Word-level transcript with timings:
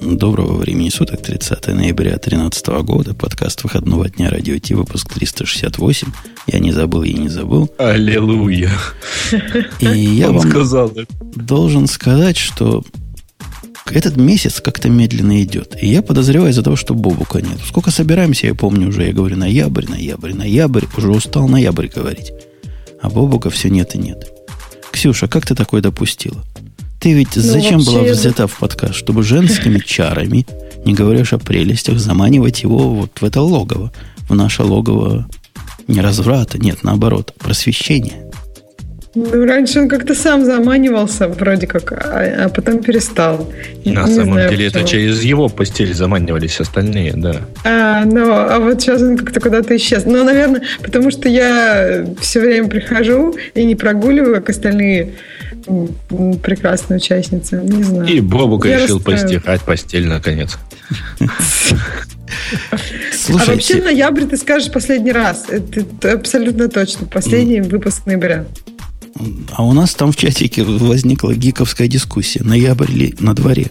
Доброго 0.00 0.56
времени 0.56 0.88
суток, 0.88 1.22
30 1.22 1.68
ноября 1.68 2.12
2013 2.12 2.66
года, 2.82 3.14
подкаст 3.14 3.62
выходного 3.62 4.08
дня 4.08 4.30
Радио 4.30 4.58
Ти, 4.58 4.74
выпуск 4.74 5.12
368. 5.12 6.08
Я 6.46 6.58
не 6.58 6.72
забыл, 6.72 7.02
я 7.02 7.18
не 7.18 7.28
забыл. 7.28 7.70
Аллилуйя. 7.76 8.70
И 9.80 9.86
я 9.86 10.32
вам 10.32 10.48
сказал. 10.48 10.90
должен 11.36 11.86
сказать, 11.86 12.38
что 12.38 12.82
этот 13.90 14.16
месяц 14.16 14.60
как-то 14.60 14.88
медленно 14.88 15.42
идет. 15.42 15.76
И 15.82 15.88
я 15.88 16.00
подозреваю 16.00 16.50
из-за 16.52 16.62
того, 16.62 16.76
что 16.76 16.94
Бобука 16.94 17.42
нет. 17.42 17.58
Сколько 17.66 17.90
собираемся, 17.90 18.46
я 18.46 18.54
помню 18.54 18.88
уже, 18.88 19.04
я 19.04 19.12
говорю 19.12 19.36
ноябрь, 19.36 19.86
ноябрь, 19.86 20.32
ноябрь. 20.32 20.86
Уже 20.96 21.10
устал 21.10 21.46
ноябрь 21.46 21.88
говорить. 21.88 22.32
А 23.02 23.10
Бобука 23.10 23.50
все 23.50 23.68
нет 23.68 23.94
и 23.94 23.98
нет. 23.98 24.32
Ксюша, 24.92 25.28
как 25.28 25.46
ты 25.46 25.54
такое 25.54 25.82
допустила? 25.82 26.42
Ты 27.00 27.14
ведь 27.14 27.34
ну, 27.34 27.42
зачем 27.42 27.82
была 27.82 28.02
взята 28.02 28.46
в 28.46 28.58
подкаст? 28.58 28.94
Чтобы 28.94 29.22
женскими 29.22 29.78
чарами, 29.84 30.46
не 30.84 30.92
говоря 30.92 31.24
о 31.30 31.38
прелестях, 31.38 31.98
заманивать 31.98 32.62
его 32.62 32.90
вот 32.90 33.10
в 33.20 33.24
это 33.24 33.40
логово, 33.40 33.90
в 34.28 34.34
наше 34.34 34.62
логово 34.62 35.26
не 35.88 36.02
разврата, 36.02 36.58
нет, 36.58 36.82
наоборот, 36.82 37.32
просвещения. 37.38 38.30
Ну, 39.14 39.44
раньше 39.44 39.80
он 39.80 39.88
как-то 39.88 40.14
сам 40.14 40.44
заманивался, 40.44 41.26
вроде 41.26 41.66
как, 41.66 41.90
а, 41.90 42.44
а 42.44 42.48
потом 42.48 42.80
перестал. 42.80 43.50
На 43.84 44.04
не 44.04 44.14
самом 44.14 44.32
знаю, 44.34 44.50
деле, 44.50 44.66
почему. 44.66 44.82
это 44.82 44.90
через 44.90 45.22
его 45.22 45.48
постель 45.48 45.94
заманивались 45.94 46.60
остальные, 46.60 47.14
да. 47.16 47.40
А, 47.64 48.04
ну, 48.04 48.30
а 48.30 48.60
вот 48.60 48.82
сейчас 48.82 49.02
он 49.02 49.16
как-то 49.16 49.40
куда-то 49.40 49.74
исчез. 49.76 50.04
Ну, 50.04 50.22
наверное, 50.22 50.62
потому 50.82 51.10
что 51.10 51.28
я 51.28 52.04
все 52.20 52.40
время 52.40 52.68
прихожу 52.68 53.34
и 53.54 53.64
не 53.64 53.74
прогуливаю, 53.74 54.36
как 54.36 54.50
остальные 54.50 55.14
прекрасная 56.42 56.98
участница. 56.98 57.56
Не 57.56 57.82
знаю. 57.82 58.08
И 58.08 58.20
Бобук 58.20 58.66
Я 58.66 58.82
решил 58.82 59.00
постирать 59.00 59.62
постель 59.62 60.06
наконец. 60.06 60.58
Слушайте. 63.12 63.50
А 63.50 63.54
вообще 63.54 63.82
ноябрь 63.82 64.24
ты 64.24 64.36
скажешь 64.36 64.72
последний 64.72 65.12
раз. 65.12 65.46
Это 65.48 66.12
абсолютно 66.12 66.68
точно. 66.68 67.06
Последний 67.06 67.60
выпуск 67.60 68.06
ноября. 68.06 68.46
А 69.52 69.64
у 69.64 69.72
нас 69.72 69.94
там 69.94 70.12
в 70.12 70.16
чатике 70.16 70.62
возникла 70.62 71.34
гиковская 71.34 71.88
дискуссия. 71.88 72.42
Ноябрь 72.42 72.90
ли 72.90 73.14
на 73.18 73.34
дворе? 73.34 73.70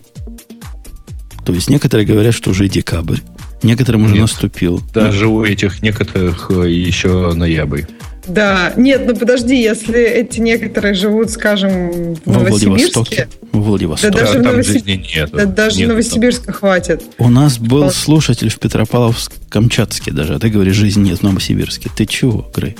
То 1.45 1.53
есть 1.53 1.69
некоторые 1.69 2.05
говорят, 2.05 2.35
что 2.35 2.51
уже 2.51 2.67
декабрь. 2.67 3.19
Некоторым 3.63 4.03
уже 4.03 4.13
Нет, 4.13 4.21
наступил. 4.23 4.81
Даже 4.93 5.27
у 5.27 5.43
этих 5.43 5.81
некоторых 5.81 6.49
э, 6.49 6.69
еще 6.69 7.33
ноябрь. 7.33 7.83
Да, 8.27 8.73
нет, 8.77 9.03
ну 9.05 9.15
подожди, 9.15 9.61
если 9.61 9.99
эти 9.99 10.39
некоторые 10.39 10.93
живут, 10.93 11.31
скажем, 11.31 12.15
в 12.15 12.19
Во 12.25 12.43
Новосибирске. 12.43 13.27
В 13.51 13.61
Владивостоке. 13.61 14.11
Да, 14.11 14.19
даже, 14.19 14.39
в, 14.39 14.41
Новосиб... 14.41 14.85
нет, 14.85 15.29
да, 15.31 15.45
даже 15.45 15.77
нет, 15.79 15.89
Новосибирска 15.89 16.45
там. 16.47 16.55
хватит. 16.55 17.03
У 17.17 17.29
нас 17.29 17.57
был 17.57 17.85
вот. 17.85 17.95
слушатель 17.95 18.49
в 18.49 18.59
Петропавловск-Камчатске 18.59 20.11
даже, 20.11 20.35
а 20.35 20.39
ты 20.39 20.49
говоришь, 20.49 20.75
жизни 20.75 21.09
нет 21.09 21.19
в 21.19 21.23
Новосибирске. 21.23 21.89
Ты 21.95 22.05
чего, 22.05 22.49
Грей? 22.55 22.75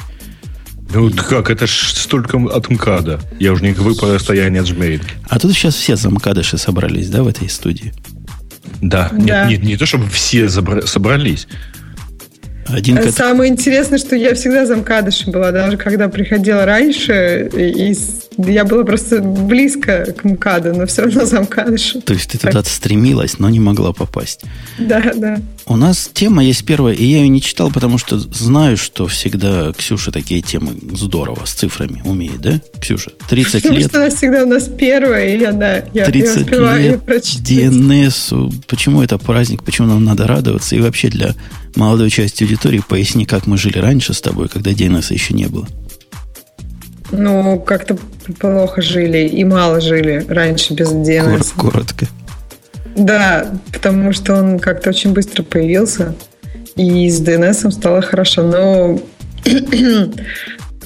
Ну 0.94 1.12
как, 1.12 1.52
это 1.52 1.68
ж 1.68 1.94
столько 1.94 2.38
от 2.38 2.70
МКАДа. 2.70 3.20
Я 3.40 3.54
уже 3.54 3.64
не 3.64 3.74
говорю 3.74 3.96
про 3.96 4.14
расстояние 4.14 4.62
от 4.62 4.68
Жмеринки. 4.68 5.10
А 5.28 5.40
тут 5.40 5.54
сейчас 5.54 5.76
все 5.76 5.96
за 5.96 6.10
МКАДыши 6.10 6.58
собрались, 6.58 7.10
да, 7.10 7.24
в 7.24 7.28
этой 7.28 7.48
студии? 7.50 7.94
Да, 8.82 9.10
да. 9.12 9.46
Нет, 9.46 9.50
нет, 9.50 9.64
не 9.64 9.78
то, 9.78 9.86
чтобы 9.86 10.08
все 10.10 10.50
собрались. 10.50 11.48
Один 12.72 12.98
кат... 12.98 13.14
Самое 13.14 13.52
интересное, 13.52 13.98
что 13.98 14.16
я 14.16 14.34
всегда 14.36 14.66
замкадышем 14.66 15.32
была, 15.32 15.52
даже 15.52 15.78
когда 15.78 16.08
приходила 16.10 16.66
раньше, 16.66 17.50
и 17.54 17.94
я 18.48 18.64
была 18.64 18.84
просто 18.84 19.22
близко 19.22 20.14
к 20.14 20.24
МКАДу, 20.24 20.74
но 20.76 20.86
все 20.86 21.04
равно 21.04 21.26
замкадышем. 21.26 22.02
То 22.02 22.14
есть 22.14 22.32
ты 22.32 22.38
туда 22.38 22.64
стремилась, 22.64 23.40
но 23.40 23.50
не 23.50 23.60
могла 23.60 23.92
попасть. 23.92 24.42
Да, 24.78 25.12
да. 25.16 25.40
У 25.66 25.76
нас 25.76 26.10
тема 26.14 26.44
есть 26.44 26.66
первая, 26.66 26.94
и 26.94 27.06
я 27.06 27.20
ее 27.20 27.28
не 27.28 27.42
читал, 27.42 27.70
потому 27.70 27.98
что 27.98 28.18
знаю, 28.18 28.78
что 28.78 29.08
всегда 29.08 29.74
Ксюша 29.74 30.12
такие 30.12 30.42
темы 30.42 30.74
здорово 30.94 31.46
с 31.46 31.52
цифрами 31.52 32.02
умеет, 32.06 32.42
да, 32.42 32.62
Ксюша? 32.80 33.12
30 33.30 33.62
потому 33.62 33.78
лет. 33.78 33.88
Потому 33.88 33.90
что 33.90 33.98
она 33.98 34.10
всегда 34.16 34.44
у 34.44 34.48
нас 34.48 34.64
первая, 34.64 35.36
и 35.36 35.40
я, 35.40 35.52
да, 35.52 35.84
я, 35.94 36.06
30 36.06 36.36
я 36.36 36.42
успеваю 36.42 36.82
лет 36.82 37.04
прочитать. 37.04 37.52
DNS, 37.52 38.54
почему 38.68 39.02
это 39.04 39.18
праздник, 39.18 39.64
почему 39.64 39.88
нам 39.88 40.04
надо 40.04 40.28
радоваться, 40.28 40.76
и 40.76 40.80
вообще 40.80 41.10
для 41.10 41.36
молодой 41.76 42.10
части 42.10 42.44
аудитории 42.44 42.82
поясни, 42.88 43.26
как 43.26 43.46
мы 43.48 43.58
жили 43.58 43.78
раньше 43.78 44.14
с 44.14 44.22
тобой, 44.22 44.48
когда 44.48 44.72
DNS 44.72 45.14
еще 45.14 45.34
не 45.34 45.48
было. 45.48 45.68
Ну, 47.12 47.60
как-то 47.60 47.98
плохо 48.40 48.82
жили 48.82 49.28
и 49.28 49.44
мало 49.44 49.82
жили 49.82 50.26
раньше 50.28 50.74
без 50.74 50.92
DNS. 50.92 51.54
Коротко. 51.58 52.08
Да, 52.96 53.48
потому 53.72 54.14
что 54.14 54.36
он 54.36 54.60
как-то 54.60 54.90
очень 54.90 55.14
быстро 55.14 55.44
появился, 55.44 56.16
и 56.76 57.10
с 57.10 57.22
DNS 57.22 57.72
стало 57.72 58.02
хорошо. 58.02 58.44
Но 58.44 59.00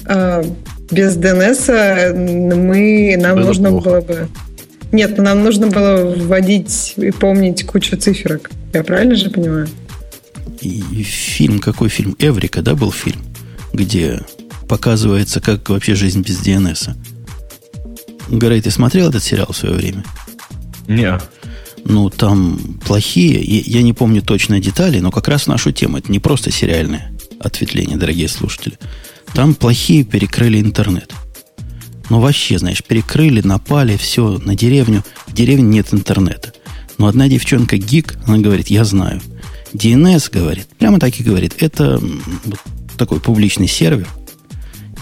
а, 0.06 0.44
без 0.90 1.16
DNS 1.16 2.54
мы, 2.54 3.16
нам 3.18 3.36
было 3.36 3.46
нужно 3.46 3.70
плохо. 3.70 3.88
было 3.88 4.00
бы... 4.00 4.28
Нет, 4.92 5.18
нам 5.18 5.42
нужно 5.42 5.66
было 5.66 6.14
вводить 6.14 6.94
и 6.96 7.10
помнить 7.10 7.66
кучу 7.66 7.96
циферок. 7.96 8.50
Я 8.72 8.84
правильно 8.84 9.16
же 9.16 9.30
понимаю? 9.30 9.68
И 10.60 11.02
фильм, 11.02 11.58
какой 11.58 11.88
фильм? 11.88 12.14
Эврика, 12.18 12.62
да, 12.62 12.74
был 12.74 12.92
фильм? 12.92 13.20
Где 13.72 14.20
показывается, 14.64 15.40
как 15.40 15.68
вообще 15.68 15.94
жизнь 15.94 16.22
без 16.22 16.40
DNS. 16.40 16.96
Грей, 18.28 18.60
ты 18.60 18.70
смотрел 18.70 19.10
этот 19.10 19.22
сериал 19.22 19.48
в 19.50 19.56
свое 19.56 19.74
время? 19.74 20.04
Не. 20.88 21.18
Ну, 21.84 22.08
там 22.08 22.78
плохие, 22.84 23.42
я 23.42 23.82
не 23.82 23.92
помню 23.92 24.22
точно 24.22 24.60
детали, 24.60 25.00
но 25.00 25.10
как 25.10 25.28
раз 25.28 25.46
нашу 25.46 25.72
тему. 25.72 25.98
Это 25.98 26.10
не 26.10 26.18
просто 26.18 26.50
сериальное 26.50 27.12
ответвление, 27.38 27.96
дорогие 27.96 28.28
слушатели. 28.28 28.78
Там 29.34 29.54
плохие 29.54 30.04
перекрыли 30.04 30.60
интернет. 30.60 31.12
Ну, 32.10 32.20
вообще, 32.20 32.58
знаешь, 32.58 32.82
перекрыли, 32.82 33.40
напали, 33.42 33.96
все, 33.96 34.38
на 34.38 34.54
деревню. 34.54 35.02
В 35.26 35.34
деревне 35.34 35.64
нет 35.64 35.88
интернета. 35.92 36.52
Но 36.98 37.06
одна 37.06 37.28
девчонка 37.28 37.76
гик, 37.76 38.16
она 38.26 38.38
говорит, 38.38 38.68
я 38.68 38.84
знаю. 38.84 39.20
DNS, 39.72 40.30
говорит, 40.32 40.68
прямо 40.78 41.00
так 41.00 41.18
и 41.18 41.24
говорит, 41.24 41.56
это 41.58 41.98
вот 42.44 42.60
такой 42.96 43.20
публичный 43.20 43.66
сервер, 43.66 44.06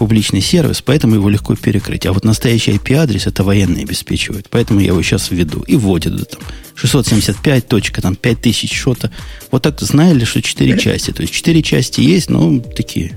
публичный 0.03 0.41
сервис, 0.41 0.83
поэтому 0.83 1.15
его 1.15 1.29
легко 1.29 1.55
перекрыть. 1.55 2.07
А 2.07 2.13
вот 2.13 2.25
настоящий 2.25 2.73
IP-адрес 2.73 3.29
это 3.29 3.45
военные 3.45 3.85
обеспечивают. 3.85 4.49
Поэтому 4.51 4.81
я 4.81 4.89
его 4.89 5.01
сейчас 5.01 5.31
введу. 5.31 5.63
И 5.69 5.77
вводят 5.77 6.17
да, 6.17 6.25
там 6.25 6.41
675 6.75 7.69
точка, 7.69 8.03
там 8.03 8.17
5000 8.17 8.75
что-то. 8.75 9.13
Вот 9.53 9.63
так 9.63 9.81
знали, 9.81 10.25
что 10.25 10.43
4 10.43 10.77
части. 10.77 11.13
То 11.13 11.23
есть 11.23 11.33
4 11.33 11.63
части 11.63 12.01
есть, 12.01 12.31
но 12.31 12.59
такие 12.59 13.17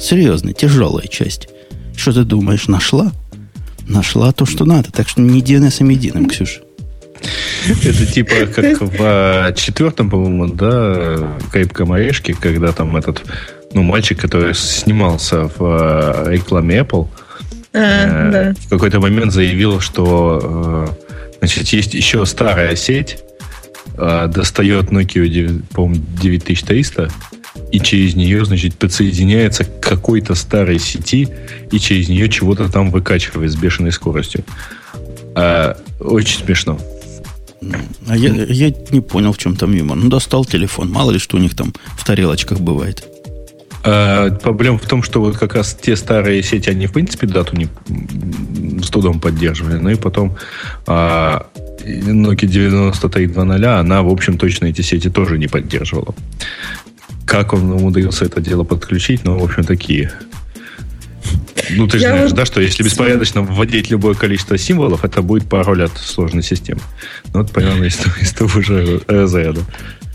серьезные, 0.00 0.54
тяжелые 0.54 1.06
части. 1.06 1.50
Что 1.94 2.14
ты 2.14 2.24
думаешь, 2.24 2.66
нашла? 2.66 3.12
Нашла 3.86 4.32
то, 4.32 4.46
что 4.46 4.64
надо. 4.64 4.90
Так 4.90 5.10
что 5.10 5.20
не 5.20 5.42
DNS 5.42 5.86
единым, 5.86 6.30
Ксюша. 6.30 6.62
Это 7.84 8.06
типа 8.06 8.46
как 8.46 8.80
в 8.80 8.96
а, 9.00 9.52
четвертом, 9.52 10.08
по-моему, 10.08 10.46
да, 10.46 11.36
Крепком 11.52 11.92
орешке, 11.92 12.32
когда 12.32 12.72
там 12.72 12.96
этот 12.96 13.22
ну, 13.74 13.82
мальчик, 13.82 14.20
который 14.20 14.54
снимался 14.54 15.50
в 15.56 15.56
э, 15.60 16.32
рекламе 16.32 16.80
Apple, 16.80 17.08
а, 17.72 17.78
э, 17.78 18.30
да. 18.32 18.60
в 18.60 18.68
какой-то 18.68 19.00
момент 19.00 19.32
заявил, 19.32 19.80
что 19.80 20.88
э, 21.00 21.36
значит, 21.38 21.68
есть 21.68 21.94
еще 21.94 22.26
старая 22.26 22.76
сеть, 22.76 23.18
э, 23.96 24.28
достает 24.28 24.90
Nokia, 24.90 25.62
по-моему, 25.72 26.04
9300, 26.20 27.10
и 27.70 27.80
через 27.80 28.14
нее, 28.14 28.44
значит, 28.44 28.76
подсоединяется 28.76 29.64
к 29.64 29.80
какой-то 29.80 30.34
старой 30.34 30.78
сети, 30.78 31.28
и 31.70 31.78
через 31.78 32.08
нее 32.08 32.28
чего-то 32.28 32.70
там 32.70 32.90
выкачивает 32.90 33.50
с 33.50 33.56
бешеной 33.56 33.92
скоростью. 33.92 34.44
Э, 35.34 35.74
очень 36.00 36.44
смешно. 36.44 36.78
А 38.08 38.16
я, 38.16 38.30
я 38.30 38.72
не 38.90 39.00
понял, 39.00 39.32
в 39.32 39.38
чем 39.38 39.56
там 39.56 39.72
юмор. 39.72 39.96
Ну, 39.96 40.08
достал 40.08 40.44
телефон. 40.44 40.90
Мало 40.90 41.12
ли, 41.12 41.18
что 41.18 41.36
у 41.36 41.40
них 41.40 41.54
там 41.54 41.72
в 41.96 42.04
тарелочках 42.04 42.60
бывает. 42.60 43.04
А, 43.84 44.30
проблема 44.30 44.78
в 44.78 44.86
том, 44.86 45.02
что 45.02 45.20
вот 45.20 45.36
как 45.36 45.54
раз 45.54 45.74
те 45.74 45.96
старые 45.96 46.42
сети, 46.42 46.70
они 46.70 46.86
в 46.86 46.92
принципе 46.92 47.26
дату 47.26 47.56
не 47.56 47.68
с 48.82 48.88
трудом 48.90 49.20
поддерживали. 49.20 49.78
Ну 49.78 49.90
и 49.90 49.96
потом 49.96 50.36
а, 50.86 51.46
Nokia 51.84 52.46
9320, 52.46 53.66
она, 53.66 54.02
в 54.02 54.08
общем, 54.08 54.38
точно 54.38 54.66
эти 54.66 54.82
сети 54.82 55.10
тоже 55.10 55.38
не 55.38 55.48
поддерживала. 55.48 56.14
Как 57.26 57.52
он 57.52 57.72
умудрился 57.72 58.24
это 58.24 58.40
дело 58.40 58.64
подключить, 58.64 59.24
ну, 59.24 59.38
в 59.38 59.44
общем, 59.44 59.64
такие. 59.64 60.12
Ну, 61.70 61.86
ты 61.86 61.98
же 61.98 62.06
знаешь, 62.06 62.30
вот... 62.30 62.36
да, 62.36 62.44
что 62.44 62.60
если 62.60 62.82
беспорядочно 62.82 63.42
вводить 63.42 63.90
любое 63.90 64.14
количество 64.14 64.58
символов, 64.58 65.04
это 65.04 65.22
будет 65.22 65.48
пароль 65.48 65.84
от 65.84 65.96
сложной 65.96 66.42
системы. 66.42 66.80
Ну, 67.32 67.42
вот 67.42 67.52
примерно 67.52 67.84
из, 67.84 67.98
из 68.20 68.32
того 68.32 68.60
же 68.60 69.00
разряда. 69.06 69.60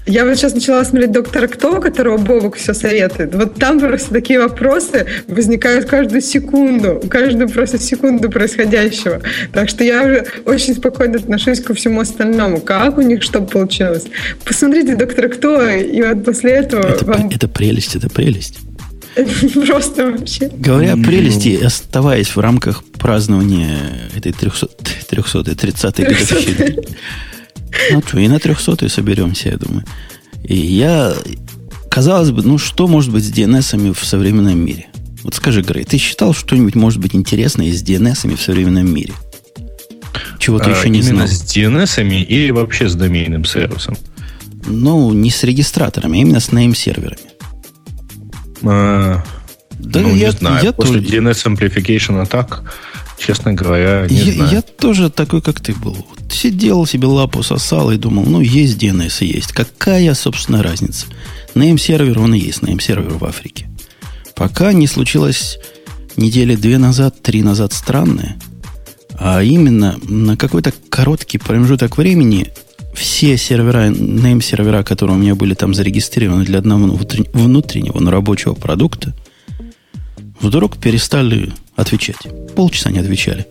Я 0.08 0.26
вот 0.26 0.38
сейчас 0.38 0.54
начала 0.54 0.84
смотреть 0.86 1.12
«Доктора 1.12 1.48
Кто», 1.48 1.82
которого 1.82 2.18
Бобок 2.18 2.56
все 2.56 2.74
советует. 2.74 3.36
Вот 3.36 3.56
там 3.56 3.78
просто 3.80 4.14
такие 4.14 4.40
вопросы 4.40 5.06
возникают 5.28 5.86
каждую 5.86 6.22
секунду, 6.22 7.02
каждую 7.10 7.50
просто 7.50 7.78
секунду 7.78 8.30
происходящего. 8.30 9.22
Так 9.52 9.68
что 9.68 9.84
я 9.84 10.04
уже 10.04 10.26
очень 10.46 10.76
спокойно 10.76 11.18
отношусь 11.18 11.60
ко 11.60 11.74
всему 11.74 12.00
остальному. 12.00 12.62
Как 12.62 12.98
у 12.98 13.02
них 13.02 13.22
что 13.22 13.42
получилось? 13.42 14.06
Посмотрите 14.46 14.96
«Доктора 14.96 15.28
Кто», 15.28 15.68
и 15.68 16.02
вот 16.02 16.24
после 16.24 16.52
этого... 16.52 16.88
Это, 16.88 17.06
вам... 17.06 17.30
это 17.30 17.50
прелесть, 17.50 17.98
это 17.98 18.10
прелесть. 18.10 18.60
Просто 19.68 20.12
вообще. 20.12 20.50
Говоря 20.54 20.94
о 20.94 20.98
прелести, 20.98 21.60
оставаясь 21.62 22.30
в 22.30 22.40
рамках 22.40 22.84
празднования 22.98 23.78
этой 24.16 24.32
300, 24.32 24.68
300 25.10 25.40
30-й 25.40 26.04
годовщины, 26.04 26.76
ну 27.92 28.02
что, 28.06 28.20
и 28.20 28.28
на 28.28 28.40
300 28.40 28.90
соберемся, 28.90 29.50
я 29.50 29.58
думаю. 29.58 29.84
И 30.44 30.56
я, 30.56 31.14
казалось 31.90 32.32
бы, 32.32 32.44
ну 32.44 32.58
что 32.58 32.88
может 32.88 33.12
быть 33.12 33.24
с 33.24 33.32
DNS 33.32 33.94
в 33.94 34.06
современном 34.06 34.60
мире? 34.60 34.88
Вот 35.24 35.36
скажи, 35.36 35.62
Грей, 35.62 35.84
ты 35.84 35.98
считал 35.98 36.34
что-нибудь 36.34 36.76
может 36.76 37.00
быть 37.00 37.16
интересное 37.16 37.72
с 37.72 37.84
DNS 37.84 38.36
в 38.36 38.42
современном 38.42 38.94
мире? 38.94 39.14
Чего 40.40 40.60
ты 40.60 40.70
а, 40.72 40.78
еще 40.78 40.90
не 40.90 41.00
именно 41.00 41.28
знал? 41.28 41.28
с 41.28 41.44
DNS 41.44 42.24
или 42.24 42.52
вообще 42.52 42.88
с 42.88 42.96
доменным 42.96 43.44
сервисом? 43.44 43.98
Ну, 44.66 45.12
не 45.14 45.30
с 45.30 45.44
регистраторами, 45.44 46.20
а 46.20 46.22
именно 46.22 46.40
с 46.40 46.50
name-серверами. 46.50 47.20
А, 48.64 49.24
да, 49.80 50.00
ну, 50.02 50.16
я, 50.16 50.28
не 50.28 50.32
знаю. 50.32 50.64
Я 50.64 50.74
После 50.74 51.02
тоже... 51.02 51.18
DNS 51.18 51.56
Amplification 51.56 52.22
атак 52.22 52.64
Честно 53.18 53.54
говоря, 53.54 54.08
не 54.10 54.16
я, 54.16 54.34
знаю. 54.34 54.52
Я 54.52 54.62
тоже 54.62 55.10
такой, 55.10 55.42
как 55.42 55.60
ты 55.60 55.74
был. 55.74 56.06
Сидел 56.30 56.86
себе 56.86 57.08
лапу 57.08 57.42
сосал 57.42 57.92
и 57.92 57.98
думал, 57.98 58.26
ну, 58.26 58.42
есть 58.42 58.82
DNS 58.82 59.26
и 59.26 59.26
есть. 59.26 59.52
Какая, 59.52 60.14
собственно, 60.14 60.62
разница? 60.62 61.08
Нейм-сервер, 61.56 62.20
он 62.20 62.36
и 62.36 62.40
есть 62.40 62.62
нейм-сервер 62.62 63.14
в 63.14 63.26
Африке. 63.26 63.68
Пока 64.36 64.72
не 64.72 64.86
случилось 64.86 65.58
недели 66.16 66.56
две 66.56 66.78
назад, 66.78 67.22
три 67.24 67.42
назад 67.42 67.74
странное, 67.74 68.38
а 69.20 69.42
именно 69.42 69.98
на 70.04 70.38
какой-то 70.38 70.72
короткий 70.90 71.40
промежуток 71.40 71.98
времени 71.98 72.52
все 72.94 73.38
сервера, 73.38 73.90
нейм-сервера, 73.90 74.84
которые 74.84 75.18
у 75.18 75.20
меня 75.20 75.36
были 75.36 75.56
там 75.56 75.74
зарегистрированы 75.74 76.46
для 76.46 76.60
одного 76.60 76.86
внутреннего, 77.34 78.00
но 78.00 78.12
рабочего 78.12 78.54
продукта, 78.54 79.14
вдруг 80.40 80.78
перестали 80.78 81.52
отвечать. 81.78 82.18
Полчаса 82.56 82.92
не 82.92 83.00
отвечали. 83.00 83.46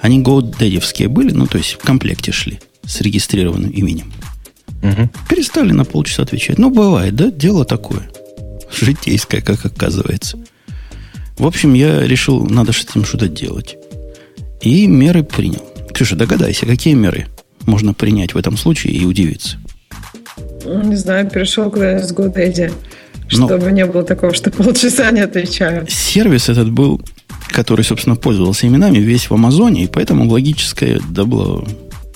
Они 0.00 0.22
GoDaddy 0.22 1.08
были, 1.08 1.32
ну, 1.32 1.46
то 1.46 1.58
есть 1.58 1.72
в 1.72 1.78
комплекте 1.78 2.32
шли 2.32 2.60
с 2.86 3.00
регистрированным 3.00 3.70
именем. 3.70 4.12
Угу. 4.82 5.10
Перестали 5.28 5.72
на 5.72 5.84
полчаса 5.84 6.22
отвечать. 6.22 6.58
Ну, 6.58 6.70
бывает, 6.70 7.14
да, 7.16 7.30
дело 7.30 7.64
такое. 7.64 8.08
Житейское, 8.70 9.40
как 9.40 9.64
оказывается. 9.64 10.38
В 11.36 11.46
общем, 11.46 11.74
я 11.74 12.06
решил, 12.06 12.46
надо 12.46 12.72
с 12.72 12.84
этим 12.84 13.04
что-то 13.04 13.28
делать. 13.28 13.76
И 14.60 14.86
меры 14.86 15.24
принял. 15.24 15.64
Ксюша, 15.92 16.16
догадайся, 16.16 16.66
какие 16.66 16.94
меры 16.94 17.26
можно 17.66 17.94
принять 17.94 18.34
в 18.34 18.38
этом 18.38 18.56
случае 18.56 18.94
и 18.94 19.04
удивиться? 19.04 19.58
Ну, 20.64 20.82
не 20.82 20.96
знаю, 20.96 21.28
перешел 21.28 21.70
куда-нибудь 21.70 22.08
с 22.08 22.12
GoDaddy. 22.12 22.72
Чтобы 23.28 23.64
Но 23.64 23.70
не 23.70 23.86
было 23.86 24.02
такого, 24.02 24.34
что 24.34 24.50
полчаса 24.50 25.10
не 25.10 25.20
отвечаю. 25.20 25.86
Сервис 25.88 26.48
этот 26.48 26.70
был 26.70 27.00
который, 27.54 27.84
собственно, 27.84 28.16
пользовался 28.16 28.66
именами, 28.66 28.98
весь 28.98 29.30
в 29.30 29.34
Амазоне, 29.34 29.84
и 29.84 29.86
поэтому 29.86 30.28
логическая 30.28 31.00
да 31.08 31.24
была 31.24 31.64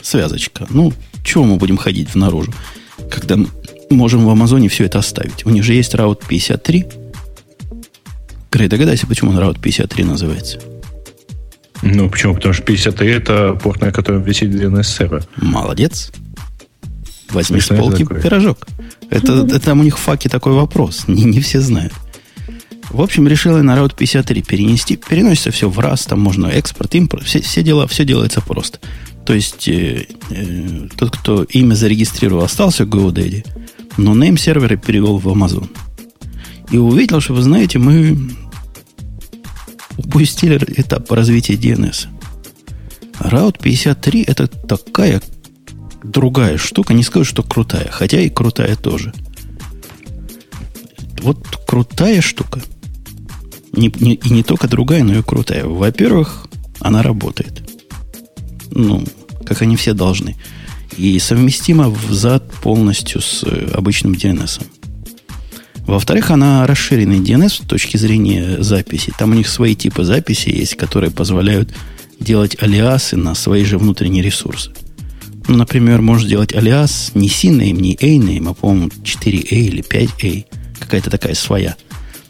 связочка. 0.03 0.67
Ну, 0.71 0.93
чего 1.23 1.45
мы 1.45 1.57
будем 1.57 1.77
ходить 1.77 2.11
в 2.11 2.17
наружу, 2.17 2.53
когда 3.09 3.39
можем 3.89 4.27
в 4.27 4.31
Амазоне 4.31 4.69
все 4.69 4.85
это 4.85 4.99
оставить? 4.99 5.47
У 5.47 5.51
них 5.51 5.63
же 5.63 5.75
есть 5.75 5.95
раут 5.95 6.25
53. 6.27 6.87
Грей, 8.51 8.69
догадайся, 8.69 9.07
почему 9.07 9.31
он 9.31 9.39
раут 9.39 9.61
53 9.61 10.05
называется? 10.05 10.59
Ну, 11.83 12.11
почему? 12.11 12.35
Потому 12.35 12.53
что 12.53 12.65
53 12.65 13.09
это 13.09 13.55
порт, 13.63 13.81
на 13.81 13.93
котором 13.93 14.23
висит 14.23 14.51
DNS-сервер. 14.51 15.25
Молодец. 15.37 16.11
Возьми 17.31 17.61
с 17.61 17.69
полки 17.69 18.05
пирожок. 18.05 18.67
Это, 19.09 19.33
это 19.47 19.61
там 19.61 19.81
у 19.81 19.83
них 19.85 19.99
в 19.99 20.01
факе 20.01 20.29
такой 20.29 20.55
вопрос. 20.55 21.05
Не, 21.07 21.23
не 21.23 21.41
все 21.41 21.61
знают. 21.61 21.93
В 22.91 23.03
общем, 23.03 23.29
решил 23.29 23.57
я 23.57 23.63
на 23.63 23.77
Route 23.77 23.95
53 23.95 24.43
перенести. 24.43 24.97
Переносится 24.97 25.51
все 25.51 25.69
в 25.69 25.79
раз, 25.79 26.07
там 26.07 26.21
можно 26.21 26.47
экспорт, 26.47 26.95
импорт, 26.95 27.25
все, 27.25 27.41
все, 27.41 27.63
дела, 27.63 27.87
все 27.87 28.05
делается 28.05 28.41
просто. 28.41 28.79
То 29.27 29.35
есть, 29.35 29.69
э, 29.69 30.07
э, 30.31 30.89
тот, 30.97 31.11
кто 31.17 31.43
имя 31.43 31.75
зарегистрировал, 31.75 32.45
остался 32.45 32.87
в 32.87 32.89
GoDaddy, 32.89 33.47
но 33.99 34.15
name 34.15 34.39
сервера 34.39 34.77
перевел 34.77 35.19
в 35.19 35.29
Amazon. 35.29 35.69
И 36.71 36.79
увидел, 36.79 37.21
что, 37.21 37.35
вы 37.35 37.43
знаете, 37.43 37.79
мы 37.79 38.19
упустили 39.99 40.59
этап 40.77 41.13
развития 41.13 41.55
DNS. 41.55 42.07
Route 43.21 43.59
53 43.61 44.23
это 44.23 44.47
такая 44.47 45.21
другая 46.03 46.57
штука, 46.57 46.95
не 46.95 47.03
скажу, 47.03 47.25
что 47.25 47.43
крутая, 47.43 47.89
хотя 47.91 48.21
и 48.21 48.31
крутая 48.31 48.77
тоже. 48.77 49.13
Вот 51.21 51.45
крутая 51.67 52.23
штука– 52.23 52.63
не, 53.79 53.93
не, 54.01 54.15
и 54.15 54.31
не 54.31 54.43
только 54.43 54.69
другая, 54.69 55.05
но 55.05 55.19
и 55.19 55.23
крутая. 55.23 55.65
Во-первых, 55.65 56.49
она 56.81 57.03
работает. 57.03 57.63
Ну, 58.71 59.05
как 59.47 59.63
они 59.63 59.77
все 59.77 59.95
должны. 59.95 60.37
И 60.97 61.19
совместима 61.19 61.89
в 61.89 62.13
зад 62.13 62.51
полностью 62.53 63.21
с 63.21 63.45
э, 63.45 63.71
обычным 63.73 64.13
DNS. 64.13 64.63
Во-вторых, 65.87 66.31
она 66.31 66.67
расширенный 66.67 67.21
DNS 67.21 67.49
с 67.49 67.67
точки 67.67 67.97
зрения 67.97 68.57
записи. 68.59 69.13
Там 69.17 69.31
у 69.31 69.35
них 69.35 69.49
свои 69.49 69.75
типы 69.75 70.05
записи 70.05 70.51
есть, 70.51 70.77
которые 70.77 71.11
позволяют 71.11 71.73
делать 72.21 72.61
алиасы 72.61 73.17
на 73.17 73.35
свои 73.35 73.65
же 73.65 73.79
внутренние 73.79 74.23
ресурсы. 74.23 74.73
Ну, 75.47 75.57
например, 75.57 76.03
можешь 76.03 76.27
сделать 76.27 76.53
алиас 76.53 77.13
не 77.15 77.29
C-name, 77.29 77.81
не 77.81 77.97
A-name, 78.03 78.51
а, 78.51 78.55
по-моему, 78.55 78.89
4A 79.03 79.55
или 79.55 79.83
5A. 79.83 80.45
Какая-то 80.79 81.11
такая 81.11 81.35
своя– 81.35 81.77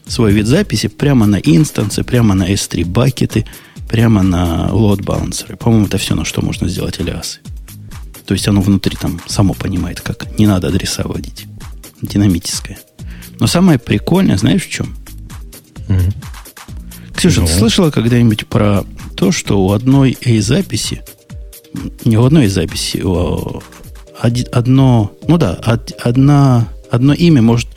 свой 0.09 0.33
вид 0.33 0.47
записи 0.47 0.89
прямо 0.89 1.27
на 1.27 1.37
инстансы, 1.37 2.03
прямо 2.03 2.35
на 2.35 2.51
S3 2.51 2.85
бакеты, 2.85 3.47
прямо 3.89 4.23
на 4.23 4.69
load 4.71 5.03
балансеры. 5.03 5.57
По-моему, 5.57 5.87
это 5.87 5.99
все, 5.99 6.15
на 6.15 6.25
что 6.25 6.43
можно 6.43 6.69
сделать 6.69 7.01
алиасы. 7.01 7.41
То 8.27 8.35
есть 8.35 8.47
оно 8.49 8.61
внутри 8.61 8.97
там 9.01 9.21
само 9.27 9.55
понимает, 9.55 10.01
как 10.01 10.39
не 10.39 10.47
надо 10.47 10.69
адреса 10.69 11.05
вводить. 11.05 11.47
Динамическое. 12.03 12.79
Но 13.41 13.47
самое 13.47 13.79
прикольное, 13.79 14.37
знаешь, 14.37 14.65
в 14.65 14.71
чем? 14.71 14.97
Mm-hmm. 15.89 16.15
Ксюша, 17.17 17.41
ну. 17.41 17.47
ты 17.47 17.53
слышала 17.53 17.91
когда-нибудь 17.91 18.47
про 18.47 18.85
то, 19.17 19.33
что 19.33 19.61
у 19.65 19.73
одной 19.73 20.17
A-записи, 20.25 21.03
не 22.05 22.19
у 22.19 22.25
одной 22.25 22.49
записи, 22.49 22.99
у 22.99 23.63
одно, 24.21 25.13
ну 25.27 25.39
да, 25.39 25.55
одна, 26.03 26.69
одно 26.91 27.15
имя 27.15 27.43
может 27.43 27.69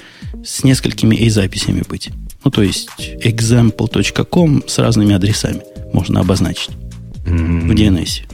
с 0.44 0.63
несколькими 0.63 1.15
A-записями 1.25 1.84
быть. 1.88 2.10
Ну, 2.43 2.51
то 2.51 2.63
есть 2.63 2.89
example.com 3.00 4.63
с 4.67 4.79
разными 4.79 5.15
адресами 5.15 5.62
можно 5.93 6.19
обозначить 6.19 6.71
mm-hmm. 7.25 7.67
в 7.67 7.71
DNS. 7.71 8.31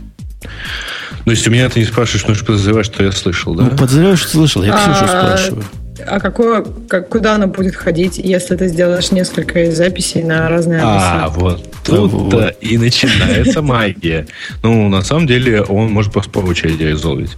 То 1.25 1.31
есть 1.31 1.47
у 1.47 1.51
меня 1.51 1.69
ты 1.69 1.81
не 1.81 1.85
спрашиваешь, 1.85 2.25
но 2.27 2.45
подозреваешь, 2.45 2.85
что 2.85 3.03
я 3.03 3.11
слышал, 3.11 3.53
да? 3.53 3.63
Ну, 3.63 3.69
подозреваешь, 3.71 4.19
что 4.19 4.29
слышал. 4.29 4.63
Я 4.63 4.77
Ксюшу 4.77 5.03
а, 5.03 5.07
спрашиваю. 5.07 5.65
А 6.05 6.19
какое, 6.19 6.63
как, 6.87 7.09
куда 7.09 7.35
она 7.35 7.47
будет 7.47 7.75
ходить, 7.75 8.17
если 8.17 8.55
ты 8.55 8.67
сделаешь 8.67 9.11
несколько 9.11 9.71
записей 9.71 10.23
на 10.23 10.47
разные 10.47 10.79
адреса? 10.79 11.25
А, 11.25 11.29
вот 11.29 11.65
тут 11.83 12.11
вот. 12.11 12.55
и 12.61 12.77
начинается 12.77 13.61
магия. 13.61 14.27
Ну, 14.63 14.87
на 14.89 15.01
самом 15.01 15.27
деле, 15.27 15.63
он 15.63 15.91
может 15.91 16.13
просто 16.13 16.31
по 16.31 16.39
очереди 16.39 16.83
резолвить. 16.83 17.31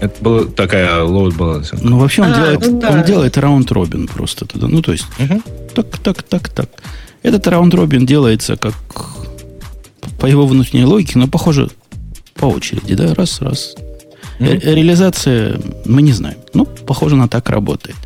Это 0.00 0.22
была 0.22 0.44
такая 0.44 1.04
load 1.04 1.36
balancing. 1.36 1.78
Ну, 1.82 1.98
вообще 1.98 2.22
он, 2.22 2.32
а, 2.32 2.34
делает, 2.34 2.60
ну, 2.60 2.80
да. 2.80 2.90
он 2.90 3.04
делает 3.04 3.38
раунд-робин 3.38 4.08
просто 4.08 4.46
туда. 4.46 4.68
Ну, 4.68 4.82
то 4.82 4.92
есть, 4.92 5.06
угу. 5.18 5.42
так, 5.74 5.98
так, 5.98 6.22
так, 6.22 6.48
так. 6.48 6.68
Этот 7.22 7.46
раунд-робин 7.46 8.06
делается 8.06 8.56
как 8.56 8.74
по 10.20 10.26
его 10.26 10.46
внутренней 10.46 10.84
логике, 10.84 11.18
но, 11.18 11.26
похоже, 11.26 11.70
по 12.34 12.46
очереди, 12.46 12.94
да, 12.94 13.14
раз, 13.14 13.40
раз. 13.40 13.74
mm 14.38 14.60
Реализация 14.60 15.60
мы 15.84 16.02
не 16.02 16.12
знаем. 16.12 16.38
Ну, 16.52 16.66
похоже, 16.66 17.14
она 17.14 17.28
так 17.28 17.48
работает. 17.50 17.96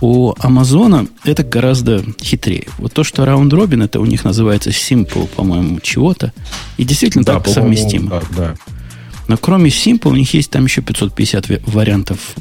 У 0.00 0.32
Амазона 0.38 1.06
это 1.24 1.42
гораздо 1.42 2.02
хитрее. 2.22 2.68
Вот 2.78 2.92
то, 2.94 3.04
что 3.04 3.24
раунд 3.24 3.52
робин, 3.52 3.82
это 3.82 4.00
у 4.00 4.06
них 4.06 4.24
называется 4.24 4.70
simple, 4.70 5.26
по-моему, 5.26 5.78
чего-то. 5.80 6.32
И 6.78 6.84
действительно 6.84 7.24
да, 7.24 7.34
так 7.34 7.48
совместимо. 7.48 8.08
Да, 8.08 8.22
да. 8.36 8.54
Но 9.30 9.36
кроме 9.36 9.70
Simple 9.70 10.08
у 10.08 10.16
них 10.16 10.34
есть 10.34 10.50
там 10.50 10.64
еще 10.64 10.82
550 10.82 11.62
вариантов 11.68 12.34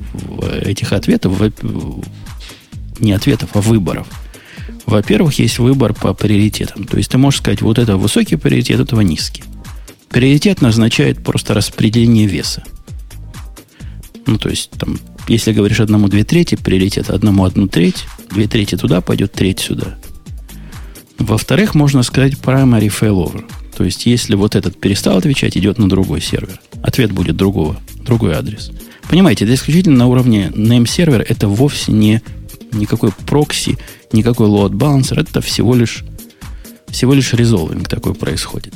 этих 0.63 0.91
ответов. 0.91 1.39
Не 2.98 3.12
ответов, 3.12 3.51
а 3.53 3.62
выборов. 3.62 4.08
Во-первых, 4.88 5.38
есть 5.38 5.60
выбор 5.60 5.93
по 5.93 6.15
приоритетам. 6.15 6.86
То 6.86 6.98
есть 6.98 7.12
ты 7.12 7.19
можешь 7.19 7.41
сказать, 7.41 7.62
вот 7.62 7.77
это 7.77 7.96
высокий 7.96 8.38
приоритет, 8.38 8.79
этого 8.79 9.01
низкий. 9.01 9.43
Приоритет 10.10 10.63
назначает 10.63 11.24
просто 11.24 11.53
распределение 11.53 12.25
веса. 12.25 12.63
Ну, 14.25 14.39
то 14.39 14.50
есть 14.50 14.72
там 14.72 14.98
если 15.27 15.53
говоришь 15.53 15.81
одному 15.81 16.08
две 16.08 16.24
трети, 16.24 16.55
прилетит 16.55 17.12
одному 17.12 17.46
одну 17.46 17.67
треть, 17.67 18.05
две 18.31 18.48
трети 18.48 18.77
туда 18.77 19.01
пойдет, 19.01 19.31
треть 19.31 19.60
сюда. 19.60 20.00
Во-вторых, 21.19 21.75
можно 21.75 22.01
сказать 22.01 22.34
primary 22.34 22.88
failover. 22.88 23.46
То 23.77 23.84
есть, 23.84 24.08
если 24.08 24.34
вот 24.34 24.55
этот 24.55 24.81
перестал 24.81 25.19
отвечать, 25.19 25.55
идет 25.55 25.77
на 25.77 25.88
другой 25.88 26.19
сервер. 26.19 26.60
Ответ 26.84 27.12
будет 27.12 27.36
другого, 27.36 27.80
другой 28.06 28.34
адрес. 28.34 28.72
Понимаете, 29.10 29.46
это 29.46 29.54
исключительно 29.56 29.98
на 29.98 30.08
уровне 30.08 30.52
name 30.54 30.88
сервер, 30.88 31.26
это 31.28 31.48
вовсе 31.48 31.92
не 31.92 32.22
никакой 32.72 33.12
прокси, 33.26 33.78
никакой 34.12 34.48
load 34.48 34.72
balancer, 34.72 35.20
это 35.20 35.42
всего 35.42 35.76
лишь, 35.76 36.04
всего 36.90 37.14
лишь 37.14 37.34
резолвинг 37.34 37.88
такой 37.88 38.14
происходит. 38.14 38.74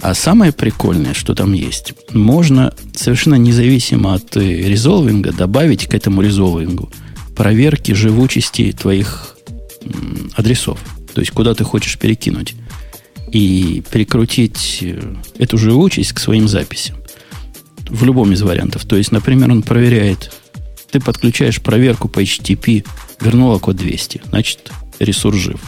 А 0.00 0.14
самое 0.14 0.52
прикольное, 0.52 1.12
что 1.12 1.34
там 1.34 1.52
есть, 1.52 1.92
можно 2.12 2.72
совершенно 2.94 3.34
независимо 3.34 4.14
от 4.14 4.36
э, 4.36 4.40
резолвинга 4.40 5.32
добавить 5.32 5.86
к 5.86 5.94
этому 5.94 6.22
резолвингу 6.22 6.90
проверки 7.36 7.92
живучести 7.92 8.72
твоих 8.72 9.36
адресов. 10.34 10.78
То 11.14 11.20
есть, 11.20 11.32
куда 11.32 11.54
ты 11.54 11.64
хочешь 11.64 11.98
перекинуть. 11.98 12.54
И 13.32 13.82
прикрутить 13.90 14.78
э, 14.82 15.14
эту 15.38 15.58
живучесть 15.58 16.12
к 16.12 16.18
своим 16.18 16.48
записям. 16.48 16.96
В 17.88 18.04
любом 18.04 18.32
из 18.32 18.42
вариантов. 18.42 18.84
То 18.84 18.96
есть, 18.96 19.12
например, 19.12 19.50
он 19.50 19.62
проверяет, 19.62 20.32
ты 20.90 21.00
подключаешь 21.00 21.60
проверку 21.60 22.08
по 22.08 22.22
HTTP, 22.22 22.86
вернула 23.20 23.58
код 23.58 23.76
200, 23.76 24.22
значит, 24.28 24.70
ресурс 24.98 25.36
жив. 25.36 25.60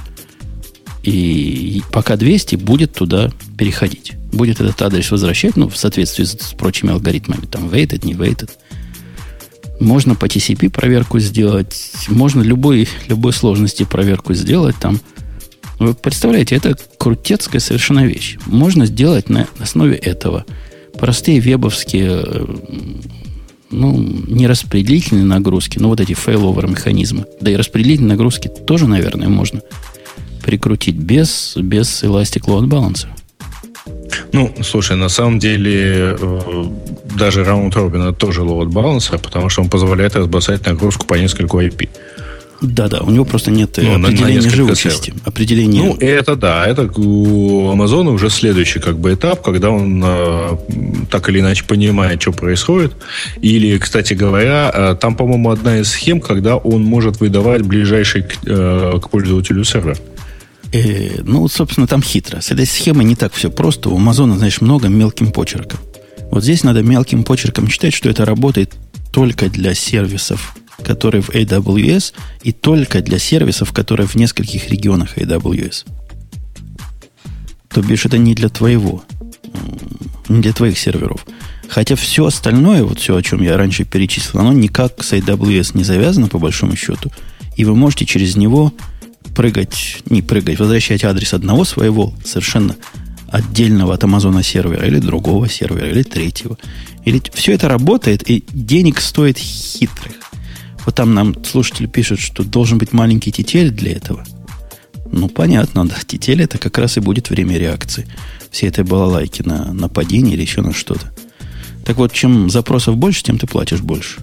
И 1.02 1.82
пока 1.92 2.16
200 2.16 2.56
будет 2.56 2.94
туда 2.94 3.30
переходить. 3.56 4.12
Будет 4.32 4.60
этот 4.60 4.80
адрес 4.82 5.10
возвращать, 5.10 5.56
ну, 5.56 5.68
в 5.68 5.76
соответствии 5.76 6.24
с, 6.24 6.32
с 6.32 6.52
прочими 6.52 6.92
алгоритмами. 6.92 7.46
Там 7.46 7.68
waited, 7.68 8.06
не 8.06 8.12
waited. 8.12 8.50
Можно 9.80 10.14
по 10.14 10.26
TCP 10.26 10.68
проверку 10.68 11.18
сделать. 11.18 11.90
Можно 12.08 12.42
любой, 12.42 12.86
любой 13.08 13.32
сложности 13.32 13.84
проверку 13.84 14.34
сделать. 14.34 14.76
Там 14.78 15.00
вы 15.78 15.94
представляете, 15.94 16.56
это 16.56 16.76
крутецкая 16.98 17.60
совершенно 17.60 18.04
вещь. 18.04 18.36
Можно 18.44 18.84
сделать 18.84 19.30
на 19.30 19.48
основе 19.58 19.96
этого 19.96 20.44
простые 21.00 21.40
вебовские, 21.40 22.22
э, 22.24 22.44
ну, 23.70 23.96
не 24.28 24.46
распределительные 24.46 25.24
нагрузки, 25.24 25.78
но 25.78 25.88
вот 25.88 26.00
эти 26.00 26.12
failover 26.12 26.66
механизмы. 26.66 27.24
Да 27.40 27.50
и 27.50 27.56
распределительные 27.56 28.10
нагрузки 28.10 28.48
тоже, 28.48 28.86
наверное, 28.86 29.28
можно 29.28 29.62
прикрутить 30.44 30.96
без, 30.96 31.56
без 31.56 32.02
Elastic 32.02 32.46
Load 32.46 32.68
Balancer. 32.68 33.08
Ну, 34.32 34.54
слушай, 34.62 34.96
на 34.96 35.08
самом 35.08 35.38
деле 35.38 36.16
э, 36.20 36.64
даже 37.18 37.44
раунд 37.44 37.74
Робина 37.74 38.12
тоже 38.12 38.42
load 38.42 38.68
balancer, 38.68 39.18
потому 39.18 39.48
что 39.48 39.62
он 39.62 39.68
позволяет 39.68 40.14
разбросать 40.14 40.66
нагрузку 40.66 41.06
по 41.06 41.14
нескольку 41.14 41.60
IP. 41.60 41.88
Да-да, 42.60 43.00
у 43.00 43.10
него 43.10 43.24
просто 43.24 43.50
нет 43.50 43.78
ну, 43.78 43.94
определения 43.94 44.50
живучести. 44.50 45.14
Определения... 45.24 45.82
Ну, 45.82 45.96
это 45.98 46.36
да, 46.36 46.66
это 46.66 46.90
у 46.94 47.70
Амазона 47.70 48.10
уже 48.10 48.28
следующий 48.28 48.80
как 48.80 48.98
бы 48.98 49.14
этап, 49.14 49.42
когда 49.42 49.70
он 49.70 50.02
э, 50.04 50.56
так 51.10 51.28
или 51.30 51.40
иначе 51.40 51.64
понимает, 51.64 52.20
что 52.20 52.32
происходит. 52.32 52.92
Или, 53.40 53.78
кстати 53.78 54.12
говоря, 54.12 54.70
э, 54.74 54.96
там, 55.00 55.16
по-моему, 55.16 55.50
одна 55.50 55.78
из 55.78 55.88
схем, 55.88 56.20
когда 56.20 56.56
он 56.56 56.82
может 56.82 57.20
выдавать 57.20 57.62
ближайший 57.62 58.22
к, 58.22 58.34
э, 58.44 58.98
к 59.02 59.08
пользователю 59.08 59.64
сервер. 59.64 59.96
Э, 60.72 61.22
ну, 61.22 61.48
собственно, 61.48 61.86
там 61.86 62.02
хитро. 62.02 62.42
С 62.42 62.50
этой 62.50 62.66
схемой 62.66 63.04
не 63.04 63.16
так 63.16 63.32
все 63.32 63.50
просто. 63.50 63.88
У 63.88 63.96
Амазона, 63.96 64.36
знаешь, 64.36 64.60
много 64.60 64.88
мелким 64.88 65.32
почерком. 65.32 65.80
Вот 66.30 66.42
здесь 66.42 66.62
надо 66.62 66.82
мелким 66.82 67.24
почерком 67.24 67.68
читать, 67.68 67.94
что 67.94 68.10
это 68.10 68.26
работает 68.26 68.74
только 69.12 69.48
для 69.48 69.74
сервисов 69.74 70.54
которые 70.82 71.22
в 71.22 71.30
AWS, 71.30 72.14
и 72.42 72.52
только 72.52 73.00
для 73.02 73.18
сервисов, 73.18 73.72
которые 73.72 74.06
в 74.06 74.14
нескольких 74.14 74.68
регионах 74.70 75.16
AWS. 75.18 75.86
То 77.68 77.82
бишь, 77.82 78.04
это 78.04 78.18
не 78.18 78.34
для 78.34 78.48
твоего, 78.48 79.04
не 80.28 80.40
для 80.40 80.52
твоих 80.52 80.78
серверов. 80.78 81.24
Хотя 81.68 81.94
все 81.94 82.26
остальное, 82.26 82.82
вот 82.82 82.98
все, 82.98 83.16
о 83.16 83.22
чем 83.22 83.42
я 83.42 83.56
раньше 83.56 83.84
перечислил, 83.84 84.40
оно 84.40 84.52
никак 84.52 85.04
с 85.04 85.12
AWS 85.12 85.76
не 85.76 85.84
завязано, 85.84 86.26
по 86.26 86.38
большому 86.38 86.74
счету. 86.74 87.12
И 87.56 87.64
вы 87.64 87.76
можете 87.76 88.06
через 88.06 88.36
него 88.36 88.72
прыгать, 89.36 90.02
не 90.06 90.22
прыгать, 90.22 90.58
возвращать 90.58 91.04
адрес 91.04 91.32
одного 91.32 91.64
своего 91.64 92.12
совершенно 92.24 92.74
отдельного 93.28 93.94
от 93.94 94.02
Амазона 94.02 94.42
сервера, 94.42 94.84
или 94.84 94.98
другого 94.98 95.48
сервера, 95.48 95.88
или 95.88 96.02
третьего. 96.02 96.58
Или 97.04 97.22
все 97.32 97.52
это 97.52 97.68
работает, 97.68 98.28
и 98.28 98.44
денег 98.50 99.00
стоит 99.00 99.38
хитрых. 99.38 100.19
Вот 100.90 100.96
там 100.96 101.14
нам 101.14 101.44
слушатель 101.44 101.86
пишет, 101.86 102.18
что 102.18 102.42
должен 102.42 102.76
быть 102.78 102.92
маленький 102.92 103.30
тетель 103.30 103.70
для 103.70 103.92
этого. 103.92 104.24
Ну, 105.12 105.28
понятно, 105.28 105.86
да. 105.86 105.94
Тетель 106.04 106.42
это 106.42 106.58
как 106.58 106.78
раз 106.78 106.96
и 106.96 107.00
будет 107.00 107.30
время 107.30 107.58
реакции. 107.58 108.08
Все 108.50 108.66
это 108.66 108.82
балалайки 108.82 109.42
на 109.42 109.72
нападение 109.72 110.34
или 110.34 110.42
еще 110.42 110.62
на 110.62 110.74
что-то. 110.74 111.12
Так 111.84 111.96
вот, 111.98 112.12
чем 112.12 112.50
запросов 112.50 112.96
больше, 112.96 113.22
тем 113.22 113.38
ты 113.38 113.46
платишь 113.46 113.82
больше. 113.82 114.18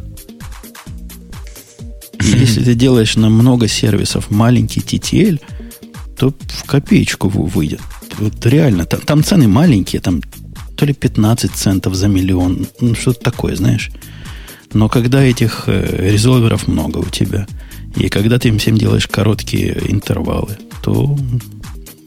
Если 2.21 2.61
ты 2.61 2.73
делаешь 2.73 3.15
на 3.15 3.29
много 3.29 3.69
сервисов 3.69 4.29
маленький 4.29 4.81
TTL, 4.81 5.39
то 6.17 6.33
в 6.49 6.65
копеечку 6.65 7.29
выйдет. 7.29 7.79
Вот 8.19 8.45
реально, 8.45 8.83
там, 8.85 8.99
там 8.99 9.23
цены 9.23 9.47
маленькие, 9.47 10.01
там 10.01 10.21
то 10.75 10.85
ли 10.85 10.93
15 10.93 11.49
центов 11.49 11.95
за 11.95 12.09
миллион, 12.09 12.67
ну, 12.81 12.93
что-то 12.93 13.21
такое, 13.21 13.55
знаешь. 13.55 13.89
Но 14.77 14.89
когда 14.89 15.23
этих 15.23 15.63
э, 15.65 16.11
резолверов 16.11 16.67
много 16.67 16.99
у 16.99 17.09
тебя, 17.09 17.47
и 17.95 18.09
когда 18.09 18.37
ты 18.37 18.49
им 18.49 18.59
всем 18.59 18.77
делаешь 18.77 19.07
короткие 19.07 19.75
интервалы, 19.91 20.55
то 20.83 21.17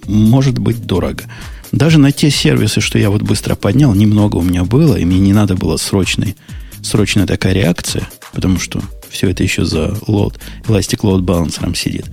может 0.07 0.57
быть 0.57 0.87
дорого. 0.87 1.25
Даже 1.73 1.99
на 1.99 2.13
те 2.13 2.31
сервисы, 2.31 2.81
что 2.81 2.97
я 2.97 3.11
вот 3.11 3.23
быстро 3.23 3.57
поднял, 3.57 3.93
немного 3.93 4.37
у 4.37 4.43
меня 4.43 4.63
было, 4.63 4.95
и 4.95 5.05
мне 5.05 5.19
не 5.19 5.33
надо 5.33 5.57
было 5.57 5.79
срочной, 5.79 6.37
срочная 6.81 7.27
такая 7.27 7.55
реакция, 7.55 8.09
потому 8.33 8.61
что 8.61 8.81
все 9.09 9.29
это 9.31 9.43
еще 9.43 9.65
за 9.65 9.99
лот, 10.07 10.39
Elastic 10.69 11.01
Load 11.01 11.23
Balancer 11.23 11.77
сидит. 11.77 12.07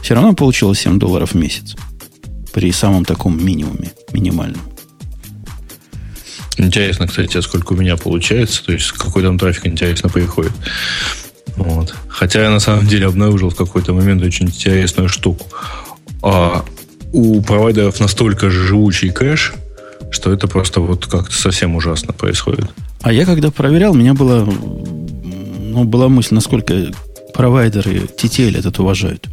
Все 0.00 0.14
равно 0.14 0.32
получилось 0.32 0.78
7 0.78 1.00
долларов 1.00 1.32
в 1.32 1.34
месяц. 1.34 1.74
При 2.52 2.70
самом 2.70 3.04
таком 3.04 3.44
минимуме, 3.44 3.90
минимальном. 4.12 4.62
Интересно, 6.56 7.06
кстати, 7.06 7.40
сколько 7.40 7.72
у 7.72 7.76
меня 7.76 7.96
получается, 7.96 8.64
то 8.64 8.72
есть 8.72 8.92
какой 8.92 9.22
там 9.22 9.38
трафик 9.38 9.66
интересно 9.66 10.08
приходит. 10.08 10.52
Вот. 11.56 11.94
Хотя 12.08 12.42
я 12.42 12.50
на 12.50 12.60
самом 12.60 12.86
деле 12.86 13.06
обнаружил 13.06 13.50
в 13.50 13.56
какой-то 13.56 13.92
момент 13.92 14.22
очень 14.22 14.46
интересную 14.46 15.08
штуку. 15.08 15.46
А 16.22 16.64
у 17.12 17.40
провайдеров 17.42 18.00
настолько 18.00 18.50
живучий 18.50 19.10
кэш, 19.10 19.54
что 20.10 20.32
это 20.32 20.48
просто 20.48 20.80
вот 20.80 21.06
как-то 21.06 21.34
совсем 21.34 21.76
ужасно 21.76 22.12
происходит. 22.12 22.70
А 23.02 23.12
я 23.12 23.24
когда 23.24 23.50
проверял, 23.50 23.92
у 23.92 23.96
меня 23.96 24.14
была, 24.14 24.44
ну, 24.44 25.84
была 25.84 26.08
мысль, 26.08 26.34
насколько 26.34 26.92
провайдеры 27.34 28.02
TTL 28.16 28.58
этот 28.58 28.78
уважают. 28.78 29.28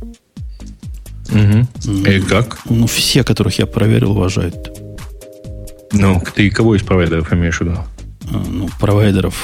Угу. 1.29 1.91
И 2.07 2.19
как? 2.19 2.59
Ну, 2.69 2.87
все, 2.87 3.23
которых 3.23 3.57
я 3.59 3.65
проверил, 3.65 4.11
уважают. 4.11 4.80
Ну, 5.91 6.21
ты 6.35 6.49
кого 6.49 6.75
из 6.75 6.83
провайдеров 6.83 7.31
имеешь 7.33 7.57
в 7.57 7.61
виду? 7.61 7.77
А, 8.29 8.43
ну, 8.49 8.69
провайдеров, 8.79 9.35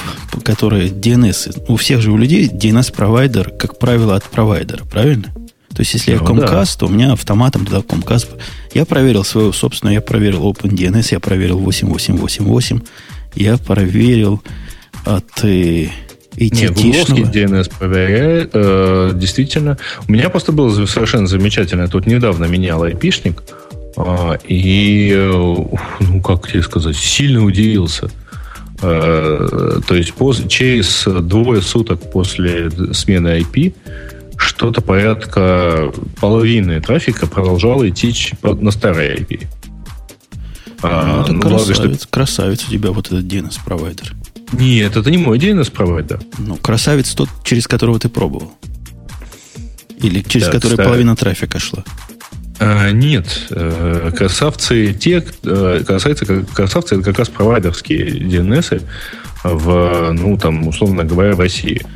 которые 0.44 0.88
DNS. 0.88 1.64
У 1.68 1.76
всех 1.76 2.00
же 2.00 2.10
у 2.12 2.16
людей 2.16 2.48
DNS-провайдер, 2.48 3.50
как 3.50 3.78
правило, 3.78 4.16
от 4.16 4.24
провайдера, 4.24 4.84
правильно? 4.84 5.32
То 5.74 5.82
есть, 5.82 5.94
если 5.94 6.14
ну, 6.14 6.20
я 6.20 6.26
Comcast, 6.26 6.74
да. 6.74 6.78
то 6.78 6.86
у 6.86 6.88
меня 6.88 7.12
автоматом 7.12 7.66
туда 7.66 7.78
Comcast. 7.78 8.28
Я 8.74 8.84
проверил 8.84 9.24
свою 9.24 9.52
собственную, 9.52 9.94
я 9.94 10.00
проверил 10.00 10.50
OpenDNS, 10.50 11.08
я 11.12 11.20
проверил 11.20 11.58
8888, 11.58 12.80
я 13.34 13.58
проверил 13.58 14.42
от 15.04 15.44
э, 15.44 15.88
нет, 16.40 16.74
гугловский 16.74 17.22
DNS 17.22 17.72
проверяет. 17.78 18.50
Э, 18.54 19.10
действительно. 19.14 19.78
У 20.06 20.12
меня 20.12 20.28
просто 20.30 20.52
было 20.52 20.86
совершенно 20.86 21.26
замечательно. 21.26 21.82
Я 21.82 21.88
тут 21.88 22.06
недавно 22.06 22.44
менял 22.44 22.82
айпишник. 22.82 23.42
А, 23.50 23.67
и, 24.46 25.12
э, 25.12 25.56
ну, 26.00 26.22
как 26.22 26.48
тебе 26.48 26.62
сказать, 26.62 26.96
сильно 26.96 27.44
удивился. 27.44 28.10
А, 28.80 29.80
то 29.86 29.94
есть 29.94 30.14
через 30.48 31.04
двое 31.04 31.62
суток 31.62 32.10
после 32.12 32.70
смены 32.92 33.40
IP 33.40 33.74
что-то 34.36 34.80
порядка 34.80 35.92
половины 36.20 36.80
трафика 36.80 37.26
продолжало 37.26 37.88
идти 37.88 38.14
на 38.42 38.70
старой 38.70 39.16
IP. 39.16 39.46
А, 40.80 41.24
ну, 41.26 41.34
ну, 41.34 41.40
красавец, 41.40 41.78
благо, 41.78 41.94
что... 41.94 42.08
красавец 42.08 42.64
у 42.68 42.70
тебя 42.70 42.92
вот 42.92 43.08
этот 43.08 43.24
DNS-провайдер. 43.24 44.14
Нет, 44.52 44.96
это 44.96 45.10
не 45.10 45.18
мой 45.18 45.38
DNS-провайдер. 45.38 46.22
Ну, 46.38 46.56
красавец 46.56 47.12
тот, 47.14 47.28
через 47.42 47.66
которого 47.66 47.98
ты 47.98 48.08
пробовал. 48.08 48.52
Или 50.00 50.22
через 50.22 50.46
да, 50.46 50.52
который 50.52 50.74
кстати. 50.74 50.86
половина 50.86 51.16
трафика 51.16 51.58
шла. 51.58 51.84
А, 52.60 52.90
нет, 52.90 53.46
э, 53.50 54.10
красавцы 54.16 54.92
те, 54.92 55.24
э, 55.44 55.84
красавцы, 55.86 56.44
красавцы 56.54 56.96
это 56.96 57.04
как 57.04 57.18
раз 57.18 57.28
провайдерские 57.28 58.08
DNS 58.08 58.82
в, 59.44 60.12
ну, 60.12 60.36
там, 60.36 60.66
условно 60.66 61.04
говоря, 61.04 61.34
в 61.34 61.40
России. 61.40 61.86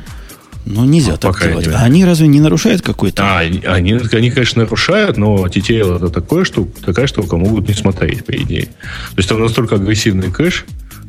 Ну, 0.65 0.85
нельзя 0.85 1.11
Ну, 1.11 1.17
так 1.17 1.41
делать. 1.41 1.65
мере. 1.65 1.77
А 1.77 1.83
они 1.83 2.05
разве 2.05 2.27
не 2.27 2.39
нарушают 2.39 2.81
какой-то? 2.81 3.21
А, 3.23 3.39
они, 3.39 3.61
они, 3.65 3.99
они, 4.11 4.31
конечно, 4.31 4.63
нарушают, 4.63 5.17
но 5.17 5.45
TTL 5.47 5.97
это 5.97 6.09
такое, 6.09 6.45
что, 6.45 6.67
такая 6.85 7.07
штука, 7.07 7.35
могут 7.35 7.67
не 7.67 7.73
смотреть, 7.73 8.23
по 8.25 8.31
идее. 8.31 8.65
То 8.67 9.17
есть 9.17 9.27
там 9.27 9.41
настолько 9.41 9.75
агрессивный 9.75 10.31
кэш, 10.31 10.65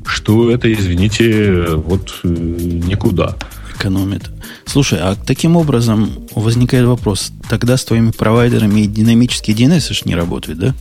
что 0.07 0.51
это, 0.51 0.73
извините, 0.73 1.67
вот 1.69 2.13
э, 2.25 2.29
никуда. 2.29 3.37
Экономит. 3.75 4.31
Слушай, 4.67 5.01
а 5.01 5.17
таким 5.17 5.57
образом 5.57 6.11
возникает 6.35 6.87
вопрос, 6.87 7.33
тогда 7.49 7.77
с 7.77 7.85
твоими 7.85 8.11
провайдерами 8.11 8.81
и 8.81 8.87
динамические 8.87 9.57
DNS 9.57 9.93
ж 9.93 10.05
не 10.05 10.15
работают, 10.15 10.59
да? 10.59 10.75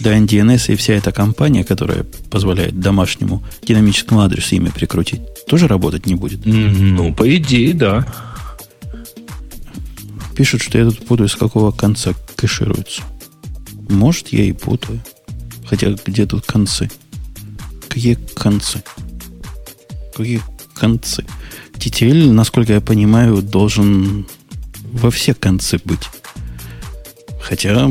Да, 0.00 0.16
DNS 0.18 0.72
и 0.72 0.76
вся 0.76 0.94
эта 0.94 1.12
компания, 1.12 1.64
которая 1.64 2.04
позволяет 2.30 2.78
домашнему 2.80 3.42
динамическому 3.62 4.20
адресу 4.20 4.56
имя 4.56 4.70
прикрутить, 4.70 5.20
тоже 5.46 5.68
работать 5.68 6.06
не 6.06 6.14
будет. 6.14 6.44
Ну, 6.44 7.14
по 7.14 7.36
идее, 7.36 7.74
да. 7.74 8.06
Пишут, 10.36 10.62
что 10.62 10.78
я 10.78 10.84
тут 10.84 11.06
путаю, 11.06 11.28
с 11.28 11.36
какого 11.36 11.70
конца 11.70 12.12
кэшируется. 12.36 13.02
Может, 13.88 14.28
я 14.28 14.44
и 14.44 14.52
путаю. 14.52 15.00
Хотя 15.66 15.94
где 16.04 16.26
тут 16.26 16.44
концы? 16.44 16.90
Какие 17.88 18.18
концы? 18.34 18.82
Какие 20.16 20.42
концы? 20.74 21.24
TTL, 21.84 22.32
насколько 22.32 22.72
я 22.72 22.80
понимаю, 22.80 23.42
должен 23.42 24.26
во 24.92 25.10
все 25.10 25.34
концы 25.34 25.78
быть. 25.84 26.08
Хотя, 27.40 27.90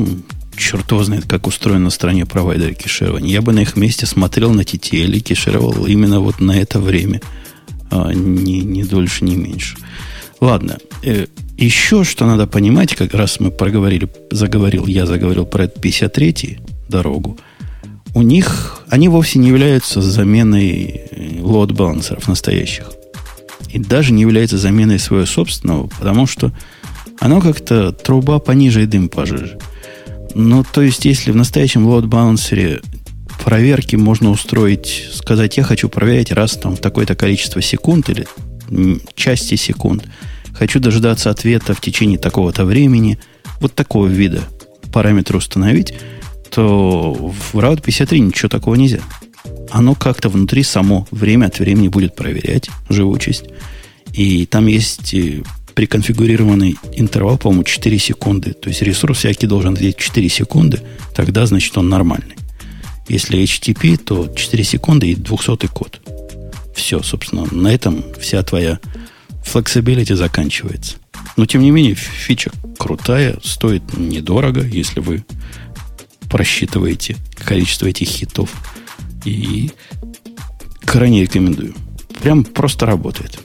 черт 0.57 0.89
его 0.91 1.03
знает, 1.03 1.25
как 1.25 1.45
устроено 1.45 1.85
на 1.85 1.89
стороне 1.91 2.25
провайдера 2.25 2.73
кеширования. 2.73 3.31
Я 3.31 3.41
бы 3.41 3.53
на 3.53 3.59
их 3.59 3.75
месте 3.75 4.07
смотрел 4.07 4.51
на 4.51 4.61
TTL 4.61 5.15
и 5.15 5.19
кешировал 5.19 5.85
именно 5.85 6.19
вот 6.21 6.39
на 6.39 6.59
это 6.59 6.79
время. 6.79 7.21
А, 7.91 8.11
не, 8.13 8.61
не 8.61 8.83
дольше, 8.83 9.25
не 9.25 9.35
меньше. 9.35 9.77
Ладно. 10.41 10.79
э, 11.03 11.27
еще 11.57 12.03
что 12.03 12.25
надо 12.25 12.47
понимать, 12.47 12.95
как 12.95 13.13
раз 13.13 13.39
мы 13.39 13.51
проговорили, 13.51 14.09
заговорил, 14.31 14.87
я 14.87 15.05
заговорил 15.05 15.45
про 15.45 15.65
этот 15.65 15.81
53 15.81 16.57
дорогу. 16.89 17.37
У 18.15 18.23
них, 18.23 18.83
они 18.89 19.07
вовсе 19.07 19.37
не 19.37 19.49
являются 19.49 20.01
заменой 20.01 21.01
э, 21.11 21.39
лот-балансеров 21.41 22.27
настоящих. 22.27 22.89
И 23.73 23.79
даже 23.79 24.13
не 24.13 24.21
является 24.21 24.59
заменой 24.59 24.99
своего 24.99 25.25
собственного, 25.25 25.87
потому 25.87 26.27
что 26.27 26.53
оно 27.19 27.41
как-то 27.41 27.91
труба 27.91 28.37
пониже 28.37 28.83
и 28.83 28.85
дым 28.85 29.09
пожиже. 29.09 29.57
Ну, 30.35 30.63
то 30.63 30.81
есть, 30.81 31.05
если 31.05 31.31
в 31.31 31.35
настоящем 31.35 31.87
лот-балансере 31.87 32.81
проверки 33.43 33.95
можно 33.95 34.29
устроить, 34.29 35.09
сказать, 35.11 35.57
я 35.57 35.63
хочу 35.63 35.89
проверять 35.89 36.31
раз 36.31 36.53
там 36.53 36.75
в 36.75 36.81
такое-то 36.81 37.15
количество 37.15 37.61
секунд 37.61 38.09
или 38.09 38.27
части 39.15 39.55
секунд, 39.55 40.05
хочу 40.53 40.79
дождаться 40.79 41.31
ответа 41.31 41.73
в 41.73 41.81
течение 41.81 42.19
такого-то 42.19 42.65
времени, 42.65 43.19
вот 43.59 43.73
такого 43.73 44.05
вида 44.05 44.41
параметра 44.91 45.37
установить, 45.37 45.95
то 46.51 47.13
в 47.13 47.55
Route 47.57 47.81
53 47.81 48.19
ничего 48.19 48.49
такого 48.49 48.75
нельзя. 48.75 48.99
Оно 49.73 49.95
как-то 49.95 50.29
внутри 50.29 50.61
само 50.61 51.07
время 51.09 51.47
от 51.47 51.57
времени 51.57 51.87
будет 51.87 52.15
проверять 52.15 52.69
живучесть. 52.89 53.45
И 54.13 54.45
там 54.45 54.67
есть 54.67 55.15
э, 55.15 55.41
приконфигурированный 55.73 56.75
интервал, 56.93 57.39
по-моему, 57.39 57.63
4 57.63 57.97
секунды. 57.97 58.53
То 58.53 58.69
есть 58.69 58.83
ресурс 58.83 59.17
всякий 59.17 59.47
должен 59.47 59.73
ответить 59.73 59.97
4 59.97 60.29
секунды, 60.29 60.79
тогда, 61.15 61.47
значит, 61.47 61.75
он 61.75 61.89
нормальный. 61.89 62.35
Если 63.07 63.41
HTTP, 63.41 63.97
то 63.97 64.27
4 64.27 64.63
секунды 64.63 65.09
и 65.09 65.15
200 65.15 65.65
код. 65.65 65.99
Все, 66.75 67.01
собственно, 67.01 67.47
на 67.51 67.69
этом 67.69 68.03
вся 68.19 68.43
твоя 68.43 68.79
flexibility 69.43 70.15
заканчивается. 70.15 70.97
Но, 71.35 71.47
тем 71.47 71.63
не 71.63 71.71
менее, 71.71 71.95
фича 71.95 72.51
крутая, 72.77 73.39
стоит 73.41 73.97
недорого, 73.97 74.61
если 74.61 74.99
вы 74.99 75.25
просчитываете 76.29 77.15
количество 77.43 77.87
этих 77.87 78.07
хитов. 78.07 78.51
И 79.25 79.71
крайне 80.85 81.21
рекомендую. 81.23 81.73
Прям 82.21 82.43
просто 82.43 82.85
работает. 82.85 83.39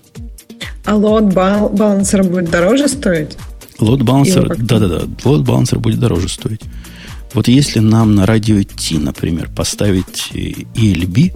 А 0.85 0.95
лот 0.97 1.25
бал- 1.35 1.69
балансер 1.69 2.23
будет 2.25 2.51
дороже 2.51 2.89
стоить? 2.89 3.37
Лот 3.79 4.03
балансер, 4.03 4.57
да-да-да, 4.57 5.03
лот 5.25 5.43
балансер 5.43 5.79
будет 5.79 6.01
дороже 6.01 6.29
стоить. 6.29 6.63
Вот 7.35 7.47
если 7.47 7.81
нам 7.81 8.15
на 8.15 8.27
радио 8.27 8.63
T, 8.63 8.99
например, 8.99 9.51
поставить 9.55 10.31
э, 10.33 10.39
ELB, 10.75 11.33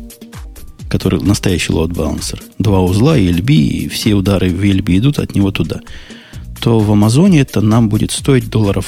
который 0.88 1.20
настоящий 1.20 1.72
лот 1.72 1.92
балансер, 1.92 2.42
два 2.59 2.81
узла 2.81 3.18
ELB, 3.18 3.52
и 3.52 3.88
все 3.88 4.14
удары 4.14 4.50
в 4.50 4.62
ELB 4.62 4.98
идут 4.98 5.18
от 5.18 5.35
него 5.35 5.50
туда, 5.50 5.81
то 6.61 6.78
в 6.81 6.90
Амазоне 6.90 7.40
это 7.40 7.61
нам 7.61 7.88
будет 7.88 8.11
стоить 8.11 8.48
долларов 8.48 8.87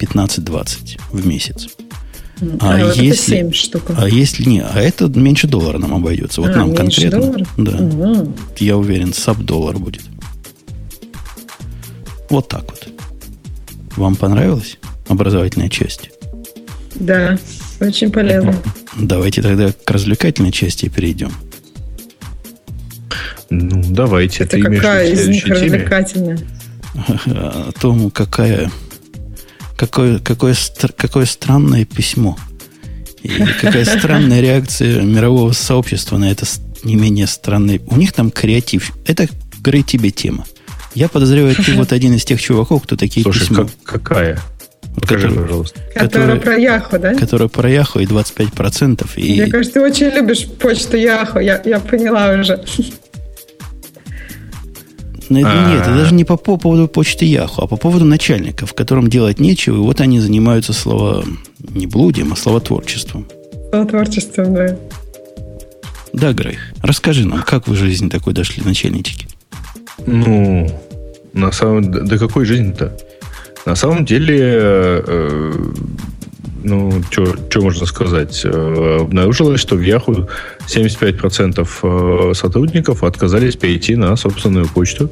15-20 0.00 0.98
в 1.12 1.26
месяц. 1.26 1.68
А, 2.60 2.74
А 2.74 2.78
вот 2.84 2.90
это 2.94 3.02
если- 3.02 3.36
7 3.36 3.52
штук. 3.52 3.82
А 3.96 4.08
если 4.08 4.44
не, 4.48 4.60
а 4.62 4.80
это 4.80 5.06
меньше 5.08 5.46
доллара 5.46 5.78
нам 5.78 5.94
обойдется. 5.94 6.40
Вот 6.40 6.50
А, 6.50 6.56
нам 6.56 6.68
меньше 6.72 7.02
конкретно. 7.10 7.20
доллара? 7.20 7.46
Да. 7.56 7.72
Мгм. 7.78 8.34
Я 8.58 8.76
уверен, 8.76 9.12
саб-доллар 9.12 9.78
будет. 9.78 10.02
Вот 12.30 12.48
так 12.48 12.64
вот. 12.70 12.88
Вам 13.96 14.16
понравилась 14.16 14.78
образовательная 15.08 15.68
часть? 15.68 16.10
Да, 16.94 17.38
очень 17.80 18.10
полезно. 18.10 18.54
Давайте 18.98 19.42
тогда 19.42 19.72
к 19.72 19.90
развлекательной 19.90 20.50
части 20.52 20.88
перейдем. 20.88 21.30
Ну, 23.50 23.82
давайте. 23.90 24.44
Это 24.44 24.52
ты 24.52 24.60
имеешь 24.60 24.78
в 24.78 24.82
какая 24.82 25.10
из 25.10 25.28
них 25.28 25.46
развлекательная? 25.46 26.38
О 27.26 27.70
том, 27.78 28.10
какая, 28.10 28.70
какое, 29.82 30.20
какое, 30.20 30.54
какое 30.96 31.24
странное 31.24 31.84
письмо. 31.84 32.38
И 33.24 33.28
какая 33.60 33.84
странная 33.84 34.40
реакция 34.40 35.02
мирового 35.02 35.50
сообщества 35.52 36.18
на 36.18 36.30
это 36.30 36.46
не 36.84 36.94
менее 36.94 37.26
странное. 37.26 37.80
У 37.88 37.96
них 37.96 38.12
там 38.12 38.30
креатив. 38.30 38.92
Это 39.06 39.26
говорит 39.60 39.86
тебе 39.86 40.10
тема. 40.10 40.44
Я 40.94 41.08
подозреваю, 41.08 41.56
ты 41.56 41.72
вот 41.76 41.92
один 41.92 42.14
из 42.14 42.24
тех 42.24 42.40
чуваков, 42.40 42.84
кто 42.84 42.94
такие 42.94 43.24
Слушай, 43.24 43.40
письма, 43.40 43.56
как- 43.84 44.02
какая? 44.02 44.38
Скажи, 45.04 45.26
Который- 45.28 45.42
пожалуйста. 45.42 45.80
Которая 45.96 46.36
про 46.36 46.56
Яху, 46.58 46.98
да? 46.98 47.14
которые 47.14 47.48
про 47.48 47.68
Яху 47.68 47.98
и 47.98 48.06
25%. 48.06 49.10
И 49.16 49.32
Мне 49.42 49.50
кажется, 49.50 49.74
ты 49.74 49.80
очень 49.80 50.06
любишь 50.10 50.46
почту 50.60 50.96
Яху. 50.96 51.40
Я, 51.40 51.60
я 51.64 51.80
поняла 51.80 52.34
уже. 52.38 52.62
Ну, 55.32 55.46
это- 55.48 55.50
А. 55.66 55.70
Нет, 55.70 55.80
это 55.82 55.94
даже 55.96 56.14
не 56.14 56.24
по, 56.24 56.36
по 56.36 56.56
поводу 56.56 56.88
почты 56.88 57.24
Яху, 57.24 57.62
а 57.62 57.66
по 57.66 57.76
поводу 57.76 58.04
начальников, 58.04 58.74
которым 58.74 59.08
делать 59.08 59.40
нечего, 59.40 59.76
и 59.76 59.80
вот 59.80 60.00
они 60.00 60.20
занимаются 60.20 60.72
слово 60.72 61.24
не 61.74 61.86
блудием, 61.86 62.32
а 62.32 62.36
словотворчеством. 62.36 63.26
По 63.70 63.84
творчеством, 63.84 64.54
да. 64.54 64.76
Да, 66.12 66.32
Грей, 66.32 66.58
расскажи 66.82 67.26
нам, 67.26 67.42
как 67.42 67.66
вы 67.68 67.74
в 67.74 67.78
жизни 67.78 68.08
такой 68.08 68.34
дошли, 68.34 68.62
начальнички? 68.64 69.26
Ну, 70.06 70.68
на 71.32 71.52
самом 71.52 71.90
до 71.90 72.18
какой 72.18 72.44
жизни-то? 72.44 72.96
На 73.64 73.74
самом 73.76 74.04
деле, 74.04 74.38
э, 74.42 75.52
ну, 76.64 77.02
что 77.10 77.60
можно 77.60 77.86
сказать? 77.86 78.42
Э, 78.44 78.98
обнаружилось, 79.02 79.60
что 79.60 79.76
в 79.76 79.82
Яху 79.82 80.28
75% 80.66 81.68
э, 81.82 82.34
сотрудников 82.34 83.04
отказались 83.04 83.56
перейти 83.56 83.96
на 83.96 84.16
собственную 84.16 84.68
почту, 84.68 85.10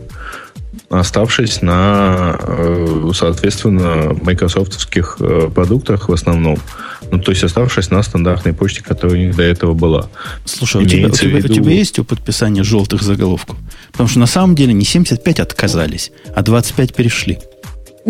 оставшись 0.89 1.63
на, 1.63 2.39
э, 2.41 3.11
соответственно, 3.15 4.17
майкрософтовских 4.23 5.19
продуктах 5.55 6.09
в 6.09 6.13
основном. 6.13 6.59
Ну, 7.11 7.19
то 7.19 7.33
есть 7.33 7.43
оставшись 7.43 7.91
на 7.91 8.03
стандартной 8.03 8.53
почте, 8.53 8.83
которая 8.83 9.17
у 9.17 9.21
них 9.21 9.37
до 9.37 9.43
этого 9.43 9.75
была. 9.75 10.09
Слушай, 10.45 10.83
а 10.83 10.85
у 10.85 10.87
тебя, 10.87 11.09
у, 11.09 11.11
тебя, 11.11 11.39
у 11.39 11.49
тебя 11.49 11.73
есть 11.73 11.99
опыт 11.99 12.21
писания 12.21 12.63
желтых 12.63 13.03
заголовков? 13.03 13.57
Потому 13.93 14.09
что 14.09 14.19
на 14.21 14.27
самом 14.27 14.55
деле 14.55 14.73
не 14.73 14.85
75 14.85 15.41
отказались, 15.41 16.13
а 16.35 16.43
25 16.43 16.95
перешли. 16.95 17.39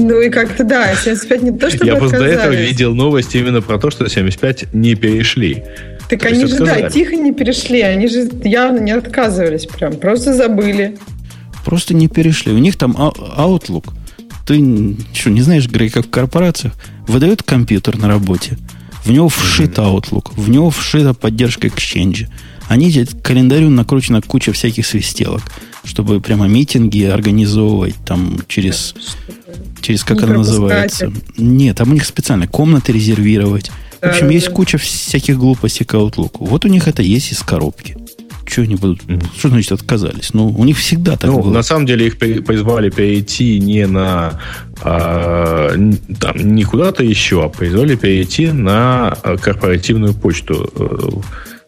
Ну 0.01 0.21
и 0.21 0.31
как-то 0.31 0.65
да, 0.65 0.95
75 0.95 1.43
не 1.43 1.53
то, 1.53 1.69
чтобы 1.71 1.87
Я 1.87 1.97
просто 1.97 2.19
до 2.19 2.25
этого 2.25 2.53
видел 2.53 2.95
новости 2.95 3.37
именно 3.37 3.61
про 3.61 3.79
то, 3.79 3.91
что 3.91 4.09
75 4.09 4.73
не 4.73 4.95
перешли. 4.95 5.65
Так 6.09 6.23
То 6.23 6.29
они 6.29 6.47
же, 6.47 6.57
да, 6.57 6.65
отказались. 6.65 6.93
тихо 6.93 7.17
не 7.17 7.33
перешли, 7.33 7.83
они 7.83 8.09
же 8.09 8.29
явно 8.43 8.79
не 8.79 8.93
отказывались 8.93 9.67
прям, 9.67 9.93
просто 9.95 10.35
забыли. 10.35 10.99
Просто 11.65 11.95
не 11.95 12.09
перешли. 12.09 12.53
У 12.53 12.59
них 12.59 12.77
там 12.77 12.97
а- 12.99 13.13
Outlook. 13.39 13.91
Ты 14.47 14.97
что, 15.13 15.31
не 15.31 15.43
знаешь, 15.43 15.69
Грей, 15.69 15.91
как 15.91 16.07
в 16.07 16.11
корпорациях? 16.11 16.73
Выдают 17.07 17.43
компьютер 17.43 17.99
на 17.99 18.09
работе. 18.09 18.57
В 19.05 19.11
него 19.11 19.29
вшит 19.29 19.79
Outlook. 19.79 20.33
В 20.35 20.49
него 20.49 20.71
вшита 20.71 21.15
поддержка 21.15 21.69
Exchange. 21.69 22.27
Они 22.71 22.93
к 22.93 23.21
календарю 23.23 23.69
накручена 23.69 24.23
куча 24.23 24.53
всяких 24.53 24.87
свистелок, 24.87 25.43
чтобы 25.83 26.21
прямо 26.21 26.47
митинги 26.47 27.03
организовывать 27.03 27.97
там 28.07 28.39
через, 28.47 28.95
через 29.81 30.05
как 30.05 30.19
Не 30.19 30.27
она 30.27 30.35
называется. 30.35 31.13
Нет, 31.37 31.79
там 31.79 31.91
у 31.91 31.95
них 31.95 32.05
специально 32.05 32.47
комнаты 32.47 32.93
резервировать. 32.93 33.73
В 34.01 34.05
общем, 34.05 34.21
Да-да-да. 34.21 34.35
есть 34.35 34.51
куча 34.51 34.79
всяких 34.79 35.37
глупостей 35.37 35.85
к 35.85 35.95
Outlook. 35.95 36.37
Вот 36.39 36.65
у 36.65 36.69
них 36.69 36.87
это 36.87 37.03
есть 37.03 37.33
из 37.33 37.41
коробки. 37.41 37.97
Что 38.47 38.63
они 38.63 38.77
будут? 38.77 39.03
Mm-hmm. 39.03 39.27
Что 39.37 39.49
значит 39.49 39.73
отказались? 39.73 40.33
Ну, 40.33 40.47
у 40.47 40.65
них 40.65 40.79
всегда 40.79 41.17
так 41.17 41.29
ну, 41.29 41.43
было. 41.43 41.53
На 41.53 41.65
самом 41.65 41.87
деле 41.87 42.07
их 42.07 42.19
призвали 42.19 42.91
перейти 42.91 43.59
не 43.59 43.89
на 43.89 44.39
а, 44.81 45.73
там, 46.21 46.55
не 46.55 46.63
куда-то 46.63 47.03
еще, 47.03 47.45
а 47.45 47.49
призвали 47.49 47.97
перейти 47.97 48.53
на 48.53 49.09
а, 49.09 49.37
корпоративную 49.37 50.15
почту 50.15 50.71
э, 50.73 51.21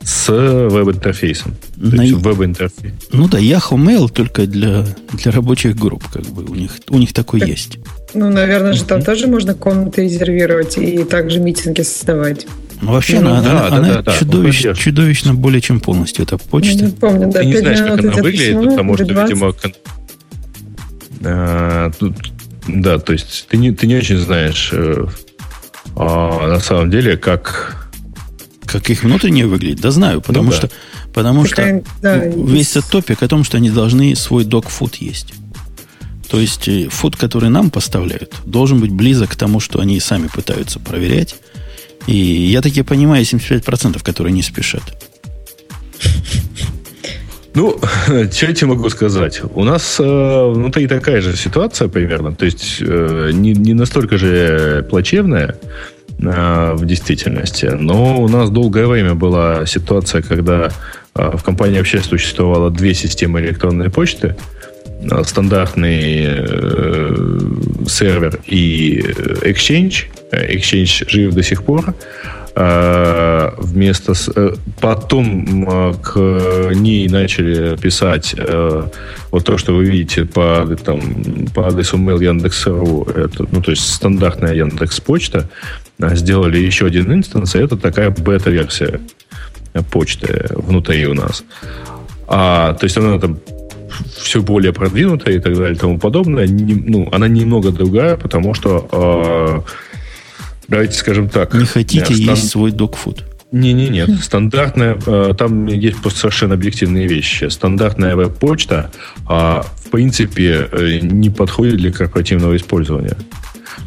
с 0.05 0.29
веб-интерфейсом. 0.29 1.55
На... 1.77 2.05
веб-интерфейс. 2.05 2.93
Ну 3.13 3.29
да, 3.29 3.39
Yahoo 3.39 3.77
Mail 3.77 4.09
только 4.09 4.47
для, 4.47 4.85
для 5.13 5.33
рабочих 5.33 5.77
групп, 5.77 6.05
как 6.13 6.25
бы 6.27 6.45
у 6.45 6.55
них, 6.55 6.73
у 6.89 6.99
них 6.99 7.13
такой 7.13 7.41
так, 7.41 7.49
есть. 7.49 7.79
Ну, 8.15 8.29
наверное 8.29 8.73
же, 8.73 8.85
там 8.85 9.03
тоже 9.03 9.27
можно 9.27 9.55
комнаты 9.55 10.05
резервировать 10.05 10.77
и 10.77 11.05
также 11.05 11.41
митинги 11.41 11.83
создавать. 11.83 12.47
Ну, 12.81 12.93
вообще, 12.93 13.21
ну, 13.21 13.31
она, 13.31 13.43
да, 13.43 13.51
она, 13.51 13.69
да, 13.69 13.77
она 13.77 14.03
да, 14.03 14.13
чудовищ, 14.19 14.63
да, 14.65 14.75
чудовищно 14.75 15.35
более 15.35 15.61
чем 15.61 15.79
полностью. 15.79 16.25
Это 16.25 16.37
почта. 16.37 16.79
Я 16.79 16.87
не 16.87 16.93
помню, 16.93 17.31
да. 17.31 17.41
Ты 17.41 17.47
не 17.47 17.57
знаешь, 17.59 17.79
как 17.79 18.01
она 18.01 18.13
выглядит, 18.13 18.59
письмо, 18.59 18.71
потому 18.71 18.95
что, 18.97 19.05
20. 19.05 19.31
видимо, 19.31 19.53
кон... 19.53 19.73
а, 21.25 21.91
тут, 21.93 22.17
да, 22.67 22.99
то 22.99 23.13
есть 23.13 23.47
ты 23.49 23.57
не, 23.57 23.71
ты 23.71 23.87
не 23.87 23.95
очень 23.95 24.19
знаешь 24.19 24.71
э, 24.73 25.07
а, 25.95 26.49
на 26.49 26.59
самом 26.59 26.91
деле, 26.91 27.17
как... 27.17 27.82
Как 28.73 28.89
их 28.89 29.05
внутренне 29.05 29.47
выглядит? 29.47 29.81
Да 29.81 29.91
знаю, 29.91 30.23
потому 30.23 30.47
ну, 30.47 30.53
что, 30.53 30.69
да. 30.69 30.75
потому 31.13 31.45
Такая, 31.45 31.83
что 31.83 32.01
да, 32.01 32.17
весь 32.25 32.71
этот 32.71 32.91
топик 32.91 33.23
о 33.23 33.29
том, 33.29 33.45
что 33.45 33.59
они 33.59 33.69
должны 33.69 34.17
свой 34.17 34.45
док-фуд 34.45 34.95
есть. 34.97 35.35
То 36.31 36.41
есть 36.41 36.67
э, 36.69 36.89
фуд, 36.89 37.15
который 37.15 37.51
нам 37.51 37.71
поставляют, 37.71 38.35
должен 38.47 38.81
быть 38.81 38.91
близок 38.91 39.33
к 39.33 39.37
тому, 39.37 39.61
что 39.61 39.81
они 39.81 40.01
сами 40.01 40.29
пытаются 40.29 40.81
проверять. 40.81 41.37
И 42.07 42.17
я 42.17 42.63
таки 42.63 42.81
понимаю 42.81 43.23
75%, 43.25 44.03
которые 44.03 44.33
не 44.33 44.43
спешат. 44.43 44.83
Ну, 47.55 47.79
что 48.07 48.47
я 48.47 48.55
тебе 48.55 48.69
могу 48.69 48.89
сказать? 48.89 49.43
У 49.55 49.65
нас 49.65 49.97
э, 50.01 50.53
внутри 50.55 50.87
такая 50.87 51.21
же 51.21 51.37
ситуация 51.37 51.89
примерно. 51.89 52.35
То 52.35 52.47
есть 52.47 52.79
э, 52.81 53.31
не, 53.35 53.53
не 53.53 53.75
настолько 53.75 54.17
же 54.17 54.87
плачевная 54.89 55.59
э, 56.23 56.73
в 56.75 56.85
действительности. 56.85 57.67
Но 57.67 58.21
у 58.21 58.29
нас 58.29 58.51
долгое 58.51 58.87
время 58.87 59.15
была 59.15 59.67
ситуация, 59.67 60.23
когда 60.23 60.71
э, 61.15 61.37
в 61.37 61.43
компании 61.43 61.79
вообще 61.79 62.01
существовало 62.01 62.71
две 62.71 62.95
системы 62.95 63.41
электронной 63.41 63.91
почты. 63.91 64.37
Э, 65.11 65.25
стандартный 65.25 66.47
сервер 67.89 68.41
и 68.47 69.01
Exchange. 69.43 70.05
Exchange 70.33 71.09
жив 71.09 71.35
до 71.35 71.43
сих 71.43 71.63
пор. 71.63 71.95
Э, 72.55 73.51
вместо... 73.59 74.15
Потом 74.81 75.93
к 76.03 76.19
ней 76.75 77.09
начали 77.09 77.77
писать 77.77 78.35
вот 79.31 79.45
то, 79.45 79.59
что 79.59 79.75
вы 79.75 79.85
видите 79.85 80.25
по, 80.25 80.67
там, 80.85 81.01
по 81.55 81.69
адресу 81.69 81.97
mail 81.97 82.23
Яндекс.ру. 82.23 83.05
Это, 83.15 83.47
ну, 83.51 83.63
то 83.63 83.71
есть 83.71 83.87
стандартная 83.95 84.55
Яндекс 84.55 85.01
почта. 85.01 85.49
Сделали 85.99 86.59
еще 86.59 86.87
один 86.87 87.13
инстанс, 87.13 87.55
и 87.55 87.59
это 87.59 87.77
такая 87.77 88.11
бета-версия 88.11 89.01
почты 89.91 90.47
внутри 90.51 91.07
у 91.07 91.15
нас. 91.15 91.45
А, 92.27 92.75
то 92.75 92.85
есть 92.85 92.97
она 92.97 93.19
там 93.19 93.39
все 94.17 94.43
более 94.43 94.73
продвинутая 94.73 95.37
и 95.37 95.39
так 95.39 95.55
далее 95.55 95.75
и 95.75 95.79
тому 95.79 95.99
подобное, 95.99 96.47
не, 96.47 96.75
ну, 96.75 97.09
она 97.13 97.29
немного 97.29 97.71
другая, 97.71 98.17
потому 98.17 98.55
что, 98.55 98.89
э, 98.91 99.61
давайте 100.69 100.97
скажем 100.97 101.29
так... 101.29 101.55
Не 101.55 101.65
хотите 101.65 102.05
стан... 102.05 102.17
есть 102.17 102.49
свой 102.49 102.73
докфуд? 102.73 103.25
Не, 103.53 103.75
не, 103.75 103.91
нет. 103.91 104.09
Стандартная, 104.23 104.99
э, 105.07 105.35
там 105.37 105.67
есть 105.67 106.01
просто 106.01 106.21
совершенно 106.21 106.55
объективные 106.55 107.07
вещи. 107.07 107.45
Стандартная 107.51 108.17
веб-почта, 108.17 108.91
э, 109.29 109.29
в 109.29 109.91
принципе, 109.91 110.69
э, 110.73 110.99
не 111.03 111.29
подходит 111.29 111.77
для 111.77 111.93
корпоративного 111.93 112.57
использования. 112.57 113.17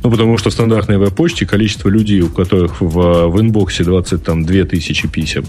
Ну, 0.03 0.11
потому 0.11 0.37
что 0.37 0.51
в 0.51 0.53
стандартной 0.53 0.97
веб-почте 0.99 1.47
количество 1.47 1.89
людей, 1.89 2.21
у 2.21 2.29
которых 2.29 2.79
в, 2.79 3.27
в 3.27 3.41
инбоксе 3.41 3.83
22 3.83 4.65
тысячи 4.65 5.07
писем, 5.07 5.45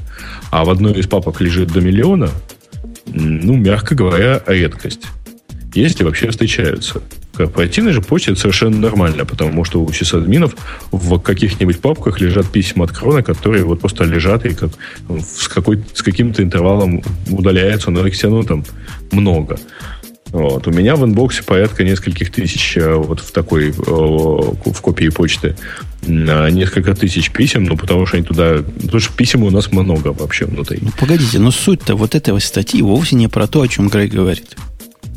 а 0.50 0.64
в 0.64 0.70
одной 0.70 0.94
из 0.94 1.06
папок 1.06 1.42
лежит 1.42 1.70
до 1.70 1.82
миллиона, 1.82 2.30
ну, 3.04 3.54
мягко 3.54 3.94
говоря, 3.94 4.42
редкость. 4.46 5.08
Если 5.74 6.04
вообще 6.04 6.30
встречаются. 6.30 7.02
Корпоративной 7.36 7.92
же 7.92 8.00
почте 8.00 8.32
это 8.32 8.40
совершенно 8.40 8.78
нормально, 8.78 9.26
потому 9.26 9.64
что 9.64 9.82
у 9.82 9.92
сисадминов 9.92 10.56
в 10.90 11.18
каких-нибудь 11.18 11.80
папках 11.80 12.20
лежат 12.20 12.50
письма 12.50 12.84
от 12.84 12.92
крона, 12.92 13.22
которые 13.22 13.64
вот 13.64 13.80
просто 13.80 14.04
лежат 14.04 14.46
и 14.46 14.54
как, 14.54 14.70
с, 15.08 15.46
какой, 15.48 15.84
с 15.92 16.02
каким-то 16.02 16.42
интервалом 16.42 17.02
удаляются, 17.28 17.90
но 17.90 18.06
их 18.06 18.14
все 18.14 18.28
равно 18.28 18.42
там 18.42 18.64
много. 19.12 19.58
Вот. 20.32 20.66
У 20.66 20.72
меня 20.72 20.96
в 20.96 21.04
инбоксе 21.04 21.42
порядка 21.42 21.84
нескольких 21.84 22.32
тысяч 22.32 22.76
э, 22.76 22.94
вот 22.94 23.20
в 23.20 23.30
такой 23.30 23.70
в 23.70 24.80
копии 24.80 25.08
почты 25.08 25.56
несколько 26.06 26.94
тысяч 26.94 27.30
писем, 27.30 27.64
ну, 27.64 27.76
потому 27.76 28.06
что 28.06 28.16
они 28.16 28.26
туда... 28.26 28.58
Потому 28.82 29.00
что 29.00 29.12
писем 29.14 29.42
у 29.42 29.50
нас 29.50 29.72
много 29.72 30.08
вообще 30.08 30.44
внутри. 30.44 30.78
Ну, 30.80 30.90
погодите, 30.98 31.38
но 31.38 31.50
суть-то 31.50 31.96
вот 31.96 32.14
этой 32.14 32.38
статьи 32.40 32.82
вовсе 32.82 33.16
не 33.16 33.28
про 33.28 33.46
то, 33.46 33.62
о 33.62 33.68
чем 33.68 33.88
Грей 33.88 34.08
говорит. 34.08 34.56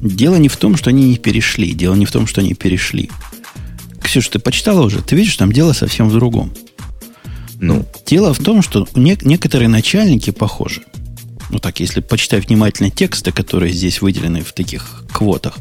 Дело 0.01 0.37
не 0.37 0.47
в 0.47 0.57
том, 0.57 0.77
что 0.77 0.89
они 0.89 1.09
не 1.09 1.17
перешли. 1.17 1.73
Дело 1.73 1.95
не 1.95 2.05
в 2.05 2.11
том, 2.11 2.27
что 2.27 2.41
они 2.41 2.53
перешли. 2.53 3.09
Ксюша, 4.01 4.31
ты 4.31 4.39
почитала 4.39 4.85
уже? 4.85 5.01
Ты 5.01 5.15
видишь, 5.15 5.35
там 5.37 5.51
дело 5.51 5.73
совсем 5.73 6.09
в 6.09 6.13
другом. 6.13 6.51
Ну, 7.59 7.85
дело 8.05 8.33
в 8.33 8.39
том, 8.39 8.61
что 8.61 8.87
не, 8.95 9.17
некоторые 9.21 9.67
начальники 9.67 10.31
похожи. 10.31 10.81
Ну 11.49 11.59
так, 11.59 11.79
если 11.79 11.99
почитать 11.99 12.47
внимательно 12.47 12.89
тексты, 12.89 13.31
которые 13.31 13.73
здесь 13.73 14.01
выделены 14.01 14.41
в 14.41 14.53
таких 14.53 15.03
квотах, 15.11 15.57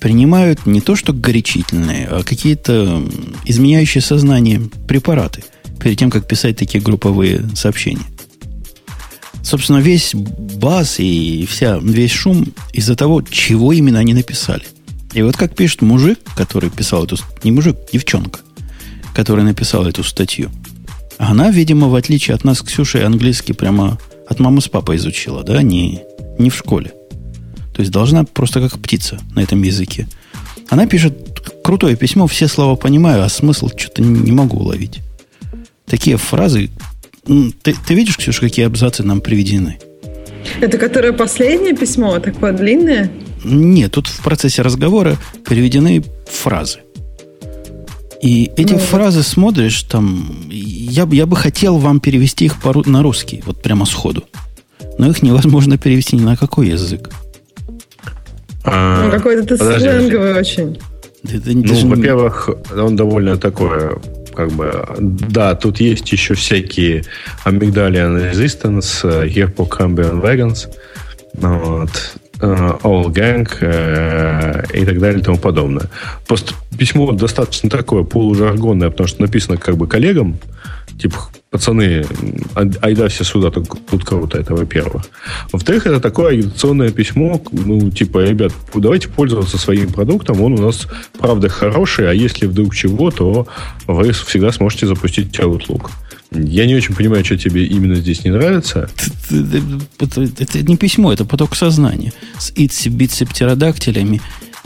принимают 0.00 0.66
не 0.66 0.80
то 0.80 0.96
что 0.96 1.12
горячительные, 1.12 2.08
а 2.08 2.22
какие-то 2.24 3.02
изменяющие 3.44 4.02
сознание 4.02 4.60
препараты 4.88 5.44
перед 5.78 5.98
тем, 5.98 6.10
как 6.10 6.26
писать 6.26 6.56
такие 6.56 6.82
групповые 6.82 7.48
сообщения. 7.54 8.02
Собственно, 9.42 9.78
весь 9.78 10.14
бас 10.14 10.98
и 10.98 11.46
вся, 11.46 11.78
весь 11.78 12.12
шум 12.12 12.46
из-за 12.72 12.94
того, 12.94 13.22
чего 13.22 13.72
именно 13.72 13.98
они 13.98 14.14
написали. 14.14 14.64
И 15.12 15.22
вот 15.22 15.36
как 15.36 15.54
пишет 15.54 15.82
мужик, 15.82 16.18
который 16.36 16.70
писал 16.70 17.04
эту... 17.04 17.16
Не 17.42 17.50
мужик, 17.50 17.76
девчонка, 17.92 18.40
который 19.14 19.44
написал 19.44 19.86
эту 19.86 20.04
статью. 20.04 20.50
Она, 21.18 21.50
видимо, 21.50 21.88
в 21.88 21.94
отличие 21.94 22.34
от 22.34 22.44
нас, 22.44 22.62
Ксюши, 22.62 23.02
английский 23.02 23.52
прямо 23.52 23.98
от 24.28 24.40
мамы 24.40 24.60
с 24.60 24.68
папой 24.68 24.96
изучила, 24.96 25.42
да, 25.42 25.62
не, 25.62 26.02
не 26.38 26.50
в 26.50 26.56
школе. 26.56 26.92
То 27.74 27.80
есть 27.80 27.90
должна 27.90 28.24
просто 28.24 28.60
как 28.60 28.80
птица 28.80 29.18
на 29.34 29.40
этом 29.40 29.62
языке. 29.62 30.08
Она 30.68 30.86
пишет 30.86 31.40
крутое 31.62 31.96
письмо, 31.96 32.26
все 32.26 32.48
слова 32.48 32.76
понимаю, 32.76 33.22
а 33.22 33.28
смысл 33.28 33.68
что-то 33.76 34.02
не 34.02 34.32
могу 34.32 34.58
уловить. 34.58 35.00
Такие 35.86 36.16
фразы. 36.16 36.70
Ты, 37.24 37.76
ты 37.86 37.94
видишь, 37.94 38.16
Ксюша, 38.16 38.40
какие 38.40 38.66
абзацы 38.66 39.02
нам 39.02 39.20
приведены? 39.20 39.78
Это 40.60 40.78
которое 40.78 41.12
последнее 41.12 41.74
письмо, 41.74 42.18
такое 42.18 42.52
длинное? 42.52 43.10
Нет, 43.44 43.92
тут 43.92 44.08
в 44.08 44.22
процессе 44.22 44.62
разговора 44.62 45.16
переведены 45.48 46.04
фразы. 46.26 46.80
И 48.20 48.52
эти 48.56 48.74
ну, 48.74 48.78
фразы 48.78 49.22
смотришь, 49.22 49.82
там, 49.82 50.48
я, 50.48 51.08
я 51.10 51.26
бы 51.26 51.36
хотел 51.36 51.78
вам 51.78 51.98
перевести 51.98 52.44
их 52.44 52.60
по, 52.60 52.88
на 52.88 53.02
русский, 53.02 53.42
вот 53.44 53.60
прямо 53.60 53.84
сходу. 53.84 54.24
Но 54.98 55.08
их 55.08 55.22
невозможно 55.22 55.76
перевести 55.76 56.16
ни 56.16 56.22
на 56.22 56.36
какой 56.36 56.68
язык. 56.68 57.10
А, 58.64 59.04
ну, 59.04 59.10
какой-то 59.10 59.44
ты 59.44 59.56
сленговый 59.56 60.34
очень. 60.34 60.78
Ну, 61.24 61.62
даже... 61.62 61.86
во-первых, 61.86 62.50
он 62.76 62.94
довольно 62.94 63.36
такое, 63.36 63.98
как 64.32 64.50
бы, 64.52 64.86
да, 64.98 65.54
тут 65.54 65.80
есть 65.80 66.10
еще 66.12 66.34
всякие 66.34 67.04
Amygdalian 67.44 68.32
Resistance, 68.32 69.02
Herpo 69.28 69.68
Cambian 69.68 70.20
Wagons, 70.20 70.68
вот, 71.34 71.90
э, 72.40 72.46
All 72.82 73.06
Gang 73.06 73.48
э, 73.60 74.64
и 74.74 74.84
так 74.84 74.98
далее 74.98 75.20
и 75.20 75.22
тому 75.22 75.38
подобное. 75.38 75.86
Просто 76.26 76.54
письмо 76.78 77.12
достаточно 77.12 77.70
такое 77.70 78.02
полужаргонное, 78.02 78.90
потому 78.90 79.08
что 79.08 79.22
написано 79.22 79.56
как 79.56 79.76
бы 79.76 79.86
коллегам, 79.86 80.38
типа, 80.98 81.16
пацаны, 81.50 82.04
айда 82.54 83.08
все 83.08 83.24
сюда, 83.24 83.50
тут, 83.50 83.68
тут 83.90 84.04
круто, 84.04 84.38
это 84.38 84.54
во-первых. 84.54 85.04
Во-вторых, 85.52 85.86
это 85.86 86.00
такое 86.00 86.32
агитационное 86.32 86.90
письмо, 86.90 87.42
ну, 87.52 87.90
типа, 87.90 88.24
ребят, 88.24 88.52
давайте 88.74 89.08
пользоваться 89.08 89.58
своим 89.58 89.92
продуктом, 89.92 90.40
он 90.40 90.54
у 90.54 90.62
нас, 90.62 90.86
правда, 91.18 91.48
хороший, 91.48 92.10
а 92.10 92.14
если 92.14 92.46
вдруг 92.46 92.74
чего, 92.74 93.10
то 93.10 93.46
вы 93.86 94.12
всегда 94.12 94.52
сможете 94.52 94.86
запустить 94.86 95.38
Outlook. 95.38 95.90
Я 96.30 96.66
не 96.66 96.74
очень 96.74 96.94
понимаю, 96.94 97.24
что 97.24 97.36
тебе 97.36 97.66
именно 97.66 97.94
здесь 97.94 98.24
не 98.24 98.30
нравится. 98.30 98.88
Это, 99.98 100.62
не 100.62 100.76
письмо, 100.78 101.12
это 101.12 101.26
поток 101.26 101.54
сознания. 101.54 102.12
С 102.38 102.52
итси, 102.54 102.88
битси, 102.88 103.26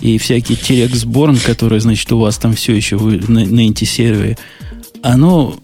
и 0.01 0.19
всякий 0.19 0.57
терекс-борн, 0.57 1.39
который, 1.39 1.81
значит, 1.81 2.13
у 2.13 2.19
вас 2.19 2.37
там 2.37 2.55
все 2.55 2.75
еще 2.75 2.99
на, 2.99 3.45
на 3.47 3.67
инти-сервере. 3.67 4.37
Оно 5.03 5.59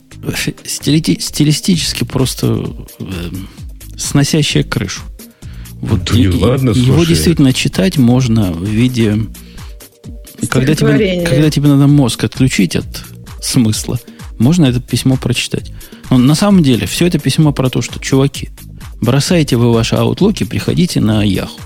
стилистически 0.65 2.05
просто 2.05 2.71
э, 2.99 3.05
сносящая 3.97 4.65
крышу. 4.65 5.03
Вот 5.81 6.15
и, 6.15 6.29
ладно, 6.29 6.71
его 6.71 7.05
действительно 7.05 7.53
читать 7.53 7.99
можно 7.99 8.53
в 8.53 8.65
виде... 8.65 9.19
Когда 10.49 10.75
тебе, 10.75 11.25
когда 11.25 11.51
тебе 11.51 11.69
надо 11.69 11.87
мозг 11.87 12.25
отключить 12.25 12.77
от 12.77 13.05
смысла, 13.41 13.99
можно 14.39 14.67
это 14.67 14.81
письмо 14.81 15.17
прочитать. 15.17 15.73
Но 16.11 16.19
на 16.19 16.35
самом 16.35 16.63
деле 16.63 16.87
все 16.87 17.07
это 17.07 17.19
письмо 17.19 17.53
про 17.53 17.69
то, 17.71 17.83
что, 17.83 17.99
чуваки, 17.99 18.51
бросайте 19.01 19.57
вы 19.57 19.73
ваши 19.73 19.95
аутлоки, 19.97 20.45
приходите 20.45 21.01
на 21.01 21.23
Яху. 21.23 21.61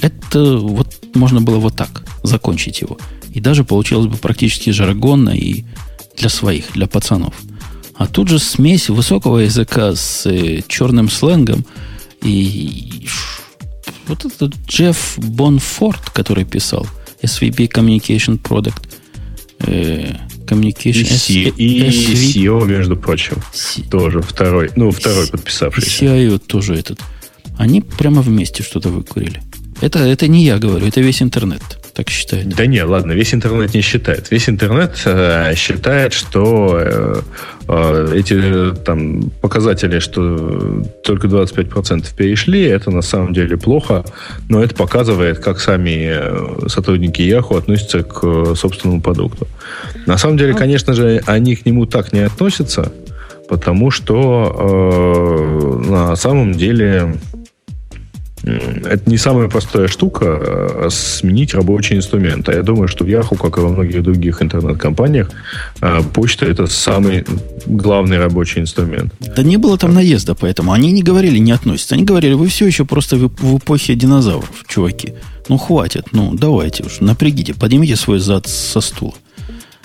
Это 0.00 0.56
вот 0.56 0.94
можно 1.14 1.40
было 1.40 1.58
вот 1.58 1.76
так 1.76 2.04
закончить 2.22 2.80
его. 2.80 2.98
И 3.32 3.40
даже 3.40 3.64
получилось 3.64 4.06
бы 4.06 4.16
практически 4.16 4.70
жаргонно 4.70 5.30
и 5.30 5.64
для 6.16 6.28
своих, 6.28 6.72
для 6.72 6.86
пацанов. 6.86 7.34
А 7.96 8.06
тут 8.06 8.28
же 8.28 8.38
смесь 8.38 8.88
высокого 8.88 9.38
языка 9.38 9.94
с 9.94 10.26
э, 10.26 10.62
черным 10.66 11.08
сленгом 11.08 11.64
и 12.22 13.06
вот 14.08 14.24
этот 14.24 14.54
Джефф 14.66 15.18
Бонфорд, 15.18 16.10
который 16.10 16.44
писал 16.44 16.86
SVP 17.22 17.70
Communication 17.70 18.40
Product, 18.40 18.82
э, 19.60 20.14
Communication 20.46 21.32
и, 21.32 21.48
и 21.56 21.88
SEO, 21.88 22.66
между 22.66 22.96
прочим, 22.96 23.36
C... 23.52 23.82
тоже 23.82 24.20
второй, 24.20 24.70
ну, 24.76 24.90
второй 24.90 25.28
подписавшийся. 25.28 26.04
CIO 26.04 26.38
тоже 26.38 26.74
этот. 26.74 27.00
Они 27.56 27.80
прямо 27.80 28.20
вместе 28.20 28.62
что-то 28.62 28.88
выкурили. 28.90 29.40
Это, 29.80 30.00
это 30.00 30.28
не 30.28 30.44
я 30.44 30.58
говорю, 30.58 30.86
это 30.86 31.00
весь 31.00 31.22
интернет 31.22 31.62
так 31.94 32.10
считает. 32.10 32.48
Да 32.48 32.66
не, 32.66 32.82
ладно, 32.82 33.12
весь 33.12 33.32
интернет 33.34 33.72
не 33.72 33.80
считает. 33.80 34.30
Весь 34.30 34.48
интернет 34.48 35.00
э, 35.04 35.54
считает, 35.54 36.12
что 36.12 36.78
э, 36.80 37.20
э, 37.68 38.12
эти 38.16 38.74
там 38.84 39.30
показатели, 39.40 40.00
что 40.00 40.82
только 41.04 41.28
25% 41.28 42.14
перешли, 42.16 42.62
это 42.62 42.90
на 42.90 43.02
самом 43.02 43.32
деле 43.32 43.56
плохо, 43.56 44.04
но 44.48 44.62
это 44.62 44.74
показывает, 44.74 45.38
как 45.38 45.60
сами 45.60 46.10
э, 46.10 46.68
сотрудники 46.68 47.22
Yahoo 47.22 47.58
относятся 47.58 48.02
к 48.02 48.56
собственному 48.56 49.00
продукту. 49.00 49.46
На 50.06 50.18
самом 50.18 50.36
деле, 50.36 50.54
конечно 50.54 50.94
же, 50.94 51.22
они 51.26 51.54
к 51.54 51.64
нему 51.64 51.86
так 51.86 52.12
не 52.12 52.20
относятся, 52.20 52.92
потому 53.48 53.92
что 53.92 55.80
э, 55.86 55.90
на 55.90 56.16
самом 56.16 56.54
деле 56.54 57.14
это 58.44 59.08
не 59.08 59.16
самая 59.16 59.48
простая 59.48 59.88
штука 59.88 60.26
а 60.26 60.88
сменить 60.90 61.54
рабочий 61.54 61.96
инструмент. 61.96 62.48
А 62.48 62.52
я 62.52 62.62
думаю, 62.62 62.88
что 62.88 63.04
в 63.04 63.08
Yahoo, 63.08 63.36
как 63.36 63.58
и 63.58 63.60
во 63.60 63.68
многих 63.68 64.02
других 64.02 64.42
интернет-компаниях, 64.42 65.30
а, 65.80 66.02
почта 66.02 66.46
это 66.46 66.66
самый 66.66 67.24
главный 67.66 68.18
рабочий 68.18 68.60
инструмент. 68.60 69.12
Да 69.36 69.42
не 69.42 69.56
было 69.56 69.78
там 69.78 69.94
наезда, 69.94 70.34
поэтому 70.34 70.72
они 70.72 70.92
не 70.92 71.02
говорили, 71.02 71.38
не 71.38 71.52
относятся. 71.52 71.94
Они 71.94 72.04
говорили, 72.04 72.34
вы 72.34 72.48
все 72.48 72.66
еще 72.66 72.84
просто 72.84 73.16
в 73.16 73.58
эпохе 73.58 73.94
динозавров, 73.94 74.64
чуваки. 74.66 75.14
Ну, 75.48 75.58
хватит, 75.58 76.06
ну, 76.12 76.34
давайте 76.34 76.84
уж, 76.84 77.00
напрягите, 77.00 77.54
поднимите 77.54 77.96
свой 77.96 78.18
зад 78.18 78.46
со 78.46 78.80
стула. 78.80 79.14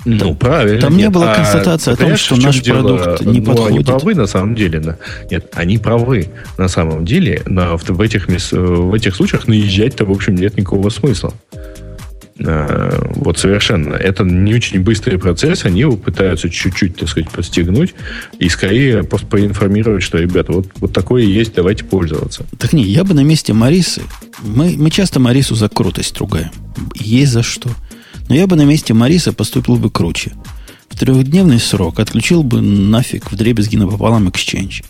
Ну, 0.06 0.36
правильно. 0.36 0.82
Там 0.82 0.94
нет, 0.94 1.08
не 1.08 1.10
было 1.10 1.32
а 1.32 1.36
констатации 1.36 1.92
а, 1.92 1.94
о 1.94 1.98
том, 1.98 2.18
что 2.18 2.36
наш 2.38 2.64
продукт 2.64 3.22
не 3.22 3.40
ну, 3.40 3.46
подходит. 3.46 3.76
Они 3.76 3.84
правы 3.84 4.16
на 4.16 4.28
самом 4.28 4.56
деле. 4.56 4.80
Да. 4.80 4.98
Нет, 5.30 5.52
они 5.54 5.78
правы 5.78 6.30
на 6.58 6.68
самом 6.68 7.06
деле. 7.06 7.42
На, 7.46 7.78
в, 7.78 7.84
в, 7.84 8.02
этих, 8.02 8.28
в 8.28 8.94
этих 8.94 9.16
случаях 9.16 9.48
наезжать-то, 9.48 10.06
в 10.06 10.12
общем, 10.12 10.36
нет 10.36 10.58
никакого 10.58 10.90
смысла. 10.90 11.34
А, 12.46 13.12
вот 13.16 13.38
совершенно. 13.38 13.96
Это 13.96 14.24
не 14.24 14.54
очень 14.54 14.82
быстрый 14.82 15.18
процесс, 15.18 15.66
они 15.66 15.82
его 15.82 15.98
пытаются 15.98 16.50
чуть-чуть, 16.50 16.96
так 16.96 17.10
сказать, 17.10 17.30
подстегнуть 17.30 17.96
и 18.40 18.48
скорее 18.48 19.04
просто 19.04 19.28
поинформировать, 19.28 20.04
что, 20.04 20.18
ребята, 20.18 20.54
вот, 20.54 20.68
вот 20.78 20.94
такое 20.94 21.24
есть, 21.24 21.54
давайте 21.56 21.84
пользоваться. 21.84 22.46
Так 22.58 22.74
не, 22.74 22.84
я 22.84 23.04
бы 23.04 23.14
на 23.14 23.24
месте 23.24 23.52
Марисы, 23.54 24.02
мы, 24.42 24.76
мы 24.78 24.90
часто 24.90 25.20
Марису 25.20 25.56
за 25.56 25.68
крутость 25.68 26.18
ругаем. 26.18 26.52
Есть 26.96 27.34
за 27.34 27.44
что. 27.44 27.70
Но 28.30 28.36
я 28.36 28.48
бы 28.48 28.56
на 28.56 28.64
месте 28.64 28.94
Мариса 28.94 29.34
поступил 29.34 29.76
бы 29.76 29.90
круче. 29.90 30.34
В 30.88 30.98
трехдневный 30.98 31.60
срок 31.60 32.00
отключил 32.00 32.44
бы 32.44 32.62
нафиг 32.62 33.32
в 33.32 33.36
дребезги 33.36 33.76
напополам 33.76 34.28
Exchange. 34.28 34.86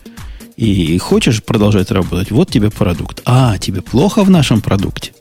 И 0.56 0.98
хочешь 0.98 1.42
продолжать 1.42 1.90
работать? 1.90 2.30
Вот 2.30 2.50
тебе 2.50 2.70
продукт. 2.70 3.22
А, 3.24 3.56
тебе 3.56 3.80
плохо 3.80 4.24
в 4.24 4.30
нашем 4.30 4.60
продукте? 4.60 5.12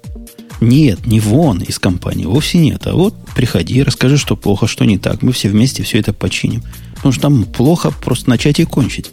Нет, 0.59 1.07
не 1.07 1.21
вон 1.21 1.59
из 1.59 1.79
компании, 1.79 2.25
вовсе 2.25 2.57
нет. 2.57 2.85
А 2.87 2.93
вот 2.93 3.15
приходи, 3.33 3.81
расскажи, 3.81 4.17
что 4.17 4.35
плохо, 4.35 4.67
что 4.67 4.83
не 4.83 4.97
так. 4.97 5.21
Мы 5.21 5.31
все 5.31 5.47
вместе 5.47 5.83
все 5.83 5.99
это 5.99 6.11
починим. 6.11 6.61
Потому 6.95 7.13
что 7.13 7.21
там 7.21 7.45
плохо 7.45 7.91
просто 7.91 8.29
начать 8.29 8.59
и 8.59 8.65
кончить. 8.65 9.11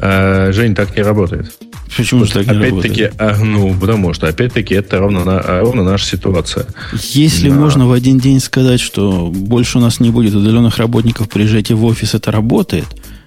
А, 0.00 0.52
Жень, 0.52 0.74
так 0.74 0.96
не 0.96 1.02
работает. 1.02 1.52
Почему 1.96 2.24
же 2.24 2.32
так 2.32 2.46
не 2.46 2.56
Опять-таки, 2.56 3.10
а, 3.18 3.36
ну, 3.40 3.74
потому 3.78 4.12
что, 4.14 4.26
опять-таки, 4.26 4.74
это 4.74 4.98
ровно, 4.98 5.24
на, 5.24 5.60
ровно 5.60 5.84
наша 5.84 6.06
ситуация. 6.06 6.66
Если 6.92 7.48
да. 7.48 7.54
можно 7.54 7.86
в 7.86 7.92
один 7.92 8.18
день 8.18 8.40
сказать, 8.40 8.80
что 8.80 9.30
больше 9.32 9.78
у 9.78 9.80
нас 9.80 10.00
не 10.00 10.10
будет 10.10 10.34
удаленных 10.34 10.78
работников, 10.78 11.28
приезжайте 11.28 11.74
в 11.74 11.84
офис, 11.84 12.14
это 12.14 12.32
работает, 12.32 12.86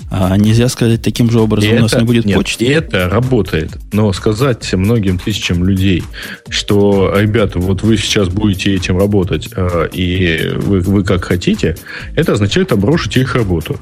а 0.09 0.35
нельзя 0.37 0.69
сказать 0.69 1.01
таким 1.01 1.29
же 1.29 1.39
образом, 1.39 1.69
и 1.69 1.77
у 1.77 1.81
нас 1.81 1.95
не 1.95 2.03
будет 2.03 2.25
нет, 2.25 2.37
почты. 2.37 2.67
Это 2.71 3.09
работает. 3.09 3.77
Но 3.91 4.11
сказать 4.13 4.73
многим 4.73 5.19
тысячам 5.19 5.63
людей, 5.63 6.03
что, 6.49 7.13
ребята, 7.17 7.59
вот 7.59 7.83
вы 7.83 7.97
сейчас 7.97 8.29
будете 8.29 8.73
этим 8.73 8.97
работать, 8.97 9.49
а, 9.55 9.85
и 9.85 10.51
вы, 10.55 10.79
вы 10.81 11.03
как 11.03 11.25
хотите, 11.25 11.77
это 12.15 12.33
означает 12.33 12.71
обрушить 12.71 13.17
их 13.17 13.35
работу. 13.35 13.79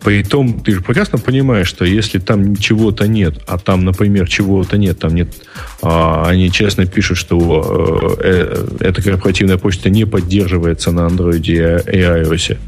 При 0.00 0.22
том, 0.22 0.60
ты 0.60 0.72
же 0.72 0.80
прекрасно 0.80 1.18
понимаешь, 1.18 1.66
что 1.66 1.84
если 1.84 2.18
там 2.18 2.56
чего-то 2.56 3.08
нет, 3.08 3.34
а 3.46 3.58
там, 3.58 3.84
например, 3.84 4.28
чего-то 4.28 4.78
нет, 4.78 4.98
там 4.98 5.14
нет, 5.14 5.28
а, 5.82 6.24
они 6.28 6.52
честно 6.52 6.86
пишут, 6.86 7.18
что 7.18 8.16
э, 8.20 8.22
э, 8.22 8.66
эта 8.80 9.02
корпоративная 9.02 9.58
почта 9.58 9.90
не 9.90 10.04
поддерживается 10.04 10.92
на 10.92 11.00
Android 11.08 11.42
и 11.42 11.98
iOS, 11.98 12.58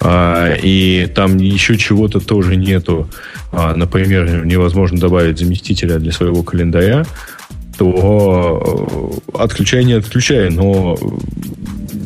а, 0.00 0.54
и 0.54 1.06
там 1.12 1.38
еще 1.38 1.76
чего-то 1.76 2.20
тоже 2.20 2.56
нету, 2.56 3.10
а, 3.52 3.74
например, 3.74 4.46
невозможно 4.46 4.98
добавить 4.98 5.38
заместителя 5.38 5.98
для 5.98 6.12
своего 6.12 6.42
календаря, 6.42 7.04
то 7.80 9.18
отключай, 9.32 9.84
не 9.84 9.94
отключай, 9.94 10.50
но 10.50 10.98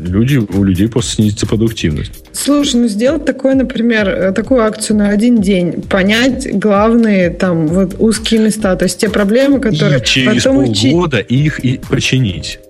люди, 0.04 0.36
у 0.36 0.62
людей 0.62 0.88
просто 0.88 1.16
снизится 1.16 1.48
продуктивность. 1.48 2.12
Слушай, 2.32 2.82
ну 2.82 2.86
сделать 2.86 3.24
такое, 3.24 3.56
например, 3.56 4.08
э, 4.08 4.32
такую 4.32 4.62
акцию 4.62 4.98
на 4.98 5.08
один 5.08 5.40
день, 5.40 5.82
понять 5.82 6.48
главные 6.56 7.30
там 7.30 7.66
вот 7.66 7.96
узкие 7.98 8.40
места, 8.40 8.76
то 8.76 8.84
есть 8.84 9.00
те 9.00 9.08
проблемы, 9.08 9.58
которые... 9.58 10.00
И 10.00 10.04
через 10.04 10.44
потом 10.44 10.64
полгода 10.64 11.18
их 11.18 11.58
и 11.58 11.80
починить. 11.90 12.60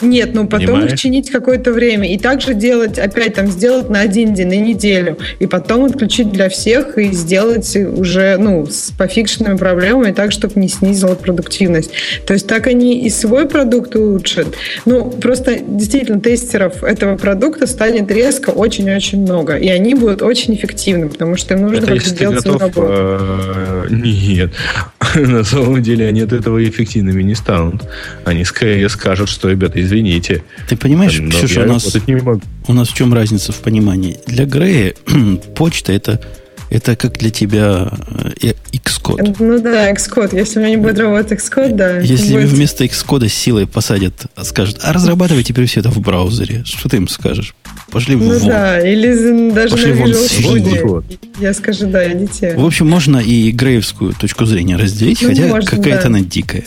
Нет, 0.00 0.34
ну 0.34 0.46
потом 0.46 0.66
Понимаешь? 0.66 0.92
их 0.92 0.98
чинить 0.98 1.30
какое-то 1.30 1.72
время. 1.72 2.12
И 2.12 2.18
также 2.18 2.54
делать, 2.54 2.98
опять 2.98 3.34
там, 3.34 3.46
сделать 3.48 3.88
на 3.90 4.00
один 4.00 4.34
день, 4.34 4.48
на 4.48 4.56
неделю. 4.56 5.18
И 5.38 5.46
потом 5.46 5.84
отключить 5.84 6.32
для 6.32 6.48
всех 6.48 6.98
и 6.98 7.12
сделать 7.12 7.76
уже, 7.76 8.36
ну, 8.38 8.66
с 8.66 8.90
пофикшенными 8.90 9.56
проблемами 9.56 10.12
так, 10.12 10.32
чтобы 10.32 10.60
не 10.60 10.68
снизила 10.68 11.14
продуктивность. 11.14 11.90
То 12.26 12.34
есть 12.34 12.46
так 12.46 12.66
они 12.66 13.04
и 13.04 13.10
свой 13.10 13.48
продукт 13.48 13.94
улучшат. 13.96 14.48
Ну, 14.84 15.10
просто 15.10 15.58
действительно 15.60 16.20
тестеров 16.20 16.82
этого 16.82 17.16
продукта 17.16 17.66
станет 17.66 18.10
резко 18.10 18.50
очень-очень 18.50 19.22
много. 19.22 19.56
И 19.56 19.68
они 19.68 19.94
будут 19.94 20.22
очень 20.22 20.54
эффективны, 20.54 21.08
потому 21.08 21.36
что 21.36 21.54
им 21.54 21.62
нужно 21.62 21.86
как-то 21.86 22.10
делать 22.10 22.40
свою 22.40 22.58
работу. 22.58 22.88
Э, 22.90 23.86
нет. 23.90 24.50
На 25.14 25.44
самом 25.44 25.82
деле 25.82 26.08
они 26.08 26.20
от 26.22 26.32
этого 26.32 26.62
эффективными 26.64 27.22
не 27.22 27.34
станут. 27.34 27.82
Они 28.24 28.44
скорее 28.44 28.88
скажут, 28.88 29.28
что, 29.28 29.48
ребята, 29.48 29.80
извините. 29.84 30.42
Ты 30.68 30.76
понимаешь, 30.76 31.18
Но 31.18 31.30
Ксюша, 31.30 31.62
у 31.62 31.66
нас, 31.66 31.96
у 32.66 32.72
нас 32.72 32.88
в 32.88 32.94
чем 32.94 33.14
разница 33.14 33.52
в 33.52 33.56
понимании? 33.56 34.18
Для 34.26 34.46
Грея 34.46 34.94
почта 35.56 35.92
это, 35.92 36.20
это 36.70 36.96
как 36.96 37.18
для 37.18 37.30
тебя 37.30 37.92
э, 38.42 38.52
Xcode. 38.72 39.36
Ну 39.38 39.58
да, 39.60 39.92
Xcode. 39.92 40.36
Если 40.36 40.58
у 40.58 40.62
меня 40.62 40.76
не 40.76 40.76
будет 40.76 40.98
работать 40.98 41.38
Xcode, 41.38 41.74
да. 41.74 41.98
Если 41.98 42.32
будет... 42.32 42.48
вместо 42.48 42.84
Xcode 42.84 43.28
силой 43.28 43.66
посадят, 43.66 44.14
скажут, 44.42 44.78
а 44.82 44.92
разрабатывай 44.92 45.44
теперь 45.44 45.66
все 45.66 45.80
это 45.80 45.90
в 45.90 46.00
браузере. 46.00 46.64
Что 46.64 46.88
ты 46.88 46.96
им 46.96 47.08
скажешь? 47.08 47.54
Пошли 47.90 48.16
ну 48.16 48.38
вон. 48.38 48.48
да, 48.48 48.80
или 48.80 49.50
даже 49.52 49.76
Пошли 49.76 49.92
на 49.92 50.04
Visual 50.04 50.28
Studio. 50.28 51.04
Я 51.38 51.54
скажу, 51.54 51.86
да, 51.86 52.12
идите. 52.12 52.56
В 52.56 52.64
общем, 52.64 52.88
можно 52.88 53.18
и 53.18 53.50
греевскую 53.50 54.14
точку 54.14 54.46
зрения 54.46 54.76
разделить, 54.76 55.22
ну, 55.22 55.28
хотя 55.28 55.60
какая-то 55.60 56.02
да. 56.02 56.06
она 56.06 56.20
дикая 56.20 56.64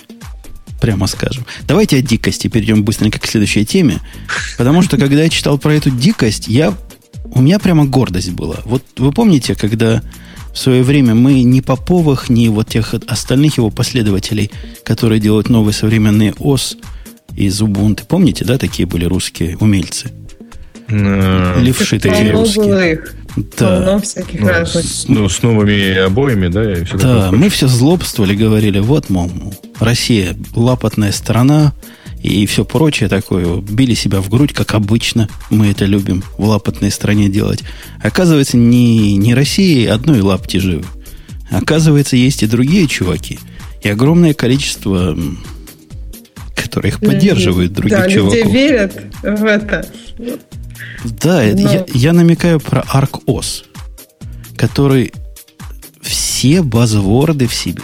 прямо 0.81 1.07
скажем. 1.07 1.45
Давайте 1.67 1.97
о 1.97 2.01
дикости 2.01 2.47
перейдем 2.47 2.83
быстренько 2.83 3.19
к 3.19 3.25
следующей 3.25 3.65
теме. 3.65 3.99
Потому 4.57 4.81
что, 4.81 4.97
когда 4.97 5.23
я 5.23 5.29
читал 5.29 5.57
про 5.57 5.73
эту 5.73 5.89
дикость, 5.89 6.47
я, 6.47 6.73
у 7.25 7.41
меня 7.41 7.59
прямо 7.59 7.85
гордость 7.85 8.31
была. 8.31 8.57
Вот 8.65 8.83
вы 8.97 9.11
помните, 9.11 9.55
когда 9.55 10.01
в 10.53 10.57
свое 10.57 10.83
время 10.83 11.13
мы 11.13 11.43
ни 11.43 11.61
Поповых, 11.61 12.29
ни 12.29 12.47
вот 12.47 12.69
тех 12.69 12.93
остальных 13.07 13.57
его 13.57 13.69
последователей, 13.69 14.51
которые 14.83 15.19
делают 15.19 15.49
новый 15.49 15.73
современный 15.73 16.33
ОС 16.39 16.77
из 17.35 17.61
Ubuntu, 17.61 18.05
помните, 18.07 18.43
да, 18.45 18.57
такие 18.57 18.87
были 18.87 19.05
русские 19.05 19.57
умельцы? 19.57 20.11
Левши 20.87 21.99
такие 21.99 22.31
русские. 22.31 23.03
Да. 23.37 23.81
Полно 23.81 23.99
всяких 23.99 24.39
ну, 24.41 24.47
разных. 24.47 24.83
С, 24.83 25.07
ну, 25.07 25.29
с 25.29 25.43
новыми 25.43 25.95
обоями, 25.97 26.47
да? 26.47 26.73
И 26.73 26.83
все 26.83 26.97
да, 26.97 27.31
мы 27.31 27.49
все 27.49 27.67
злобствовали, 27.67 28.35
говорили, 28.35 28.79
вот, 28.79 29.09
мол, 29.09 29.31
Россия 29.79 30.35
лапотная 30.55 31.11
страна, 31.11 31.73
и 32.23 32.47
все 32.47 32.65
прочее 32.65 33.09
такое. 33.09 33.61
Били 33.61 33.93
себя 33.93 34.21
в 34.21 34.29
грудь, 34.29 34.53
как 34.53 34.73
обычно. 34.73 35.29
Мы 35.51 35.67
это 35.67 35.85
любим 35.85 36.23
в 36.37 36.45
лапотной 36.45 36.89
стране 36.89 37.29
делать. 37.29 37.63
Оказывается, 38.01 38.57
не, 38.57 39.15
не 39.15 39.35
Россия 39.35 39.93
одной 39.93 40.21
лапти 40.21 40.57
живы. 40.57 40.85
Оказывается, 41.51 42.15
есть 42.15 42.41
и 42.41 42.47
другие 42.47 42.87
чуваки. 42.87 43.39
И 43.83 43.89
огромное 43.89 44.33
количество, 44.33 45.15
которые 46.55 46.91
их 46.91 46.99
поддерживают, 46.99 47.73
других 47.73 47.97
да, 47.97 48.09
чуваков. 48.09 48.35
люди 48.35 48.51
верят 48.51 48.99
в 49.21 49.45
это. 49.45 49.87
Да, 51.03 51.43
Но... 51.43 51.71
я, 51.71 51.85
я 51.93 52.13
намекаю 52.13 52.59
про 52.59 52.81
ArcOS, 52.81 53.65
который 54.55 55.13
все 56.01 56.61
базворды 56.61 57.47
в 57.47 57.53
себе. 57.53 57.81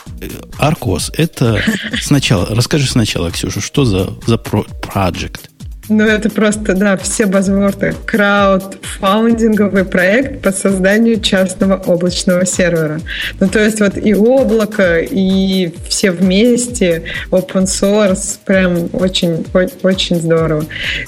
Аркос, 0.58 1.12
это 1.18 1.62
сначала, 2.02 2.48
расскажи 2.50 2.88
сначала, 2.88 3.32
Ксюша, 3.32 3.62
что 3.62 3.86
за, 3.86 4.10
за 4.26 4.36
project? 4.36 5.50
Ну, 5.90 6.06
это 6.06 6.30
просто, 6.30 6.76
да, 6.76 6.96
все 6.96 7.26
базворды. 7.26 7.94
Краудфаундинговый 8.06 9.84
проект 9.84 10.42
по 10.42 10.52
созданию 10.52 11.20
частного 11.20 11.76
облачного 11.76 12.46
сервера. 12.46 13.02
Ну, 13.40 13.50
то 13.50 13.60
есть 13.60 13.82
вот 13.82 13.98
и 13.98 14.14
облако, 14.14 15.00
и 15.00 15.74
все 15.90 16.12
вместе, 16.12 17.04
open 17.32 17.66
source, 17.66 18.38
прям 18.46 18.90
очень, 18.94 19.46
очень 19.84 20.16
здорово. 20.16 20.66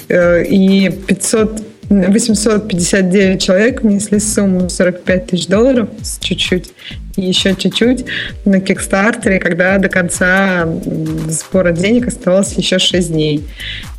Э, 0.10 0.44
и 0.44 0.90
500 0.90 1.62
859 1.90 3.42
человек 3.42 3.82
внесли 3.84 4.20
сумму 4.20 4.70
45 4.70 5.28
тысяч 5.28 5.48
долларов 5.48 5.90
с 6.02 6.18
чуть-чуть 6.20 6.72
и 7.16 7.22
еще 7.22 7.56
чуть-чуть 7.56 8.06
на 8.44 8.60
Кикстартере, 8.60 9.40
когда 9.40 9.78
до 9.78 9.88
конца 9.88 10.68
сбора 11.28 11.72
денег 11.72 12.08
оставалось 12.08 12.54
еще 12.54 12.80
6 12.80 13.12
дней. 13.12 13.46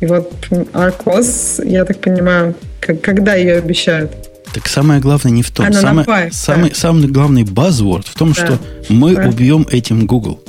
И 0.01 0.05
вот 0.05 0.31
Аркос, 0.73 1.61
я 1.63 1.85
так 1.85 1.99
понимаю, 1.99 2.55
когда 2.79 3.35
ее 3.35 3.57
обещают? 3.57 4.11
Так 4.53 4.67
самое 4.67 4.99
главное 4.99 5.31
не 5.31 5.43
в 5.43 5.51
том. 5.51 5.65
Она 5.65 5.81
самое, 5.81 6.07
напай, 6.07 6.31
самый, 6.31 6.69
да. 6.69 6.75
самый 6.75 7.07
главный 7.07 7.43
buzzword 7.43 8.05
в 8.07 8.15
том, 8.15 8.33
да. 8.33 8.45
что 8.45 8.59
мы 8.89 9.15
да. 9.15 9.27
убьем 9.27 9.67
этим 9.69 10.05
Google. 10.05 10.41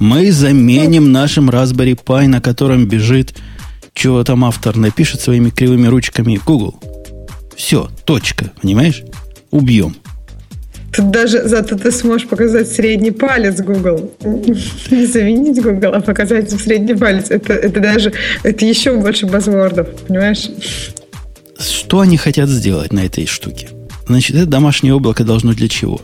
Мы 0.00 0.32
заменим 0.32 1.12
нашим 1.12 1.50
Raspberry 1.50 1.98
Pi, 2.02 2.26
на 2.26 2.40
котором 2.40 2.86
бежит 2.86 3.34
чего 3.94 4.24
там 4.24 4.44
автор 4.44 4.76
напишет 4.76 5.20
своими 5.20 5.50
кривыми 5.50 5.86
ручками 5.86 6.40
Google. 6.44 6.74
Все, 7.56 7.88
точка, 8.04 8.50
понимаешь? 8.60 9.02
Убьем. 9.50 9.96
Тут 10.92 11.10
даже 11.10 11.48
зато 11.48 11.76
ты 11.76 11.90
сможешь 11.90 12.28
показать 12.28 12.68
средний 12.68 13.10
палец 13.10 13.60
Google. 13.60 14.12
Не 14.90 15.06
заменить 15.06 15.62
Google, 15.62 15.94
а 15.94 16.00
показать 16.00 16.50
средний 16.50 16.94
палец. 16.94 17.30
Это, 17.30 17.52
это 17.52 17.80
даже, 17.80 18.12
это 18.42 18.64
еще 18.64 18.96
больше 18.96 19.26
базвордов, 19.26 19.88
понимаешь? 20.06 20.50
Что 21.58 22.00
они 22.00 22.16
хотят 22.16 22.48
сделать 22.48 22.92
на 22.92 23.00
этой 23.00 23.26
штуке? 23.26 23.68
Значит, 24.06 24.36
это 24.36 24.46
домашнее 24.46 24.94
облако 24.94 25.24
должно 25.24 25.54
для 25.54 25.68
чего? 25.68 26.00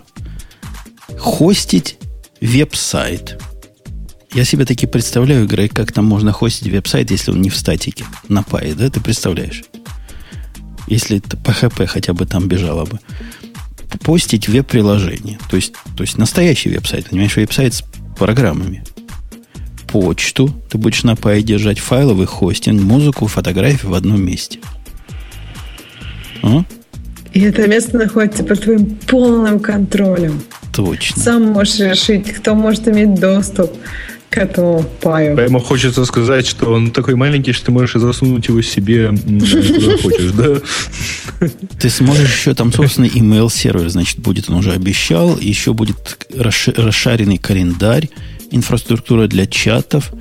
Хостить 1.18 1.98
веб-сайт– 2.40 3.38
я 4.32 4.44
себе 4.44 4.64
таки 4.64 4.86
представляю, 4.86 5.46
Грей, 5.46 5.68
как 5.68 5.92
там 5.92 6.04
можно 6.04 6.32
хостить 6.32 6.68
веб-сайт, 6.68 7.10
если 7.10 7.32
он 7.32 7.42
не 7.42 7.50
в 7.50 7.56
статике, 7.56 8.04
на 8.28 8.42
пае, 8.42 8.74
да, 8.74 8.88
ты 8.88 9.00
представляешь? 9.00 9.64
Если 10.86 11.18
это 11.18 11.36
PHP 11.36 11.86
хотя 11.86 12.12
бы 12.12 12.26
там 12.26 12.48
бежало 12.48 12.84
бы. 12.84 13.00
Постить 14.04 14.48
веб-приложение. 14.48 15.38
То 15.50 15.56
есть, 15.56 15.72
то 15.96 16.02
есть 16.02 16.16
настоящий 16.16 16.70
веб-сайт, 16.70 17.10
понимаешь, 17.10 17.36
веб-сайт 17.36 17.74
с 17.74 17.84
программами. 18.16 18.84
Почту 19.88 20.54
ты 20.70 20.78
будешь 20.78 21.02
на 21.02 21.16
пае 21.16 21.42
держать, 21.42 21.80
файловый 21.80 22.26
хостинг, 22.26 22.80
музыку, 22.80 23.26
фотографии 23.26 23.86
в 23.86 23.94
одном 23.94 24.22
месте. 24.22 24.60
А? 26.42 26.64
И 27.32 27.40
это 27.40 27.66
место 27.66 27.98
находится 27.98 28.44
под 28.44 28.62
твоим 28.62 28.86
полным 29.06 29.58
контролем. 29.58 30.40
Точно. 30.72 31.20
Сам 31.20 31.46
можешь 31.46 31.80
решить, 31.80 32.32
кто 32.32 32.54
может 32.54 32.86
иметь 32.86 33.14
доступ 33.14 33.72
к 34.30 34.38
этому 34.38 34.84
паю. 35.00 35.36
Прямо 35.36 35.58
хочется 35.58 36.04
сказать, 36.04 36.46
что 36.46 36.72
он 36.72 36.92
такой 36.92 37.16
маленький, 37.16 37.52
что 37.52 37.66
ты 37.66 37.72
можешь 37.72 38.00
засунуть 38.00 38.46
его 38.46 38.62
себе 38.62 39.08
куда 39.08 39.98
хочешь, 39.98 40.30
да? 40.32 41.48
Ты 41.80 41.90
сможешь 41.90 42.38
еще 42.38 42.54
там 42.54 42.72
собственный 42.72 43.08
email 43.08 43.50
сервер, 43.50 43.88
значит, 43.88 44.20
будет, 44.20 44.48
он 44.48 44.56
уже 44.56 44.72
обещал, 44.72 45.36
еще 45.36 45.72
будет 45.72 46.26
расшаренный 46.32 47.38
календарь, 47.38 48.08
инфраструктура 48.52 49.26
для 49.26 49.46
чатов, 49.46 50.12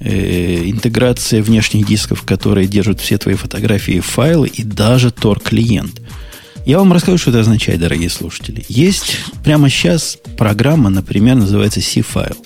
э, 0.00 0.68
интеграция 0.68 1.40
внешних 1.40 1.86
дисков, 1.86 2.22
которые 2.22 2.66
держат 2.66 3.00
все 3.00 3.16
твои 3.16 3.36
фотографии 3.36 3.94
и 3.94 4.00
файлы, 4.00 4.48
и 4.48 4.64
даже 4.64 5.12
Tor-клиент. 5.12 6.00
Я 6.64 6.80
вам 6.80 6.92
расскажу, 6.92 7.18
что 7.18 7.30
это 7.30 7.40
означает, 7.40 7.78
дорогие 7.78 8.10
слушатели. 8.10 8.64
Есть 8.68 9.18
прямо 9.44 9.68
сейчас 9.68 10.18
программа, 10.36 10.90
например, 10.90 11.36
называется 11.36 11.80
C-файл 11.80 12.36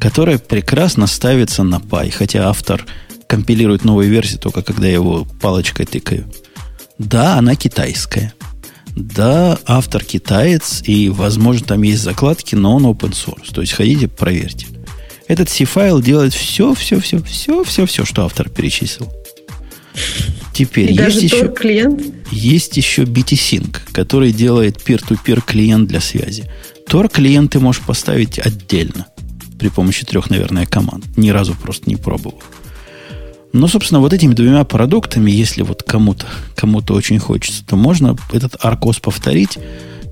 которая 0.00 0.38
прекрасно 0.38 1.06
ставится 1.06 1.62
на 1.62 1.76
Py, 1.76 2.10
хотя 2.10 2.48
автор 2.48 2.84
компилирует 3.26 3.84
новую 3.84 4.08
версию 4.08 4.40
только 4.40 4.62
когда 4.62 4.86
я 4.86 4.94
его 4.94 5.26
палочкой 5.40 5.86
тыкаю. 5.86 6.30
Да, 6.98 7.36
она 7.36 7.54
китайская. 7.54 8.32
Да, 8.96 9.58
автор 9.66 10.02
китаец, 10.02 10.82
и, 10.84 11.08
возможно, 11.08 11.66
там 11.66 11.82
есть 11.82 12.02
закладки, 12.02 12.54
но 12.56 12.74
он 12.74 12.86
open 12.86 13.12
source. 13.12 13.52
То 13.54 13.60
есть, 13.60 13.72
ходите, 13.72 14.08
проверьте. 14.08 14.66
Этот 15.28 15.50
C-файл 15.50 16.00
делает 16.00 16.32
все, 16.34 16.74
все, 16.74 16.98
все, 16.98 17.22
все, 17.22 17.62
все, 17.62 17.86
все, 17.86 18.04
что 18.04 18.24
автор 18.24 18.48
перечислил. 18.48 19.12
Теперь 20.52 20.90
и 20.90 20.94
есть 20.94 21.22
еще, 21.22 21.48
клиент? 21.48 22.02
есть 22.32 22.76
еще 22.76 23.02
BT-Sync, 23.02 23.76
который 23.92 24.32
делает 24.32 24.78
peer-to-peer 24.78 25.42
клиент 25.46 25.86
для 25.88 26.00
связи. 26.00 26.50
Tor 26.88 27.12
клиент 27.12 27.52
ты 27.52 27.60
можешь 27.60 27.82
поставить 27.82 28.38
отдельно 28.38 29.06
при 29.58 29.68
помощи 29.68 30.06
трех, 30.06 30.30
наверное, 30.30 30.66
команд. 30.66 31.04
Ни 31.16 31.30
разу 31.30 31.54
просто 31.54 31.88
не 31.88 31.96
пробовал. 31.96 32.40
Но, 33.52 33.66
собственно, 33.66 34.00
вот 34.00 34.12
этими 34.12 34.34
двумя 34.34 34.64
продуктами, 34.64 35.30
если 35.30 35.62
вот 35.62 35.82
кому-то 35.82 36.26
кому 36.54 36.82
очень 36.90 37.18
хочется, 37.18 37.64
то 37.66 37.76
можно 37.76 38.16
этот 38.32 38.56
аркос 38.60 38.98
повторить, 38.98 39.58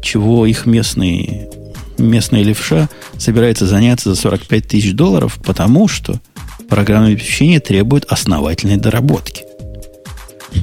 чего 0.02 0.46
их 0.46 0.66
местные, 0.66 1.50
местная 1.98 2.42
левша 2.42 2.88
собирается 3.18 3.66
заняться 3.66 4.10
за 4.10 4.20
45 4.20 4.68
тысяч 4.68 4.94
долларов, 4.94 5.38
потому 5.44 5.86
что 5.86 6.20
программное 6.68 7.12
обеспечение 7.12 7.60
требует 7.60 8.04
основательной 8.06 8.76
доработки. 8.76 9.44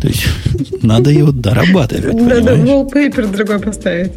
То 0.02 0.08
есть 0.08 0.26
надо 0.82 1.12
его 1.12 1.32
дорабатывать. 1.32 2.16
Надо 2.16 2.56
wallpaper 2.56 3.32
другой 3.32 3.60
поставить. 3.60 4.14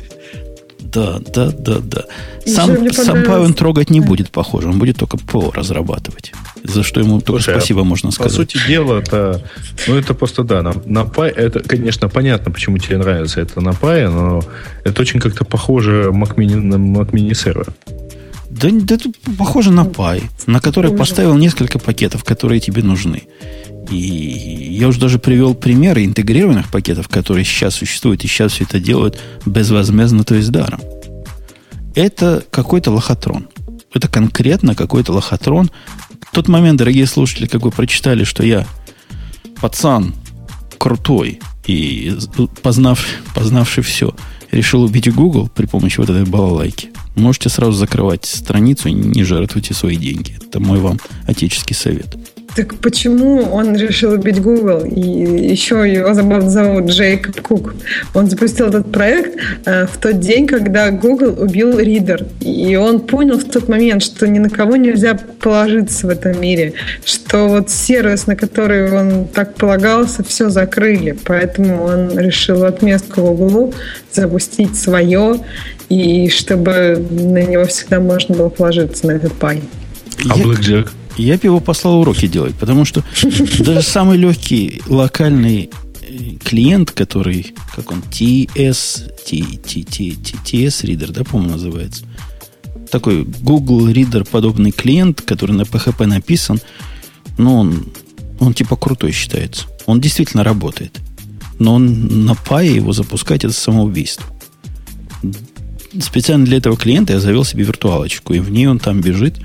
Да, 0.96 1.20
да, 1.34 1.50
да, 1.50 1.78
да. 1.80 2.04
Сам, 2.46 2.90
сам 2.90 3.22
Павел 3.24 3.52
трогать 3.52 3.90
не 3.90 4.00
будет, 4.00 4.30
похоже. 4.30 4.70
Он 4.70 4.78
будет 4.78 4.96
только 4.96 5.18
ПО 5.18 5.52
разрабатывать. 5.54 6.32
За 6.64 6.82
что 6.82 7.00
ему 7.00 7.20
только 7.20 7.42
Слушай, 7.42 7.58
спасибо 7.58 7.82
а 7.82 7.84
можно 7.84 8.10
сказать. 8.10 8.32
По 8.32 8.36
сути 8.36 8.58
дела, 8.66 9.00
это, 9.00 9.42
ну, 9.86 9.96
это 9.96 10.14
просто, 10.14 10.42
да, 10.42 10.62
на, 10.62 10.72
на 10.86 11.00
Py, 11.00 11.28
это, 11.28 11.60
конечно, 11.60 12.08
понятно, 12.08 12.50
почему 12.50 12.78
тебе 12.78 12.96
нравится 12.96 13.42
это 13.42 13.60
на 13.60 13.70
Py, 13.70 14.08
но 14.08 14.42
это 14.84 15.02
очень 15.02 15.20
как-то 15.20 15.44
похоже 15.44 16.12
Mac 16.14 16.36
Mini, 16.36 16.56
на 16.56 16.76
Mac 16.76 17.10
Mini 17.10 17.34
сервер. 17.34 17.66
Да, 18.48 18.68
да 18.72 18.94
это 18.94 19.10
похоже 19.36 19.70
на 19.70 19.84
Py, 19.84 20.22
на 20.46 20.60
который 20.60 20.96
поставил 20.96 21.34
несколько 21.34 21.78
пакетов, 21.78 22.24
которые 22.24 22.60
тебе 22.60 22.82
нужны. 22.82 23.24
И 23.90 23.96
я 24.78 24.88
уже 24.88 25.00
даже 25.00 25.18
привел 25.18 25.54
примеры 25.54 26.04
интегрированных 26.04 26.70
пакетов, 26.70 27.08
которые 27.08 27.44
сейчас 27.44 27.74
существуют, 27.74 28.24
и 28.24 28.28
сейчас 28.28 28.52
все 28.52 28.64
это 28.64 28.80
делают 28.80 29.18
безвозмездно, 29.44 30.24
то 30.24 30.34
есть 30.34 30.50
даром. 30.50 30.80
Это 31.94 32.44
какой-то 32.50 32.90
лохотрон. 32.90 33.48
Это 33.94 34.08
конкретно 34.08 34.74
какой-то 34.74 35.12
лохотрон. 35.12 35.70
В 36.20 36.34
тот 36.34 36.48
момент, 36.48 36.78
дорогие 36.78 37.06
слушатели, 37.06 37.46
как 37.46 37.62
вы 37.62 37.70
прочитали, 37.70 38.24
что 38.24 38.44
я 38.44 38.66
пацан 39.60 40.14
крутой 40.78 41.40
и 41.66 42.14
познав, 42.62 43.06
познавший 43.34 43.82
все, 43.82 44.14
решил 44.50 44.82
убить 44.82 45.12
Google 45.12 45.48
при 45.48 45.66
помощи 45.66 45.98
вот 45.98 46.10
этой 46.10 46.24
балалайки. 46.24 46.90
Можете 47.14 47.48
сразу 47.48 47.72
закрывать 47.72 48.26
страницу 48.26 48.88
и 48.88 48.92
не 48.92 49.24
жертвуйте 49.24 49.72
свои 49.72 49.96
деньги. 49.96 50.36
Это 50.46 50.60
мой 50.60 50.80
вам 50.80 50.98
отеческий 51.26 51.74
совет. 51.74 52.14
Так 52.56 52.74
почему 52.76 53.42
он 53.52 53.76
решил 53.76 54.12
убить 54.12 54.40
Google? 54.40 54.82
И 54.86 54.98
еще 55.00 55.74
его 55.92 56.14
забавно 56.14 56.48
зовут 56.48 56.86
Джейкоб 56.86 57.38
Кук. 57.42 57.74
Он 58.14 58.30
запустил 58.30 58.68
этот 58.68 58.90
проект 58.90 59.38
э, 59.66 59.86
в 59.86 59.98
тот 59.98 60.20
день, 60.20 60.46
когда 60.46 60.90
Google 60.90 61.38
убил 61.38 61.78
Reader. 61.78 62.26
И 62.40 62.74
он 62.76 63.00
понял 63.00 63.38
в 63.38 63.44
тот 63.44 63.68
момент, 63.68 64.02
что 64.02 64.26
ни 64.26 64.38
на 64.38 64.48
кого 64.48 64.76
нельзя 64.76 65.18
положиться 65.38 66.06
в 66.06 66.10
этом 66.10 66.40
мире. 66.40 66.72
Что 67.04 67.46
вот 67.46 67.68
сервис, 67.68 68.26
на 68.26 68.36
который 68.36 68.90
он 68.90 69.26
так 69.26 69.54
полагался, 69.56 70.24
все 70.24 70.48
закрыли. 70.48 71.14
Поэтому 71.26 71.82
он 71.82 72.18
решил 72.18 72.64
отместку 72.64 73.20
Google 73.20 73.74
запустить 74.12 74.78
свое, 74.78 75.40
и 75.90 76.30
чтобы 76.30 77.06
на 77.10 77.42
него 77.42 77.66
всегда 77.66 78.00
можно 78.00 78.34
было 78.34 78.48
положиться, 78.48 79.06
на 79.06 79.12
этот 79.12 79.34
пай. 79.34 79.60
А 80.30 80.38
Blackjack? 80.38 80.88
Я 81.16 81.38
бы 81.38 81.44
его 81.44 81.60
послал 81.60 82.00
уроки 82.00 82.26
делать, 82.26 82.54
потому 82.56 82.84
что 82.84 83.02
даже 83.58 83.82
самый 83.82 84.18
легкий 84.18 84.82
локальный 84.86 85.70
э, 86.02 86.36
клиент, 86.44 86.90
который, 86.90 87.54
как 87.74 87.90
он, 87.90 88.00
TS, 88.10 89.12
T, 89.24 89.42
T, 89.64 89.82
T, 89.82 90.14
T, 90.14 90.36
TS 90.44 90.84
Reader, 90.84 91.12
да, 91.12 91.24
по-моему, 91.24 91.52
называется. 91.52 92.04
Такой 92.90 93.24
Google 93.24 93.88
Reader 93.88 94.28
подобный 94.28 94.72
клиент, 94.72 95.22
который 95.22 95.52
на 95.52 95.62
PHP 95.62 96.06
написан, 96.06 96.60
но 97.38 97.60
он, 97.60 97.92
он 98.38 98.54
типа 98.54 98.76
крутой 98.76 99.12
считается. 99.12 99.66
Он 99.86 100.00
действительно 100.00 100.44
работает. 100.44 101.00
Но 101.58 101.74
он 101.74 102.24
на 102.26 102.34
пае 102.34 102.74
его 102.74 102.92
запускать 102.92 103.44
это 103.44 103.54
самоубийство. 103.54 104.26
Специально 106.00 106.44
для 106.44 106.58
этого 106.58 106.76
клиента 106.76 107.14
я 107.14 107.20
завел 107.20 107.44
себе 107.44 107.64
виртуалочку, 107.64 108.34
и 108.34 108.40
в 108.40 108.50
ней 108.50 108.66
он 108.66 108.78
там 108.78 109.00
бежит 109.00 109.36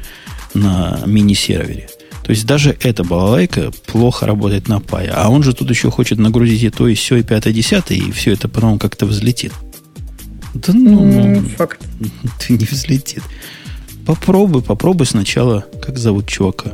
на 0.54 1.02
мини-сервере. 1.06 1.89
То 2.24 2.32
есть 2.32 2.45
даже 2.45 2.78
эта 2.82 3.04
балалайка 3.04 3.72
плохо 3.88 4.26
работает 4.26 4.68
на 4.68 4.80
пае. 4.80 5.10
А 5.10 5.30
он 5.30 5.43
же 5.43 5.54
тут 5.54 5.70
еще 5.70 5.89
хочет 5.89 6.20
нагрузить 6.20 6.64
и 6.64 6.70
то, 6.70 6.88
и 6.88 6.93
все, 6.93 7.18
и 7.18 7.24
пятое, 7.24 7.54
десятое, 7.54 7.97
и 7.97 8.12
все 8.12 8.34
это 8.34 8.47
потом 8.47 8.80
как-то 8.80 9.06
взлетит. 9.06 9.54
Да 10.54 10.74
ну, 10.74 11.06
ну 11.06 11.41
факт. 11.58 11.82
Ты 12.39 12.54
не 12.54 12.66
взлетит. 12.66 13.24
Попробуй, 14.06 14.62
попробуй 14.62 15.06
сначала, 15.06 15.66
как 15.82 15.97
зовут 15.97 16.28
чувака. 16.28 16.72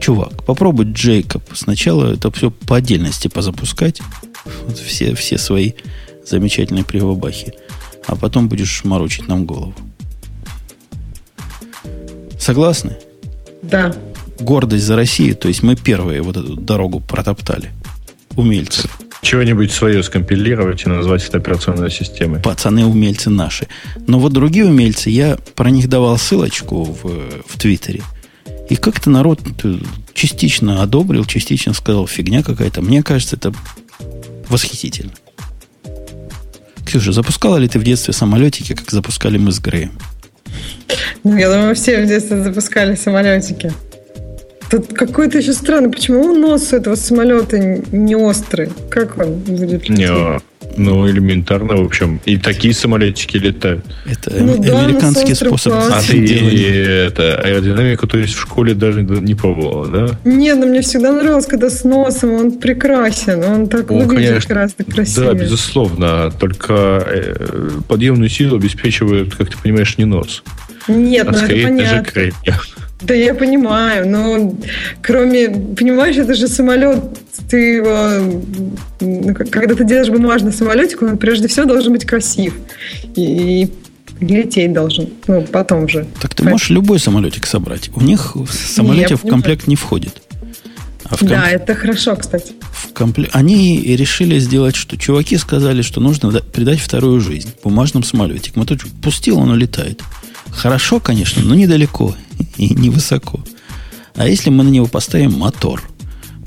Чувак, 0.00 0.44
попробуй 0.44 0.86
Джейкоб. 0.92 1.42
Сначала 1.52 2.14
это 2.14 2.30
все 2.30 2.50
по 2.50 2.76
отдельности 2.76 3.28
позапускать. 3.28 4.00
Вот 4.66 4.78
все, 4.78 5.14
все 5.14 5.38
свои 5.38 5.72
замечательные 6.24 6.84
привобахи. 6.84 7.52
А 8.06 8.16
потом 8.16 8.48
будешь 8.48 8.84
морочить 8.84 9.28
нам 9.28 9.44
голову. 9.44 9.74
Согласны? 12.48 12.96
Да. 13.60 13.94
Гордость 14.40 14.86
за 14.86 14.96
Россию, 14.96 15.36
то 15.36 15.48
есть 15.48 15.62
мы 15.62 15.76
первые 15.76 16.22
вот 16.22 16.38
эту 16.38 16.56
дорогу 16.56 16.98
протоптали. 16.98 17.72
Умельцы. 18.36 18.88
Чего-нибудь 19.20 19.70
свое 19.70 20.02
скомпилировать 20.02 20.86
и 20.86 20.88
назвать 20.88 21.28
это 21.28 21.36
операционной 21.36 21.90
системой. 21.90 22.40
Пацаны 22.40 22.86
умельцы 22.86 23.28
наши. 23.28 23.68
Но 24.06 24.18
вот 24.18 24.32
другие 24.32 24.64
умельцы, 24.64 25.10
я 25.10 25.36
про 25.56 25.68
них 25.68 25.90
давал 25.90 26.16
ссылочку 26.16 26.84
в, 26.84 27.02
в 27.46 27.58
Твиттере. 27.58 28.00
И 28.70 28.76
как-то 28.76 29.10
народ 29.10 29.40
частично 30.14 30.82
одобрил, 30.82 31.26
частично 31.26 31.74
сказал, 31.74 32.06
фигня 32.06 32.42
какая-то. 32.42 32.80
Мне 32.80 33.02
кажется, 33.02 33.36
это 33.36 33.52
восхитительно. 34.48 35.12
Ксюша, 36.86 37.12
запускала 37.12 37.58
ли 37.58 37.68
ты 37.68 37.78
в 37.78 37.84
детстве 37.84 38.14
самолетики, 38.14 38.74
как 38.74 38.90
запускали 38.90 39.36
мы 39.36 39.52
с 39.52 39.60
Греем? 39.60 39.92
Ну, 41.24 41.36
я 41.36 41.50
думаю, 41.50 41.74
все 41.74 42.02
в 42.02 42.06
детстве 42.06 42.42
запускали 42.42 42.94
самолетики. 42.94 43.72
Тут 44.70 44.92
какой-то 44.92 45.38
еще 45.38 45.52
странный. 45.52 45.90
Почему 45.90 46.34
нос 46.34 46.72
у 46.72 46.76
этого 46.76 46.94
самолета 46.94 47.58
не 47.58 48.16
острый? 48.16 48.70
Как 48.90 49.18
он 49.18 49.34
будет 49.34 49.88
лететь? 49.88 49.98
Не, 49.98 50.40
ну, 50.76 51.08
элементарно, 51.08 51.76
в 51.76 51.84
общем. 51.84 52.20
И 52.24 52.36
такие 52.36 52.74
самолетики 52.74 53.36
летают. 53.36 53.84
Это 54.04 54.30
ну, 54.38 54.58
да, 54.58 54.84
американский 54.84 55.34
способ. 55.34 55.72
А 55.72 56.00
ты 56.06 56.18
и, 56.18 56.62
это, 56.62 57.40
аэродинамику, 57.40 58.06
то 58.06 58.18
есть 58.18 58.34
в 58.34 58.40
школе 58.40 58.74
даже 58.74 59.02
не 59.02 59.34
пробовала, 59.34 59.88
да? 59.88 60.18
Не, 60.24 60.54
но 60.54 60.66
мне 60.66 60.82
всегда 60.82 61.12
нравилось, 61.12 61.46
когда 61.46 61.70
с 61.70 61.84
носом 61.84 62.32
он 62.32 62.52
прекрасен. 62.58 63.42
Он 63.42 63.68
так 63.68 63.90
О, 63.90 63.94
выглядит 63.94 64.28
конечно. 64.28 64.54
гораздо 64.54 64.84
красивее. 64.84 65.32
Да, 65.32 65.34
безусловно. 65.34 66.32
Только 66.38 67.04
э, 67.06 67.70
подъемную 67.88 68.28
силу 68.28 68.56
обеспечивает, 68.56 69.34
как 69.34 69.50
ты 69.50 69.56
понимаешь, 69.62 69.96
не 69.98 70.04
нос. 70.04 70.42
Нет, 70.86 71.26
а 71.28 71.32
ну 71.32 71.38
это 71.38 71.62
понятно. 71.66 72.22
Да 73.00 73.14
я 73.14 73.34
понимаю, 73.34 74.08
но 74.08 74.56
кроме, 75.02 75.50
понимаешь, 75.50 76.16
это 76.16 76.34
же 76.34 76.48
самолет, 76.48 77.00
ты 77.48 77.76
его, 77.76 78.40
ну, 79.00 79.34
когда 79.34 79.74
ты 79.74 79.84
делаешь 79.84 80.08
бумажный 80.08 80.52
самолетик, 80.52 81.02
он 81.02 81.16
прежде 81.16 81.46
всего 81.46 81.66
должен 81.66 81.92
быть 81.92 82.04
красив. 82.04 82.54
И, 83.14 83.62
и 83.62 83.72
лететь 84.20 84.72
должен, 84.72 85.10
ну, 85.28 85.42
потом 85.42 85.88
же. 85.88 86.06
Так 86.20 86.34
ты 86.34 86.42
можешь 86.42 86.70
любой 86.70 86.98
самолетик 86.98 87.46
собрать. 87.46 87.90
У 87.94 88.00
них 88.00 88.36
самолетик 88.50 89.22
в 89.22 89.28
комплект 89.28 89.68
не 89.68 89.76
входит. 89.76 90.22
А 91.04 91.16
в 91.16 91.20
комп... 91.20 91.30
Да, 91.30 91.48
это 91.48 91.74
хорошо, 91.74 92.16
кстати. 92.16 92.52
В 92.70 92.92
компле... 92.92 93.28
Они 93.32 93.80
решили 93.80 94.38
сделать, 94.40 94.76
что 94.76 94.96
чуваки 94.98 95.36
сказали, 95.36 95.82
что 95.82 96.00
нужно 96.00 96.30
придать 96.40 96.80
вторую 96.80 97.20
жизнь 97.20 97.50
бумажным 97.62 98.02
самолетикам. 98.02 98.64
Это 98.64 98.76
пустил, 99.02 99.38
он 99.38 99.50
улетает. 99.50 100.02
Хорошо, 100.50 101.00
конечно, 101.00 101.42
но 101.42 101.54
недалеко 101.54 102.14
и 102.56 102.74
невысоко. 102.74 103.40
А 104.14 104.26
если 104.26 104.50
мы 104.50 104.64
на 104.64 104.68
него 104.68 104.86
поставим 104.86 105.32
мотор, 105.32 105.82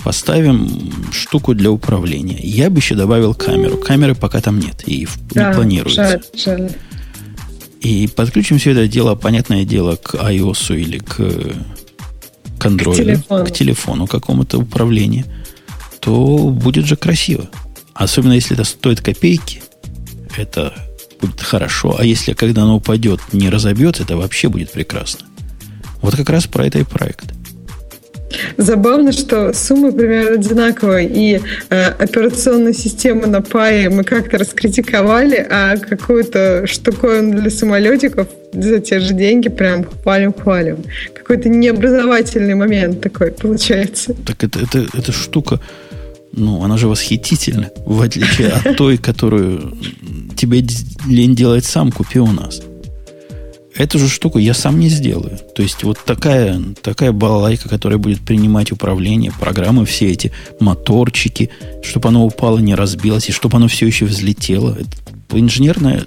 поставим 0.03 0.91
штуку 1.11 1.53
для 1.53 1.71
управления, 1.71 2.39
я 2.41 2.69
бы 2.69 2.79
еще 2.79 2.95
добавил 2.95 3.33
камеру. 3.33 3.77
Камеры 3.77 4.15
пока 4.15 4.41
там 4.41 4.59
нет 4.59 4.83
и 4.85 5.07
да, 5.31 5.49
не 5.49 5.55
планируется. 5.55 6.03
Жаль, 6.03 6.21
жаль. 6.35 6.71
И 7.81 8.07
подключим 8.07 8.59
все 8.59 8.71
это 8.71 8.87
дело, 8.87 9.15
понятное 9.15 9.65
дело, 9.65 9.95
к 9.95 10.15
iOS 10.15 10.77
или 10.79 10.99
к, 10.99 11.15
к 12.59 12.65
Android, 12.65 12.93
к 12.93 12.97
телефону, 12.97 13.45
к 13.45 13.51
телефону 13.51 14.07
какому-то 14.07 14.59
управлению, 14.59 15.25
то 15.99 16.49
будет 16.49 16.85
же 16.85 16.95
красиво. 16.95 17.49
Особенно 17.93 18.33
если 18.33 18.55
это 18.55 18.65
стоит 18.65 19.01
копейки, 19.01 19.63
это 20.37 20.73
будет 21.19 21.41
хорошо. 21.41 21.95
А 21.97 22.05
если 22.05 22.33
когда 22.33 22.63
оно 22.63 22.75
упадет, 22.75 23.19
не 23.31 23.49
разобьется, 23.49 24.03
это 24.03 24.15
вообще 24.15 24.49
будет 24.49 24.71
прекрасно. 24.71 25.25
Вот 26.01 26.15
как 26.15 26.29
раз 26.29 26.47
про 26.47 26.65
это 26.65 26.79
и 26.79 26.83
проект. 26.83 27.33
Забавно, 28.57 29.11
что 29.11 29.53
суммы 29.53 29.91
примерно 29.91 30.35
одинаковые, 30.35 31.07
и 31.07 31.41
э, 31.69 31.85
операционную 31.87 32.73
систему 32.73 33.27
на 33.27 33.41
Пае 33.41 33.89
мы 33.89 34.03
как-то 34.03 34.37
раскритиковали, 34.37 35.35
а 35.35 35.77
какую-то 35.77 36.65
штуковину 36.65 37.41
для 37.41 37.49
самолетиков 37.49 38.27
за 38.53 38.79
те 38.79 38.99
же 38.99 39.13
деньги 39.13 39.49
прям 39.49 39.83
хвалим-хвалим. 39.83 40.77
Какой-то 41.13 41.49
необразовательный 41.49 42.55
момент 42.55 43.01
такой 43.01 43.31
получается. 43.31 44.15
Так 44.25 44.43
это, 44.43 44.59
это, 44.59 44.85
эта 44.93 45.11
штука, 45.11 45.59
ну, 46.33 46.63
она 46.63 46.77
же 46.77 46.87
восхитительна, 46.87 47.69
в 47.85 48.01
отличие 48.01 48.49
от 48.49 48.77
той, 48.77 48.97
которую 48.97 49.77
тебе 50.37 50.65
лень 51.07 51.35
делать 51.35 51.65
сам, 51.65 51.91
купи 51.91 52.19
у 52.19 52.27
нас. 52.27 52.61
Эту 53.75 53.99
же 53.99 54.09
штуку 54.09 54.37
я 54.37 54.53
сам 54.53 54.79
не 54.79 54.89
сделаю. 54.89 55.39
То 55.55 55.63
есть 55.63 55.83
вот 55.83 55.97
такая, 56.03 56.59
такая 56.81 57.11
балалайка, 57.11 57.69
которая 57.69 57.97
будет 57.97 58.19
принимать 58.21 58.71
управление, 58.71 59.31
программы, 59.31 59.85
все 59.85 60.09
эти 60.09 60.31
моторчики, 60.59 61.49
чтобы 61.81 62.09
оно 62.09 62.25
упало, 62.25 62.59
не 62.59 62.75
разбилось, 62.75 63.29
и 63.29 63.31
чтобы 63.31 63.57
оно 63.57 63.67
все 63.67 63.87
еще 63.87 64.05
взлетело. 64.05 64.77
Это 64.77 65.39
инженерная, 65.39 66.05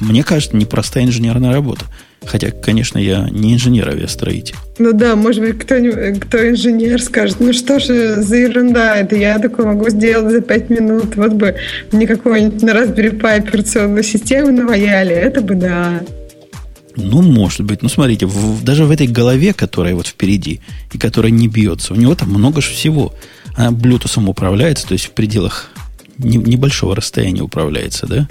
мне 0.00 0.22
кажется, 0.22 0.56
непростая 0.56 1.04
инженерная 1.04 1.52
работа. 1.52 1.84
Хотя, 2.24 2.50
конечно, 2.52 2.98
я 2.98 3.28
не 3.30 3.54
инженер 3.54 3.90
авиастроитель. 3.90 4.54
Ну 4.78 4.92
да, 4.92 5.14
может 5.14 5.42
быть, 5.42 5.58
кто, 5.58 5.74
кто 6.20 6.48
инженер 6.48 7.02
скажет, 7.02 7.38
ну 7.40 7.52
что 7.52 7.78
же 7.80 8.22
за 8.22 8.36
ерунда, 8.36 8.96
это 8.96 9.16
я 9.16 9.38
такое 9.38 9.66
могу 9.66 9.90
сделать 9.90 10.32
за 10.32 10.40
пять 10.40 10.70
минут, 10.70 11.16
вот 11.16 11.32
бы 11.32 11.56
мне 11.92 12.06
какой-нибудь 12.06 12.62
на 12.62 12.70
Raspberry 12.70 13.20
Pi 13.20 13.36
операционную 13.36 14.02
систему 14.02 14.52
наваяли, 14.52 15.14
это 15.14 15.42
бы 15.42 15.54
да. 15.54 16.00
Ну, 16.96 17.22
может 17.22 17.62
быть. 17.62 17.82
Ну, 17.82 17.88
смотрите, 17.88 18.26
в, 18.26 18.62
даже 18.62 18.84
в 18.84 18.90
этой 18.90 19.06
голове, 19.06 19.52
которая 19.52 19.94
вот 19.94 20.06
впереди, 20.06 20.60
и 20.92 20.98
которая 20.98 21.32
не 21.32 21.48
бьется, 21.48 21.92
у 21.92 21.96
него 21.96 22.14
там 22.14 22.30
много 22.30 22.60
всего. 22.60 23.14
Она 23.56 23.70
Bluetooth 23.70 24.24
управляется, 24.28 24.86
то 24.86 24.92
есть 24.92 25.06
в 25.06 25.10
пределах 25.10 25.70
не, 26.18 26.36
небольшого 26.36 26.96
расстояния 26.96 27.42
управляется, 27.42 28.06
да? 28.06 28.28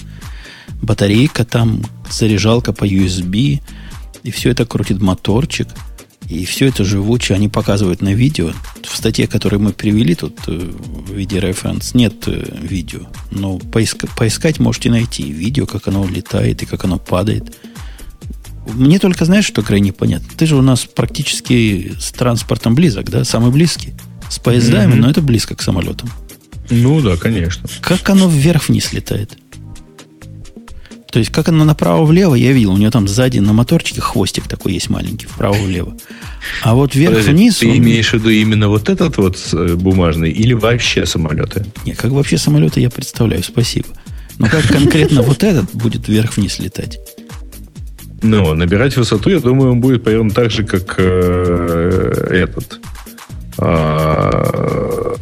Батарейка 0.82 1.46
там, 1.46 1.82
заряжалка 2.10 2.74
по 2.74 2.86
USB, 2.86 3.62
и 4.24 4.32
все 4.32 4.52
это 4.52 4.66
крутит 4.66 5.02
моторчик, 5.02 5.68
и 6.30 6.46
все 6.46 6.68
это 6.68 6.84
живучее 6.84 7.36
они 7.36 7.50
показывают 7.50 8.02
на 8.02 8.14
видео. 8.14 8.52
В 8.82 8.96
статье, 8.96 9.28
которую 9.28 9.62
мы 9.62 9.74
привели 9.74 10.16
тут 10.16 10.40
э, 10.48 10.52
в 10.52 11.14
виде 11.14 11.40
референс, 11.40 11.94
нет 11.94 12.14
э, 12.28 12.44
видео. 12.62 13.02
Но 13.32 13.58
поиска, 13.58 14.08
поискать 14.08 14.60
можете 14.60 14.90
найти 14.90 15.24
видео, 15.24 15.66
как 15.66 15.88
оно 15.88 16.08
летает 16.08 16.64
и 16.64 16.66
как 16.66 16.86
оно 16.86 16.98
падает. 16.98 17.56
Мне 18.68 19.00
только 19.00 19.26
знаешь, 19.26 19.46
что 19.46 19.62
крайне 19.62 19.92
понятно? 19.94 20.28
Ты 20.38 20.46
же 20.46 20.56
у 20.56 20.62
нас 20.62 20.86
практически 20.86 21.94
с 22.00 22.12
транспортом 22.12 22.76
близок, 22.76 23.10
да? 23.10 23.24
Самый 23.24 23.52
близкий. 23.52 23.94
С 24.30 24.40
поездами, 24.40 24.94
mm-hmm. 24.94 25.02
но 25.02 25.10
это 25.10 25.22
близко 25.22 25.56
к 25.56 25.62
самолетам. 25.62 26.10
Ну 26.70 27.02
да, 27.02 27.18
конечно. 27.18 27.70
Как 27.82 28.10
оно 28.10 28.30
вверх-вниз 28.30 28.94
летает? 28.94 29.38
То 31.12 31.20
есть, 31.20 31.32
как 31.32 31.50
оно 31.50 31.64
направо-влево, 31.64 32.34
я 32.34 32.54
видел, 32.54 32.74
у 32.74 32.78
него 32.78 32.90
там 32.90 33.08
сзади 33.08 33.38
на 33.38 33.54
моторчике 33.54 34.02
хвостик 34.02 34.48
такой 34.48 34.74
есть 34.74 34.90
маленький, 34.90 35.28
вправо-влево. 35.28 35.96
А 36.64 36.74
вот 36.74 36.96
вверх-вниз... 36.96 37.58
Ты 37.58 37.70
он... 37.70 37.78
имеешь 37.78 38.10
в 38.10 38.14
виду 38.14 38.30
именно 38.30 38.68
вот 38.68 38.90
этот 38.90 39.18
вот 39.18 39.38
э, 39.54 39.76
бумажный 39.76 40.32
или 40.32 40.54
вообще 40.54 41.06
самолеты? 41.06 41.68
Не, 41.86 41.94
как 41.94 42.10
вообще 42.10 42.40
самолеты 42.40 42.80
я 42.80 42.90
представляю, 42.90 43.44
спасибо. 43.44 43.90
Но 44.40 44.48
как 44.48 44.66
конкретно 44.68 45.22
вот 45.22 45.44
этот 45.44 45.72
будет 45.76 46.08
вверх-вниз 46.08 46.58
летать? 46.58 46.98
Ну, 48.24 48.54
набирать 48.54 48.96
высоту, 48.96 49.30
я 49.30 49.40
думаю, 49.40 49.74
он 49.74 49.82
будет 49.82 50.04
примерно 50.04 50.32
так 50.32 50.50
же, 50.50 50.64
как 50.64 50.96
э, 50.98 52.28
этот. 52.30 52.80
А, 53.58 55.16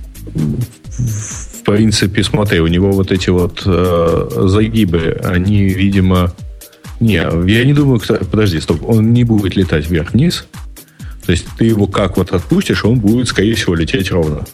в 0.95 1.63
принципе, 1.65 2.23
смотри, 2.23 2.59
у 2.59 2.67
него 2.67 2.91
вот 2.91 3.11
эти 3.11 3.31
вот 3.31 3.63
э, 3.65 4.29
загибы, 4.45 5.19
они, 5.23 5.63
видимо... 5.63 6.33
Не, 6.99 7.15
я 7.51 7.65
не 7.65 7.73
думаю... 7.73 7.99
Подожди, 8.29 8.59
стоп. 8.59 8.87
Он 8.87 9.11
не 9.11 9.23
будет 9.23 9.55
летать 9.55 9.89
вверх-вниз. 9.89 10.45
То 11.25 11.31
есть 11.31 11.47
ты 11.57 11.65
его 11.65 11.87
как 11.87 12.17
вот 12.17 12.31
отпустишь, 12.31 12.85
он 12.85 12.99
будет, 12.99 13.27
скорее 13.27 13.55
всего, 13.55 13.73
лететь 13.73 14.11
ровно. 14.11 14.45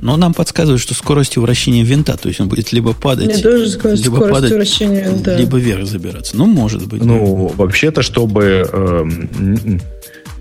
Но 0.00 0.16
нам 0.16 0.34
подсказывают, 0.34 0.80
что 0.80 0.94
скоростью 0.94 1.42
вращения 1.42 1.82
винта, 1.82 2.16
то 2.16 2.28
есть 2.28 2.40
он 2.40 2.48
будет 2.48 2.72
либо 2.72 2.92
падать, 2.92 3.28
Мне 3.28 3.38
тоже 3.38 3.68
сказать, 3.68 4.00
либо 4.00 4.28
падать, 4.28 4.52
вращения 4.52 5.04
винта. 5.08 5.36
либо 5.36 5.58
вверх 5.58 5.86
забираться. 5.86 6.36
Ну, 6.36 6.46
может 6.46 6.86
быть. 6.86 7.02
Ну, 7.02 7.52
вообще-то, 7.56 8.02
чтобы... 8.02 8.68
Э, 8.70 9.04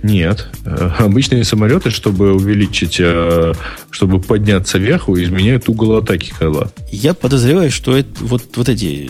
нет. 0.04 0.48
Э, 0.66 0.92
обычные 1.00 1.44
самолеты, 1.44 1.90
чтобы 1.90 2.34
увеличить, 2.34 2.98
э, 3.00 3.54
чтобы 3.90 4.22
подняться 4.22 4.78
вверх, 4.78 5.10
изменяют 5.10 5.68
угол 5.68 5.96
атаки 5.96 6.32
крыла. 6.38 6.72
Я 6.92 7.14
подозреваю, 7.14 7.72
что 7.72 7.98
это, 7.98 8.10
вот, 8.22 8.44
вот 8.56 8.70
эти 8.70 9.10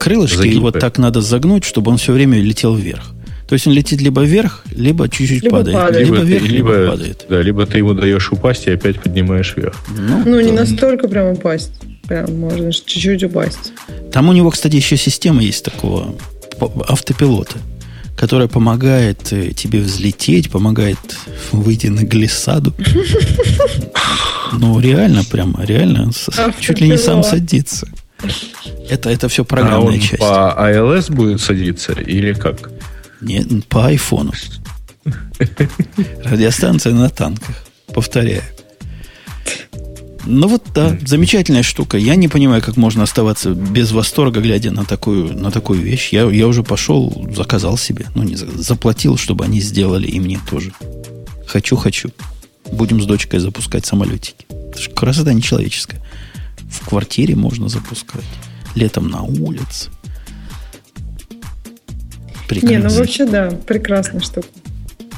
крылышки 0.00 0.36
Загибы. 0.36 0.60
вот 0.60 0.78
так 0.78 0.98
надо 0.98 1.20
загнуть, 1.20 1.64
чтобы 1.64 1.90
он 1.90 1.98
все 1.98 2.12
время 2.12 2.40
летел 2.40 2.74
вверх. 2.74 3.12
То 3.48 3.54
есть 3.54 3.66
он 3.66 3.74
летит 3.74 4.00
либо 4.00 4.22
вверх, 4.22 4.64
либо 4.74 5.08
чуть-чуть 5.08 5.42
либо 5.42 5.58
падает. 5.58 5.76
падает. 5.76 6.06
Либо, 6.06 6.16
либо 6.16 6.26
вверх, 6.26 6.42
либо, 6.42 6.72
либо 6.72 6.90
падает. 6.90 7.26
Да, 7.28 7.42
либо 7.42 7.66
ты 7.66 7.78
ему 7.78 7.94
даешь 7.94 8.32
упасть 8.32 8.66
и 8.66 8.70
опять 8.70 9.00
поднимаешь 9.00 9.54
вверх. 9.56 9.74
Ну, 9.96 10.22
ну 10.24 10.40
не 10.40 10.52
настолько 10.52 11.08
прям 11.08 11.28
упасть. 11.28 11.72
Прям 12.08 12.38
можно 12.38 12.72
чуть-чуть 12.72 13.24
упасть. 13.24 13.72
Там 14.12 14.28
у 14.28 14.32
него, 14.32 14.50
кстати, 14.50 14.76
еще 14.76 14.96
система 14.96 15.42
есть 15.42 15.64
такого 15.64 16.14
автопилота, 16.88 17.56
которая 18.16 18.48
помогает 18.48 19.32
э, 19.32 19.52
тебе 19.52 19.80
взлететь, 19.80 20.50
помогает 20.50 20.98
выйти 21.52 21.88
на 21.88 22.02
глиссаду. 22.02 22.74
Ну, 24.54 24.78
реально, 24.80 25.24
прямо, 25.24 25.64
реально, 25.64 26.10
чуть 26.60 26.78
ли 26.78 26.88
не 26.90 26.98
сам 26.98 27.24
садится. 27.24 27.88
Это, 28.90 29.08
это 29.08 29.28
все 29.28 29.46
программная 29.46 29.78
а 29.78 29.94
он 29.94 30.00
часть. 30.00 30.18
по 30.18 30.54
iOS 30.58 31.10
будет 31.10 31.40
садиться 31.40 31.92
или 31.92 32.34
как? 32.34 32.70
Нет, 33.22 33.66
по 33.68 33.86
айфону. 33.86 34.32
Радиостанция 36.24 36.92
на 36.92 37.08
танках. 37.08 37.56
Повторяю. 37.94 38.42
Ну 40.24 40.46
вот 40.46 40.62
да, 40.74 40.96
замечательная 41.04 41.64
штука. 41.64 41.98
Я 41.98 42.14
не 42.14 42.28
понимаю, 42.28 42.62
как 42.62 42.76
можно 42.76 43.02
оставаться 43.02 43.50
без 43.50 43.90
восторга, 43.90 44.40
глядя 44.40 44.70
на 44.70 44.84
такую, 44.84 45.36
на 45.36 45.50
такую 45.50 45.80
вещь. 45.80 46.10
Я, 46.12 46.30
я 46.30 46.46
уже 46.46 46.62
пошел, 46.62 47.26
заказал 47.34 47.76
себе. 47.76 48.06
Ну, 48.14 48.22
не 48.22 48.36
заплатил, 48.36 49.16
чтобы 49.16 49.44
они 49.44 49.60
сделали 49.60 50.06
и 50.06 50.20
мне 50.20 50.38
тоже. 50.48 50.72
Хочу, 51.46 51.76
хочу. 51.76 52.10
Будем 52.70 53.02
с 53.02 53.06
дочкой 53.06 53.40
запускать 53.40 53.84
самолетики. 53.84 54.46
Это 54.48 54.80
же 54.80 54.90
красота 54.90 55.32
нечеловеческая. 55.32 56.00
В 56.70 56.88
квартире 56.88 57.34
можно 57.34 57.68
запускать. 57.68 58.24
Летом 58.76 59.08
на 59.10 59.22
улице. 59.22 59.90
Прекрасно. 62.60 62.76
Не, 62.76 62.82
ну 62.82 62.98
вообще 62.98 63.26
да, 63.26 63.50
прекрасная 63.66 64.20
штука. 64.20 64.48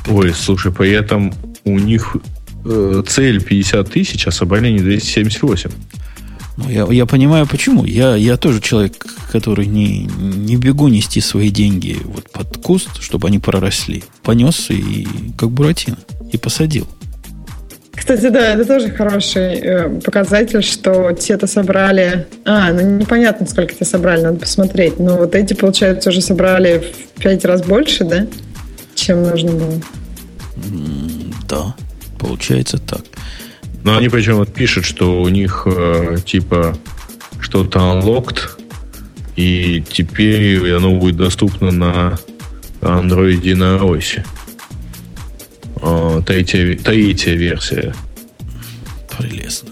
Ой, 0.08 0.32
слушай, 0.34 0.72
при 0.72 0.90
этом 0.90 1.32
у 1.64 1.78
них 1.78 2.16
э, 2.64 3.02
цель 3.06 3.42
50 3.42 3.90
тысяч, 3.90 4.26
а 4.26 4.30
собрали 4.30 4.70
не 4.70 4.80
278. 4.80 5.70
Ну, 6.56 6.70
я, 6.70 6.86
я 6.88 7.06
понимаю, 7.06 7.46
почему. 7.46 7.84
Я, 7.84 8.14
я 8.14 8.36
тоже 8.36 8.60
человек, 8.60 9.04
который 9.32 9.66
не, 9.66 10.04
не 10.04 10.56
бегу 10.56 10.88
нести 10.88 11.20
свои 11.20 11.50
деньги 11.50 11.98
вот 12.04 12.30
под 12.30 12.58
куст, 12.58 13.00
чтобы 13.00 13.28
они 13.28 13.38
проросли. 13.38 14.04
Понес 14.22 14.70
и 14.70 15.06
как 15.36 15.50
Буратино. 15.50 15.98
И 16.30 16.36
посадил. 16.36 16.86
Кстати, 17.96 18.28
да, 18.28 18.54
это 18.54 18.64
тоже 18.64 18.90
хороший 18.90 19.54
э, 19.54 19.88
показатель, 20.00 20.62
что 20.62 21.12
те-то 21.12 21.46
собрали... 21.46 22.26
А, 22.44 22.72
ну 22.72 22.98
непонятно, 22.98 23.46
сколько 23.46 23.74
те 23.74 23.84
собрали, 23.84 24.22
надо 24.22 24.40
посмотреть. 24.40 24.98
Но 24.98 25.16
вот 25.16 25.34
эти, 25.34 25.54
получается, 25.54 26.10
уже 26.10 26.20
собрали 26.20 26.82
в 27.16 27.20
пять 27.20 27.44
раз 27.44 27.62
больше, 27.62 28.04
да? 28.04 28.26
Чем 28.94 29.22
нужно 29.22 29.52
было. 29.52 29.80
да, 31.48 31.74
получается 32.18 32.78
так. 32.78 33.02
Но 33.84 33.96
они 33.96 34.08
причем 34.08 34.36
вот 34.36 34.52
пишут, 34.52 34.84
что 34.84 35.20
у 35.20 35.28
них 35.28 35.66
э, 35.66 36.16
типа 36.24 36.76
что-то 37.40 37.78
unlocked, 37.78 38.60
и 39.36 39.84
теперь 39.88 40.72
оно 40.74 40.96
будет 40.96 41.16
доступно 41.16 41.70
на 41.70 42.18
Android 42.80 43.42
и 43.42 43.54
на 43.54 43.76
iOS. 43.76 44.24
Э, 45.82 46.22
третья, 46.26 46.76
третья 46.76 47.32
версия. 47.32 47.94
Прелестно. 49.16 49.70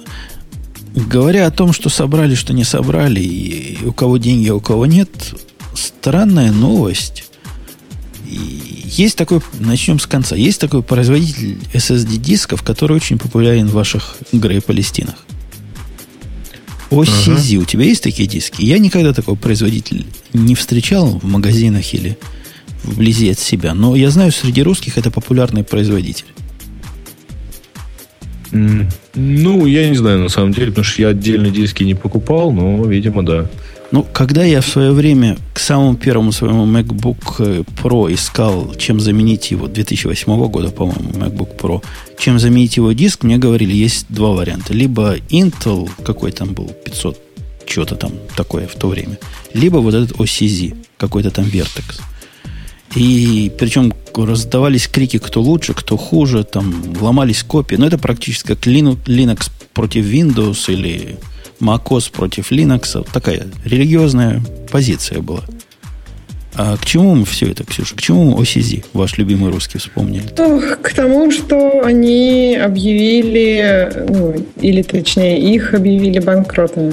Говоря 0.94 1.46
о 1.46 1.50
том, 1.50 1.72
что 1.72 1.88
собрали, 1.88 2.34
что 2.34 2.52
не 2.52 2.64
собрали, 2.64 3.20
и 3.20 3.78
у 3.84 3.92
кого 3.92 4.18
деньги, 4.18 4.48
а 4.48 4.54
у 4.54 4.60
кого 4.60 4.86
нет, 4.86 5.08
странная 5.74 6.52
новость. 6.52 7.24
Есть 8.26 9.16
такой, 9.16 9.40
начнем 9.58 9.98
с 9.98 10.06
конца, 10.06 10.36
есть 10.36 10.60
такой 10.60 10.82
производитель 10.82 11.58
SSD-дисков, 11.72 12.62
который 12.62 12.96
очень 12.96 13.18
популярен 13.18 13.68
в 13.68 13.72
ваших 13.72 14.16
Грей 14.32 14.60
Палестинах. 14.60 15.14
OCZ, 16.90 17.54
ага. 17.54 17.62
у 17.62 17.64
тебя 17.64 17.84
есть 17.84 18.02
такие 18.02 18.28
диски? 18.28 18.62
Я 18.62 18.78
никогда 18.78 19.14
такого 19.14 19.34
производителя 19.34 20.04
не 20.34 20.54
встречал 20.54 21.18
в 21.18 21.24
магазинах 21.24 21.94
или 21.94 22.18
вблизи 22.82 23.30
от 23.30 23.38
себя. 23.38 23.74
Но 23.74 23.96
я 23.96 24.10
знаю, 24.10 24.32
среди 24.32 24.62
русских 24.62 24.98
это 24.98 25.10
популярный 25.10 25.64
производитель. 25.64 26.26
Ну, 28.52 29.66
я 29.66 29.88
не 29.88 29.96
знаю, 29.96 30.18
на 30.18 30.28
самом 30.28 30.52
деле, 30.52 30.68
потому 30.68 30.84
что 30.84 31.02
я 31.02 31.08
отдельно 31.08 31.50
диски 31.50 31.84
не 31.84 31.94
покупал, 31.94 32.52
но, 32.52 32.84
видимо, 32.84 33.24
да. 33.24 33.46
Ну, 33.92 34.06
когда 34.10 34.42
я 34.42 34.62
в 34.62 34.66
свое 34.66 34.92
время 34.92 35.36
к 35.52 35.58
самому 35.58 35.96
первому 35.96 36.32
своему 36.32 36.66
MacBook 36.66 37.34
э, 37.40 37.62
Pro 37.82 38.12
искал, 38.12 38.74
чем 38.78 39.00
заменить 39.00 39.50
его, 39.50 39.68
2008 39.68 40.48
года, 40.48 40.70
по-моему, 40.70 41.10
MacBook 41.10 41.58
Pro, 41.58 41.82
чем 42.18 42.38
заменить 42.38 42.78
его 42.78 42.92
диск, 42.92 43.22
мне 43.22 43.36
говорили, 43.36 43.74
есть 43.74 44.06
два 44.08 44.30
варианта. 44.30 44.72
Либо 44.72 45.16
Intel, 45.28 45.90
какой 46.04 46.32
там 46.32 46.54
был, 46.54 46.70
500, 46.84 47.20
что-то 47.66 47.96
там 47.96 48.12
такое 48.34 48.66
в 48.66 48.74
то 48.76 48.88
время, 48.88 49.18
либо 49.52 49.76
вот 49.76 49.92
этот 49.92 50.16
OCZ, 50.16 50.74
какой-то 50.96 51.30
там 51.30 51.44
Vertex. 51.44 52.00
И 52.94 53.50
причем 53.58 53.92
раздавались 54.14 54.86
крики, 54.86 55.18
кто 55.18 55.40
лучше, 55.40 55.74
кто 55.74 55.96
хуже, 55.96 56.44
там 56.44 56.74
ломались 57.00 57.42
копии. 57.42 57.76
Но 57.76 57.86
это 57.86 57.98
практически 57.98 58.48
как 58.48 58.66
Linux 58.66 59.50
против 59.72 60.04
Windows 60.04 60.70
или 60.70 61.16
macOS 61.60 62.12
против 62.12 62.52
Linux. 62.52 63.06
Такая 63.12 63.46
религиозная 63.64 64.42
позиция 64.70 65.20
была. 65.20 65.42
А 66.54 66.76
к 66.76 66.84
чему 66.84 67.14
мы 67.14 67.24
все 67.24 67.46
это, 67.50 67.64
Ксюша? 67.64 67.96
К 67.96 68.02
чему 68.02 68.38
OCZ, 68.38 68.84
ваш 68.92 69.16
любимый 69.16 69.50
русский, 69.50 69.78
вспомнили? 69.78 70.24
К 70.26 70.92
тому, 70.94 71.30
что 71.30 71.80
они 71.82 72.58
объявили, 72.62 73.90
ну, 74.10 74.34
или 74.60 74.82
точнее, 74.82 75.40
их 75.40 75.72
объявили 75.72 76.18
банкротами. 76.18 76.92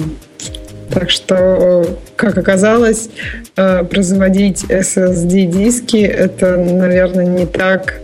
Так 0.92 1.10
что, 1.10 1.98
как 2.16 2.36
оказалось, 2.36 3.08
э, 3.56 3.84
производить 3.84 4.64
SSD-диски 4.64 5.98
это, 5.98 6.56
наверное, 6.56 7.26
не 7.26 7.46
так 7.46 8.00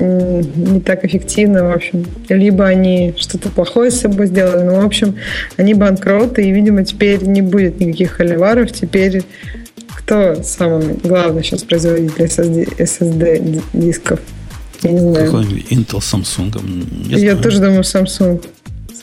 не 0.00 0.80
так 0.80 1.04
эффективно, 1.04 1.64
в 1.68 1.72
общем. 1.72 2.04
Либо 2.28 2.66
они 2.66 3.14
что-то 3.16 3.48
плохое 3.48 3.92
с 3.92 4.00
собой 4.00 4.26
сделали, 4.26 4.64
но, 4.64 4.80
в 4.80 4.84
общем, 4.84 5.14
они 5.56 5.74
банкроты, 5.74 6.42
и, 6.42 6.50
видимо, 6.50 6.84
теперь 6.84 7.22
не 7.22 7.42
будет 7.42 7.78
никаких 7.78 8.12
холиваров. 8.12 8.72
Теперь 8.72 9.22
кто 10.04 10.42
самый 10.42 10.94
главный 11.02 11.42
сейчас 11.42 11.62
производитель 11.62 12.24
SSD, 12.24 12.76
SSD 12.76 13.62
дисков? 13.72 14.20
Я 14.82 14.92
не 14.92 14.98
знаю. 15.00 15.26
Какой 15.26 15.44
Intel 15.70 15.98
Samsung? 16.00 17.08
Я, 17.08 17.18
Я 17.18 17.36
тоже 17.36 17.58
думаю, 17.58 17.82
Samsung. 17.82 18.44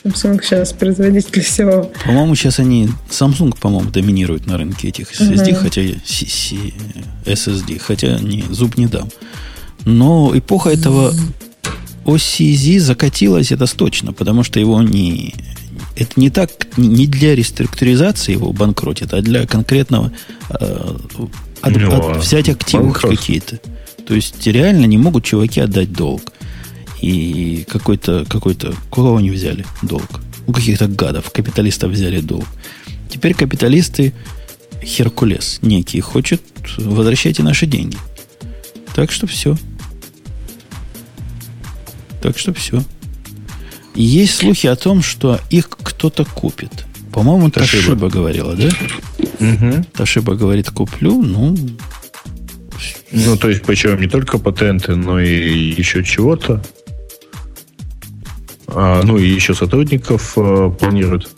Samsung 0.04 0.42
сейчас 0.42 0.72
производитель 0.72 1.42
всего. 1.42 1.90
По-моему, 2.04 2.34
сейчас 2.34 2.58
они... 2.58 2.88
Samsung, 3.08 3.56
по-моему, 3.58 3.90
доминирует 3.90 4.46
на 4.46 4.58
рынке 4.58 4.88
этих 4.88 5.12
SSD, 5.12 5.52
угу. 5.52 5.60
хотя... 5.60 5.82
SSD, 7.24 7.78
хотя 7.78 8.18
не, 8.18 8.42
зуб 8.50 8.76
не 8.76 8.86
дам. 8.86 9.08
Но 9.84 10.32
эпоха 10.34 10.70
этого 10.70 11.14
OCZ 12.04 12.80
закатилась, 12.80 13.52
это 13.52 13.66
точно, 13.76 14.12
потому 14.12 14.42
что 14.42 14.58
его 14.58 14.82
не... 14.82 15.34
Это 15.94 16.12
не 16.16 16.30
так, 16.30 16.50
не 16.76 17.06
для 17.06 17.34
реструктуризации 17.34 18.32
его 18.32 18.52
банкротит, 18.52 19.12
а 19.12 19.20
для 19.20 19.46
конкретного 19.46 20.10
э, 20.48 20.96
от, 21.60 21.76
от, 21.76 22.16
взять 22.16 22.48
активы 22.48 22.92
какие-то. 22.92 23.60
То 24.06 24.14
есть 24.14 24.46
реально 24.46 24.86
не 24.86 24.98
могут 24.98 25.24
чуваки 25.24 25.60
отдать 25.60 25.92
долг. 25.92 26.32
И 27.02 27.66
какой-то, 27.68 28.24
какой-то, 28.28 28.74
кого 28.90 29.16
они 29.16 29.30
взяли 29.30 29.66
долг? 29.82 30.08
У 30.46 30.52
каких-то 30.52 30.86
гадов, 30.86 31.30
капиталистов 31.30 31.90
взяли 31.90 32.20
долг. 32.20 32.46
Теперь 33.10 33.34
капиталисты 33.34 34.14
Херкулес 34.82 35.58
некий 35.62 36.00
хочет 36.00 36.40
возвращайте 36.78 37.42
наши 37.42 37.66
деньги. 37.66 37.96
Так 38.94 39.10
что 39.10 39.26
все. 39.26 39.56
Так 42.22 42.38
что 42.38 42.54
все. 42.54 42.82
есть 43.94 44.36
слухи 44.36 44.66
о 44.66 44.76
том, 44.76 45.02
что 45.02 45.40
их 45.50 45.68
кто-то 45.68 46.24
купит. 46.24 46.86
По-моему, 47.12 47.50
Ташиба, 47.50 47.82
Ташиба 47.82 48.08
говорила, 48.08 48.54
да? 48.54 48.68
Угу. 49.40 49.84
Ташиба 49.92 50.34
говорит, 50.34 50.70
куплю, 50.70 51.20
ну... 51.22 51.56
Ну, 53.10 53.36
то 53.36 53.50
есть, 53.50 53.62
причем 53.62 54.00
не 54.00 54.08
только 54.08 54.38
патенты, 54.38 54.96
но 54.96 55.20
и 55.20 55.74
еще 55.76 56.02
чего-то. 56.02 56.64
А, 58.74 59.02
ну, 59.02 59.18
и 59.18 59.26
еще 59.26 59.54
сотрудников 59.54 60.32
а, 60.36 60.70
планируют. 60.70 61.30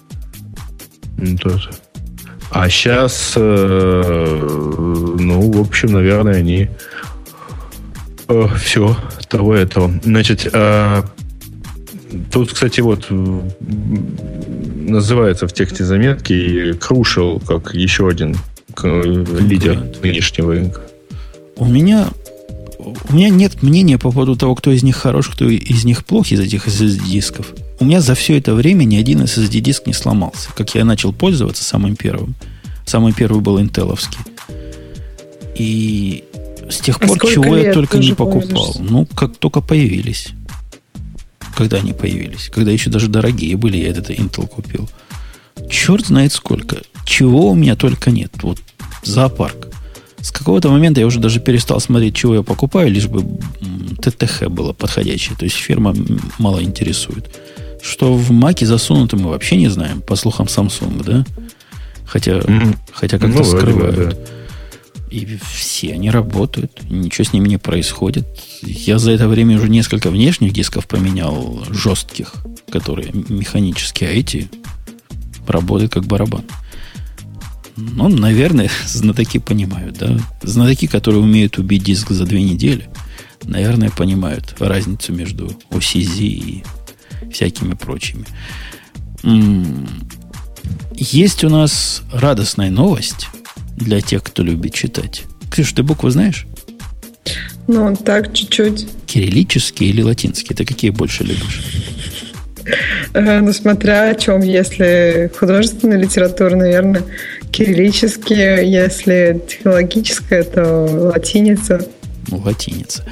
А 2.50 2.68
сейчас, 2.68 3.32
э, 3.36 5.16
ну, 5.18 5.50
в 5.50 5.60
общем, 5.60 5.92
наверное, 5.92 6.36
они 6.36 6.68
э, 8.28 8.46
все, 8.62 8.96
того 9.28 9.54
этого. 9.54 9.90
Значит, 10.04 10.48
а, 10.52 11.04
тут, 12.30 12.52
кстати, 12.52 12.80
вот 12.80 13.06
называется 13.10 15.48
в 15.48 15.52
тексте 15.52 15.84
заметки 15.84 16.74
Крушел 16.74 17.40
как 17.40 17.74
еще 17.74 18.08
один 18.08 18.36
лидер 18.82 19.82
нынешнего 20.02 20.52
рынка. 20.52 20.82
У 21.56 21.64
меня 21.64 22.08
у 22.84 23.14
меня 23.14 23.28
нет 23.28 23.62
мнения 23.62 23.98
по 23.98 24.10
поводу 24.10 24.36
того, 24.36 24.54
кто 24.54 24.70
из 24.70 24.82
них 24.82 24.96
хорош, 24.96 25.28
кто 25.28 25.48
из 25.48 25.84
них 25.84 26.04
плох, 26.04 26.30
из 26.30 26.40
этих 26.40 26.68
SSD-дисков. 26.68 27.54
У 27.80 27.84
меня 27.84 28.00
за 28.00 28.14
все 28.14 28.36
это 28.38 28.54
время 28.54 28.84
ни 28.84 28.96
один 28.96 29.22
SSD-диск 29.22 29.86
не 29.86 29.92
сломался. 29.92 30.50
Как 30.54 30.74
я 30.74 30.84
начал 30.84 31.12
пользоваться 31.12 31.64
самым 31.64 31.96
первым. 31.96 32.34
Самый 32.84 33.12
первый 33.12 33.40
был 33.40 33.60
интеловский. 33.60 34.18
И 35.56 36.24
с 36.68 36.78
тех 36.78 36.96
а 37.00 37.06
пор 37.06 37.18
чего 37.20 37.56
я 37.56 37.72
только 37.72 37.98
не 37.98 38.12
покупал. 38.12 38.76
Ну, 38.78 39.06
как 39.06 39.36
только 39.36 39.60
появились. 39.60 40.28
Когда 41.56 41.78
они 41.78 41.92
появились. 41.92 42.50
Когда 42.52 42.70
еще 42.70 42.90
даже 42.90 43.08
дорогие 43.08 43.56
были, 43.56 43.76
я 43.76 43.88
этот 43.88 44.10
Intel 44.10 44.46
купил. 44.46 44.88
Черт 45.70 46.06
знает 46.06 46.32
сколько. 46.32 46.78
Чего 47.06 47.50
у 47.50 47.54
меня 47.54 47.76
только 47.76 48.10
нет. 48.10 48.32
Вот 48.42 48.58
зоопарк. 49.02 49.73
С 50.24 50.32
какого-то 50.32 50.70
момента 50.70 51.00
я 51.00 51.06
уже 51.06 51.20
даже 51.20 51.38
перестал 51.38 51.80
смотреть, 51.80 52.16
чего 52.16 52.36
я 52.36 52.42
покупаю, 52.42 52.90
лишь 52.90 53.08
бы 53.08 53.38
ТТХ 54.00 54.44
было 54.48 54.72
подходящее. 54.72 55.36
То 55.36 55.44
есть 55.44 55.56
фирма 55.56 55.94
мало 56.38 56.62
интересует. 56.62 57.28
Что 57.82 58.14
в 58.14 58.30
Маке 58.30 58.64
засунуто, 58.64 59.18
мы 59.18 59.28
вообще 59.28 59.56
не 59.56 59.68
знаем, 59.68 60.00
по 60.00 60.16
слухам 60.16 60.46
Samsung, 60.46 61.04
да? 61.04 61.26
Хотя, 62.06 62.38
mm-hmm. 62.38 62.78
хотя 62.90 63.18
как-то 63.18 63.36
ну, 63.36 63.44
скрывают. 63.44 63.96
Да, 63.96 64.04
да. 64.12 64.16
И 65.10 65.38
все 65.52 65.92
они 65.92 66.10
работают, 66.10 66.72
ничего 66.88 67.24
с 67.26 67.34
ними 67.34 67.46
не 67.46 67.58
происходит. 67.58 68.26
Я 68.62 68.98
за 68.98 69.10
это 69.10 69.28
время 69.28 69.58
уже 69.58 69.68
несколько 69.68 70.08
внешних 70.08 70.54
дисков 70.54 70.86
поменял, 70.86 71.62
жестких, 71.68 72.32
которые 72.72 73.10
механические, 73.12 74.08
а 74.08 74.12
эти 74.14 74.48
работают 75.46 75.92
как 75.92 76.06
барабан. 76.06 76.44
Ну, 77.76 78.08
наверное, 78.08 78.70
знатоки 78.86 79.38
понимают, 79.38 79.98
да. 79.98 80.18
Знатоки, 80.42 80.86
которые 80.86 81.22
умеют 81.22 81.58
убить 81.58 81.84
диск 81.84 82.10
за 82.10 82.24
две 82.24 82.42
недели, 82.42 82.88
наверное, 83.42 83.90
понимают 83.90 84.54
разницу 84.58 85.12
между 85.12 85.48
OCZ 85.70 86.18
и 86.18 86.64
всякими 87.32 87.74
прочими. 87.74 88.26
Есть 90.92 91.44
у 91.44 91.48
нас 91.48 92.02
радостная 92.12 92.70
новость 92.70 93.28
для 93.76 94.00
тех, 94.00 94.22
кто 94.22 94.42
любит 94.42 94.74
читать. 94.74 95.24
Ксюш, 95.50 95.72
ты 95.72 95.82
буквы 95.82 96.10
знаешь? 96.10 96.46
Ну, 97.66 97.96
так, 97.96 98.34
чуть-чуть. 98.34 98.86
Кириллические 99.06 99.90
или 99.90 100.02
латинские? 100.02 100.56
Ты 100.56 100.64
какие 100.64 100.90
больше 100.90 101.24
любишь? 101.24 101.64
Э, 103.14 103.40
ну, 103.40 103.52
смотря 103.52 104.10
о 104.10 104.14
чем. 104.14 104.42
Если 104.42 105.30
художественная 105.38 105.98
литература, 105.98 106.56
наверное, 106.56 107.02
кириллические. 107.54 108.70
Если 108.70 109.40
технологическая, 109.48 110.42
то 110.42 110.86
латиница. 111.14 111.86
Ну, 112.28 112.38
латиница. 112.38 113.04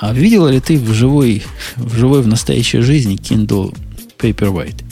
А 0.00 0.12
видела 0.12 0.48
ли 0.48 0.60
ты 0.60 0.78
в 0.78 0.92
живой, 0.92 1.42
в 1.76 1.94
живой, 1.94 2.22
в 2.22 2.26
настоящей 2.26 2.80
жизни 2.80 3.16
Kindle 3.16 3.76
Paperwhite? 4.18 4.82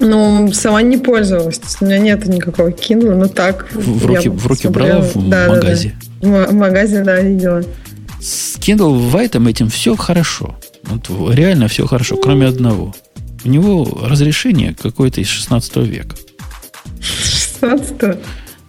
Ну, 0.00 0.52
сама 0.52 0.82
не 0.82 0.98
пользовалась. 0.98 1.60
У 1.80 1.84
меня 1.84 1.98
нет 1.98 2.26
никакого 2.26 2.68
Kindle, 2.68 3.14
но 3.14 3.28
так. 3.28 3.68
В 3.72 4.04
руки, 4.04 4.28
в 4.28 4.46
руки 4.46 4.68
брала 4.68 5.02
в 5.02 5.28
да, 5.28 5.48
магазе? 5.48 5.94
Да, 6.20 6.28
да. 6.28 6.46
В 6.48 6.54
магазе, 6.54 7.02
да, 7.02 7.20
видела. 7.20 7.62
С 8.20 8.58
Kindle 8.58 9.10
White 9.10 9.48
этим 9.48 9.70
все 9.70 9.96
хорошо. 9.96 10.56
Вот 10.82 11.08
реально 11.34 11.68
все 11.68 11.86
хорошо, 11.86 12.16
кроме 12.16 12.46
одного. 12.46 12.94
У 13.44 13.48
него 13.48 14.00
разрешение 14.02 14.74
какое-то 14.80 15.20
из 15.20 15.28
16 15.28 15.76
века. 15.76 16.16
16 17.62 18.18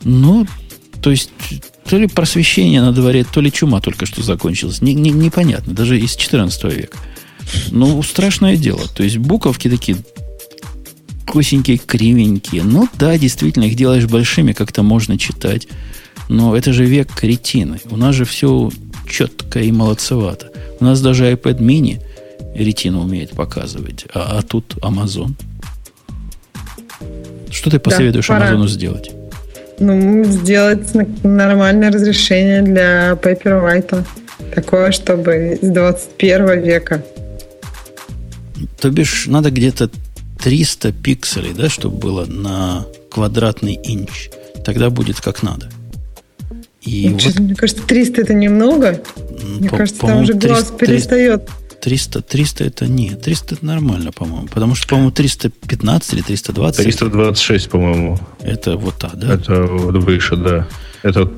Ну, 0.03 0.45
то 1.01 1.09
есть, 1.09 1.31
то 1.89 1.97
ли 1.97 2.07
просвещение 2.07 2.81
на 2.81 2.91
дворе, 2.91 3.25
то 3.25 3.41
ли 3.41 3.51
чума 3.51 3.81
только 3.81 4.05
что 4.05 4.21
закончилась. 4.21 4.81
Не, 4.81 4.93
не, 4.93 5.09
непонятно, 5.09 5.73
даже 5.73 5.99
из 5.99 6.15
14 6.15 6.63
века. 6.65 6.97
Ну, 7.71 8.01
страшное 8.03 8.55
дело. 8.55 8.87
То 8.87 9.03
есть, 9.03 9.17
буковки 9.17 9.69
такие 9.69 9.97
косенькие, 11.25 11.77
кривенькие. 11.77 12.63
Ну, 12.63 12.87
да, 12.97 13.17
действительно, 13.17 13.63
их 13.63 13.75
делаешь 13.75 14.05
большими, 14.05 14.53
как-то 14.53 14.83
можно 14.83 15.17
читать. 15.17 15.67
Но 16.29 16.55
это 16.55 16.71
же 16.71 16.85
век 16.85 17.11
кретины. 17.13 17.79
У 17.89 17.97
нас 17.97 18.15
же 18.15 18.25
все 18.25 18.71
четко 19.09 19.59
и 19.59 19.71
молодцевато. 19.71 20.51
У 20.79 20.85
нас 20.85 21.01
даже 21.01 21.31
iPad 21.31 21.59
mini 21.59 22.01
ретину 22.55 23.01
умеет 23.01 23.31
показывать, 23.31 24.05
а, 24.13 24.37
а 24.37 24.41
тут 24.43 24.75
Amazon. 24.81 25.33
Что 27.53 27.69
ты 27.69 27.79
посоветуешь 27.79 28.27
да, 28.27 28.37
Амазону 28.37 28.67
сделать? 28.67 29.11
Ну, 29.79 30.23
сделать 30.23 30.89
нормальное 31.23 31.91
разрешение 31.91 32.61
для 32.61 33.11
Paperwhite. 33.11 34.03
Такое, 34.53 34.91
чтобы 34.91 35.59
из 35.61 35.69
21 35.69 36.61
века. 36.61 37.03
То 38.79 38.89
бишь, 38.89 39.27
надо 39.27 39.51
где-то 39.51 39.89
300 40.43 40.91
пикселей, 40.91 41.53
да, 41.53 41.69
чтобы 41.69 41.97
было 41.97 42.25
на 42.25 42.85
квадратный 43.09 43.79
инч. 43.83 44.29
Тогда 44.65 44.89
будет 44.89 45.21
как 45.21 45.43
надо. 45.43 45.69
И 46.81 47.07
ну, 47.09 47.17
вот, 47.17 47.39
мне 47.39 47.55
кажется, 47.55 47.83
300 47.83 48.21
это 48.21 48.33
немного. 48.33 49.01
Мне 49.43 49.69
по, 49.69 49.77
кажется, 49.77 50.01
там 50.01 50.23
уже 50.23 50.33
глаз 50.33 50.73
300, 50.77 50.77
перестает 50.77 51.49
300, 51.83 52.21
300 52.21 52.63
это 52.63 52.87
нет. 52.87 53.21
300 53.21 53.55
это 53.55 53.65
нормально, 53.65 54.13
по-моему. 54.13 54.47
Потому 54.47 54.73
что, 54.73 54.87
по-моему, 54.87 55.11
315 55.11 56.13
или 56.13 56.21
320. 56.21 56.81
326, 56.81 57.69
по-моему. 57.69 58.17
Это 58.39 58.77
вот 58.77 58.97
та, 58.99 59.11
да? 59.13 59.33
Это 59.33 59.63
вот 59.63 59.95
выше, 60.01 60.37
да. 60.37 60.65
Это 61.01 61.29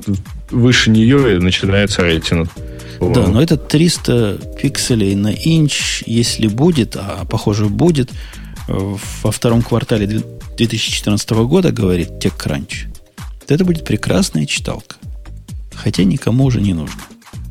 выше 0.52 0.90
нее 0.90 1.40
начинается 1.40 2.02
рейтинг. 2.02 2.48
Да, 3.00 3.26
но 3.26 3.42
это 3.42 3.56
300 3.56 4.38
пикселей 4.62 5.16
на 5.16 5.32
инч, 5.32 6.04
если 6.06 6.46
будет, 6.46 6.94
а 6.96 7.24
похоже 7.28 7.66
будет, 7.66 8.12
во 8.68 9.32
втором 9.32 9.62
квартале 9.62 10.06
2014 10.06 11.30
года, 11.30 11.72
говорит 11.72 12.24
TechCrunch, 12.24 12.86
это 13.48 13.64
будет 13.64 13.84
прекрасная 13.84 14.46
читалка. 14.46 14.94
Хотя 15.74 16.04
никому 16.04 16.44
уже 16.44 16.60
не 16.60 16.72
нужно. 16.72 17.02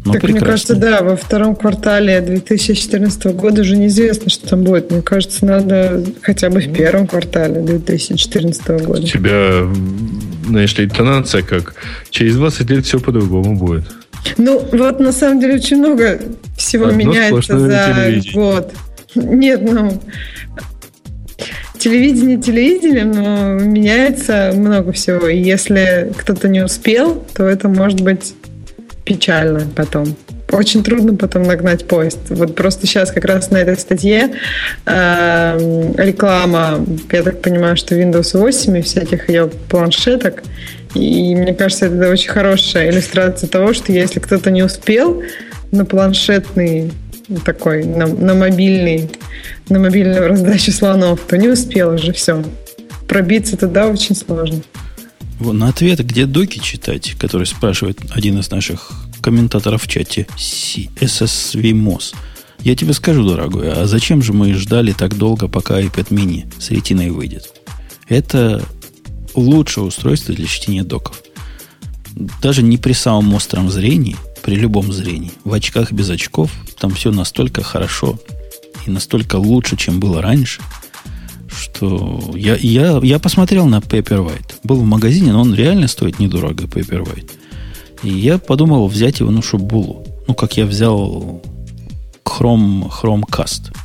Ну, 0.06 0.14
так, 0.14 0.22
прекрасно. 0.22 0.46
мне 0.46 0.52
кажется, 0.52 0.76
да, 0.76 1.02
во 1.02 1.16
втором 1.16 1.56
квартале 1.56 2.22
2014 2.22 3.26
года 3.34 3.62
уже 3.62 3.76
неизвестно, 3.76 4.30
что 4.30 4.48
там 4.50 4.64
будет. 4.64 4.92
Мне 4.92 5.02
кажется, 5.02 5.44
надо 5.46 6.04
хотя 6.22 6.52
бы 6.52 6.60
в 6.60 6.72
первом 6.72 7.08
квартале 7.08 7.60
2014 7.62 8.68
года. 8.86 9.02
У 9.02 9.04
тебя, 9.04 9.68
знаешь 10.46 10.78
ли, 10.78 10.86
интонация 10.86 11.42
как 11.42 11.74
через 12.12 12.36
20 12.36 12.70
лет 12.70 12.86
все 12.86 13.00
по-другому 13.00 13.58
будет. 13.58 13.86
Ну, 14.38 14.64
вот 14.72 15.00
на 15.00 15.12
самом 15.12 15.40
деле 15.40 15.56
очень 15.56 15.78
много 15.78 16.20
всего 16.56 16.86
Одно 16.86 16.98
меняется 16.98 17.58
за 17.58 18.22
год. 18.34 18.74
Нет, 19.16 19.62
ну, 19.64 20.00
телевидение 21.80 22.38
телевидением, 22.38 23.12
но 23.12 23.54
меняется 23.54 24.52
много 24.56 24.92
всего. 24.92 25.28
И 25.28 25.40
если 25.40 26.12
кто-то 26.16 26.48
не 26.48 26.62
успел, 26.62 27.24
то 27.36 27.44
это 27.44 27.70
может 27.70 28.02
быть 28.02 28.36
печально 29.06 29.68
потом. 29.76 30.16
Очень 30.52 30.84
трудно 30.84 31.16
потом 31.16 31.44
нагнать 31.44 31.88
поезд. 31.88 32.20
Вот 32.30 32.56
просто 32.56 32.86
сейчас 32.88 33.12
как 33.12 33.26
раз 33.26 33.52
на 33.52 33.58
этой 33.58 33.78
статье 33.78 34.32
э, 34.86 35.94
реклама, 35.98 36.86
я 37.12 37.24
так 37.24 37.42
понимаю, 37.42 37.78
что 37.78 37.96
Windows 37.96 38.38
8 38.38 38.78
и 38.78 38.82
всяких 38.82 39.30
ее 39.30 39.50
планшеток. 39.70 40.44
И 40.94 41.36
мне 41.36 41.54
кажется, 41.54 41.88
это 41.88 42.10
очень 42.10 42.30
хорошая 42.30 42.90
иллюстрация 42.90 43.48
того, 43.48 43.74
что 43.74 43.92
если 43.92 44.20
кто-то 44.20 44.50
не 44.50 44.64
успел 44.64 45.24
на 45.72 45.86
планшетный 45.86 46.92
такой, 47.44 47.84
на, 47.84 48.06
на 48.08 48.34
мобильный, 48.34 49.10
на 49.70 49.80
мобильную 49.80 50.28
раздачу 50.28 50.72
слонов, 50.72 51.22
то 51.28 51.38
не 51.38 51.50
успел 51.50 51.96
уже 51.96 52.14
все. 52.14 52.44
Пробиться 53.08 53.58
туда 53.58 53.88
очень 53.88 54.16
сложно. 54.16 54.62
На 55.40 55.68
ответ, 55.70 56.06
где 56.06 56.26
доки 56.26 56.60
читать, 56.60 57.16
который 57.20 57.46
спрашивает 57.46 58.00
один 58.12 58.40
из 58.40 58.50
наших 58.50 58.92
комментаторов 59.22 59.84
в 59.84 59.88
чате, 59.88 60.28
SSVMOS. 60.38 62.16
Я 62.62 62.76
тебе 62.76 62.94
скажу, 62.94 63.28
дорогой, 63.28 63.72
а 63.72 63.86
зачем 63.86 64.24
же 64.24 64.34
мы 64.34 64.54
ждали 64.54 64.92
так 64.94 65.18
долго, 65.18 65.48
пока 65.48 65.82
iPad 65.82 66.08
mini 66.10 66.46
с 66.60 66.72
ретиной 66.72 67.10
выйдет? 67.10 67.54
Это 68.08 68.64
лучшее 69.36 69.86
устройство 69.86 70.34
для 70.34 70.48
чтения 70.48 70.84
доков. 70.84 71.22
Даже 72.42 72.64
не 72.64 72.78
при 72.78 72.94
самом 72.94 73.34
остром 73.34 73.70
зрении, 73.70 74.16
при 74.42 74.56
любом 74.56 74.92
зрении, 74.94 75.32
в 75.44 75.54
очках 75.54 75.92
без 75.92 76.10
очков, 76.10 76.50
там 76.80 76.92
все 76.92 77.12
настолько 77.12 77.62
хорошо 77.62 78.20
и 78.86 78.90
настолько 78.92 79.36
лучше, 79.36 79.76
чем 79.76 80.00
было 80.00 80.22
раньше, 80.22 80.62
что 81.56 82.34
я, 82.36 82.56
я, 82.56 83.00
я 83.02 83.20
посмотрел 83.20 83.66
на 83.66 83.80
Paperwhite. 83.80 84.56
Был 84.64 84.78
в 84.78 84.86
магазине, 84.86 85.32
но 85.32 85.42
он 85.42 85.56
реально 85.56 85.88
стоит 85.88 86.20
недорого, 86.20 86.66
Paperwhite. 86.66 87.32
И 88.04 88.10
я 88.10 88.38
подумал 88.38 88.88
взять 88.88 89.20
его, 89.20 89.32
ну, 89.32 89.42
было. 89.54 90.04
Ну, 90.28 90.34
как 90.34 90.58
я 90.58 90.66
взял 90.66 91.42
Chrome, 92.24 92.92
Chromecast. 92.92 93.76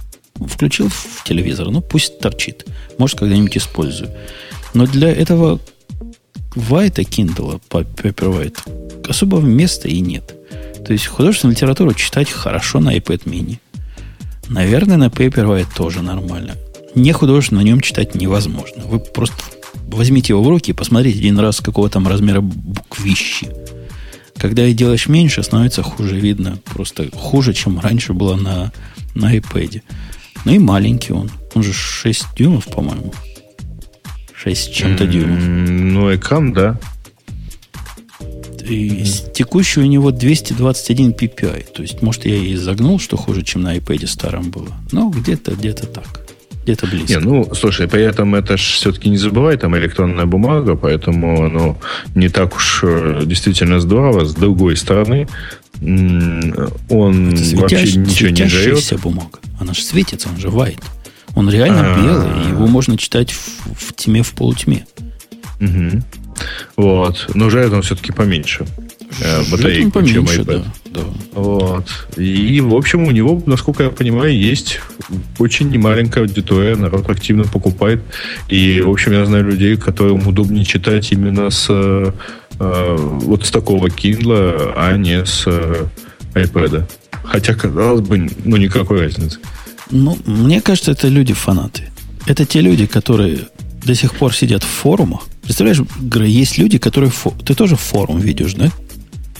Включил 0.46 0.88
в 0.88 1.24
телевизор, 1.24 1.70
ну, 1.70 1.80
пусть 1.80 2.18
торчит. 2.18 2.66
Может, 2.98 3.18
когда-нибудь 3.18 3.56
использую. 3.56 4.10
Но 4.74 4.86
для 4.86 5.10
этого 5.10 5.60
White 6.54 6.96
Kindle 7.08 7.60
Paperwhite 7.68 9.08
особого 9.08 9.40
места 9.40 9.88
и 9.88 10.00
нет. 10.00 10.34
То 10.84 10.92
есть 10.92 11.06
художественную 11.06 11.54
литературу 11.54 11.94
читать 11.94 12.30
хорошо 12.30 12.80
на 12.80 12.96
iPad 12.96 13.24
mini. 13.24 13.58
Наверное, 14.48 14.96
на 14.96 15.06
Paperwhite 15.06 15.68
тоже 15.76 16.02
нормально. 16.02 16.56
Не 16.94 17.12
художественно 17.12 17.60
на 17.60 17.64
нем 17.64 17.80
читать 17.80 18.14
невозможно. 18.14 18.84
Вы 18.84 18.98
просто 18.98 19.36
возьмите 19.88 20.32
его 20.32 20.42
в 20.42 20.48
руки 20.48 20.70
и 20.70 20.74
посмотрите 20.74 21.18
один 21.18 21.38
раз, 21.38 21.60
какого 21.60 21.88
там 21.88 22.06
размера 22.06 22.40
буквищи. 22.40 23.48
Когда 24.36 24.66
их 24.66 24.76
делаешь 24.76 25.08
меньше, 25.08 25.42
становится 25.42 25.82
хуже 25.82 26.18
видно. 26.18 26.58
Просто 26.64 27.08
хуже, 27.14 27.52
чем 27.52 27.78
раньше 27.78 28.14
было 28.14 28.36
на, 28.36 28.72
на 29.14 29.36
iPad. 29.36 29.82
Ну 30.44 30.52
и 30.52 30.58
маленький 30.58 31.12
он. 31.12 31.30
Он 31.54 31.62
же 31.62 31.72
6 31.72 32.24
дюймов, 32.36 32.64
по-моему. 32.66 33.12
6 34.34 34.72
чем-то 34.72 35.06
дюймов. 35.06 35.42
Ну, 35.42 36.14
экран, 36.14 36.52
да. 36.52 36.78
И 38.66 39.04
текущий 39.34 39.80
у 39.80 39.86
него 39.86 40.10
221 40.10 41.12
ppi. 41.12 41.66
То 41.72 41.82
есть, 41.82 42.00
может, 42.00 42.24
я 42.24 42.36
и 42.36 42.54
загнул, 42.54 42.98
что 42.98 43.16
хуже, 43.16 43.42
чем 43.42 43.62
на 43.62 43.76
iPad 43.76 44.06
старом 44.06 44.50
было. 44.50 44.74
Но 44.92 45.10
где-то, 45.10 45.52
где-то 45.52 45.86
так. 45.86 46.19
Где-то 46.64 46.86
близко. 46.86 47.12
Не, 47.12 47.18
ну, 47.20 47.54
слушай, 47.54 47.88
при 47.88 48.02
этом 48.02 48.34
это 48.34 48.56
же 48.56 48.64
все-таки 48.74 49.08
не 49.08 49.16
забывай, 49.16 49.56
там 49.56 49.76
электронная 49.76 50.26
бумага, 50.26 50.76
поэтому 50.76 51.44
оно 51.44 51.78
не 52.14 52.28
так 52.28 52.54
уж 52.54 52.80
э, 52.82 53.22
действительно 53.24 53.80
здорово. 53.80 54.24
С 54.24 54.34
другой 54.34 54.76
стороны, 54.76 55.26
он 55.80 57.34
вообще 57.34 57.96
ничего 57.96 58.30
не 58.30 58.44
жрет. 58.46 59.00
бумага. 59.00 59.38
Она 59.58 59.72
же 59.72 59.82
светится, 59.82 60.28
он 60.28 60.38
же 60.38 60.48
white. 60.48 60.82
Он 61.34 61.48
реально 61.48 61.80
А-а-а. 61.80 62.02
белый, 62.02 62.48
его 62.48 62.66
можно 62.66 62.98
читать 62.98 63.30
в, 63.30 63.74
в 63.74 63.94
тьме, 63.94 64.22
в 64.22 64.32
полутьме. 64.32 64.84
Угу. 65.60 66.02
Вот. 66.76 67.30
Но 67.34 67.50
жарит 67.50 67.72
он 67.72 67.82
все-таки 67.82 68.12
поменьше. 68.12 68.66
Э, 69.20 69.42
батарейку, 69.50 69.90
поменьше, 69.90 70.14
чем 70.14 70.24
iPad. 70.24 70.64
Да, 70.86 71.00
да. 71.00 71.00
Вот. 71.34 71.86
И, 72.16 72.60
в 72.60 72.74
общем, 72.74 73.04
у 73.04 73.10
него, 73.10 73.42
насколько 73.46 73.82
я 73.84 73.90
понимаю, 73.90 74.36
есть 74.36 74.80
очень 75.38 75.70
немаленькая 75.70 76.24
аудитория, 76.24 76.76
народ 76.76 77.08
активно 77.10 77.44
покупает. 77.44 78.02
И, 78.48 78.80
в 78.80 78.90
общем, 78.90 79.12
я 79.12 79.24
знаю 79.26 79.44
людей, 79.44 79.76
которым 79.76 80.26
удобнее 80.26 80.64
читать 80.64 81.12
именно 81.12 81.50
с 81.50 81.66
э, 81.68 82.12
э 82.58 82.96
вот 82.98 83.44
с 83.44 83.50
такого 83.50 83.88
Kindle, 83.88 84.72
а 84.76 84.96
не 84.96 85.24
с 85.24 85.44
э, 85.46 85.86
iPad. 86.34 86.84
Хотя, 87.24 87.54
казалось 87.54 88.00
бы, 88.00 88.30
ну, 88.44 88.56
никакой 88.56 89.00
разницы. 89.00 89.38
Ну, 89.90 90.16
мне 90.24 90.60
кажется, 90.60 90.92
это 90.92 91.08
люди-фанаты. 91.08 91.90
Это 92.26 92.44
те 92.44 92.60
люди, 92.60 92.86
которые 92.86 93.48
до 93.84 93.94
сих 93.94 94.14
пор 94.14 94.34
сидят 94.34 94.62
в 94.62 94.66
форумах. 94.66 95.22
Представляешь, 95.42 95.80
Грей, 96.00 96.30
есть 96.30 96.58
люди, 96.58 96.78
которые... 96.78 97.10
Фо... 97.10 97.34
Ты 97.44 97.54
тоже 97.54 97.76
форум 97.76 98.20
видишь, 98.20 98.54
да? 98.54 98.70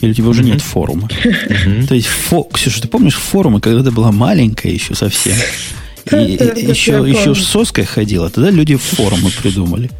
Или 0.01 0.11
у 0.11 0.13
тебя 0.13 0.27
уже 0.29 0.43
нет 0.43 0.61
форума? 0.61 1.07
То 1.87 1.95
есть, 1.95 2.07
фо... 2.07 2.43
Ксюша, 2.51 2.81
ты 2.81 2.87
помнишь 2.87 3.15
форумы, 3.15 3.61
когда 3.61 3.83
ты 3.83 3.91
была 3.91 4.11
маленькая 4.11 4.71
еще 4.71 4.95
совсем? 4.95 5.35
И 6.11 6.15
еще, 6.15 7.05
еще 7.07 7.35
с 7.35 7.45
соской 7.45 7.85
ходила. 7.85 8.29
Тогда 8.29 8.49
люди 8.49 8.75
форумы 8.75 9.29
придумали. 9.29 9.91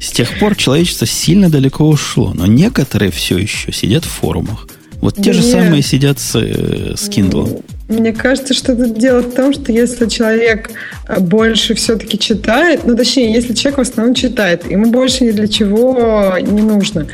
С 0.00 0.12
тех 0.12 0.38
пор 0.38 0.54
человечество 0.54 1.06
сильно 1.06 1.50
далеко 1.50 1.86
ушло. 1.86 2.32
Но 2.34 2.46
некоторые 2.46 3.10
все 3.10 3.36
еще 3.36 3.72
сидят 3.72 4.04
в 4.04 4.08
форумах. 4.08 4.68
Вот 5.00 5.16
те 5.16 5.32
же 5.32 5.42
самые 5.42 5.82
сидят 5.82 6.20
с, 6.20 6.36
э, 6.36 6.94
с 6.96 7.08
Kindle. 7.08 7.64
Мне 7.90 8.12
кажется, 8.12 8.54
что 8.54 8.76
тут 8.76 8.96
дело 8.96 9.20
в 9.20 9.34
том, 9.34 9.52
что 9.52 9.72
если 9.72 10.06
человек 10.06 10.70
э, 11.08 11.18
больше 11.18 11.74
все-таки 11.74 12.18
читает, 12.18 12.82
ну, 12.84 12.96
точнее, 12.96 13.32
если 13.32 13.52
человек 13.52 13.78
в 13.78 13.80
основном 13.80 14.14
читает, 14.14 14.70
ему 14.70 14.90
больше 14.90 15.24
ни 15.24 15.32
для 15.32 15.48
чего 15.48 16.36
не 16.40 16.62
нужно. 16.62 17.08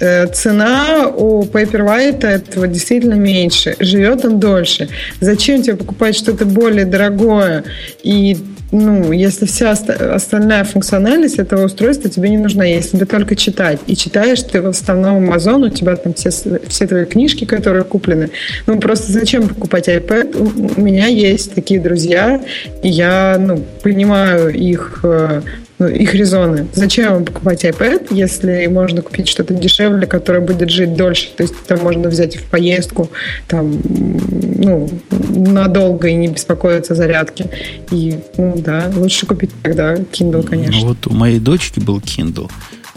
Э, 0.00 0.26
цена 0.28 1.08
у 1.08 1.44
Paperwhite 1.44 2.26
этого 2.26 2.66
действительно 2.66 3.12
меньше. 3.12 3.76
Живет 3.78 4.24
он 4.24 4.40
дольше. 4.40 4.88
Зачем 5.20 5.62
тебе 5.62 5.76
покупать 5.76 6.16
что-то 6.16 6.46
более 6.46 6.86
дорогое 6.86 7.64
и 8.02 8.38
ну, 8.72 9.12
если 9.12 9.44
вся 9.44 9.72
остальная 9.72 10.64
функциональность 10.64 11.38
этого 11.38 11.66
устройства 11.66 12.08
тебе 12.08 12.30
не 12.30 12.38
нужна, 12.38 12.64
если 12.64 12.96
ты 12.98 13.04
только 13.04 13.36
читать. 13.36 13.78
И 13.86 13.94
читаешь 13.94 14.42
ты 14.42 14.62
в 14.62 14.66
основном 14.66 15.30
Amazon, 15.30 15.66
у 15.66 15.68
тебя 15.68 15.94
там 15.96 16.14
все, 16.14 16.30
все 16.30 16.86
твои 16.86 17.04
книжки, 17.04 17.44
которые 17.44 17.84
куплены. 17.84 18.30
Ну, 18.66 18.80
просто 18.80 19.12
зачем 19.12 19.46
покупать 19.46 19.88
iPad? 19.88 20.74
У 20.76 20.80
меня 20.80 21.06
есть 21.06 21.54
такие 21.54 21.80
друзья, 21.80 22.40
и 22.82 22.88
я, 22.88 23.36
ну, 23.38 23.62
понимаю 23.82 24.48
их 24.48 25.00
э, 25.02 25.42
ну, 25.82 25.88
их 25.88 26.14
резоны. 26.14 26.68
Зачем 26.74 27.12
вам 27.12 27.24
покупать 27.24 27.64
iPad, 27.64 28.08
если 28.10 28.66
можно 28.66 29.02
купить 29.02 29.26
что-то 29.26 29.52
дешевле, 29.52 30.06
которое 30.06 30.40
будет 30.40 30.70
жить 30.70 30.94
дольше? 30.94 31.30
То 31.36 31.42
есть 31.42 31.54
это 31.64 31.82
можно 31.82 32.08
взять 32.08 32.36
в 32.36 32.44
поездку 32.44 33.10
там, 33.48 33.80
ну, 33.80 34.88
надолго 35.10 36.06
и 36.06 36.14
не 36.14 36.28
беспокоиться 36.28 36.92
о 36.92 36.96
зарядке. 36.96 37.50
И, 37.90 38.20
ну, 38.36 38.54
да, 38.56 38.92
лучше 38.94 39.26
купить 39.26 39.50
тогда 39.62 39.94
Kindle, 39.94 40.44
конечно. 40.44 40.80
Ну, 40.80 40.86
вот 40.88 41.06
у 41.08 41.14
моей 41.14 41.40
дочки 41.40 41.80
был 41.80 41.98
Kindle. 41.98 42.48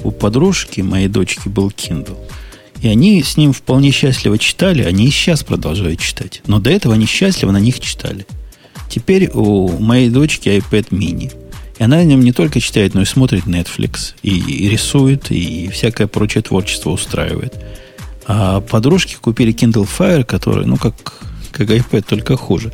У 0.04 0.12
подружки 0.12 0.82
моей 0.82 1.08
дочки 1.08 1.50
был 1.50 1.70
Kindle. 1.70 2.18
И 2.84 2.88
они 2.88 3.24
с 3.24 3.36
ним 3.36 3.52
вполне 3.52 3.90
счастливо 3.90 4.38
читали, 4.38 4.84
они 4.84 5.08
и 5.08 5.10
сейчас 5.10 5.44
продолжают 5.44 6.00
читать. 6.00 6.44
Но 6.46 6.60
до 6.60 6.70
этого 6.70 6.94
они 6.94 7.08
счастливо 7.08 7.52
на 7.52 7.60
них 7.60 7.80
читали. 7.80 8.28
Теперь 8.92 9.32
у 9.34 9.70
моей 9.80 10.12
дочки 10.12 10.50
iPad 10.50 10.90
mini– 10.92 11.34
и 11.78 11.84
она 11.84 11.98
на 11.98 12.06
нем 12.06 12.22
не 12.22 12.32
только 12.32 12.60
читает, 12.60 12.94
но 12.94 13.02
и 13.02 13.06
смотрит 13.06 13.46
Netflix, 13.46 14.14
и, 14.24 14.38
и 14.38 14.70
рисует, 14.70 15.30
и 15.32 15.68
всякое 15.70 16.08
прочее 16.08 16.42
творчество 16.42 16.92
устраивает. 16.92 17.54
А 18.28 18.62
подружки 18.62 19.18
купили 19.20 19.54
Kindle 19.54 19.88
Fire, 19.88 20.24
который, 20.24 20.66
ну, 20.66 20.78
как, 20.78 20.96
как 21.52 21.70
iPad, 21.70 22.06
только 22.08 22.38
хуже. 22.38 22.72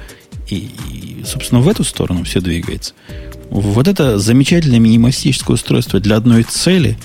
И, 0.47 0.69
и, 0.91 1.23
собственно, 1.25 1.61
в 1.61 1.67
эту 1.67 1.83
сторону 1.83 2.23
все 2.23 2.41
двигается. 2.41 2.93
Вот 3.49 3.87
это 3.87 4.17
замечательное 4.17 4.79
минималистическое 4.79 5.55
устройство 5.55 5.99
для 5.99 6.15
одной 6.15 6.43
цели 6.43 6.97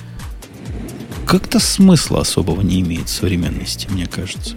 как-то 1.26 1.58
смысла 1.58 2.20
особого 2.20 2.60
не 2.60 2.80
имеет 2.80 3.08
в 3.08 3.12
современности, 3.12 3.88
мне 3.90 4.06
кажется. 4.06 4.54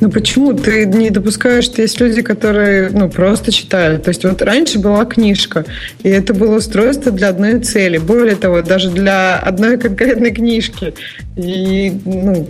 Ну 0.00 0.10
почему? 0.10 0.52
Ты 0.52 0.86
не 0.86 1.10
допускаешь, 1.10 1.64
что 1.64 1.82
есть 1.82 2.00
люди, 2.00 2.22
которые 2.22 2.90
ну, 2.90 3.08
просто 3.08 3.50
читают. 3.50 4.04
То 4.04 4.10
есть 4.10 4.24
вот 4.24 4.40
раньше 4.42 4.78
была 4.78 5.04
книжка, 5.04 5.64
и 6.02 6.08
это 6.08 6.34
было 6.34 6.56
устройство 6.56 7.10
для 7.10 7.28
одной 7.28 7.60
цели. 7.60 7.98
Более 7.98 8.36
того, 8.36 8.62
даже 8.62 8.90
для 8.90 9.36
одной 9.38 9.78
конкретной 9.78 10.30
книжки. 10.30 10.94
И 11.36 11.92
ну, 12.04 12.48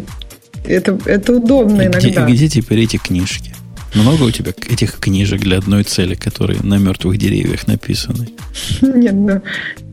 это, 0.67 0.99
это 1.07 1.33
удобно 1.35 1.87
где, 1.89 2.09
иногда. 2.09 2.27
Где 2.27 2.49
теперь 2.49 2.81
эти 2.81 2.99
книжки? 2.99 3.55
Много 3.95 4.25
у 4.25 4.31
тебя 4.31 4.53
этих 4.69 4.99
книжек 4.99 5.41
для 5.41 5.59
одной 5.59 5.83
цели, 5.83 6.15
которые 6.15 6.61
на 6.61 6.77
мертвых 6.77 7.17
деревьях 7.17 7.67
написаны? 7.67 8.29
Нет, 8.83 9.15
ну, 9.15 9.41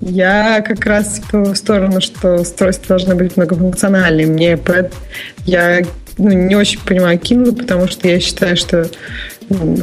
я 0.01 0.62
как 0.62 0.86
раз 0.86 1.20
в 1.20 1.32
ту 1.32 1.56
сторону, 1.56 2.01
что 2.01 2.36
устройства 2.36 2.97
должны 2.97 3.16
быть 3.16 3.38
многофункциональными. 3.38 4.34
Мне 4.34 4.60
я 5.45 5.82
ну, 6.18 6.32
не 6.32 6.55
очень 6.55 6.80
понимаю 6.80 7.20
Kindle, 7.20 7.55
потому 7.55 7.88
что 7.88 8.07
я 8.07 8.20
считаю, 8.20 8.55
что 8.57 8.89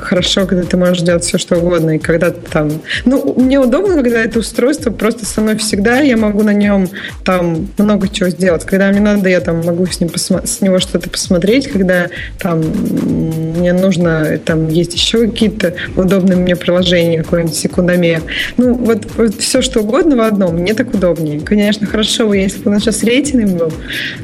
хорошо, 0.01 0.47
когда 0.47 0.64
ты 0.64 0.76
можешь 0.76 1.03
делать 1.03 1.24
все, 1.24 1.39
что 1.39 1.57
угодно, 1.57 1.97
и 1.97 1.99
когда 1.99 2.30
ты 2.30 2.41
там... 2.51 2.70
Ну, 3.05 3.35
мне 3.39 3.61
удобно, 3.61 4.03
когда 4.03 4.20
это 4.20 4.41
устройство 4.41 4.91
просто 4.91 5.24
со 5.24 5.41
мной 5.41 5.57
всегда, 5.57 6.01
я 6.01 6.16
могу 6.16 6.43
на 6.43 6.53
нем 6.53 6.89
там 7.24 7.68
много 7.78 8.09
чего 8.09 8.28
сделать. 8.28 8.64
Когда 8.64 8.89
мне 8.91 9.01
надо, 9.01 9.28
я 9.28 9.41
там 9.41 9.64
могу 9.64 9.87
с, 9.87 10.01
ним 10.01 10.09
посма... 10.09 10.45
с 10.45 10.61
него 10.61 10.78
что-то 10.80 11.09
посмотреть, 11.09 11.68
когда 11.68 12.09
там 12.39 12.61
мне 12.61 13.72
нужно, 13.72 14.39
там 14.45 14.68
есть 14.68 14.95
еще 14.95 15.28
какие-то 15.28 15.74
удобные 15.97 16.37
мне 16.37 16.57
приложения, 16.57 17.22
какой-нибудь 17.22 17.55
секундомер. 17.55 18.22
Ну, 18.57 18.74
вот, 18.74 19.07
вот 19.16 19.37
все, 19.37 19.62
что 19.62 19.80
угодно 19.80 20.16
в 20.16 20.20
одном, 20.20 20.57
мне 20.57 20.74
так 20.74 20.93
удобнее. 20.93 21.41
Конечно, 21.41 21.87
хорошо 21.87 22.26
бы, 22.26 22.37
если 22.37 22.59
бы 22.61 22.70
у 22.70 22.74
нас 22.74 22.83
сейчас 22.83 23.05
рейтинг 23.05 23.51
был, 23.51 23.72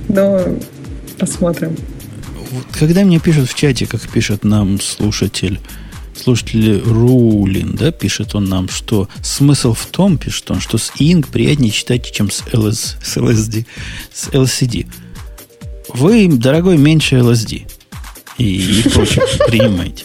но 0.09 0.43
посмотрим 1.19 1.77
когда 2.73 3.05
мне 3.05 3.19
пишут 3.19 3.51
в 3.51 3.55
чате, 3.55 3.87
как 3.87 4.09
пишет 4.09 4.45
нам 4.45 4.81
слушатель, 4.81 5.61
слушатель 6.17 6.81
Рулин, 6.81 7.75
да, 7.75 7.91
пишет 7.91 8.35
он 8.35 8.47
нам, 8.47 8.69
что 8.69 9.09
смысл 9.23 9.75
в 9.75 9.87
том, 9.87 10.19
пишет 10.19 10.51
он, 10.51 10.61
что 10.61 10.79
с 10.79 10.93
Inc 10.99 11.31
приятнее 11.31 11.71
читать, 11.71 12.11
чем 12.11 12.31
с, 12.31 12.43
LS, 12.43 12.97
с 13.03 13.17
LSD, 13.17 13.67
с 14.13 14.29
LCD. 14.29 14.87
Вы, 15.89 16.29
дорогой, 16.29 16.77
меньше 16.77 17.17
LSD 17.17 17.71
и, 18.39 18.45
и 18.45 18.89
прочее 18.89 19.25
принимаете. 19.47 20.05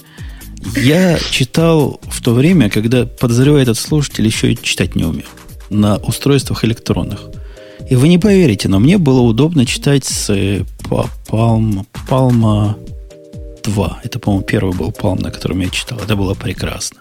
Я 0.77 1.19
читал 1.19 1.99
в 2.03 2.21
то 2.21 2.33
время, 2.33 2.69
когда, 2.69 3.05
подозреваю, 3.05 3.61
этот 3.61 3.77
слушатель 3.77 4.25
еще 4.25 4.53
и 4.53 4.59
читать 4.61 4.95
не 4.95 5.03
умел 5.03 5.25
на 5.69 5.97
устройствах 5.97 6.63
электронных. 6.63 7.32
И 7.89 7.95
вы 7.95 8.07
не 8.07 8.17
поверите, 8.17 8.69
но 8.69 8.79
мне 8.79 8.97
было 8.97 9.21
удобно 9.21 9.65
читать 9.65 10.05
с 10.05 10.29
Palm, 10.29 11.85
Palma 12.07 12.75
2. 13.63 14.01
Это, 14.03 14.19
по-моему, 14.19 14.45
первый 14.45 14.75
был 14.75 14.91
Palm, 14.91 15.21
на 15.21 15.31
котором 15.31 15.59
я 15.59 15.69
читал. 15.69 15.99
Это 15.99 16.15
было 16.15 16.33
прекрасно. 16.33 16.99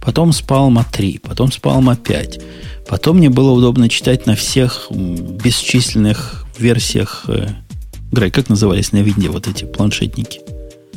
Потом 0.00 0.32
с 0.32 0.42
Palma 0.42 0.84
3, 0.90 1.20
потом 1.22 1.52
с 1.52 1.58
Palma 1.58 1.96
5. 1.96 2.40
Потом 2.88 3.18
мне 3.18 3.30
было 3.30 3.52
удобно 3.52 3.88
читать 3.88 4.26
на 4.26 4.34
всех 4.34 4.88
бесчисленных 4.90 6.46
версиях. 6.58 7.24
Э, 7.28 7.48
Грей, 8.10 8.30
как 8.30 8.48
назывались 8.48 8.92
на 8.92 8.98
виде 8.98 9.28
вот 9.28 9.46
эти 9.46 9.64
планшетники? 9.64 10.40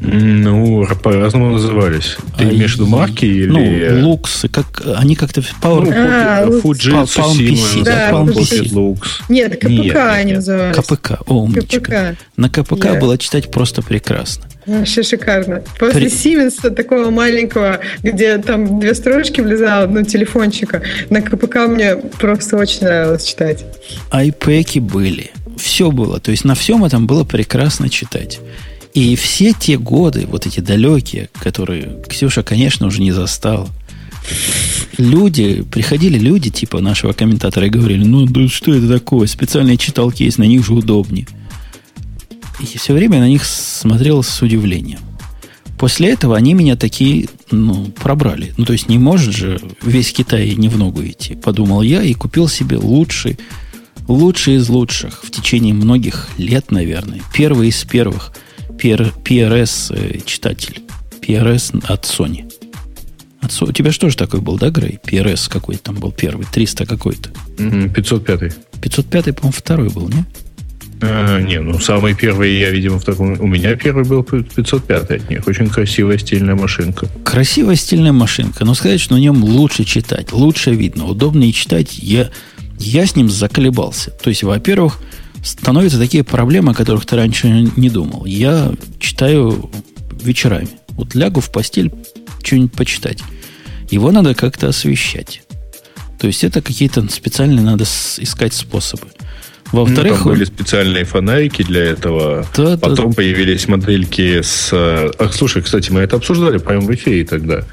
Ну, 0.06 0.86
по-разному 1.02 1.52
назывались. 1.52 2.18
Ты 2.38 2.44
а 2.44 2.50
имеешь 2.50 2.72
в 2.72 2.76
виду 2.76 2.88
марки 2.88 3.24
или... 3.24 3.48
Ну, 3.48 4.16
Lux, 4.16 4.50
как, 4.50 4.66
они 4.98 5.16
как-то... 5.16 5.40
Power... 5.62 5.86
Ну, 5.86 5.94
а, 5.96 6.46
Fujitsu, 6.62 7.06
Palm 7.06 7.38
PC, 7.38 7.84
да, 7.84 8.12
Palm 8.12 8.28
PC. 8.28 8.64
Lux. 8.74 9.00
Нет, 9.30 9.56
КПК 9.56 9.70
нет, 9.70 9.96
они 9.96 10.26
нет. 10.26 10.36
назывались. 10.38 10.76
КПК, 10.76 11.20
умничка. 11.26 11.80
КПК. 11.80 12.16
На 12.36 12.50
КПК 12.50 12.86
yeah. 12.86 13.00
было 13.00 13.18
читать 13.18 13.50
просто 13.50 13.82
прекрасно. 13.82 14.44
Вообще 14.66 15.04
шикарно. 15.04 15.64
После 15.80 16.02
При... 16.02 16.10
Сименса 16.10 16.70
такого 16.70 17.10
маленького, 17.10 17.80
где 18.02 18.38
там 18.40 18.82
две 18.82 18.96
строчки 18.96 19.40
влезало, 19.40 19.88
ну, 19.88 20.04
телефончика, 20.04 20.82
на 21.10 21.22
КПК 21.22 21.68
мне 21.68 21.96
просто 21.96 22.58
очень 22.58 22.82
нравилось 22.82 23.26
читать. 23.26 23.66
Айпеки 24.12 24.80
были. 24.80 25.32
Все 25.58 25.92
было. 25.92 26.20
То 26.20 26.32
есть 26.32 26.44
на 26.44 26.56
всем 26.56 26.84
этом 26.84 27.08
было 27.08 27.24
прекрасно 27.24 27.90
читать. 27.90 28.40
И 28.94 29.16
все 29.16 29.54
те 29.54 29.78
годы, 29.78 30.28
вот 30.30 30.46
эти 30.46 30.60
далекие, 30.60 31.30
которые 31.34 32.04
Ксюша, 32.08 32.44
конечно, 32.44 32.86
уже 32.86 33.02
не 33.02 33.12
застала, 33.12 33.68
люди, 34.98 35.64
приходили 35.64 36.20
люди 36.20 36.52
типа 36.52 36.80
нашего 36.80 37.14
комментатора 37.14 37.66
и 37.66 37.72
говорили, 37.72 38.04
ну 38.04 38.26
да 38.28 38.48
что 38.48 38.74
это 38.74 38.88
такое, 38.88 39.26
специальные 39.26 39.78
читалки 39.78 40.24
есть, 40.24 40.38
на 40.38 40.44
них 40.44 40.64
же 40.64 40.74
удобнее. 40.74 41.28
И 42.60 42.78
все 42.78 42.94
время 42.94 43.20
на 43.20 43.28
них 43.28 43.46
смотрел 43.46 44.22
с 44.22 44.42
удивлением. 44.44 45.00
После 45.80 46.12
этого 46.12 46.38
они 46.38 46.54
меня 46.54 46.76
такие, 46.76 47.28
ну, 47.50 47.86
пробрали. 47.86 48.54
Ну, 48.58 48.64
то 48.64 48.74
есть 48.74 48.88
не 48.90 49.00
может 49.00 49.36
же 49.36 49.60
весь 49.82 50.14
Китай 50.14 50.54
не 50.54 50.70
в 50.70 50.78
ногу 50.78 51.04
идти, 51.04 51.34
подумал 51.34 51.82
я 51.82 52.04
и 52.04 52.14
купил 52.14 52.48
себе 52.48 52.78
лучший, 52.78 53.40
лучший 54.08 54.56
из 54.58 54.70
лучших 54.70 55.24
в 55.24 55.32
течение 55.32 55.74
многих 55.74 56.30
лет, 56.38 56.70
наверное. 56.70 57.22
Первый 57.34 57.70
из 57.70 57.84
первых– 57.84 58.34
PRS 58.78 59.96
э, 59.96 60.20
читатель. 60.26 60.82
PRS 61.22 61.84
от 61.88 62.06
Sony. 62.06 62.52
От, 63.42 63.62
у 63.62 63.72
тебя 63.72 63.92
что 63.92 64.10
же 64.10 64.18
такой 64.18 64.42
был, 64.42 64.58
да, 64.58 64.70
Грей? 64.70 65.00
PRS 65.04 65.50
какой-то 65.50 65.84
там 65.84 65.96
был 65.96 66.12
первый, 66.12 66.46
300 66.52 66.86
какой-то. 66.86 67.30
505. 67.58 68.56
505, 68.82 69.36
по-моему, 69.36 69.52
второй 69.52 69.90
был, 69.90 70.10
не? 70.10 70.26
А, 71.06 71.42
не, 71.42 71.60
ну 71.60 71.80
самый 71.80 72.16
первый 72.16 72.58
я, 72.58 72.70
видимо, 72.70 73.00
в 73.00 73.04
таком... 73.04 73.40
У 73.42 73.48
меня 73.48 73.76
первый 73.76 74.06
был 74.06 74.24
505 74.24 75.12
от 75.12 75.30
них. 75.30 75.46
Очень 75.48 75.68
красивая 75.68 76.18
стильная 76.18 76.56
машинка. 76.56 77.08
Красивая 77.26 77.76
стильная 77.76 78.14
машинка. 78.14 78.64
Но 78.64 78.74
сказать, 78.74 79.02
что 79.02 79.16
на 79.16 79.20
нем 79.20 79.44
лучше 79.44 79.84
читать, 79.84 80.32
лучше 80.32 80.72
видно, 80.72 81.06
удобнее 81.06 81.52
читать, 81.52 81.98
я, 81.98 82.30
я 82.80 83.06
с 83.06 83.16
ним 83.16 83.30
заколебался. 83.30 84.12
То 84.12 84.30
есть, 84.30 84.44
во-первых, 84.44 85.00
становятся 85.44 86.00
такие 86.00 86.24
проблемы, 86.24 86.72
о 86.72 86.76
которых 86.76 87.06
ты 87.06 87.16
раньше 87.16 87.70
не 87.76 87.90
думал. 87.90 88.26
Я 88.26 88.72
читаю 89.00 89.70
вечерами. 90.22 90.70
Вот 90.90 91.16
лягу 91.16 91.42
в 91.42 91.52
постель 91.52 91.92
что-нибудь 92.42 92.74
почитать. 92.74 93.20
Его 93.90 94.12
надо 94.12 94.34
как-то 94.34 94.70
освещать. 94.70 95.44
То 96.20 96.28
есть 96.28 96.44
это 96.44 96.62
какие-то 96.62 97.08
специальные 97.10 97.62
надо 97.62 97.84
искать 97.84 98.54
способы. 98.54 99.08
Во-вторых, 99.74 100.12
ну, 100.12 100.18
там 100.18 100.28
были 100.34 100.46
специальные 100.46 101.04
фонарики 101.04 101.64
для 101.64 101.84
этого. 101.84 102.46
Да, 102.56 102.78
Потом 102.78 103.10
да. 103.10 103.16
появились 103.16 103.68
модельки 103.68 104.42
с... 104.44 104.70
Ах, 104.72 105.34
слушай, 105.34 105.64
кстати, 105.64 105.90
мы 105.90 106.02
это 106.02 106.18
обсуждали 106.18 106.60
прямо 106.60 106.82
в 106.82 106.94
эфире 106.94 107.26
тогда, 107.26 107.64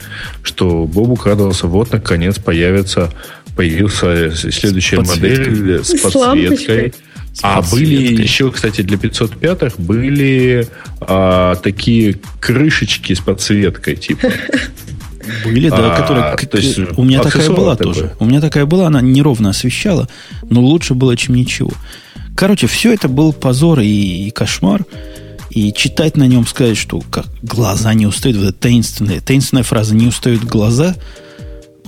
что 0.43 0.87
Бобук 0.87 1.27
радовался, 1.27 1.67
вот, 1.67 1.93
наконец, 1.93 2.39
появится, 2.39 3.13
появился 3.55 4.35
следующая 4.35 5.05
с 5.05 5.09
модель 5.09 5.85
с 5.85 6.01
подсветкой. 6.01 6.95
А 7.43 7.63
были 7.63 8.21
еще, 8.23 8.51
кстати, 8.51 8.83
для 8.83 8.99
505 8.99 9.79
были 9.79 10.69
а, 11.01 11.55
такие 11.57 12.19
крышечки 12.41 13.15
с 13.15 13.21
подсветкой, 13.21 13.97
типа. 13.97 14.29
Были, 15.45 15.69
да, 15.69 15.95
а, 15.95 16.01
которые... 16.01 16.37
То 16.49 16.59
есть, 16.59 16.79
у 16.99 17.05
меня 17.05 17.23
такая 17.23 17.49
была 17.51 17.77
тоже. 17.77 18.15
У 18.19 18.25
меня 18.25 18.41
такая 18.41 18.67
была, 18.67 18.87
она 18.87 19.01
неровно 19.01 19.51
освещала, 19.51 20.09
но 20.49 20.61
лучше 20.61 20.95
было, 20.95 21.17
чем 21.17 21.37
ничего. 21.37 21.71
Короче, 22.35 22.67
все 22.67 22.93
это 22.93 23.07
был 23.09 23.33
позор 23.33 23.81
и, 23.81 24.27
и 24.27 24.31
кошмар. 24.31 24.85
И 25.51 25.73
читать 25.73 26.17
на 26.17 26.25
нем, 26.25 26.47
сказать, 26.47 26.79
что 26.79 27.01
как 27.11 27.27
глаза 27.43 27.93
не 27.93 28.07
устают, 28.07 28.39
вот 28.39 28.49
эта 28.49 28.59
таинственная, 28.59 29.21
таинственная 29.21 29.65
фраза 29.65 29.95
«не 29.95 30.07
устают 30.07 30.45
глаза», 30.45 30.97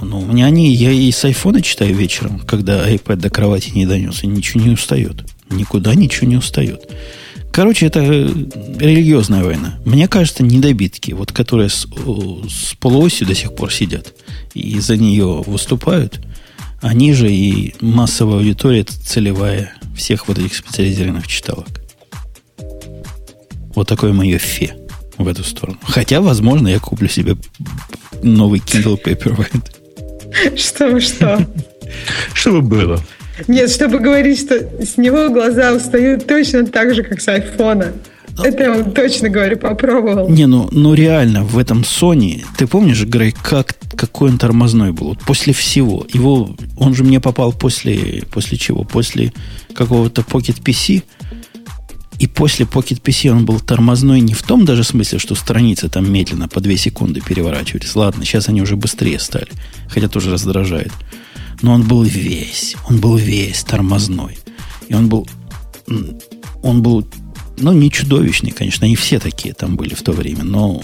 ну, 0.05 0.21
у 0.21 0.27
меня 0.27 0.47
они, 0.47 0.73
я 0.73 0.91
и 0.91 1.11
с 1.11 1.25
айфона 1.25 1.63
читаю 1.63 1.95
вечером, 1.95 2.41
когда 2.41 2.89
iPad 2.89 3.17
до 3.17 3.31
кровати 3.31 3.71
не 3.71 3.87
донес, 3.87 4.23
и 4.25 4.27
ничего 4.27 4.65
не 4.65 4.71
устает. 4.71 5.25
Никуда 5.51 5.95
ничего 5.95 6.27
не 6.29 6.37
устает. 6.37 6.89
Короче, 7.53 7.87
это 7.87 8.01
религиозная 8.01 9.45
война. 9.45 9.79
Мне 9.85 10.09
кажется, 10.09 10.43
недобитки, 10.43 11.13
вот 11.13 11.33
которые 11.33 11.69
с, 11.69 11.87
с 11.87 12.75
полуосью 12.81 13.27
до 13.27 13.35
сих 13.35 13.55
пор 13.55 13.71
сидят 13.73 14.15
и 14.55 14.81
за 14.81 14.97
нее 14.97 15.43
выступают, 15.47 16.21
они 16.81 17.13
же 17.13 17.31
и 17.31 17.75
массовая 17.81 18.39
аудитория 18.39 18.85
целевая 18.85 19.75
всех 19.95 20.29
вот 20.29 20.39
этих 20.39 20.57
специализированных 20.57 21.29
читалок. 21.29 21.69
Вот 23.75 23.87
такое 23.87 24.13
мое 24.13 24.39
фе 24.39 24.75
в 25.19 25.29
эту 25.29 25.45
сторону. 25.45 25.79
Хотя, 25.83 26.21
возможно, 26.21 26.69
я 26.69 26.81
куплю 26.81 27.09
себе 27.09 27.37
новый 28.23 28.61
Kindle 28.61 29.01
Paperwhite. 29.03 29.72
Что 30.57 31.01
что? 31.01 31.47
Чтобы 32.35 32.63
было. 32.63 33.01
Нет, 33.49 33.71
чтобы 33.71 33.99
говорить, 33.99 34.41
что 34.41 34.57
с 34.85 34.97
него 34.97 35.29
глаза 35.31 35.73
устают 35.73 36.27
точно 36.27 36.67
так 36.67 36.95
же, 36.95 37.03
как 37.03 37.21
с 37.21 37.29
айфона. 37.29 37.93
Это 38.43 38.63
я 38.63 38.71
вам 38.71 38.93
точно 38.93 39.29
говорю, 39.29 39.59
попробовал. 39.59 40.29
Не, 40.29 40.47
ну, 40.47 40.69
ну 40.73 40.95
реально, 40.95 41.45
в 41.45 41.59
этом 41.59 41.83
Sony, 41.83 42.45
ты 42.57 42.67
помнишь, 42.67 43.05
Грей, 43.05 43.35
как, 43.43 43.77
какой 43.95 44.31
он 44.31 44.39
тормозной 44.39 44.93
был? 44.93 45.09
Вот 45.09 45.19
после 45.21 45.53
всего. 45.53 46.07
Его, 46.13 46.55
он 46.79 46.95
же 46.95 47.05
мне 47.05 47.21
попал 47.21 47.53
после, 47.53 48.23
после 48.31 48.57
чего? 48.57 48.85
После 48.85 49.33
какого-то 49.75 50.23
Pocket 50.23 50.63
PC. 50.63 51.03
И 52.19 52.27
после 52.27 52.67
Pocket 52.67 53.01
PC 53.03 53.31
он 53.31 53.45
был 53.45 53.59
тормозной 53.59 54.21
не 54.21 54.35
в 54.35 54.43
том 54.43 54.65
даже 54.65 54.85
смысле, 54.85 55.19
что 55.19 55.35
страницы 55.35 55.89
там 55.89 56.11
медленно 56.13 56.49
по 56.49 56.61
2 56.61 56.77
секунды 56.77 57.21
переворачивались. 57.21 57.95
Ладно, 57.97 58.25
сейчас 58.25 58.49
они 58.49 58.63
уже 58.63 58.77
быстрее 58.77 59.19
стали. 59.19 59.49
Хотя 59.89 60.09
тоже 60.09 60.31
раздражает 60.31 60.93
но 61.63 61.73
он 61.73 61.83
был 61.83 62.03
весь, 62.03 62.77
он 62.89 62.99
был 62.99 63.17
весь 63.17 63.63
тормозной. 63.63 64.39
И 64.89 64.95
он 64.95 65.09
был, 65.09 65.27
он 66.63 66.83
был, 66.83 67.07
ну, 67.59 67.73
не 67.73 67.91
чудовищный, 67.91 68.51
конечно, 68.51 68.85
они 68.85 68.97
все 68.97 69.19
такие 69.19 69.55
там 69.55 69.77
были 69.77 69.95
в 69.95 70.03
то 70.03 70.13
время, 70.13 70.43
но 70.43 70.83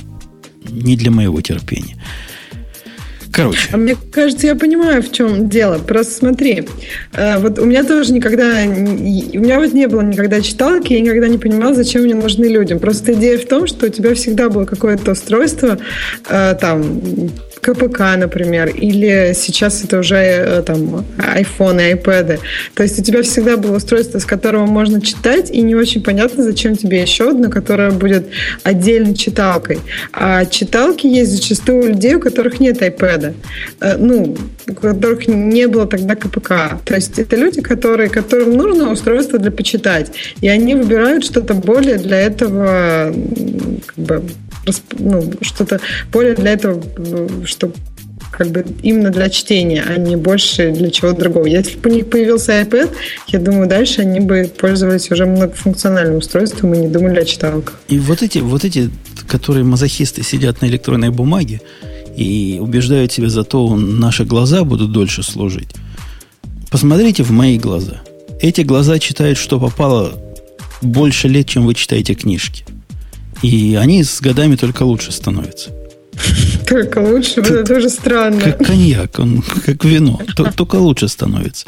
не 0.71 0.97
для 0.97 1.11
моего 1.11 1.41
терпения. 1.41 2.03
Короче. 3.33 3.69
А 3.73 3.77
мне 3.77 3.97
кажется, 4.13 4.47
я 4.47 4.55
понимаю, 4.55 5.03
в 5.03 5.13
чем 5.13 5.49
дело. 5.49 5.79
Просто 5.79 6.15
смотри, 6.15 6.67
э, 7.13 7.39
вот 7.39 7.59
у 7.59 7.65
меня 7.65 7.85
тоже 7.85 8.13
никогда, 8.13 8.63
у 8.65 9.39
меня 9.39 9.59
вот 9.59 9.73
не 9.73 9.87
было 9.87 10.01
никогда 10.01 10.41
читалки, 10.41 10.93
я 10.93 11.01
никогда 11.01 11.29
не 11.29 11.39
понимала, 11.39 11.75
зачем 11.75 12.03
мне 12.03 12.15
нужны 12.15 12.47
людям. 12.47 12.79
Просто 12.79 13.13
идея 13.13 13.39
в 13.39 13.47
том, 13.47 13.67
что 13.67 13.87
у 13.87 13.89
тебя 13.89 14.15
всегда 14.15 14.49
было 14.49 14.65
какое-то 14.65 15.13
устройство, 15.13 15.79
э, 16.29 16.55
там, 16.61 17.01
КПК, 17.61 18.17
например, 18.17 18.69
или 18.69 19.33
сейчас 19.35 19.85
это 19.85 19.99
уже 19.99 20.17
э, 20.17 20.63
там 20.63 21.05
iPhone 21.19 21.91
и 21.91 21.95
iPad. 21.95 22.41
То 22.75 22.83
есть 22.83 22.99
у 22.99 23.03
тебя 23.03 23.23
всегда 23.23 23.57
было 23.57 23.77
устройство, 23.77 24.19
с 24.19 24.25
которого 24.25 24.67
можно 24.67 25.01
читать, 25.01 25.51
и 25.51 25.61
не 25.63 25.75
очень 25.75 26.03
понятно, 26.03 26.43
зачем 26.43 26.77
тебе 26.77 27.01
еще 27.01 27.31
одно, 27.31 27.51
которое 27.51 27.91
будет 27.91 28.29
отдельно 28.63 29.15
читалкой. 29.15 29.81
А 30.13 30.45
читалки 30.45 31.07
есть 31.07 31.33
зачастую 31.33 31.85
у 31.85 31.87
людей, 31.89 32.15
у 32.15 32.21
которых 32.21 32.61
нет 32.61 32.83
iPad. 32.83 33.35
Э, 33.81 33.97
ну, 33.97 34.37
у 34.67 34.75
которых 34.75 35.29
не 35.29 35.67
было 35.67 35.87
тогда 35.87 36.15
КПК. 36.15 36.79
То 36.85 36.95
есть 36.95 37.19
это 37.19 37.37
люди, 37.37 37.61
которые, 37.61 38.09
которым 38.09 38.57
нужно 38.57 38.93
устройство 38.93 39.39
для 39.39 39.51
почитать. 39.51 40.13
И 40.41 40.49
они 40.49 40.75
выбирают 40.75 41.25
что-то 41.25 41.55
более 41.55 41.99
для 41.99 42.21
этого 42.21 43.13
как 43.87 43.97
бы, 43.97 44.23
ну, 44.99 45.33
что-то 45.41 45.81
более 46.13 46.35
для 46.35 46.53
этого, 46.53 46.83
что 47.45 47.73
как 48.31 48.51
бы 48.51 48.65
именно 48.83 49.11
для 49.11 49.31
чтения, 49.31 49.83
а 49.87 49.97
не 49.97 50.17
больше 50.17 50.71
для 50.71 50.91
чего-то 50.91 51.21
другого. 51.21 51.47
Если 51.47 51.77
бы 51.77 51.91
у 51.91 51.93
них 51.93 52.09
появился 52.09 52.61
iPad, 52.61 52.91
я 53.29 53.39
думаю, 53.39 53.69
дальше 53.69 54.03
они 54.03 54.21
бы 54.21 54.51
пользовались 54.59 55.11
уже 55.11 55.27
многофункциональным 55.27 56.19
устройством 56.19 56.75
и 56.75 56.79
не 56.79 56.89
думали 56.89 57.21
о 57.21 57.25
читалках. 57.25 57.81
И 57.89 57.99
вот 57.99 58.23
эти, 58.23 58.39
вот 58.39 58.65
эти, 58.65 58.91
которые 59.27 59.65
мазохисты 59.65 60.23
сидят 60.23 60.61
на 60.61 60.67
электронной 60.67 61.11
бумаге 61.11 61.61
и 62.17 62.59
убеждают 62.61 63.13
себя 63.13 63.29
за 63.29 63.45
то, 63.45 63.75
наши 63.77 64.25
глаза 64.25 64.65
будут 64.65 64.93
дольше 64.93 65.23
служить. 65.23 65.71
Посмотрите 66.71 67.23
в 67.23 67.31
мои 67.31 67.59
глаза. 67.59 68.03
Эти 68.41 68.61
глаза 68.61 68.99
читают, 68.99 69.39
что 69.39 69.59
попало 69.59 70.13
больше 70.83 71.29
лет, 71.29 71.49
чем 71.49 71.67
вы 71.67 71.75
читаете 71.75 72.15
книжки. 72.15 72.65
И 73.43 73.77
они 73.77 74.03
с 74.03 74.21
годами 74.21 74.57
только 74.57 74.83
лучше 74.83 75.13
становятся. 75.13 75.71
Только 76.69 76.99
лучше? 76.99 77.37
Как, 77.37 77.51
это 77.51 77.65
тоже 77.65 77.89
странно. 77.89 78.41
Как 78.41 78.59
коньяк, 78.59 79.19
он 79.19 79.43
как 79.43 79.85
вино. 79.85 80.21
Только 80.57 80.77
лучше 80.77 81.09
становится. 81.09 81.67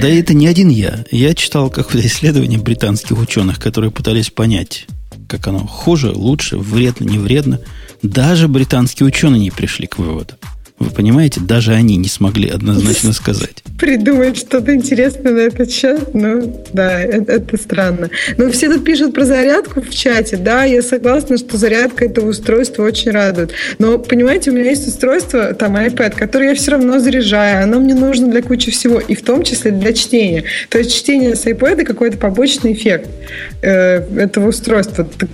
Да 0.00 0.08
это 0.08 0.34
не 0.34 0.46
один 0.46 0.68
я. 0.68 1.04
Я 1.10 1.34
читал 1.34 1.70
какое-то 1.70 2.06
исследование 2.06 2.58
британских 2.58 3.18
ученых, 3.18 3.58
которые 3.58 3.90
пытались 3.90 4.30
понять, 4.30 4.86
как 5.28 5.46
оно 5.46 5.66
хуже, 5.66 6.10
лучше, 6.10 6.58
вредно, 6.58 7.04
не 7.04 7.18
вредно. 7.18 7.60
Даже 8.02 8.48
британские 8.48 9.06
ученые 9.06 9.40
не 9.40 9.50
пришли 9.50 9.86
к 9.86 9.98
выводу. 9.98 10.34
Вы 10.78 10.90
понимаете, 10.90 11.40
даже 11.40 11.72
они 11.72 11.96
не 11.96 12.08
смогли 12.08 12.50
однозначно 12.50 13.14
сказать. 13.14 13.62
Придумать 13.80 14.36
что-то 14.36 14.74
интересное 14.74 15.32
на 15.32 15.38
этот 15.38 15.70
счет, 15.70 16.14
ну, 16.14 16.64
да, 16.74 17.00
это, 17.00 17.32
это 17.32 17.56
странно. 17.56 18.10
Но 18.36 18.50
все 18.50 18.70
тут 18.70 18.84
пишут 18.84 19.14
про 19.14 19.24
зарядку 19.24 19.80
в 19.80 19.88
чате, 19.88 20.36
да, 20.36 20.64
я 20.64 20.82
согласна, 20.82 21.38
что 21.38 21.56
зарядка 21.56 22.04
этого 22.04 22.28
устройства 22.28 22.82
очень 22.82 23.10
радует. 23.10 23.52
Но, 23.78 23.98
понимаете, 23.98 24.50
у 24.50 24.54
меня 24.54 24.68
есть 24.68 24.86
устройство, 24.86 25.54
там, 25.54 25.76
iPad, 25.76 26.14
которое 26.14 26.50
я 26.50 26.54
все 26.54 26.72
равно 26.72 26.98
заряжаю, 26.98 27.64
оно 27.64 27.80
мне 27.80 27.94
нужно 27.94 28.30
для 28.30 28.42
кучи 28.42 28.70
всего, 28.70 29.00
и 29.00 29.14
в 29.14 29.22
том 29.22 29.44
числе 29.44 29.70
для 29.70 29.94
чтения. 29.94 30.44
То 30.68 30.76
есть 30.78 30.94
чтение 30.94 31.36
с 31.36 31.46
iPad 31.46 31.84
какой-то 31.84 32.18
побочный 32.18 32.74
эффект 32.74 33.08
э, 33.62 34.02
этого 34.18 34.48
устройства. 34.48 35.08
Так, 35.18 35.30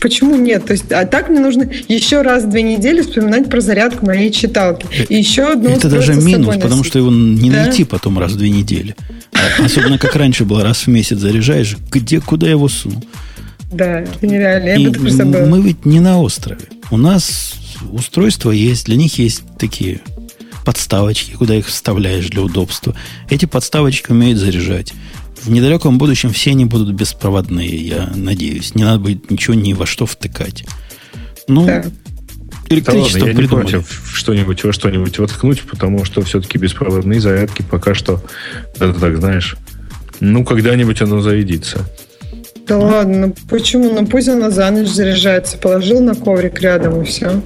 Почему 0.00 0.36
нет? 0.36 0.64
То 0.64 0.72
есть, 0.72 0.90
а 0.90 1.04
так 1.04 1.28
мне 1.28 1.40
нужно 1.40 1.68
еще 1.88 2.22
раз 2.22 2.44
в 2.44 2.50
две 2.50 2.62
недели 2.62 3.02
вспоминать 3.02 3.50
про 3.50 3.60
зарядку 3.60 4.06
моей 4.06 4.30
читалки. 4.30 4.86
И 5.08 5.14
еще 5.14 5.52
одно 5.52 5.70
Это 5.70 5.90
даже 5.90 6.14
минус, 6.14 6.56
потому 6.56 6.84
что 6.84 6.98
его 6.98 7.10
не 7.10 7.50
да? 7.50 7.64
найти 7.64 7.84
потом 7.84 8.18
раз 8.18 8.32
в 8.32 8.38
две 8.38 8.50
недели. 8.50 8.96
А, 9.32 9.64
особенно 9.64 9.98
как 9.98 10.16
раньше 10.16 10.44
было, 10.44 10.62
раз 10.62 10.86
в 10.86 10.86
месяц 10.88 11.18
заряжаешь, 11.18 11.76
где, 11.90 12.20
куда 12.20 12.46
я 12.46 12.52
его 12.52 12.68
суну? 12.68 13.02
Да, 13.72 14.00
это 14.00 14.26
нереально. 14.26 14.68
Я 14.68 14.74
И 14.76 15.46
мы 15.46 15.60
ведь 15.60 15.84
не 15.84 16.00
на 16.00 16.20
острове. 16.20 16.62
У 16.90 16.96
нас 16.96 17.54
устройства 17.92 18.50
есть, 18.50 18.86
для 18.86 18.96
них 18.96 19.18
есть 19.18 19.42
такие 19.58 20.00
подставочки, 20.64 21.32
куда 21.32 21.54
их 21.54 21.66
вставляешь 21.66 22.28
для 22.28 22.42
удобства. 22.42 22.94
Эти 23.28 23.46
подставочки 23.46 24.10
умеют 24.10 24.38
заряжать 24.38 24.92
в 25.42 25.50
недалеком 25.50 25.98
будущем 25.98 26.30
все 26.30 26.50
они 26.50 26.64
будут 26.64 26.94
беспроводные, 26.94 27.68
я 27.68 28.12
надеюсь. 28.14 28.74
Не 28.74 28.84
надо 28.84 28.98
будет 28.98 29.30
ничего 29.30 29.54
ни 29.54 29.72
во 29.72 29.86
что 29.86 30.06
втыкать. 30.06 30.64
Ну, 31.48 31.66
да. 31.66 31.84
электричество 32.68 33.20
да 33.20 33.26
ладно, 33.26 33.30
я 33.30 33.36
придумали. 33.36 33.66
не 33.66 33.70
против 33.72 34.10
что-нибудь 34.14 34.64
во 34.64 34.72
что-нибудь 34.72 35.18
воткнуть, 35.18 35.62
потому 35.62 36.04
что 36.04 36.22
все-таки 36.22 36.58
беспроводные 36.58 37.20
зарядки 37.20 37.62
пока 37.62 37.94
что, 37.94 38.22
это 38.76 38.92
так 38.92 39.18
знаешь, 39.18 39.56
ну, 40.20 40.44
когда-нибудь 40.44 41.00
оно 41.02 41.20
зарядится. 41.20 41.88
Да 42.66 42.76
ну. 42.76 42.84
ладно, 42.84 43.32
почему? 43.48 43.92
Ну 43.92 44.06
пусть 44.06 44.28
она 44.28 44.50
за 44.50 44.70
ночь 44.70 44.88
заряжается. 44.88 45.58
Положил 45.58 46.00
на 46.00 46.14
коврик 46.14 46.60
рядом 46.60 47.02
и 47.02 47.04
все. 47.04 47.42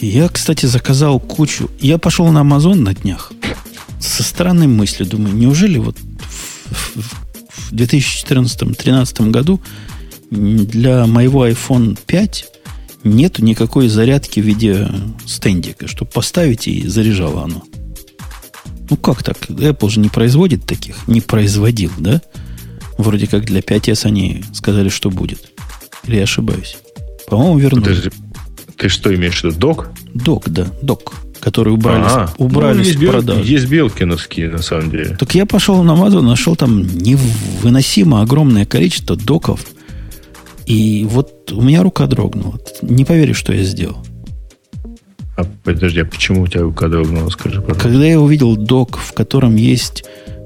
Я, 0.00 0.28
кстати, 0.28 0.66
заказал 0.66 1.18
кучу. 1.18 1.70
Я 1.80 1.98
пошел 1.98 2.28
на 2.28 2.40
Amazon 2.40 2.76
на 2.76 2.94
днях 2.94 3.32
со 3.98 4.22
странной 4.22 4.66
мыслью. 4.68 5.08
Думаю, 5.08 5.34
неужели 5.34 5.78
вот 5.78 5.96
в 6.72 7.72
2014-2013 7.72 9.30
году 9.30 9.60
для 10.30 11.06
моего 11.06 11.46
iPhone 11.46 11.98
5 12.06 12.46
нету 13.04 13.44
никакой 13.44 13.88
зарядки 13.88 14.40
в 14.40 14.44
виде 14.44 14.88
стендика, 15.26 15.88
чтобы 15.88 16.10
поставить 16.10 16.68
и 16.68 16.86
заряжало 16.86 17.44
оно. 17.44 17.62
Ну 18.90 18.96
как 18.96 19.22
так? 19.22 19.38
Apple 19.48 19.90
же 19.90 20.00
не 20.00 20.08
производит 20.08 20.66
таких. 20.66 21.08
Не 21.08 21.20
производил, 21.20 21.92
да? 21.98 22.20
Вроде 22.98 23.26
как 23.26 23.44
для 23.44 23.60
5S 23.60 24.06
они 24.06 24.44
сказали, 24.52 24.88
что 24.88 25.10
будет. 25.10 25.50
Или 26.04 26.16
я 26.16 26.24
ошибаюсь? 26.24 26.76
По-моему, 27.28 27.58
вернули. 27.58 27.84
Подожди, 27.84 28.10
ты 28.76 28.88
что 28.88 29.14
имеешь 29.14 29.40
в 29.40 29.44
виду? 29.44 29.56
Док? 29.56 29.90
Док, 30.14 30.48
да, 30.48 30.66
док 30.82 31.14
которые 31.42 31.74
убрали, 31.74 32.04
а, 32.06 32.28
убрали 32.38 32.78
ну, 32.78 32.84
есть 32.84 32.98
с 32.98 33.02
продажи. 33.02 33.40
Бел, 33.40 33.48
есть 33.48 33.66
белкиновские, 33.68 34.48
на 34.48 34.62
самом 34.62 34.92
деле. 34.92 35.16
Так 35.16 35.34
я 35.34 35.44
пошел 35.44 35.82
на 35.82 35.90
Amazon, 35.90 36.20
нашел 36.20 36.54
там 36.54 36.82
невыносимо 36.82 38.22
огромное 38.22 38.64
количество 38.64 39.16
доков. 39.16 39.60
И 40.66 41.04
вот 41.10 41.50
у 41.50 41.60
меня 41.60 41.82
рука 41.82 42.06
дрогнула. 42.06 42.60
Не 42.82 43.04
поверишь, 43.04 43.38
что 43.38 43.52
я 43.52 43.64
сделал. 43.64 43.98
А 45.36 45.44
подожди, 45.64 46.00
а 46.00 46.04
почему 46.04 46.42
у 46.42 46.46
тебя 46.46 46.62
рука 46.62 46.86
дрогнула, 46.86 47.28
скажи, 47.30 47.60
пожалуйста. 47.60 47.82
Когда 47.82 48.06
я 48.06 48.20
увидел 48.20 48.56
док, 48.56 48.98
в 48.98 49.12
котором 49.12 49.56
есть 49.56 50.04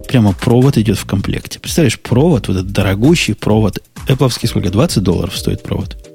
прямо 0.09 0.33
провод 0.33 0.79
идет 0.79 0.97
в 0.97 1.05
комплекте. 1.05 1.61
Представляешь, 1.61 2.01
провод, 2.01 2.49
вот 2.49 2.57
этот 2.57 2.73
дорогущий 2.73 3.35
провод. 3.35 3.83
Apple 4.09 4.31
сколько? 4.47 4.71
20 4.71 5.03
долларов 5.03 5.37
стоит 5.37 5.63
провод. 5.63 6.06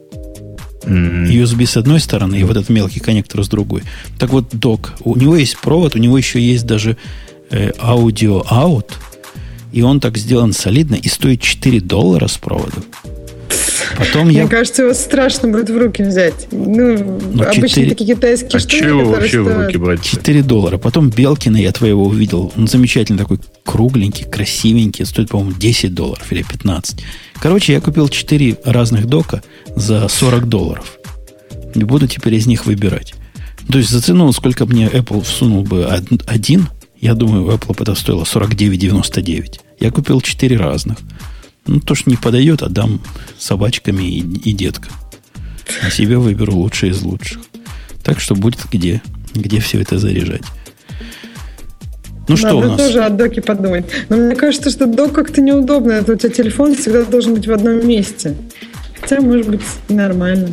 USB 0.84 1.66
с 1.66 1.78
одной 1.78 2.00
стороны 2.00 2.40
и 2.40 2.44
вот 2.44 2.58
этот 2.58 2.70
мелкий 2.70 3.00
коннектор 3.00 3.44
с 3.44 3.48
другой. 3.48 3.84
Так 4.18 4.32
вот, 4.32 4.50
док, 4.52 4.94
у 5.02 5.16
него 5.16 5.36
есть 5.36 5.58
провод, 5.60 5.96
у 5.96 6.00
него 6.00 6.18
еще 6.18 6.42
есть 6.42 6.66
даже 6.66 6.98
э, 7.50 7.72
аудио 7.80 8.44
аут, 8.48 8.98
и 9.72 9.82
он 9.82 10.00
так 10.00 10.18
сделан 10.18 10.54
солидно 10.54 10.96
и 10.96 11.08
стоит 11.08 11.42
4 11.42 11.82
доллара 11.82 12.28
с 12.28 12.38
проводом. 12.38 12.84
Потом 13.98 14.28
Мне 14.28 14.40
я... 14.40 14.48
кажется, 14.48 14.84
его 14.84 14.94
страшно 14.94 15.50
будет 15.50 15.70
в 15.70 15.78
руки 15.78 16.04
взять. 16.04 16.48
Ну, 16.52 17.20
ну 17.34 17.44
обычно 17.44 17.68
4... 17.68 17.90
такие 17.90 18.16
китайские 18.16 18.58
а 18.58 18.60
штуки, 18.60 18.80
чего 18.80 19.06
вообще 19.06 19.44
стоят... 19.44 19.58
в 19.58 19.66
руки 19.66 19.78
брать? 19.78 20.04
4 20.04 20.44
доллара. 20.44 20.78
Потом 20.78 21.10
Белкина 21.10 21.58
я 21.58 21.72
твоего 21.72 22.06
увидел. 22.06 22.52
Он 22.58 22.68
замечательный 22.68 23.18
такой, 23.18 23.40
кругленький, 23.64 24.26
красивенький. 24.26 25.06
Стоит, 25.06 25.30
по-моему, 25.30 25.54
10 25.58 25.94
долларов 25.94 26.32
или 26.32 26.44
15. 26.44 27.04
Короче, 27.42 27.74
я 27.74 27.82
купил 27.82 28.08
4 28.08 28.58
разных 28.66 29.06
дока 29.06 29.42
за 29.76 30.08
40 30.08 30.48
долларов. 30.48 30.98
И 31.76 31.84
буду 31.84 32.08
теперь 32.08 32.36
из 32.36 32.48
них 32.48 32.66
выбирать. 32.66 33.14
То 33.72 33.78
есть 33.78 33.90
за 33.90 34.02
цену, 34.02 34.32
сколько 34.34 34.66
мне 34.66 34.88
Apple 34.88 35.24
всунул 35.24 35.64
бы 35.64 35.86
один, 36.28 36.68
я 37.00 37.14
думаю, 37.16 37.46
Apple 37.46 37.76
это 37.82 37.96
стоило 37.96 38.24
49,99. 38.24 39.60
Я 39.80 39.92
купил 39.92 40.22
4 40.22 40.58
разных. 40.58 40.98
Ну, 41.68 41.80
то, 41.80 41.96
что 41.96 42.10
не 42.10 42.18
подойдет, 42.18 42.64
отдам 42.64 43.02
собачками 43.38 44.04
и, 44.04 44.20
и 44.20 44.54
деткам. 44.54 44.94
А 45.84 45.90
себе 45.90 46.18
выберу 46.18 46.54
лучшее 46.54 46.92
из 46.92 47.02
лучших. 47.02 47.40
Так 48.04 48.20
что 48.20 48.36
будет 48.36 48.60
где, 48.72 49.02
где 49.34 49.60
все 49.60 49.80
это 49.82 49.98
заряжать. 49.98 50.42
Ну 52.28 52.38
что 52.38 52.48
Надо 52.48 52.58
у 52.58 52.62
нас? 52.72 52.82
тоже 52.82 53.04
о 53.04 53.10
доке 53.10 53.42
подумать. 53.42 53.86
Но 54.10 54.18
мне 54.18 54.36
кажется, 54.36 54.70
что 54.70 54.86
док 54.86 55.14
как-то 55.14 55.42
неудобно. 55.42 55.92
Это 55.92 56.14
у 56.14 56.16
тебя 56.16 56.30
телефон 56.30 56.76
всегда 56.76 57.04
должен 57.04 57.36
быть 57.36 57.48
в 57.48 57.52
одном 57.52 57.88
месте. 57.88 58.36
Хотя, 59.00 59.22
может 59.22 59.50
быть, 59.50 59.62
нормально. 59.90 60.50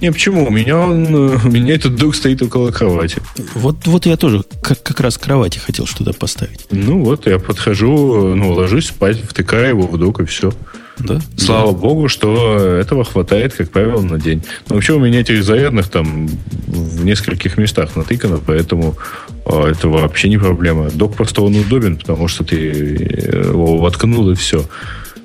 Не, 0.00 0.12
почему? 0.12 0.46
У 0.46 0.50
меня, 0.50 0.78
он, 0.78 1.14
у 1.14 1.48
меня 1.48 1.74
этот 1.74 1.96
док 1.96 2.14
стоит 2.14 2.42
около 2.42 2.70
кровати. 2.70 3.20
Вот, 3.54 3.86
вот 3.86 4.06
я 4.06 4.16
тоже 4.16 4.44
как, 4.62 4.82
как 4.82 5.00
раз 5.00 5.16
кровати 5.16 5.58
хотел 5.58 5.86
что-то 5.86 6.12
поставить. 6.12 6.66
Ну 6.70 7.02
вот, 7.02 7.26
я 7.26 7.38
подхожу, 7.38 8.34
ну, 8.34 8.52
ложусь 8.52 8.88
спать, 8.88 9.18
втыкаю 9.22 9.68
его 9.68 9.86
в 9.86 9.98
док, 9.98 10.20
и 10.20 10.24
все. 10.24 10.52
Да? 10.98 11.20
Слава 11.36 11.72
да. 11.72 11.78
богу, 11.78 12.08
что 12.08 12.56
этого 12.58 13.04
хватает, 13.04 13.54
как 13.54 13.70
правило, 13.70 14.00
на 14.00 14.18
день. 14.18 14.42
Но 14.68 14.76
вообще 14.76 14.94
у 14.94 14.98
меня 14.98 15.20
этих 15.20 15.42
зарядных 15.44 15.88
там 15.88 16.28
в 16.66 17.04
нескольких 17.04 17.58
местах 17.58 17.96
натыкано, 17.96 18.40
поэтому 18.44 18.96
а, 19.44 19.70
это 19.70 19.88
вообще 19.88 20.28
не 20.28 20.38
проблема. 20.38 20.90
Док 20.90 21.14
просто 21.14 21.42
он 21.42 21.54
удобен, 21.56 21.96
потому 21.96 22.28
что 22.28 22.44
ты 22.44 22.56
его 22.56 23.78
воткнул 23.78 24.30
и 24.30 24.34
все. 24.34 24.66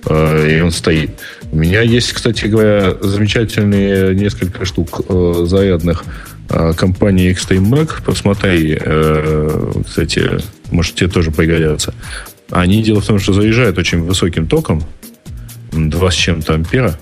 А, 0.06 0.46
и 0.46 0.60
он 0.62 0.72
стоит. 0.72 1.12
У 1.52 1.58
меня 1.58 1.82
есть, 1.82 2.14
кстати 2.14 2.46
говоря, 2.46 2.96
замечательные 3.02 4.16
несколько 4.16 4.66
штук 4.66 5.02
э, 5.08 5.46
зарядных 5.46 6.04
э, 6.50 6.74
компании 6.74 7.32
Extreme 7.32 7.70
Mac. 7.70 8.04
Посмотри, 8.06 8.78
э, 8.80 9.72
кстати, 9.86 10.40
может 10.72 10.96
тебе 10.96 11.10
тоже 11.10 11.32
пригодятся. 11.32 11.94
Они, 12.50 12.84
дело 12.84 13.02
в 13.02 13.06
том, 13.06 13.20
что 13.20 13.34
заряжают 13.34 13.78
очень 13.78 14.02
высоким 14.02 14.48
током, 14.48 14.84
2 15.72 16.12
с 16.12 16.16
чем-то 16.16 16.54
ампера. 16.54 16.98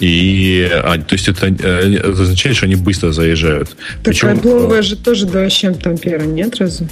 И, 0.00 0.68
а, 0.70 0.96
то 0.98 1.14
есть 1.14 1.28
это, 1.28 1.46
это 1.46 2.10
означает, 2.10 2.56
что 2.56 2.66
они 2.66 2.76
быстро 2.76 3.10
заезжают. 3.10 3.70
Так 3.70 4.04
Причем, 4.04 4.28
айпловые 4.28 4.82
же 4.82 4.96
тоже 4.96 5.26
2 5.26 5.50
с 5.50 5.52
чем-то 5.52 5.90
ампера, 5.90 6.22
нет 6.22 6.56
разве? 6.58 6.88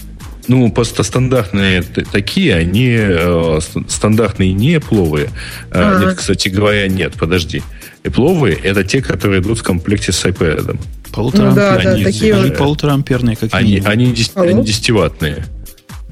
Ну, 0.49 0.71
просто 0.71 1.03
стандартные 1.03 1.83
такие, 1.83 2.55
они 2.55 2.95
э, 2.97 3.59
стандартные 3.89 4.53
не 4.53 4.81
пловые. 4.81 5.31
А, 5.71 5.99
нет, 5.99 6.17
кстати 6.17 6.49
говоря, 6.49 6.87
нет, 6.89 7.15
подожди. 7.15 7.63
И 8.05 8.09
пловые 8.09 8.57
это 8.57 8.85
те, 8.85 9.03
которые 9.03 9.41
идут 9.41 9.59
в 9.59 9.63
комплекте 9.63 10.13
с 10.13 10.25
iPad. 10.25 10.79
Полутора, 11.13 11.51
ну, 11.51 11.57
да, 11.57 11.75
они, 11.75 12.05
да, 12.05 12.11
такие 12.11 12.35
они 12.35 12.51
полутораамперные, 12.51 13.37
как 13.37 13.53
они, 13.53 13.83
они, 13.85 14.15
они 14.35 14.65
10 14.65 14.91
ваттные. 14.91 15.47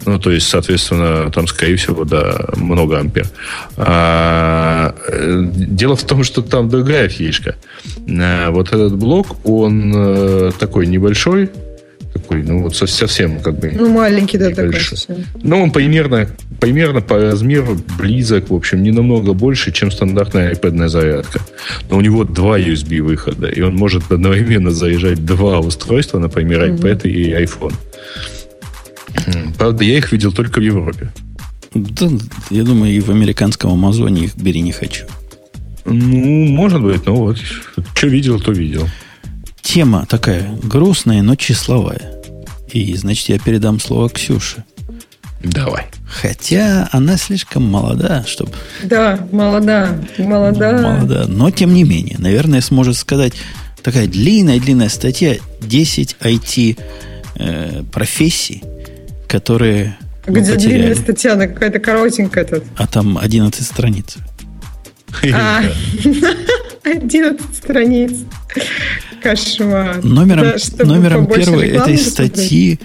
Ну, 0.06 0.18
то 0.18 0.30
есть, 0.30 0.48
соответственно, 0.48 1.30
там, 1.30 1.46
скорее 1.46 1.76
всего, 1.76 2.04
да, 2.04 2.48
много 2.56 2.98
ампер. 2.98 3.26
А, 3.76 4.94
э, 5.08 5.44
дело 5.54 5.96
в 5.96 6.02
том, 6.04 6.24
что 6.24 6.42
там 6.42 6.68
другая 6.68 7.08
фишка. 7.08 7.56
А, 8.08 8.50
вот 8.50 8.68
этот 8.68 8.96
блок, 8.96 9.36
он 9.44 9.92
а, 9.94 10.50
такой 10.58 10.86
небольшой, 10.86 11.50
такой, 12.24 12.42
ну 12.42 12.62
вот 12.62 12.76
совсем 12.76 13.40
как 13.40 13.58
бы... 13.58 13.70
Ну, 13.74 13.92
маленький, 13.92 14.38
да, 14.38 14.50
такой 14.50 14.80
совсем. 14.80 15.24
Ну, 15.42 15.62
он 15.62 15.70
примерно, 15.70 16.28
примерно 16.60 17.00
по 17.00 17.18
размеру 17.18 17.78
близок, 17.98 18.50
в 18.50 18.54
общем, 18.54 18.82
не 18.82 18.90
намного 18.90 19.32
больше, 19.32 19.72
чем 19.72 19.90
стандартная 19.90 20.54
iPad 20.54 20.88
зарядка. 20.88 21.40
Но 21.90 21.98
у 21.98 22.00
него 22.00 22.24
два 22.24 22.58
USB 22.58 23.00
выхода, 23.02 23.48
и 23.48 23.60
он 23.60 23.76
может 23.76 24.10
одновременно 24.10 24.70
заряжать 24.70 25.24
два 25.24 25.60
устройства, 25.60 26.18
например, 26.18 26.64
iPad 26.64 27.02
mm-hmm. 27.02 27.10
и 27.10 27.32
iPhone. 27.44 27.74
Правда, 29.58 29.84
я 29.84 29.98
их 29.98 30.12
видел 30.12 30.32
только 30.32 30.60
в 30.60 30.62
Европе. 30.62 31.12
Да, 31.74 32.08
я 32.50 32.62
думаю, 32.62 32.92
и 32.92 33.00
в 33.00 33.10
американском 33.10 33.72
Амазоне 33.72 34.24
их 34.24 34.36
бери 34.36 34.60
не 34.60 34.72
хочу. 34.72 35.06
Ну, 35.84 36.46
может 36.46 36.82
быть, 36.82 37.04
но 37.06 37.14
вот 37.14 37.38
что 37.94 38.06
видел, 38.06 38.40
то 38.40 38.52
видел. 38.52 38.88
Тема 39.64 40.06
такая 40.06 40.56
грустная, 40.62 41.22
но 41.22 41.36
числовая. 41.36 42.12
И, 42.70 42.94
значит, 42.96 43.30
я 43.30 43.38
передам 43.38 43.80
слово 43.80 44.10
Ксюше. 44.10 44.62
Давай. 45.42 45.86
Хотя 46.06 46.88
она 46.92 47.16
слишком 47.16 47.64
молода, 47.64 48.24
чтобы... 48.26 48.52
Да, 48.82 49.26
молода, 49.32 49.98
молода. 50.18 50.80
Молода, 50.80 51.24
но 51.26 51.50
тем 51.50 51.72
не 51.72 51.82
менее, 51.82 52.16
наверное, 52.18 52.60
сможет 52.60 52.96
сказать 52.96 53.32
такая 53.82 54.06
длинная-длинная 54.06 54.90
статья 54.90 55.36
10 55.62 56.16
IT 56.20 56.78
э, 57.36 57.82
профессий, 57.90 58.62
которые 59.26 59.96
Где 60.26 60.52
ну, 60.52 60.60
длинная 60.60 60.94
статья, 60.94 61.32
она 61.32 61.46
какая-то 61.46 61.78
коротенькая 61.80 62.44
тут. 62.44 62.64
А 62.76 62.86
там 62.86 63.18
11 63.18 63.66
страниц. 63.66 64.16
11 65.22 67.40
страниц. 67.56 68.12
Кошмар. 69.24 70.04
Номером, 70.04 70.52
да, 70.76 70.84
номером 70.84 71.26
первой 71.26 71.68
этой 71.68 71.96
статьи 71.96 72.78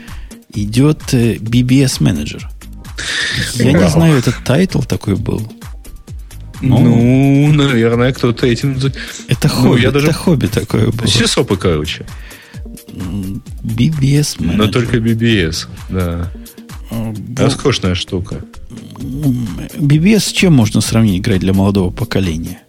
идет 0.54 1.14
BBS 1.14 1.98
э, 2.00 2.04
менеджер. 2.04 2.50
Я 3.56 3.74
не 3.74 3.90
знаю, 3.90 4.18
этот 4.18 4.36
title 4.46 4.82
такой 4.82 5.16
был. 5.16 5.42
Ну, 6.62 6.80
ну 6.80 7.54
наверное, 7.54 8.14
кто-то 8.14 8.48
этим... 8.48 8.78
Это 9.28 9.48
ну, 9.48 9.54
хобби, 9.54 9.82
я 9.82 9.92
даже... 9.92 10.08
это 10.08 10.16
хобби 10.16 10.48
такое 10.48 10.92
было. 10.92 11.08
Сисопы, 11.08 11.58
короче. 11.58 12.06
BBS 13.64 14.36
менеджер. 14.40 14.58
Но 14.58 14.68
только 14.68 14.98
BBS, 14.98 15.68
да. 15.90 16.32
А, 16.90 17.14
Роскошная 17.38 17.96
штука. 17.96 18.44
BBS 18.98 20.20
с 20.20 20.32
чем 20.32 20.54
можно 20.54 20.82
сравнить 20.82 21.20
играть 21.20 21.42
для 21.42 21.54
молодого 21.54 21.92
поколения? 21.92 22.62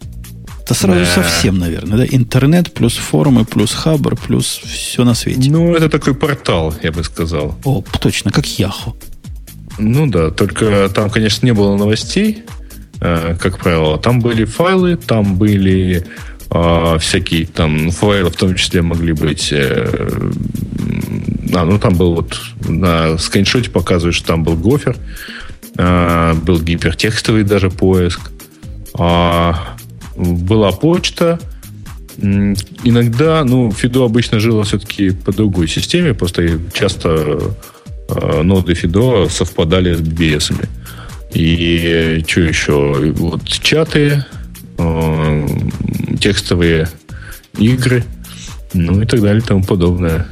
Это 0.71 0.79
сразу 0.79 0.99
да. 0.99 1.05
совсем, 1.05 1.59
наверное, 1.59 1.97
да? 1.97 2.05
Интернет 2.09 2.73
плюс 2.73 2.95
форумы, 2.95 3.43
плюс 3.43 3.73
хабр, 3.73 4.15
плюс 4.15 4.45
все 4.45 5.03
на 5.03 5.13
свете. 5.13 5.51
Ну, 5.51 5.75
это 5.75 5.89
такой 5.89 6.13
портал, 6.13 6.73
я 6.81 6.93
бы 6.93 7.03
сказал. 7.03 7.57
О, 7.65 7.83
точно, 7.99 8.31
как 8.31 8.45
Яху. 8.45 8.95
Ну 9.77 10.07
да, 10.07 10.31
только 10.31 10.89
там, 10.93 11.09
конечно, 11.09 11.45
не 11.45 11.51
было 11.51 11.75
новостей, 11.75 12.43
э, 13.01 13.35
как 13.37 13.59
правило. 13.59 13.97
Там 13.97 14.21
были 14.21 14.45
файлы, 14.45 14.95
там 14.95 15.35
были 15.35 16.05
э, 16.49 16.97
всякие 16.99 17.47
там 17.47 17.91
файлы, 17.91 18.29
в 18.29 18.37
том 18.37 18.55
числе 18.55 18.81
могли 18.81 19.11
быть 19.11 19.49
э, 19.51 20.31
а, 21.53 21.65
ну 21.65 21.79
там 21.79 21.95
был 21.95 22.15
вот 22.15 22.39
на 22.65 23.17
скриншоте 23.17 23.69
показывает, 23.69 24.15
что 24.15 24.27
там 24.27 24.43
был 24.45 24.55
гофер, 24.55 24.95
был 25.75 26.61
гипертекстовый 26.61 27.43
даже 27.43 27.69
поиск, 27.69 28.31
а, 28.93 29.75
была 30.15 30.71
почта. 30.71 31.39
Иногда, 32.17 33.43
ну, 33.43 33.71
Фидо 33.71 34.05
обычно 34.05 34.39
жило 34.39 34.63
все-таки 34.63 35.11
по 35.11 35.31
другой 35.31 35.67
системе, 35.67 36.13
просто 36.13 36.59
часто 36.73 37.55
а, 38.09 38.43
ноды 38.43 38.73
Фидо 38.73 39.27
совпадали 39.29 39.93
с 39.93 40.01
BBS. 40.01 40.51
-ами. 40.51 40.67
И 41.33 42.23
что 42.27 42.41
еще? 42.41 43.13
Вот 43.15 43.47
чаты, 43.47 44.25
а, 44.77 45.47
текстовые 46.19 46.89
игры, 47.57 48.03
ну 48.73 49.01
и 49.01 49.05
так 49.05 49.21
далее 49.21 49.41
и 49.41 49.45
тому 49.45 49.63
подобное. 49.63 50.27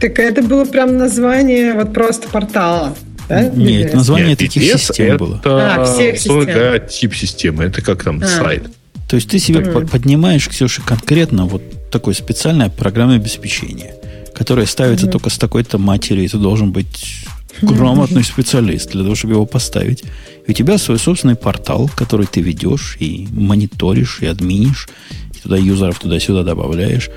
Так 0.00 0.18
это 0.18 0.42
было 0.42 0.64
прям 0.64 0.96
название 0.96 1.74
вот 1.74 1.92
просто 1.92 2.28
портала. 2.28 2.96
Да? 3.28 3.42
Нет, 3.42 3.92
название 3.92 4.28
Нет, 4.28 4.38
таких 4.38 4.62
систем 4.62 5.06
это 5.06 5.18
было. 5.18 5.40
А, 5.44 5.84
всех 5.84 6.16
систем. 6.16 6.46
Да, 6.46 6.78
тип 6.78 7.14
системы. 7.14 7.64
Это 7.64 7.82
как 7.82 8.02
там 8.02 8.20
а. 8.22 8.26
сайт. 8.26 8.70
То 9.08 9.16
есть 9.16 9.28
ты 9.30 9.38
себе 9.38 9.60
mm. 9.60 9.88
поднимаешь, 9.88 10.48
Ксюша, 10.48 10.82
конкретно 10.82 11.46
вот 11.46 11.62
такое 11.90 12.14
специальное 12.14 12.68
программное 12.68 13.16
обеспечение, 13.16 13.94
которое 14.34 14.66
ставится 14.66 15.06
mm. 15.06 15.10
только 15.10 15.30
с 15.30 15.38
такой-то 15.38 15.78
матерью, 15.78 16.24
и 16.24 16.28
ты 16.28 16.36
должен 16.36 16.72
быть 16.72 17.24
грамотный 17.62 18.22
специалист 18.22 18.90
для 18.92 19.02
того, 19.02 19.14
чтобы 19.14 19.34
его 19.34 19.46
поставить. 19.46 20.04
И 20.46 20.50
у 20.50 20.54
тебя 20.54 20.78
свой 20.78 20.98
собственный 20.98 21.36
портал, 21.36 21.90
который 21.96 22.26
ты 22.26 22.40
ведешь 22.42 22.96
и 23.00 23.26
мониторишь, 23.32 24.18
и 24.20 24.26
админишь, 24.26 24.88
и 25.34 25.38
туда 25.40 25.56
юзеров 25.56 25.98
туда-сюда 25.98 26.42
добавляешь. 26.42 27.08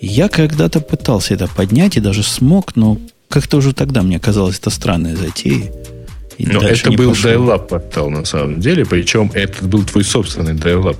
Я 0.00 0.28
когда-то 0.28 0.80
пытался 0.80 1.34
это 1.34 1.46
поднять 1.48 1.96
и 1.96 2.00
даже 2.00 2.22
смог, 2.22 2.74
но 2.76 2.98
как-то 3.28 3.58
уже 3.58 3.74
тогда 3.74 4.02
мне 4.02 4.18
казалось 4.18 4.58
это 4.58 4.70
странная 4.70 5.16
Но 6.38 6.62
это 6.62 6.92
был 6.92 7.12
dial-up 7.12 7.68
портал 7.68 8.10
на 8.10 8.24
самом 8.24 8.60
деле, 8.60 8.86
причем 8.86 9.30
это 9.34 9.64
был 9.64 9.84
твой 9.84 10.04
собственный 10.04 10.54
dial-up. 10.54 10.98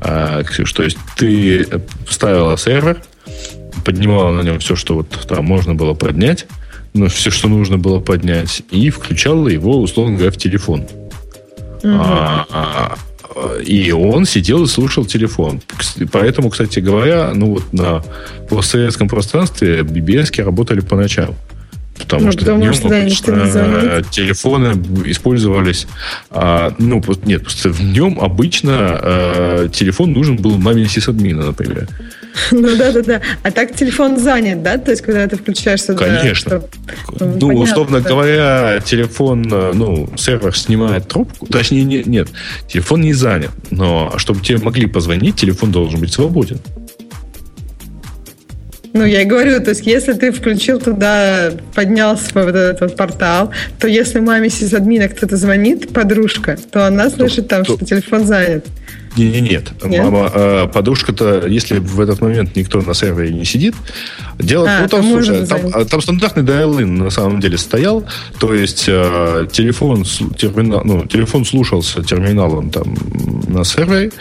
А, 0.00 0.42
Ксюш, 0.42 0.72
то 0.72 0.82
есть 0.82 0.96
ты 1.16 1.66
ставила 2.08 2.56
сервер, 2.56 3.02
поднимала 3.84 4.32
на 4.32 4.42
нем 4.42 4.58
все, 4.58 4.76
что 4.76 4.94
вот 4.94 5.08
там 5.28 5.44
можно 5.44 5.74
было 5.74 5.92
поднять, 5.94 6.46
ну, 6.94 7.08
все, 7.08 7.30
что 7.30 7.48
нужно 7.48 7.78
было 7.78 8.00
поднять, 8.00 8.62
и 8.70 8.90
включала 8.90 9.48
его, 9.48 9.80
условно 9.80 10.14
говоря, 10.14 10.32
в 10.32 10.36
телефон. 10.38 10.86
А, 11.84 12.46
а, 12.50 12.96
и 13.64 13.92
он 13.92 14.24
сидел 14.26 14.64
и 14.64 14.66
слушал 14.66 15.04
телефон. 15.04 15.62
Поэтому, 16.12 16.50
кстати 16.50 16.80
говоря, 16.80 17.32
ну 17.34 17.54
вот 17.54 17.72
на 17.72 18.02
постсоветском 18.48 19.08
пространстве 19.08 19.80
BBS 19.80 20.42
работали 20.42 20.80
по 20.80 20.96
ночам. 20.96 21.34
Потому 22.00 22.26
ну, 22.26 22.32
что 22.32 22.40
потому 22.40 22.58
днем 22.60 22.72
что, 22.72 22.88
да, 22.88 23.02
обычно 23.02 24.02
телефоны 24.10 24.72
использовались... 25.06 25.86
А, 26.30 26.74
ну, 26.78 27.02
нет, 27.24 27.42
просто 27.42 27.70
в 27.70 27.82
нем 27.82 28.18
обычно 28.20 28.72
а, 28.72 29.68
телефон 29.68 30.12
нужен 30.12 30.36
был 30.36 30.58
маме 30.58 30.86
сисадмина, 30.86 31.46
например. 31.46 31.88
Ну 32.52 32.76
да, 32.76 32.92
да, 32.92 33.02
да. 33.02 33.20
А 33.42 33.50
так 33.50 33.74
телефон 33.74 34.16
занят, 34.16 34.62
да? 34.62 34.78
То 34.78 34.92
есть, 34.92 35.02
когда 35.02 35.26
ты 35.26 35.36
включаешь 35.36 35.82
сюда... 35.82 36.06
Конечно. 36.06 36.62
Ну, 37.18 37.18
Понятно, 37.18 37.54
условно 37.54 38.00
да. 38.00 38.08
говоря, 38.08 38.80
телефон, 38.84 39.42
ну, 39.42 40.08
сервер 40.16 40.56
снимает 40.56 41.08
трубку. 41.08 41.46
Точнее, 41.46 41.82
не, 41.82 42.04
нет, 42.04 42.28
телефон 42.68 43.00
не 43.00 43.14
занят. 43.14 43.50
Но 43.70 44.14
чтобы 44.16 44.40
тебе 44.40 44.58
могли 44.58 44.86
позвонить, 44.86 45.36
телефон 45.36 45.72
должен 45.72 45.98
быть 45.98 46.12
свободен. 46.12 46.60
Ну, 48.92 49.04
я 49.04 49.22
и 49.22 49.24
говорю, 49.24 49.60
то 49.60 49.70
есть, 49.70 49.86
если 49.86 50.14
ты 50.14 50.32
включил 50.32 50.80
туда, 50.80 51.52
поднялся 51.74 52.30
вот 52.34 52.48
этот 52.48 52.80
вот 52.80 52.96
портал, 52.96 53.52
то 53.78 53.86
если 53.86 54.18
маме 54.20 54.50
сисадмина 54.50 55.08
кто-то 55.08 55.36
звонит, 55.36 55.92
подружка, 55.92 56.58
то 56.70 56.86
она 56.86 57.08
слышит 57.08 57.46
там, 57.48 57.64
то, 57.64 57.76
что 57.76 57.84
телефон 57.84 58.26
занят. 58.26 58.66
Не, 59.16 59.28
не, 59.28 59.40
нет. 59.40 59.72
нет. 59.84 60.04
Мама, 60.04 60.30
э, 60.32 60.68
подружка-то, 60.72 61.46
если 61.46 61.78
в 61.78 62.00
этот 62.00 62.20
момент 62.20 62.54
никто 62.54 62.80
на 62.80 62.94
сервере 62.94 63.32
не 63.32 63.44
сидит, 63.44 63.74
дело 64.38 64.68
а, 64.68 64.82
ну, 64.82 64.88
там, 64.88 65.02
слушай, 65.02 65.46
там, 65.46 65.60
а, 65.72 65.84
там 65.84 66.00
стандартный 66.00 66.44
dial 66.44 66.84
на 66.86 67.10
самом 67.10 67.40
деле 67.40 67.58
стоял, 67.58 68.04
то 68.38 68.54
есть 68.54 68.84
э, 68.86 69.48
телефон, 69.50 70.04
терминал, 70.36 70.82
ну, 70.84 71.06
телефон 71.06 71.44
слушался 71.44 72.04
терминалом 72.04 72.70
там 72.70 72.94
на 73.48 73.64
сервере, 73.64 74.12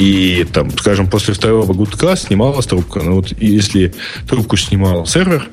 и 0.00 0.46
там, 0.50 0.70
скажем, 0.78 1.10
после 1.10 1.34
второго 1.34 1.74
гудка 1.74 2.16
снималась 2.16 2.64
трубка. 2.64 3.02
Ну 3.02 3.16
вот 3.16 3.38
если 3.38 3.92
трубку 4.26 4.56
снимал 4.56 5.04
сервер, 5.04 5.50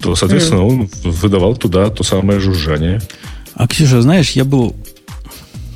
то, 0.00 0.16
соответственно, 0.16 0.64
он 0.64 0.88
выдавал 1.04 1.54
туда 1.54 1.90
то 1.90 2.02
самое 2.02 2.40
жужжание. 2.40 3.02
А, 3.52 3.68
Ксюша, 3.68 4.00
знаешь, 4.00 4.30
я 4.30 4.46
был, 4.46 4.74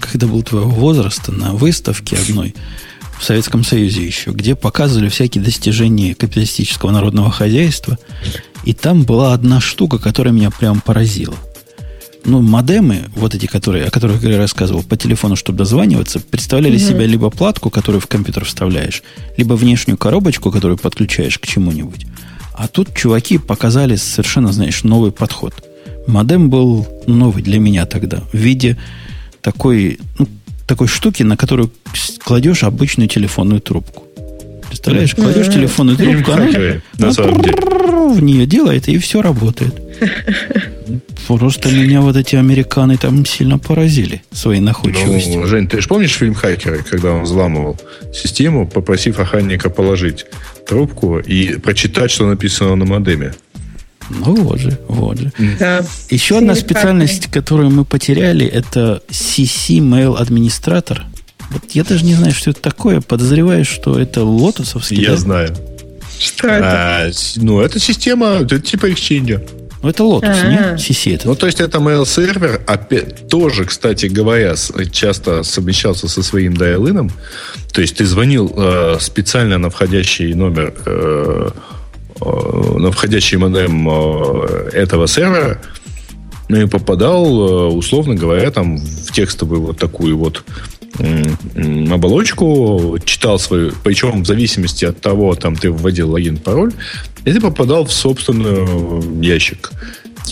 когда 0.00 0.26
был 0.26 0.42
твоего 0.42 0.70
возраста, 0.70 1.32
на 1.32 1.52
выставке 1.52 2.16
одной 2.16 2.54
в 3.20 3.24
Советском 3.24 3.62
Союзе 3.62 4.06
еще, 4.06 4.30
где 4.30 4.54
показывали 4.54 5.10
всякие 5.10 5.44
достижения 5.44 6.14
капиталистического 6.14 6.92
народного 6.92 7.30
хозяйства. 7.30 7.98
И 8.64 8.72
там 8.72 9.02
была 9.02 9.34
одна 9.34 9.60
штука, 9.60 9.98
которая 9.98 10.32
меня 10.32 10.50
прям 10.50 10.80
поразила– 10.80 11.36
ну, 12.24 12.40
модемы, 12.40 13.04
вот 13.14 13.34
эти, 13.34 13.46
которые, 13.46 13.86
о 13.86 13.90
которых 13.90 14.22
я 14.24 14.38
рассказывал, 14.38 14.82
по 14.82 14.96
телефону, 14.96 15.36
чтобы 15.36 15.58
дозваниваться, 15.58 16.20
представляли 16.20 16.76
mm 16.76 16.88
себя 16.88 17.06
либо 17.06 17.30
платку, 17.30 17.70
которую 17.70 18.00
в 18.00 18.06
компьютер 18.06 18.44
вставляешь, 18.44 19.02
либо 19.36 19.54
внешнюю 19.54 19.96
коробочку, 19.96 20.50
которую 20.50 20.78
подключаешь 20.78 21.38
к 21.38 21.46
чему-нибудь. 21.46 22.06
А 22.54 22.68
тут 22.68 22.94
чуваки 22.94 23.38
показали 23.38 23.96
совершенно, 23.96 24.52
знаешь, 24.52 24.84
новый 24.84 25.12
подход. 25.12 25.54
Модем 26.06 26.50
был 26.50 26.86
новый 27.06 27.42
для 27.42 27.58
меня 27.58 27.86
тогда, 27.86 28.22
в 28.32 28.36
виде 28.36 28.76
такой, 29.40 29.98
ну, 30.18 30.28
такой 30.66 30.88
штуки, 30.88 31.22
на 31.22 31.36
которую 31.36 31.70
кладешь 32.22 32.62
обычную 32.62 33.08
телефонную 33.08 33.60
трубку. 33.60 34.04
Представляешь, 34.68 35.14
кладешь 35.14 35.46
телефонную 35.46 35.96
трубку, 35.96 36.32
она, 36.32 36.44
на 36.44 36.52
деле. 36.52 36.82
в 38.14 38.22
нее 38.22 38.46
делает, 38.46 38.88
и 38.88 38.98
все 38.98 39.22
работает. 39.22 39.74
Просто 41.26 41.70
меня 41.70 42.00
вот 42.00 42.16
эти 42.16 42.36
американы 42.36 42.96
там 42.96 43.24
сильно 43.24 43.58
поразили 43.58 44.22
своей 44.32 44.60
находчивостью. 44.60 45.40
Ну, 45.40 45.46
Жень, 45.46 45.68
ты 45.68 45.80
же 45.80 45.88
помнишь 45.88 46.12
фильм 46.12 46.34
«Хакеры», 46.34 46.82
когда 46.88 47.12
он 47.12 47.22
взламывал 47.22 47.80
систему, 48.12 48.66
попросив 48.66 49.18
охранника 49.18 49.70
положить 49.70 50.26
трубку 50.66 51.18
и 51.18 51.58
прочитать, 51.58 52.10
что 52.10 52.26
написано 52.26 52.76
на 52.76 52.84
модеме? 52.84 53.34
Ну 54.10 54.34
вот 54.36 54.60
же, 54.60 54.78
вот 54.88 55.18
же. 55.18 55.32
Да. 55.58 55.84
Еще 56.10 56.38
одна 56.38 56.54
специальность, 56.54 57.28
которую 57.28 57.70
мы 57.70 57.84
потеряли, 57.84 58.46
это 58.46 59.02
CC 59.08 59.78
Mail 59.78 60.16
администратор. 60.16 61.04
Вот 61.50 61.62
я 61.70 61.84
даже 61.84 62.04
не 62.04 62.14
знаю, 62.14 62.32
что 62.32 62.50
это 62.50 62.60
такое. 62.60 63.00
Подозреваю, 63.00 63.64
что 63.64 63.98
это 63.98 64.24
лотосовский. 64.24 65.00
Я 65.00 65.10
да? 65.12 65.16
знаю. 65.16 65.56
Что 66.18 66.48
это? 66.48 67.06
А, 67.06 67.10
ну, 67.36 67.60
это 67.60 67.78
система, 67.80 68.26
это 68.42 68.60
типа 68.60 68.90
Exchange. 68.90 69.40
Ну, 69.84 69.90
это 69.90 70.02
Lotus, 70.02 70.28
А-а-а. 70.28 70.72
не? 70.72 70.78
CC 70.78 71.14
это. 71.14 71.28
Ну, 71.28 71.34
то 71.34 71.44
есть, 71.44 71.60
это 71.60 71.76
mail-сервер, 71.78 72.62
опять, 72.66 73.28
тоже, 73.28 73.66
кстати 73.66 74.06
говоря, 74.06 74.54
часто 74.90 75.42
совмещался 75.42 76.08
со 76.08 76.22
своим 76.22 76.54
dial 76.54 77.10
То 77.70 77.82
есть, 77.82 77.96
ты 77.96 78.06
звонил 78.06 78.50
э, 78.56 78.96
специально 78.98 79.58
на 79.58 79.68
входящий 79.68 80.32
номер, 80.32 80.72
э, 80.86 81.50
э, 82.18 82.78
на 82.78 82.90
входящий 82.92 83.36
модем 83.36 83.86
э, 83.90 84.70
этого 84.72 85.06
сервера, 85.06 85.60
ну 86.48 86.62
и 86.62 86.66
попадал, 86.66 87.26
э, 87.26 87.66
условно 87.66 88.14
говоря, 88.14 88.50
там 88.50 88.78
в 88.78 89.12
текстовую 89.12 89.60
вот 89.60 89.78
такую 89.78 90.16
вот 90.16 90.44
оболочку, 91.90 92.98
читал 93.04 93.38
свою, 93.38 93.72
причем 93.82 94.22
в 94.22 94.26
зависимости 94.26 94.84
от 94.84 95.00
того, 95.00 95.34
там 95.34 95.56
ты 95.56 95.70
вводил 95.70 96.10
логин, 96.10 96.36
пароль, 96.36 96.72
и 97.24 97.32
ты 97.32 97.40
попадал 97.40 97.84
в 97.84 97.92
собственный 97.92 99.24
ящик. 99.24 99.72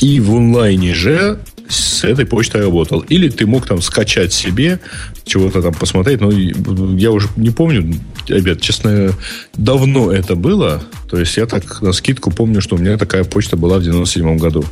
И 0.01 0.21
в 0.21 0.35
онлайне 0.35 0.95
же 0.95 1.39
с 1.69 2.05
этой 2.05 2.27
почтой 2.27 2.63
работал. 2.63 3.01
Или 3.01 3.29
ты 3.29 3.47
мог 3.47 3.67
там 3.67 3.81
скачать 3.81 4.33
себе, 4.33 4.81
чего-то 5.25 5.63
там 5.63 5.75
посмотреть. 5.75 6.21
Но 6.21 6.31
я 6.31 7.11
уже 7.11 7.29
не 7.37 7.51
помню, 7.51 7.95
ребят, 8.29 8.61
честно, 8.61 9.13
давно 9.55 10.13
это 10.13 10.35
было. 10.35 10.83
То 11.11 11.19
есть 11.19 11.37
я 11.37 11.47
так 11.47 11.83
на 11.83 11.93
скидку 11.93 12.31
помню, 12.31 12.61
что 12.61 12.77
у 12.77 12.79
меня 12.79 12.99
такая 12.99 13.25
почта 13.25 13.57
была 13.57 13.79
в 13.79 13.83
97 13.83 14.39
году. 14.39 14.65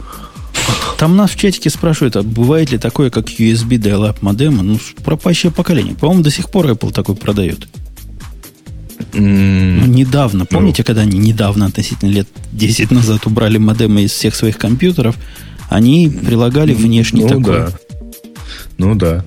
Там 0.99 1.17
нас 1.17 1.31
в 1.31 1.37
чатике 1.37 1.71
спрашивают, 1.71 2.17
а 2.17 2.23
бывает 2.23 2.71
ли 2.71 2.79
такое, 2.79 3.11
как 3.11 3.29
USB 3.31 3.79
dial-up 3.79 4.17
модема? 4.21 4.63
Ну, 4.63 4.79
пропащее 5.05 5.51
поколение. 5.51 5.95
По-моему, 5.95 6.23
до 6.23 6.31
сих 6.31 6.51
пор 6.51 6.67
Apple 6.67 6.93
такой 6.93 7.17
продает. 7.17 7.69
Mm. 9.13 9.81
Ну, 9.81 9.87
недавно, 9.87 10.47
помните, 10.47 10.83
ну. 10.83 10.87
когда 10.87 11.03
они 11.03 11.19
недавно, 11.19 11.67
относительно 11.67 12.11
лет 12.11 12.29
10 12.53 12.91
назад, 12.91 13.27
убрали 13.27 13.59
модемы 13.59 14.03
из 14.03 14.13
всех 14.13 14.35
своих 14.35 14.59
компьютеров, 14.59 15.17
они 15.69 16.09
прилагали 16.09 16.75
внешний 16.75 17.23
ну, 17.23 17.29
такой. 17.29 17.45
Да. 17.45 17.71
Ну 18.79 18.95
да. 18.95 19.25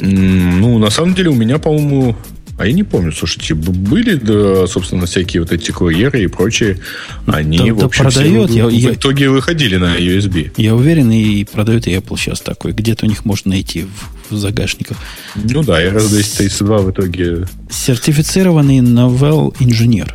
Ну, 0.00 0.78
на 0.78 0.90
самом 0.90 1.14
деле, 1.14 1.30
у 1.30 1.34
меня, 1.34 1.58
по-моему, 1.58 2.16
а 2.58 2.66
я 2.66 2.72
не 2.72 2.84
помню, 2.84 3.12
слушайте, 3.12 3.54
были, 3.54 4.14
да, 4.14 4.66
собственно, 4.66 5.04
всякие 5.04 5.42
вот 5.42 5.52
эти 5.52 5.72
курьеры 5.72 6.22
и 6.22 6.26
прочие, 6.26 6.78
они, 7.26 7.58
да, 7.58 7.74
в 7.74 7.84
общем, 7.84 8.04
да 8.04 8.10
продает, 8.10 8.50
все, 8.50 8.68
я, 8.68 8.88
в 8.90 8.94
итоге 8.94 9.24
я, 9.24 9.30
выходили 9.30 9.76
на 9.76 9.96
USB. 9.96 10.52
Я 10.56 10.74
уверен, 10.74 11.10
и 11.10 11.44
продает 11.44 11.86
и 11.86 11.94
Apple 11.94 12.16
сейчас 12.16 12.40
такой. 12.40 12.72
Где-то 12.72 13.04
у 13.04 13.08
них 13.08 13.26
можно 13.26 13.50
найти 13.50 13.84
в, 13.84 14.34
в 14.34 14.38
загашниках. 14.38 14.96
Ну 15.34 15.62
да, 15.62 15.80
я 15.80 15.92
раз 15.92 16.08
232 16.10 16.78
в 16.78 16.90
итоге... 16.92 17.46
Сертифицированный 17.70 18.78
Novell 18.78 19.54
инженер. 19.60 20.14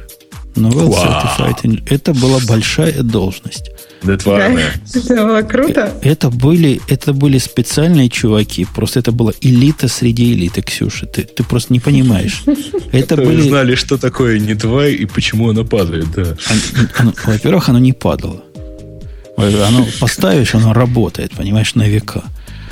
Новелл 0.55 0.89
Certified. 0.89 1.83
Это 1.89 2.13
была 2.13 2.39
большая 2.47 3.03
должность. 3.03 3.69
Это 4.03 5.25
было 5.25 5.41
круто. 5.41 5.93
Это 6.01 6.29
были, 6.29 6.81
это 6.87 7.13
были 7.13 7.37
специальные 7.37 8.09
чуваки. 8.09 8.65
Просто 8.75 8.99
это 8.99 9.11
была 9.11 9.31
элита 9.41 9.87
среди 9.87 10.33
элиты, 10.33 10.61
Ксюша. 10.61 11.05
Ты, 11.05 11.23
ты 11.23 11.43
просто 11.43 11.73
не 11.73 11.79
понимаешь. 11.79 12.43
Это 12.91 13.15
были... 13.15 13.41
знали, 13.41 13.75
что 13.75 13.97
такое 13.97 14.39
не 14.39 14.55
твой 14.55 14.95
и 14.95 15.05
почему 15.05 15.49
оно 15.49 15.63
падает, 15.63 16.07
да. 16.15 16.35
Во-первых, 17.25 17.69
оно 17.69 17.79
не 17.79 17.93
падало. 17.93 18.43
Оно 19.37 19.87
поставишь, 19.99 20.55
оно 20.55 20.73
работает, 20.73 21.31
понимаешь, 21.31 21.75
на 21.75 21.87
века. 21.87 22.23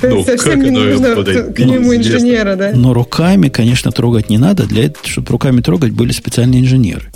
Ну, 0.02 0.24
совсем 0.24 0.62
не 0.62 0.72
нужно 0.72 1.16
к 1.16 1.60
нему 1.60 1.96
инженера, 1.96 2.56
да? 2.56 2.72
Но 2.74 2.94
руками, 2.94 3.50
конечно, 3.50 3.92
трогать 3.92 4.30
не 4.30 4.38
надо. 4.38 4.66
Для 4.66 4.86
этого, 4.86 5.08
чтобы 5.08 5.30
руками 5.30 5.62
трогать, 5.62 5.92
были 5.92 6.12
специальные 6.12 6.62
инженеры. 6.62 7.12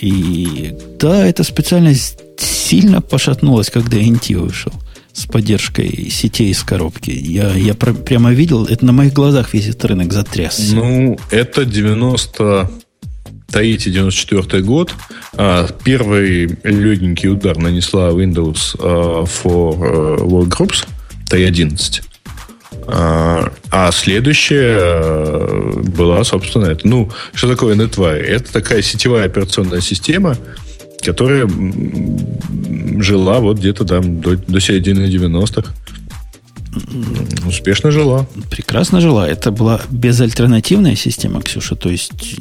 И 0.00 0.74
да, 0.98 1.26
эта 1.26 1.44
специальность 1.44 2.18
сильно 2.38 3.00
пошатнулась, 3.00 3.70
когда 3.70 3.98
NT 3.98 4.36
вышел 4.36 4.72
с 5.12 5.26
поддержкой 5.26 6.08
сетей 6.10 6.50
из 6.50 6.62
коробки. 6.62 7.10
Я, 7.10 7.52
я 7.54 7.74
про, 7.74 7.92
прямо 7.92 8.32
видел, 8.32 8.64
это 8.64 8.84
на 8.86 8.92
моих 8.92 9.12
глазах 9.12 9.52
весь 9.52 9.66
этот 9.66 9.84
рынок 9.86 10.12
затрясся. 10.12 10.74
Ну, 10.74 11.18
это 11.30 11.64
90 11.64 12.70
93-94 13.52 14.60
год. 14.60 14.94
А, 15.34 15.68
первый 15.84 16.58
легенький 16.62 17.28
удар 17.28 17.58
нанесла 17.58 18.10
Windows 18.10 18.76
а, 18.78 19.24
for 19.24 19.76
э, 19.82 20.16
Workgroups 20.22 20.86
T11. 21.30 22.02
А, 22.86 23.52
а 23.70 23.92
следующая 23.92 24.76
э, 24.78 25.82
была, 25.88 26.24
собственно, 26.24 26.66
это. 26.66 26.86
Ну, 26.86 27.10
что 27.34 27.48
такое 27.48 27.74
NetWire? 27.74 28.22
Это 28.22 28.52
такая 28.52 28.82
сетевая 28.82 29.26
операционная 29.26 29.80
система, 29.80 30.36
которая 31.02 31.48
жила 33.00 33.40
вот 33.40 33.58
где-то 33.58 33.84
там 33.84 34.20
до, 34.20 34.36
до 34.36 34.60
середины 34.60 35.06
90-х. 35.06 35.72
Успешно 37.46 37.90
жила. 37.90 38.26
Прекрасно 38.50 39.00
жила. 39.00 39.28
Это 39.28 39.50
была 39.50 39.80
безальтернативная 39.90 40.94
система, 40.94 41.42
Ксюша. 41.42 41.74
То 41.74 41.90
есть, 41.90 42.36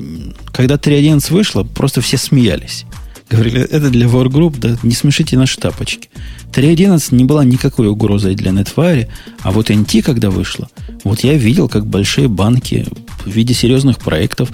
когда 0.52 0.76
3.11 0.76 1.34
вышла, 1.34 1.64
просто 1.64 2.02
все 2.02 2.18
смеялись. 2.18 2.86
Говорили, 3.30 3.62
это 3.62 3.92
для 3.92 4.08
Wargroup, 4.08 4.58
да 4.58 4.76
не 4.82 4.96
смешите 4.96 5.38
наши 5.38 5.58
тапочки. 5.58 6.10
3.11 6.52 7.14
не 7.16 7.26
была 7.26 7.46
никакой 7.46 7.88
угрозой 7.88 8.34
для 8.34 8.52
NetFire, 8.52 9.08
а 9.42 9.52
вот 9.52 9.70
NT, 9.70 10.02
когда 10.02 10.32
вышла, 10.32 10.68
вот 11.04 11.20
я 11.20 11.36
видел, 11.36 11.70
как 11.70 11.86
большие 11.86 12.28
банки 12.28 12.88
в 13.24 13.30
виде 13.30 13.54
серьезных 13.54 14.00
проектов 14.00 14.50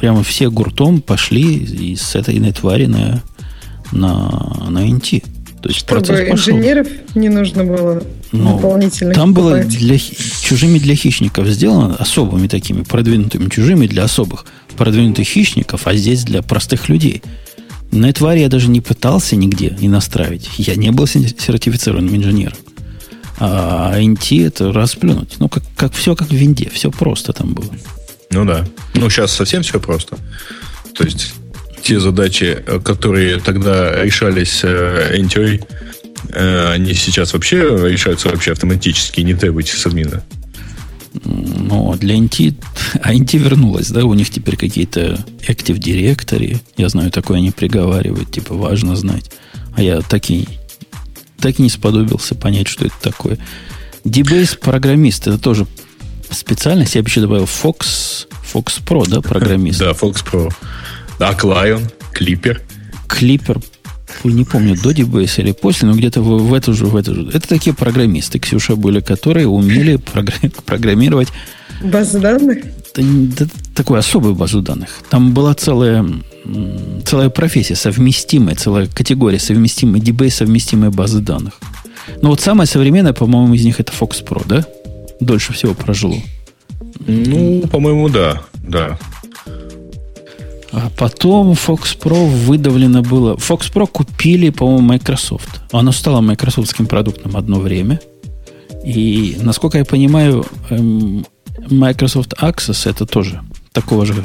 прямо 0.00 0.22
все 0.22 0.50
гуртом 0.50 1.02
пошли 1.02 1.56
из 1.56 2.14
этой 2.14 2.36
NetFire 2.36 2.86
на, 2.86 3.22
на, 3.92 4.70
на 4.70 4.88
NT. 4.88 5.22
То 5.60 5.68
есть 5.68 5.80
Чтобы 5.80 6.00
процесс 6.00 6.30
пошел. 6.30 6.54
инженеров 6.54 6.88
не 7.14 7.28
нужно 7.28 7.64
было 7.64 8.02
ну, 8.32 8.56
дополнительно. 8.56 9.12
Там 9.12 9.34
было 9.34 9.62
для, 9.62 9.98
чужими 9.98 10.78
для 10.78 10.94
хищников 10.94 11.46
сделано, 11.48 11.96
особыми 11.96 12.48
такими 12.48 12.82
продвинутыми 12.84 13.50
чужими 13.50 13.86
для 13.86 14.04
особых 14.04 14.46
продвинутых 14.78 15.26
хищников, 15.26 15.86
а 15.86 15.94
здесь 15.94 16.24
для 16.24 16.40
простых 16.40 16.88
людей– 16.88 17.22
На 17.92 18.10
Этваре 18.10 18.42
я 18.42 18.48
даже 18.48 18.68
не 18.68 18.80
пытался 18.80 19.36
нигде 19.36 19.76
не 19.80 19.88
настраивать. 19.88 20.48
Я 20.58 20.76
не 20.76 20.90
был 20.90 21.06
сертифицированным 21.06 22.14
инженером. 22.16 22.56
А 23.38 23.98
NT 23.98 24.46
это 24.46 24.72
расплюнуть. 24.72 25.36
Ну, 25.38 25.48
как, 25.48 25.62
как 25.76 25.94
все 25.94 26.14
как 26.14 26.28
в 26.28 26.34
винде. 26.34 26.70
Все 26.72 26.90
просто 26.90 27.32
там 27.32 27.54
было. 27.54 27.72
Ну 28.30 28.44
да. 28.44 28.64
Ну, 28.94 29.10
сейчас 29.10 29.32
совсем 29.32 29.62
все 29.62 29.80
просто. 29.80 30.18
То 30.94 31.04
есть 31.04 31.34
те 31.82 31.98
задачи, 31.98 32.62
которые 32.84 33.40
тогда 33.40 34.04
решались 34.04 34.60
э, 34.62 35.16
NTI, 35.16 35.64
э, 36.32 36.72
они 36.72 36.94
сейчас 36.94 37.32
вообще 37.32 37.58
решаются 37.88 38.28
вообще 38.28 38.52
автоматически, 38.52 39.22
не 39.22 39.34
требуете 39.34 39.74
с 39.76 39.86
админа. 39.86 40.22
Но 41.12 41.96
для 41.96 42.16
NT, 42.16 42.54
а 43.02 43.12
NT 43.12 43.38
вернулась, 43.38 43.88
да, 43.90 44.04
у 44.04 44.14
них 44.14 44.30
теперь 44.30 44.56
какие-то 44.56 45.24
Active 45.48 45.78
Directory, 45.78 46.60
я 46.76 46.88
знаю, 46.88 47.10
такое 47.10 47.38
они 47.38 47.50
приговаривают, 47.50 48.30
типа, 48.30 48.54
важно 48.54 48.94
знать. 48.94 49.30
А 49.74 49.82
я 49.82 50.00
так 50.02 50.30
и, 50.30 50.46
так 51.38 51.58
и 51.58 51.62
не 51.62 51.68
сподобился 51.68 52.34
понять, 52.34 52.68
что 52.68 52.86
это 52.86 52.94
такое. 53.00 53.38
DBase 54.04 54.58
программист, 54.58 55.26
это 55.26 55.38
тоже 55.38 55.66
специальность, 56.30 56.94
я 56.94 57.02
бы 57.02 57.08
еще 57.08 57.20
добавил 57.20 57.44
Fox, 57.44 58.28
Fox 58.52 58.80
Pro, 58.84 59.08
да, 59.08 59.20
программист? 59.20 59.78
Да, 59.80 59.90
Fox 59.90 60.24
Pro. 60.24 60.52
А 61.18 61.32
Lion, 61.32 61.92
Clipper. 62.14 62.60
Clipper 63.08 63.62
не 64.24 64.44
помню, 64.44 64.76
до 64.80 64.90
DBS 64.90 65.40
или 65.40 65.52
после, 65.52 65.88
но 65.88 65.94
где-то 65.94 66.22
в, 66.22 66.48
в 66.48 66.54
эту 66.54 66.74
же, 66.74 66.86
в 66.86 66.96
эту 66.96 67.14
же. 67.14 67.30
Это 67.32 67.48
такие 67.48 67.74
программисты, 67.74 68.38
Ксюша, 68.38 68.76
были, 68.76 69.00
которые 69.00 69.46
умели 69.46 69.96
программировать... 70.66 71.28
Базу 71.82 72.20
данных? 72.20 72.64
Да, 72.94 73.02
да, 73.04 73.46
такую 73.74 73.98
особую 73.98 74.34
базу 74.34 74.62
данных. 74.62 74.90
Там 75.08 75.32
была 75.32 75.54
целая, 75.54 76.04
целая 77.06 77.30
профессия, 77.30 77.76
совместимая, 77.76 78.56
целая 78.56 78.86
категория 78.86 79.38
совместимая, 79.38 80.00
DBase 80.00 80.30
совместимая 80.30 80.90
базы 80.90 81.20
данных. 81.20 81.54
Но 82.22 82.30
вот 82.30 82.40
самая 82.40 82.66
современная, 82.66 83.12
по-моему, 83.12 83.54
из 83.54 83.64
них 83.64 83.80
это 83.80 83.92
Fox 83.92 84.24
Pro, 84.24 84.42
да? 84.46 84.66
Дольше 85.20 85.52
всего 85.52 85.74
прожило. 85.74 86.16
Ну, 87.06 87.62
по-моему, 87.68 88.08
да, 88.08 88.42
да. 88.54 88.98
А 90.72 90.90
потом 90.96 91.52
Fox 91.52 91.98
Pro 91.98 92.28
выдавлено 92.28 93.02
было. 93.02 93.34
Fox 93.36 93.72
Pro 93.72 93.86
купили, 93.86 94.50
по-моему, 94.50 94.80
Microsoft. 94.80 95.60
Оно 95.72 95.92
стало 95.92 96.20
майкрософтским 96.20 96.86
продуктом 96.86 97.36
одно 97.36 97.58
время. 97.58 98.00
И, 98.84 99.36
насколько 99.42 99.78
я 99.78 99.84
понимаю, 99.84 100.46
эм, 100.70 101.26
Microsoft 101.68 102.34
Access 102.40 102.88
это 102.88 103.04
тоже 103.04 103.42
такого 103.72 104.06
же 104.06 104.24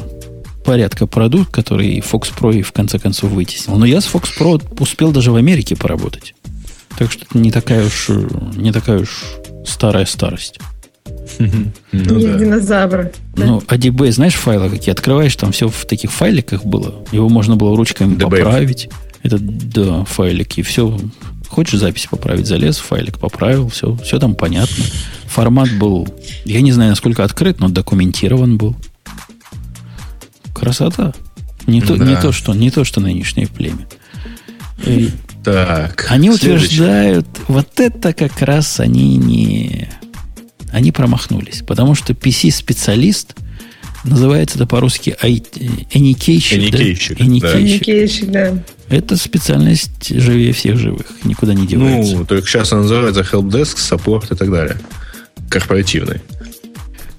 порядка 0.64 1.08
продукт, 1.08 1.52
который 1.52 2.00
Fox 2.00 2.34
Pro 2.36 2.56
и 2.56 2.62
в 2.62 2.72
конце 2.72 3.00
концов 3.00 3.32
вытеснил. 3.32 3.78
Но 3.78 3.86
я 3.86 4.02
с 4.02 4.06
Fox 4.06 4.30
Pro 4.38 4.62
успел 4.80 5.12
даже 5.12 5.32
в 5.32 5.36
Америке 5.36 5.76
поработать. 5.76 6.36
Так 6.98 7.12
что 7.12 7.26
это 7.26 7.38
не 7.38 7.52
такая 7.52 7.86
уж, 7.86 8.10
не 8.56 8.72
такая 8.72 9.00
уж 9.00 9.24
старая 9.66 10.06
старость. 10.06 10.60
Ну, 11.40 11.72
да. 11.92 12.38
динозавры. 12.38 13.12
Ну, 13.36 13.60
ADB, 13.60 14.12
знаешь, 14.12 14.36
файлы 14.36 14.70
какие? 14.70 14.92
Открываешь, 14.92 15.36
там 15.36 15.52
все 15.52 15.68
в 15.68 15.86
таких 15.86 16.12
файликах 16.12 16.66
было. 16.66 17.06
Его 17.12 17.30
можно 17.30 17.56
было 17.56 17.76
ручками 17.76 18.16
DBF. 18.16 18.22
поправить. 18.22 18.90
Это, 19.24 19.38
да, 19.40 20.06
файлики. 20.06 20.62
Все. 20.62 20.98
Хочешь 21.48 21.80
запись 21.80 22.08
поправить, 22.10 22.48
залез, 22.48 22.78
файлик 22.78 23.20
поправил, 23.20 23.70
все, 23.70 23.96
все 23.98 24.20
там 24.20 24.36
понятно. 24.36 24.84
Формат 25.26 25.72
был, 25.78 26.08
я 26.44 26.62
не 26.62 26.72
знаю, 26.72 26.92
насколько 26.92 27.24
открыт, 27.24 27.60
но 27.60 27.70
документирован 27.70 28.58
был. 28.58 28.76
Красота. 30.54 31.14
Не, 31.68 31.82
да. 31.82 31.88
то, 31.88 31.98
не, 31.98 32.16
то, 32.16 32.32
что, 32.32 32.54
не 32.54 32.72
то, 32.72 32.84
что 32.84 33.00
нынешнее 33.00 33.48
племя. 33.48 33.88
И 34.86 35.10
так. 35.44 36.08
Они 36.10 36.32
следующий. 36.36 36.66
утверждают, 36.66 37.28
вот 37.48 37.80
это 37.80 38.14
как 38.14 38.42
раз 38.42 38.80
они 38.80 39.18
не 39.18 39.90
они 40.76 40.92
промахнулись. 40.92 41.64
Потому 41.66 41.96
что 41.96 42.12
PC-специалист 42.12 43.34
называется 44.04 44.58
это 44.58 44.68
по-русски 44.68 45.16
эникейщик. 45.22 46.60
Эникейщик, 46.60 47.18
да? 47.18 47.60
Эникейщик, 47.60 48.30
да. 48.30 48.54
Это 48.90 49.16
специальность 49.16 50.10
живее 50.10 50.52
всех 50.52 50.78
живых. 50.78 51.06
Никуда 51.24 51.54
не 51.54 51.66
девается. 51.66 52.18
Ну, 52.18 52.26
только 52.26 52.48
сейчас 52.48 52.74
она 52.74 52.82
называется 52.82 53.22
helpdesk, 53.22 53.78
саппорт 53.78 54.32
и 54.32 54.36
так 54.36 54.52
далее. 54.52 54.78
Корпоративный. 55.50 56.22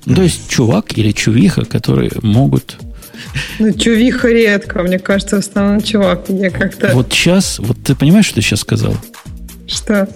То 0.05 0.23
есть 0.23 0.49
чувак 0.49 0.97
или 0.99 1.11
чувиха, 1.11 1.65
которые 1.65 2.13
могут 2.23 2.77
ну, 3.59 3.73
чувиха 3.73 4.29
редко, 4.29 4.83
мне 4.83 4.99
кажется, 4.99 5.37
в 5.37 5.39
основном 5.39 5.81
чувак. 5.81 6.29
Мне 6.29 6.51
как-то... 6.51 6.91
Вот 6.93 7.11
сейчас, 7.11 7.59
вот 7.59 7.79
ты 7.83 7.95
понимаешь, 7.95 8.27
что 8.27 8.37
ты 8.37 8.43
сейчас 8.43 8.61
сказал? 8.61 8.95
Что? 9.67 10.07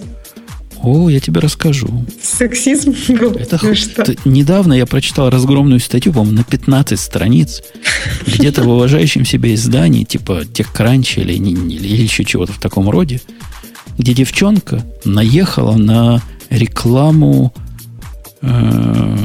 О, 0.82 1.11
я 1.11 1.20
тебе 1.20 1.40
расскажу. 1.40 2.07
Сексизм 2.23 2.94
был? 3.09 3.32
Это 3.32 3.59
ну, 3.62 3.74
что? 3.74 4.05
Недавно 4.24 4.73
я 4.73 4.86
прочитал 4.86 5.28
разгромную 5.28 5.81
статью, 5.81 6.12
по-моему, 6.12 6.39
на 6.39 6.44
15 6.44 6.98
страниц, 6.98 7.62
где-то 8.27 8.62
в 8.62 8.69
уважающем 8.69 9.24
себя 9.27 9.55
издании, 9.55 10.05
типа 10.05 10.43
TechCrunch 10.43 11.20
или, 11.20 11.35
или, 11.35 11.74
или 11.74 12.02
еще 12.02 12.24
чего-то 12.24 12.52
в 12.52 12.59
таком 12.59 12.89
роде, 12.89 13.20
где 13.98 14.15
девчонка 14.15 14.85
наехала 15.05 15.77
на 15.77 16.23
рекламу 16.48 17.52
э, 18.40 19.16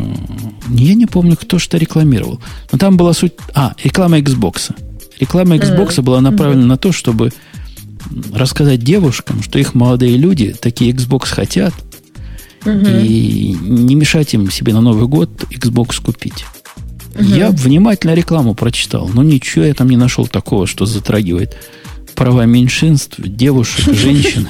я 0.69 0.95
не 0.95 1.05
помню, 1.05 1.37
кто 1.37 1.59
что 1.59 1.77
рекламировал. 1.77 2.41
Но 2.71 2.77
там 2.77 2.97
была 2.97 3.13
суть... 3.13 3.33
А, 3.53 3.75
реклама 3.83 4.19
Xbox. 4.19 4.75
Реклама 5.19 5.55
Xbox 5.55 6.01
была 6.01 6.21
направлена 6.21 6.65
на 6.65 6.77
то, 6.77 6.91
чтобы 6.91 7.31
рассказать 8.33 8.83
девушкам, 8.83 9.43
что 9.43 9.59
их 9.59 9.73
молодые 9.73 10.17
люди 10.17 10.55
такие 10.59 10.91
Xbox 10.91 11.27
хотят, 11.27 11.73
угу. 12.65 12.71
и 12.71 13.55
не 13.61 13.95
мешать 13.95 14.33
им 14.33 14.49
себе 14.49 14.73
на 14.73 14.81
Новый 14.81 15.07
год 15.07 15.29
Xbox 15.51 16.01
купить. 16.03 16.45
Угу. 17.15 17.23
Я 17.23 17.51
внимательно 17.51 18.13
рекламу 18.13 18.55
прочитал, 18.55 19.09
но 19.13 19.23
ничего 19.23 19.65
я 19.65 19.73
там 19.73 19.89
не 19.89 19.97
нашел 19.97 20.27
такого, 20.27 20.67
что 20.67 20.85
затрагивает 20.85 21.55
права 22.15 22.45
меньшинств, 22.45 23.15
девушек, 23.17 23.93
женщин. 23.93 24.47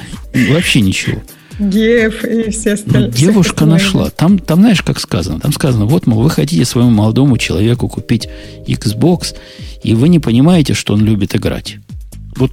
Вообще 0.50 0.80
ничего. 0.80 1.22
Геев 1.58 2.22
и 2.24 2.50
все 2.50 2.74
остальные. 2.74 3.10
девушка 3.10 3.64
нашла. 3.64 4.10
Там, 4.10 4.38
там, 4.38 4.60
знаешь, 4.60 4.82
как 4.82 5.00
сказано? 5.00 5.40
Там 5.40 5.52
сказано, 5.52 5.86
вот, 5.86 6.06
мол, 6.06 6.22
вы 6.22 6.28
хотите 6.28 6.64
своему 6.64 6.90
молодому 6.90 7.38
человеку 7.38 7.88
купить 7.88 8.28
Xbox, 8.66 9.34
и 9.82 9.94
вы 9.94 10.08
не 10.08 10.18
понимаете, 10.18 10.74
что 10.74 10.94
он 10.94 11.04
любит 11.04 11.34
играть. 11.34 11.78
Вот 12.36 12.52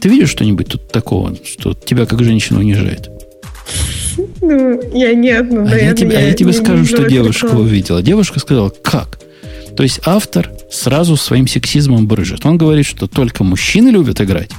ты 0.00 0.08
видишь 0.08 0.30
что-нибудь 0.30 0.68
тут 0.68 0.88
такого, 0.88 1.36
что 1.44 1.74
тебя 1.74 2.06
как 2.06 2.22
женщину 2.22 2.60
унижает? 2.60 3.10
Ну, 4.40 4.80
я 4.92 5.14
нет, 5.14 5.50
ну, 5.50 5.66
а 5.66 5.76
я, 5.76 5.94
тебе, 5.94 6.12
я, 6.12 6.18
а 6.18 6.22
я 6.22 6.34
тебе 6.34 6.52
скажу, 6.52 6.84
что 6.84 7.08
девушка 7.08 7.46
такого. 7.46 7.62
увидела. 7.62 8.02
Девушка 8.02 8.40
сказала, 8.40 8.70
как? 8.70 9.18
То 9.76 9.82
есть 9.82 10.00
автор 10.04 10.50
сразу 10.70 11.16
своим 11.16 11.46
сексизмом 11.46 12.06
брыжет. 12.06 12.44
Он 12.44 12.58
говорит, 12.58 12.86
что 12.86 13.06
только 13.06 13.44
мужчины 13.44 13.88
любят 13.88 14.20
играть. 14.20 14.50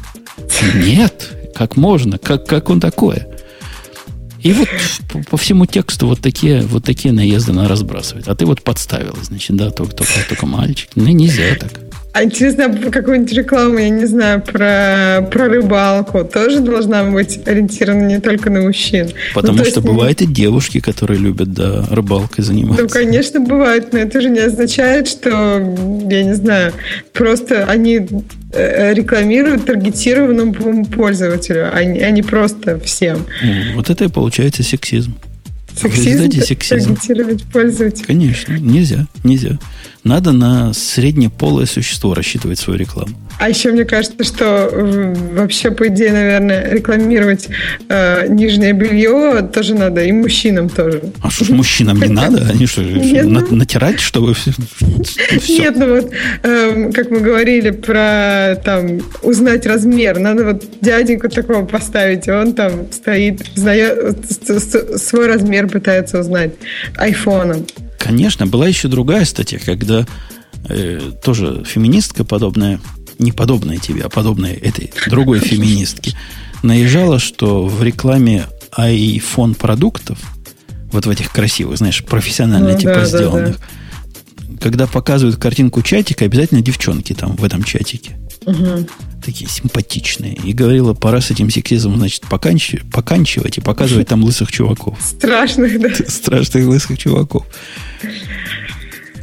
Нет, 0.75 1.51
как 1.53 1.75
можно? 1.75 2.17
Как, 2.17 2.47
как 2.47 2.69
он 2.69 2.79
такое? 2.79 3.27
И 4.41 4.51
вот 4.51 4.67
по, 5.11 5.19
по 5.19 5.37
всему 5.37 5.65
тексту 5.65 6.07
вот 6.07 6.19
такие, 6.19 6.61
вот 6.63 6.83
такие 6.83 7.13
наезды 7.13 7.51
она 7.51 7.67
разбрасывает. 7.67 8.27
А 8.27 8.35
ты 8.35 8.45
вот 8.45 8.61
подставила, 8.61 9.17
значит, 9.21 9.55
да, 9.55 9.69
только, 9.69 9.95
только, 9.95 10.11
только 10.27 10.45
мальчик. 10.45 10.89
Ну, 10.95 11.07
нельзя 11.07 11.55
так. 11.59 11.79
А 12.13 12.23
интересно, 12.23 12.71
какую-нибудь 12.91 13.33
рекламу, 13.33 13.79
я 13.79 13.89
не 13.89 14.05
знаю, 14.05 14.39
про, 14.39 15.27
про 15.31 15.47
рыбалку 15.47 16.23
тоже 16.23 16.59
должна 16.59 17.03
быть 17.05 17.39
ориентирована 17.47 18.05
не 18.05 18.19
только 18.19 18.51
на 18.51 18.61
мужчин. 18.61 19.09
Потому 19.33 19.57
ну, 19.57 19.65
что 19.65 19.79
есть, 19.79 19.87
бывают 19.87 20.21
и 20.21 20.27
девушки, 20.27 20.79
которые 20.79 21.19
любят, 21.19 21.51
да, 21.53 21.83
рыбалкой 21.89 22.43
заниматься. 22.43 22.83
Ну, 22.83 22.87
конечно, 22.89 23.39
бывает, 23.39 23.93
но 23.93 23.99
это 23.99 24.21
же 24.21 24.29
не 24.29 24.41
означает, 24.41 25.07
что, 25.07 25.31
я 26.07 26.23
не 26.23 26.35
знаю, 26.35 26.73
просто 27.13 27.65
они 27.65 28.07
э, 28.51 28.93
рекламируют 28.93 29.65
таргетированному 29.65 30.85
пользователю, 30.85 31.71
а 31.73 31.83
не, 31.83 31.99
а 31.99 32.11
не 32.11 32.21
просто 32.21 32.79
всем. 32.79 33.25
Вот 33.73 33.89
это 33.89 34.05
и 34.05 34.07
получается 34.07 34.61
сексизм. 34.61 35.15
Сексизм? 35.75 36.31
сексизм. 36.41 36.95
Таргетировать 36.95 37.43
пользователя. 37.43 38.05
Конечно, 38.05 38.53
нельзя, 38.57 39.07
нельзя. 39.23 39.59
Надо 40.03 40.31
на 40.31 40.73
среднеполое 40.73 41.65
существо 41.65 42.13
рассчитывать 42.13 42.59
свою 42.59 42.79
рекламу. 42.79 43.15
А 43.39 43.49
еще 43.49 43.71
мне 43.71 43.85
кажется, 43.85 44.23
что 44.23 44.69
вообще, 45.33 45.71
по 45.71 45.87
идее, 45.87 46.13
наверное, 46.13 46.71
рекламировать 46.71 47.49
э, 47.89 48.27
нижнее 48.29 48.73
белье 48.73 49.49
тоже 49.53 49.75
надо, 49.75 50.03
и 50.03 50.11
мужчинам 50.11 50.69
тоже. 50.69 51.01
А 51.21 51.29
что 51.29 51.45
ж 51.45 51.49
мужчинам 51.49 51.99
не 51.99 52.07
надо? 52.07 52.47
Они 52.49 52.65
что, 52.65 52.81
Нет, 52.83 53.25
на, 53.25 53.41
ну... 53.41 53.55
натирать, 53.55 53.99
чтобы 53.99 54.33
все? 54.33 54.51
Нет, 55.49 55.75
ну 55.75 55.95
вот, 55.95 56.11
э, 56.43 56.91
как 56.93 57.09
мы 57.11 57.19
говорили 57.19 57.71
про 57.71 58.55
там 58.63 59.01
узнать 59.21 59.65
размер, 59.65 60.19
надо 60.19 60.45
вот 60.45 60.63
дяденьку 60.81 61.29
такого 61.29 61.65
поставить, 61.65 62.27
и 62.27 62.31
он 62.31 62.53
там 62.53 62.91
стоит, 62.91 63.41
знает, 63.55 64.17
свой 64.97 65.27
размер 65.27 65.67
пытается 65.67 66.19
узнать 66.19 66.51
айфоном. 66.97 67.65
Конечно, 67.97 68.45
была 68.47 68.67
еще 68.67 68.87
другая 68.87 69.25
статья, 69.25 69.59
когда 69.65 70.05
э, 70.69 70.99
тоже 71.23 71.63
феминистка 71.65 72.25
подобная 72.25 72.79
не 73.19 73.31
подобная 73.31 73.77
тебе, 73.77 74.03
а 74.03 74.09
подобная 74.09 74.53
этой 74.53 74.91
другой 75.09 75.39
феминистке, 75.39 76.15
наезжала, 76.61 77.19
что 77.19 77.65
в 77.65 77.83
рекламе 77.83 78.47
iPhone 78.77 79.55
продуктов, 79.55 80.19
вот 80.91 81.05
в 81.05 81.09
этих 81.09 81.31
красивых, 81.31 81.77
знаешь, 81.77 82.03
профессионально 82.03 82.73
ну, 82.73 82.77
типа 82.79 82.95
да, 82.95 83.05
сделанных, 83.05 83.57
да, 83.57 83.65
да. 84.47 84.57
когда 84.59 84.87
показывают 84.87 85.37
картинку 85.37 85.81
чатика, 85.81 86.25
обязательно 86.25 86.61
девчонки 86.61 87.13
там 87.13 87.35
в 87.35 87.43
этом 87.43 87.63
чатике. 87.63 88.17
Угу. 88.45 88.87
Такие 89.23 89.49
симпатичные. 89.49 90.33
И 90.33 90.53
говорила, 90.53 90.93
пора 90.93 91.21
с 91.21 91.31
этим 91.31 91.49
сексизмом, 91.49 91.97
значит, 91.97 92.23
поканчивать, 92.23 92.89
поканчивать 92.91 93.57
и 93.57 93.61
показывать 93.61 94.07
там 94.09 94.23
лысых 94.23 94.51
чуваков. 94.51 94.99
Страшных, 95.01 95.79
да. 95.79 95.89
Страшных 96.07 96.67
лысых 96.67 96.97
чуваков. 96.97 97.45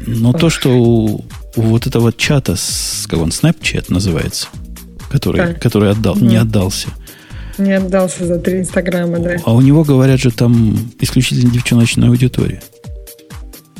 Но 0.06 0.32
то, 0.32 0.48
что 0.48 0.70
у, 0.70 1.24
у 1.56 1.62
вот 1.62 1.86
этого 1.86 2.12
чата, 2.12 2.56
с, 2.56 3.06
как 3.08 3.20
он, 3.20 3.30
Snapchat 3.30 3.86
называется, 3.88 4.48
который, 5.10 5.54
который 5.54 5.90
отдал, 5.90 6.14
угу. 6.14 6.24
не 6.24 6.36
отдался, 6.36 6.88
не 7.58 7.72
отдался 7.72 8.26
за 8.26 8.38
три 8.38 8.60
инстаграма, 8.60 9.18
да. 9.18 9.36
А 9.44 9.52
у 9.52 9.60
него, 9.60 9.84
говорят 9.84 10.20
же, 10.20 10.30
там 10.30 10.76
исключительно 11.00 11.50
девчоночная 11.50 12.08
аудитория. 12.08 12.62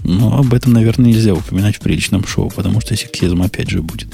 Но 0.05 0.39
об 0.39 0.55
этом, 0.55 0.73
наверное, 0.73 1.11
нельзя 1.11 1.35
упоминать 1.35 1.77
в 1.77 1.81
приличном 1.81 2.27
шоу, 2.27 2.51
потому 2.51 2.81
что 2.81 2.97
сексизм 2.97 3.43
опять 3.43 3.71
же 3.71 3.83
будет. 3.83 4.09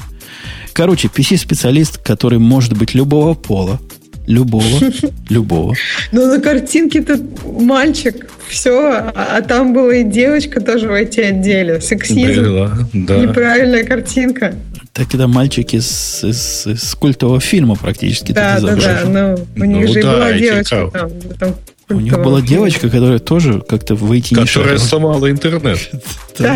Короче, 0.72 1.08
PC-специалист, 1.08 1.98
который 1.98 2.38
может 2.38 2.76
быть 2.76 2.94
любого 2.94 3.34
пола, 3.34 3.80
любого, 4.26 4.64
любого. 5.28 5.74
Ну, 6.12 6.26
на 6.26 6.40
картинке-то 6.40 7.18
мальчик, 7.60 8.28
все, 8.48 8.90
а, 8.92 9.36
а 9.36 9.42
там 9.42 9.72
была 9.72 9.96
и 9.96 10.04
девочка 10.04 10.60
тоже 10.60 10.88
в 10.88 10.92
IT-отделе. 10.92 11.80
Сексизм. 11.80 12.42
Была, 12.42 12.78
да. 12.92 13.18
Неправильная 13.18 13.84
картинка. 13.84 14.54
Так 14.92 15.14
это 15.14 15.28
мальчики 15.28 15.76
из, 15.76 16.24
из, 16.24 16.66
из 16.66 16.94
культового 16.94 17.40
фильма 17.40 17.74
практически. 17.74 18.32
Да, 18.32 18.58
да, 18.60 18.76
да. 18.76 19.02
Ну, 19.04 19.62
у 19.62 19.66
них 19.66 19.88
ну, 19.88 19.92
же 19.92 20.02
да, 20.02 20.12
была 20.12 20.32
девочка 20.32 20.90
там. 20.92 21.10
там 21.38 21.54
у 21.88 22.00
них 22.00 22.20
была 22.20 22.40
девочка, 22.40 22.88
которая 22.88 23.18
тоже 23.18 23.60
как-то 23.60 23.94
выйти 23.94 24.34
не 24.34 24.44
Которая 24.44 24.78
сломала 24.78 25.30
интернет. 25.30 25.78
Да, 26.38 26.54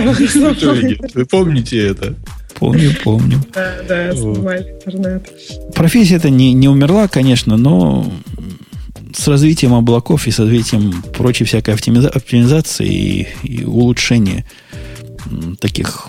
Вы 1.14 1.26
помните 1.26 1.86
это? 1.86 2.14
Помню, 2.58 2.94
помню. 3.02 3.42
Да, 3.54 3.76
да, 3.88 4.14
сломали 4.14 4.70
интернет. 4.70 5.30
Профессия 5.74 6.16
это 6.16 6.28
не, 6.28 6.52
не 6.52 6.68
умерла, 6.68 7.08
конечно, 7.08 7.56
но 7.56 8.12
с 9.14 9.28
развитием 9.28 9.74
облаков 9.74 10.26
и 10.26 10.30
с 10.30 10.38
развитием 10.38 11.02
прочей 11.16 11.44
всякой 11.44 11.74
оптимизации 11.74 12.88
и, 12.88 13.28
и 13.42 13.64
улучшения 13.64 14.44
таких 15.60 16.08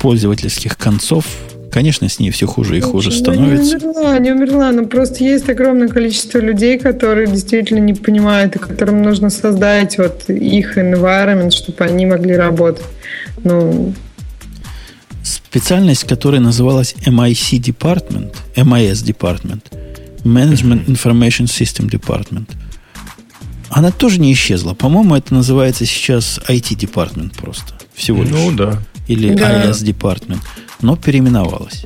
пользовательских 0.00 0.76
концов, 0.76 1.24
конечно, 1.72 2.08
с 2.08 2.20
ней 2.20 2.30
все 2.30 2.46
хуже 2.46 2.78
и 2.78 2.80
хуже 2.80 3.10
ну, 3.10 3.16
становится. 3.16 3.78
Не 3.78 3.84
умерла, 3.84 4.18
не 4.18 4.32
умерла, 4.32 4.72
но 4.72 4.86
просто 4.86 5.24
есть 5.24 5.48
огромное 5.48 5.88
количество 5.88 6.38
людей, 6.38 6.78
которые 6.78 7.26
действительно 7.26 7.80
не 7.80 7.94
понимают, 7.94 8.54
и 8.54 8.58
которым 8.58 9.02
нужно 9.02 9.30
создать 9.30 9.98
вот 9.98 10.28
их 10.28 10.78
environment, 10.78 11.50
чтобы 11.50 11.84
они 11.84 12.06
могли 12.06 12.36
работать. 12.36 12.84
Ну, 13.42 13.94
Специальность, 15.22 16.04
которая 16.04 16.40
называлась 16.40 16.94
MIC 17.06 17.60
Department, 17.60 18.34
MIS 18.56 19.04
Department, 19.04 19.62
Management 20.24 20.86
Information 20.86 21.46
System 21.46 21.88
Department, 21.88 22.50
она 23.70 23.90
тоже 23.90 24.20
не 24.20 24.32
исчезла. 24.32 24.74
По-моему, 24.74 25.16
это 25.16 25.34
называется 25.34 25.84
сейчас 25.84 26.40
IT 26.48 26.76
Department 26.76 27.36
просто. 27.36 27.74
Всего 27.94 28.22
лишь. 28.22 28.32
Ну, 28.32 28.52
да 28.52 28.80
или 29.06 29.34
да. 29.34 29.66
IS 29.66 29.84
Department, 29.84 30.40
но 30.80 30.96
переименовалась. 30.96 31.84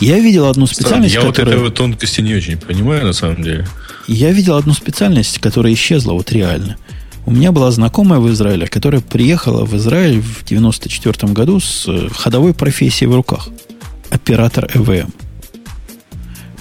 Я 0.00 0.18
видел 0.18 0.46
одну 0.46 0.66
специальность, 0.66 1.12
Странно, 1.12 1.26
Я 1.26 1.32
которая... 1.32 1.58
вот 1.58 1.66
этой 1.66 1.76
тонкости 1.76 2.20
не 2.22 2.34
очень 2.34 2.56
понимаю, 2.56 3.04
на 3.04 3.12
самом 3.12 3.42
деле. 3.42 3.66
Я 4.06 4.32
видел 4.32 4.56
одну 4.56 4.72
специальность, 4.72 5.38
которая 5.38 5.74
исчезла 5.74 6.12
вот 6.12 6.32
реально. 6.32 6.78
У 7.26 7.32
меня 7.32 7.52
была 7.52 7.70
знакомая 7.70 8.18
в 8.18 8.30
Израиле, 8.30 8.66
которая 8.66 9.02
приехала 9.02 9.66
в 9.66 9.76
Израиль 9.76 10.22
в 10.22 10.44
94 10.46 11.32
году 11.34 11.60
с 11.60 11.86
э, 11.86 12.08
ходовой 12.08 12.54
профессией 12.54 13.10
в 13.10 13.14
руках. 13.14 13.48
Оператор 14.08 14.70
ЭВМ. 14.72 15.12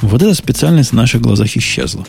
Вот 0.02 0.22
эта 0.22 0.34
специальность 0.34 0.92
в 0.92 0.96
наших 0.96 1.22
глазах 1.22 1.56
исчезла. 1.56 2.06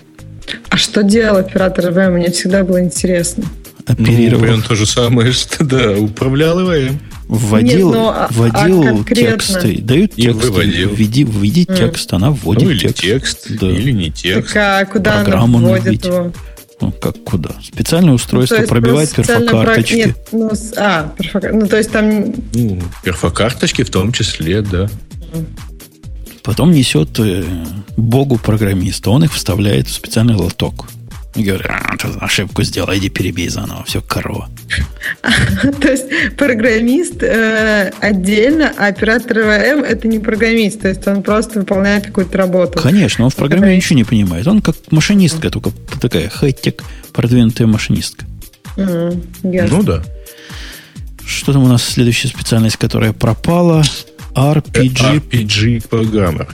А 0.69 0.77
что 0.77 1.03
делал 1.03 1.39
оператор 1.39 1.91
ЭВМ? 1.91 2.15
Мне 2.15 2.31
всегда 2.31 2.65
было 2.65 2.83
интересно. 2.83 3.45
Оперировал. 3.87 4.57
Ну, 4.57 4.63
то 4.63 4.75
же 4.75 4.87
самое, 4.87 5.33
что 5.33 5.65
да, 5.65 5.93
управлял 5.93 6.61
ЭВМ 6.61 6.99
вводил, 7.31 7.91
Нет, 7.91 7.97
но, 7.97 8.03
ну, 8.03 8.09
а, 8.09 8.29
вводил 8.31 9.01
а 9.01 9.15
тексты, 9.15 9.81
дают 9.81 10.15
текст, 10.15 10.51
введи, 10.51 11.23
введи 11.23 11.65
mm. 11.65 11.77
текст, 11.77 12.13
она 12.13 12.33
вводит 12.33 12.65
ну, 12.65 12.71
или 12.71 12.89
текст. 12.89 13.03
текст 13.03 13.47
да. 13.61 13.71
Или 13.71 13.93
не 13.93 14.11
текст. 14.11 14.53
Так, 14.53 14.57
а 14.57 14.85
куда 14.85 15.23
Программу 15.23 15.59
она 15.59 15.69
вводит 15.69 16.05
его? 16.05 16.33
Ну, 16.81 16.91
как 16.93 17.23
куда? 17.23 17.51
Специальное 17.63 18.15
устройство 18.15 18.59
ну, 18.59 18.67
пробивает 18.67 19.15
перфокарточки. 19.15 19.95
Нет, 19.95 20.29
ну, 20.33 20.51
а, 20.77 21.13
перфокар... 21.17 21.53
ну, 21.53 21.69
то 21.69 21.77
есть 21.77 21.93
там... 21.93 22.35
Ну, 22.55 22.83
перфокарточки 23.05 23.83
в 23.83 23.91
том 23.91 24.13
числе, 24.13 24.63
да. 24.63 24.89
Потом 26.51 26.73
несет 26.73 27.17
э, 27.21 27.45
богу 27.97 28.37
программиста. 28.37 29.11
Он 29.11 29.23
их 29.23 29.33
вставляет 29.33 29.87
в 29.87 29.93
специальный 29.93 30.35
лоток. 30.35 30.89
И 31.37 31.45
говорят, 31.45 31.71
а, 31.71 31.97
ты 31.97 32.09
ошибку 32.19 32.65
сделал, 32.65 32.93
иди 32.93 33.09
перебей 33.09 33.49
заново, 33.49 33.85
все, 33.85 34.03
корова. 34.03 34.49
То 35.81 35.89
есть 35.89 36.07
программист 36.37 37.23
э, 37.23 37.93
отдельно, 38.01 38.75
а 38.77 38.89
оператор 38.89 39.39
ВМ 39.39 39.85
это 39.85 40.09
не 40.09 40.19
программист, 40.19 40.81
то 40.81 40.89
есть 40.89 41.07
он 41.07 41.23
просто 41.23 41.61
выполняет 41.61 42.07
какую-то 42.07 42.37
работу. 42.37 42.81
Конечно, 42.83 43.25
он 43.25 43.31
в 43.31 43.37
программе 43.37 43.77
ничего 43.77 43.95
не 43.95 44.05
понимает. 44.05 44.45
Он 44.49 44.61
как 44.61 44.75
машинистка, 44.91 45.51
только 45.51 45.71
такая 46.01 46.29
хай-тек 46.29 46.83
продвинутая 47.13 47.69
машинистка. 47.69 48.25
Ну 48.75 49.83
да. 49.85 50.03
Что 51.25 51.53
там 51.53 51.63
у 51.63 51.69
нас 51.69 51.85
следующая 51.85 52.27
специальность, 52.27 52.77
которая 52.77 53.13
пропала? 53.13 53.85
RPG. 54.35 55.31
RPG 55.31 55.89
программер. 55.89 56.49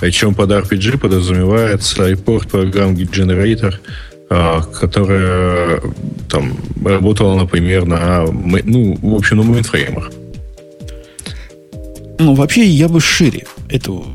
Причем 0.00 0.34
под 0.34 0.50
RPG 0.50 0.98
подразумевается 0.98 2.10
iPort 2.10 2.48
программ 2.48 2.94
Generator– 2.94 3.74
а, 4.32 4.62
которая 4.62 5.82
там 6.28 6.56
работала, 6.84 7.36
например, 7.36 7.84
на, 7.84 8.26
ну, 8.26 8.96
в 9.02 9.14
общем, 9.16 9.38
на 9.38 9.42
мейнфреймах. 9.42 10.12
Ну, 12.20 12.34
вообще, 12.34 12.64
я 12.64 12.88
бы 12.88 13.00
шире 13.00 13.46
эту, 13.68 14.06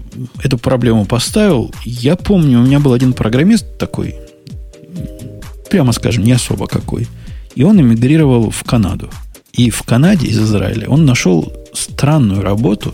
эту 0.41 0.57
проблему 0.57 1.05
поставил. 1.05 1.69
Я 1.83 2.15
помню, 2.15 2.61
у 2.61 2.63
меня 2.63 2.79
был 2.79 2.93
один 2.93 3.11
программист 3.11 3.77
такой, 3.77 4.15
прямо 5.69 5.91
скажем, 5.91 6.23
не 6.23 6.31
особо 6.31 6.67
какой. 6.67 7.09
И 7.55 7.63
он 7.63 7.81
эмигрировал 7.81 8.51
в 8.51 8.63
Канаду. 8.63 9.09
И 9.55 9.69
в 9.69 9.83
Канаде 9.83 10.27
из 10.27 10.39
Израиля 10.39 10.89
он 10.89 11.05
нашел 11.05 11.51
странную 11.73 12.41
работу. 12.41 12.93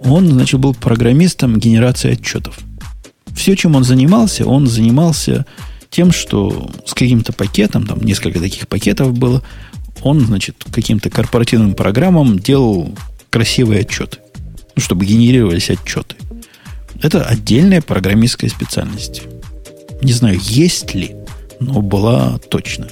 Он, 0.00 0.26
значит, 0.28 0.58
был 0.58 0.74
программистом 0.74 1.58
генерации 1.58 2.12
отчетов. 2.12 2.58
Все, 3.34 3.54
чем 3.54 3.76
он 3.76 3.84
занимался, 3.84 4.46
он 4.46 4.66
занимался 4.66 5.46
тем, 5.90 6.10
что 6.10 6.70
с 6.84 6.94
каким-то 6.94 7.32
пакетом, 7.32 7.86
там 7.86 8.00
несколько 8.00 8.40
таких 8.40 8.66
пакетов 8.66 9.16
было, 9.16 9.42
он, 10.02 10.20
значит, 10.20 10.56
каким-то 10.72 11.08
корпоративным 11.10 11.74
программам 11.74 12.38
делал 12.38 12.92
красивые 13.30 13.80
отчеты, 13.80 14.18
ну, 14.74 14.82
чтобы 14.82 15.06
генерировались 15.06 15.70
отчеты. 15.70 16.16
Это 17.02 17.24
отдельная 17.24 17.82
программистская 17.82 18.50
специальность. 18.50 19.22
Не 20.02 20.12
знаю, 20.12 20.38
есть 20.42 20.94
ли, 20.94 21.14
но 21.60 21.80
была 21.80 22.38
точно. 22.50 22.88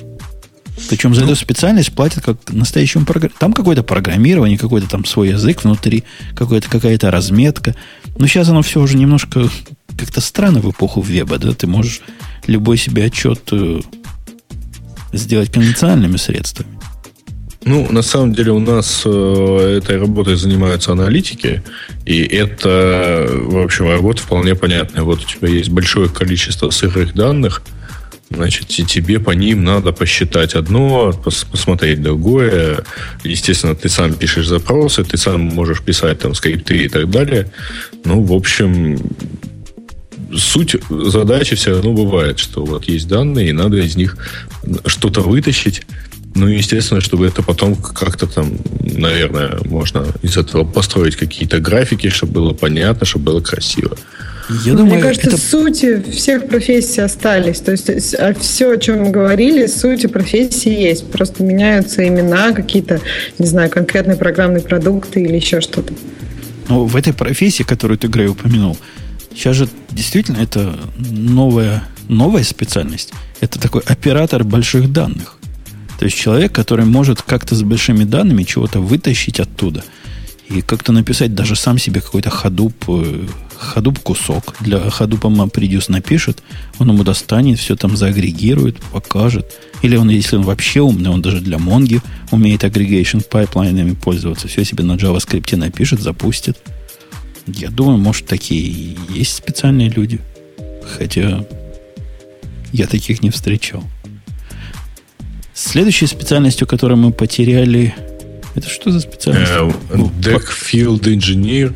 Причем 0.88 1.14
за 1.14 1.22
ну, 1.22 1.28
эту 1.28 1.36
специальность 1.36 1.92
платят 1.92 2.24
как 2.24 2.52
настоящему 2.52 3.04
программированию. 3.04 3.38
Там 3.38 3.52
какое-то 3.52 3.82
программирование, 3.82 4.58
какой-то 4.58 4.88
там 4.88 5.04
свой 5.04 5.28
язык 5.30 5.64
внутри, 5.64 6.04
какая-то 6.34 6.68
какая-то 6.68 7.10
разметка. 7.10 7.74
Но 8.18 8.26
сейчас 8.26 8.48
оно 8.48 8.62
все 8.62 8.80
уже 8.80 8.96
немножко 8.96 9.48
как-то 9.96 10.20
странно 10.20 10.60
в 10.60 10.70
эпоху 10.70 11.00
веба, 11.00 11.38
да? 11.38 11.52
Ты 11.52 11.66
можешь 11.66 12.00
любой 12.46 12.76
себе 12.76 13.04
отчет 13.04 13.40
э, 13.52 13.80
сделать 15.12 15.52
конвенциональными 15.52 16.16
средствами. 16.16 16.68
Ну, 17.64 17.90
на 17.90 18.02
самом 18.02 18.34
деле 18.34 18.52
у 18.52 18.58
нас 18.58 19.02
э, 19.06 19.78
этой 19.78 19.98
работой 19.98 20.36
занимаются 20.36 20.92
аналитики, 20.92 21.62
и 22.04 22.22
это, 22.22 23.26
в 23.30 23.58
общем, 23.58 23.88
работа 23.88 24.20
вполне 24.20 24.54
понятная. 24.54 25.02
Вот 25.02 25.22
у 25.22 25.26
тебя 25.26 25.48
есть 25.48 25.70
большое 25.70 26.10
количество 26.10 26.68
сырых 26.68 27.14
данных, 27.14 27.62
значит, 28.30 28.70
и 28.78 28.84
тебе 28.84 29.20
по 29.20 29.30
ним 29.30 29.64
надо 29.64 29.92
посчитать 29.92 30.54
одно, 30.54 31.12
пос 31.12 31.44
посмотреть 31.44 32.02
другое. 32.02 32.84
Естественно, 33.22 33.74
ты 33.74 33.88
сам 33.88 34.14
пишешь 34.14 34.48
запросы, 34.48 35.04
ты 35.04 35.16
сам 35.16 35.40
можешь 35.40 35.82
писать 35.82 36.18
там 36.20 36.34
скрипты 36.34 36.84
и 36.84 36.88
так 36.88 37.10
далее. 37.10 37.50
Ну, 38.04 38.22
в 38.22 38.32
общем, 38.32 38.98
суть 40.36 40.76
задачи 40.90 41.56
все 41.56 41.70
равно 41.70 41.92
бывает, 41.92 42.38
что 42.38 42.64
вот 42.64 42.88
есть 42.88 43.08
данные, 43.08 43.50
и 43.50 43.52
надо 43.52 43.76
из 43.78 43.96
них 43.96 44.16
что-то 44.86 45.20
вытащить 45.20 45.82
Ну, 46.34 46.48
естественно, 46.48 47.00
чтобы 47.00 47.26
это 47.26 47.42
потом 47.42 47.76
как-то 47.76 48.26
там, 48.26 48.58
наверное, 48.80 49.60
можно 49.64 50.04
из 50.22 50.36
этого 50.36 50.64
построить 50.64 51.14
какие-то 51.16 51.60
графики, 51.60 52.08
чтобы 52.08 52.32
было 52.32 52.52
понятно, 52.52 53.06
чтобы 53.06 53.26
было 53.26 53.40
красиво. 53.40 53.96
Я 54.64 54.74
думаю, 54.74 54.94
Мне 54.94 55.02
кажется, 55.02 55.28
это... 55.28 55.38
сути 55.38 56.02
всех 56.10 56.48
профессий 56.48 57.00
остались. 57.00 57.60
То 57.60 57.72
есть 57.72 58.14
а 58.14 58.34
все, 58.34 58.72
о 58.72 58.76
чем 58.76 59.04
мы 59.04 59.10
говорили, 59.10 59.66
сути 59.66 60.06
профессии 60.06 60.70
есть. 60.70 61.10
Просто 61.10 61.42
меняются 61.42 62.06
имена, 62.06 62.52
какие-то, 62.52 63.00
не 63.38 63.46
знаю, 63.46 63.70
конкретные 63.70 64.16
программные 64.16 64.62
продукты 64.62 65.22
или 65.22 65.36
еще 65.36 65.60
что-то. 65.60 65.94
Ну, 66.68 66.84
в 66.84 66.96
этой 66.96 67.12
профессии, 67.12 67.62
которую 67.62 67.98
ты, 67.98 68.08
Грей, 68.08 68.28
упомянул, 68.28 68.76
сейчас 69.34 69.56
же 69.56 69.68
действительно 69.90 70.38
это 70.42 70.74
новая, 70.98 71.84
новая 72.08 72.42
специальность. 72.42 73.12
Это 73.40 73.58
такой 73.58 73.82
оператор 73.86 74.44
больших 74.44 74.92
данных. 74.92 75.38
То 75.98 76.06
есть 76.06 76.16
человек, 76.16 76.52
который 76.52 76.84
может 76.84 77.22
как-то 77.22 77.54
с 77.54 77.62
большими 77.62 78.04
данными 78.04 78.42
чего-то 78.42 78.80
вытащить 78.80 79.40
оттуда 79.40 79.84
и 80.48 80.60
как-то 80.60 80.92
написать 80.92 81.34
даже 81.34 81.56
сам 81.56 81.78
себе 81.78 82.00
какой-то 82.00 82.30
Hadoop, 82.30 82.74
э, 83.54 83.58
Hadoop 83.58 83.98
кусок. 84.00 84.56
Для 84.60 84.78
Hadoop 84.90 85.23
а 85.23 85.28
MapReduce 85.28 85.86
напишет, 85.88 86.42
он 86.78 86.90
ему 86.90 87.04
достанет, 87.04 87.58
все 87.58 87.76
там 87.76 87.96
заагрегирует, 87.96 88.80
покажет. 88.92 89.52
Или 89.82 89.96
он, 89.96 90.08
если 90.10 90.36
он 90.36 90.42
вообще 90.42 90.80
умный, 90.80 91.10
он 91.10 91.22
даже 91.22 91.40
для 91.40 91.58
Монги 91.58 92.00
умеет 92.30 92.64
aggregation 92.64 93.22
pipeline 93.22 93.74
ами 93.74 93.94
пользоваться. 93.94 94.48
Все 94.48 94.64
себе 94.64 94.84
на 94.84 94.92
JavaScript 94.92 95.56
напишет, 95.56 96.00
запустит. 96.00 96.58
Я 97.46 97.70
думаю, 97.70 97.98
может, 97.98 98.26
такие 98.26 98.96
есть 99.10 99.34
специальные 99.34 99.90
люди. 99.90 100.20
Хотя 100.96 101.44
я 102.72 102.86
таких 102.86 103.22
не 103.22 103.30
встречал. 103.30 103.84
Следующей 105.54 106.06
специальностью, 106.06 106.66
которую 106.66 106.98
мы 106.98 107.12
потеряли, 107.12 107.94
это 108.54 108.68
что 108.68 108.90
за 108.90 109.00
специальность? 109.00 109.52
Deck 109.52 110.44
Field 110.48 111.02
Engineer 111.02 111.74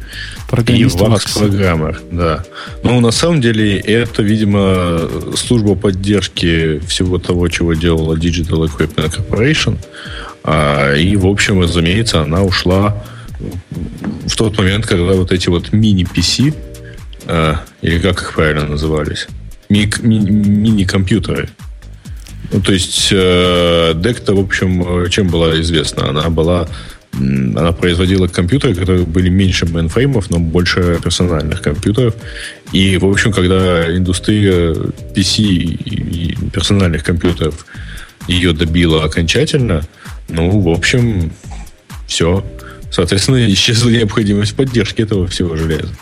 и 0.69 0.85
Wax 0.85 1.39
программер, 1.39 2.01
да. 2.11 2.45
Ну, 2.83 3.01
на 3.01 3.11
самом 3.11 3.41
деле, 3.41 3.79
это, 3.79 4.23
видимо, 4.23 5.09
служба 5.37 5.75
поддержки 5.75 6.79
всего 6.87 7.19
того, 7.19 7.49
чего 7.49 7.75
делала 7.75 8.15
Digital 8.15 8.69
Equipment 8.69 9.17
Corporation. 9.17 9.79
А, 10.45 10.95
и, 10.95 11.17
в 11.17 11.27
общем, 11.27 11.61
разумеется, 11.61 12.23
она 12.23 12.43
ушла 12.43 13.03
в 13.39 14.37
тот 14.37 14.57
момент, 14.59 14.87
когда 14.87 15.13
вот 15.15 15.33
эти 15.33 15.49
вот 15.49 15.73
мини-PC, 15.73 16.55
а, 17.27 17.61
или 17.83 17.99
как 17.99 18.23
их 18.23 18.35
правильно 18.35 18.67
назывались, 18.67 19.27
мини-компьютеры, 19.69 21.51
ну, 22.53 22.61
то 22.61 22.73
есть 22.73 23.09
э, 23.11 23.93
DEC-то, 23.95 24.35
в 24.35 24.41
общем, 24.41 25.05
э, 25.05 25.11
чем 25.11 25.29
была 25.29 25.61
известна? 25.61 26.09
Она 26.09 26.29
была 26.31 26.69
она 27.13 27.73
производила 27.73 28.29
компьютеры, 28.29 28.75
которые 28.75 29.05
были 29.05 29.29
меньше 29.29 29.67
мейнфреймов, 29.67 30.31
но 30.31 30.39
больше 30.39 31.01
персональных 31.03 31.63
компьютеров. 31.63 32.15
И, 32.73 32.97
в 32.99 33.07
общем, 33.07 33.33
когда 33.33 33.97
индустрия 33.97 34.75
PC 34.75 35.43
и 35.43 36.37
персональных 36.53 37.03
компьютеров 37.03 37.67
ее 38.29 38.53
добила 38.53 39.05
окончательно, 39.05 39.83
ну, 40.29 40.61
в 40.61 40.69
общем, 40.69 41.33
все. 42.07 42.45
Соответственно, 42.91 43.51
исчезла 43.53 43.91
необходимость 43.91 44.55
поддержки 44.55 45.03
этого 45.03 45.27
всего 45.27 45.57
железа. 45.57 45.95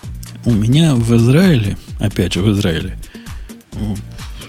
У 0.44 0.52
меня 0.52 0.94
в 0.94 1.16
Израиле, 1.16 1.77
опять 1.98 2.35
же 2.35 2.40
в 2.40 2.52
Израиле, 2.52 2.97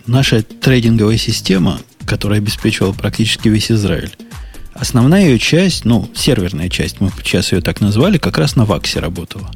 наша 0.07 0.41
трейдинговая 0.41 1.17
система, 1.17 1.79
которая 2.05 2.39
обеспечивала 2.39 2.93
практически 2.93 3.49
весь 3.49 3.71
Израиль, 3.71 4.11
основная 4.73 5.25
ее 5.25 5.39
часть, 5.39 5.85
ну, 5.85 6.09
серверная 6.15 6.69
часть, 6.69 7.01
мы 7.01 7.11
сейчас 7.23 7.51
ее 7.51 7.61
так 7.61 7.81
назвали, 7.81 8.17
как 8.17 8.37
раз 8.37 8.55
на 8.55 8.65
ВАКСе 8.65 8.99
работала. 8.99 9.51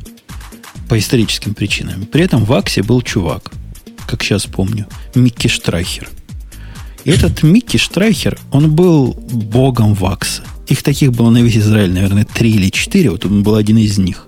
По 0.90 0.99
историческим 0.99 1.53
причинам. 1.53 2.06
При 2.06 2.23
этом 2.23 2.44
в 2.44 2.48
ВАКСе 2.48 2.84
был 2.84 3.02
чувак, 3.02 3.52
как 4.07 4.23
сейчас 4.23 4.45
помню, 4.45 4.88
Микки 5.15 5.48
Штрайхер. 5.48 6.10
И 7.06 7.11
этот 7.11 7.44
Микки 7.44 7.78
Штрайхер, 7.78 8.38
он 8.52 8.76
был 8.76 9.14
богом 9.14 9.94
ВАКСа. 9.94 10.44
Их 10.68 10.84
таких 10.84 11.11
было 11.11 11.30
на 11.30 11.40
весь 11.40 11.57
Израиль, 11.57 11.91
наверное, 11.91 12.26
три 12.26 12.52
или 12.52 12.69
четыре. 12.69 13.10
Вот 13.10 13.26
он 13.26 13.44
был 13.44 13.56
один 13.56 13.78
из 13.78 13.98
них. 13.98 14.28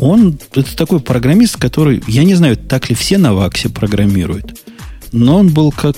Он 0.00 0.38
это 0.54 0.74
такой 0.76 1.00
программист, 1.00 1.58
который, 1.58 2.02
я 2.08 2.24
не 2.24 2.34
знаю, 2.34 2.56
так 2.56 2.88
ли 2.88 2.94
все 2.94 3.18
на 3.18 3.34
Ваксе 3.34 3.68
программируют, 3.68 4.58
но 5.12 5.38
он 5.38 5.52
был 5.52 5.70
как, 5.70 5.96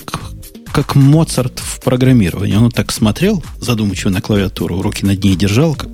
как 0.73 0.95
Моцарт 0.95 1.59
в 1.59 1.79
программировании. 1.79 2.57
Он 2.57 2.69
так 2.69 2.91
смотрел 2.91 3.41
задумчиво 3.59 4.09
на 4.09 4.19
клавиатуру, 4.19 4.81
руки 4.81 5.05
над 5.05 5.23
ней 5.23 5.37
держал, 5.37 5.73
как, 5.73 5.89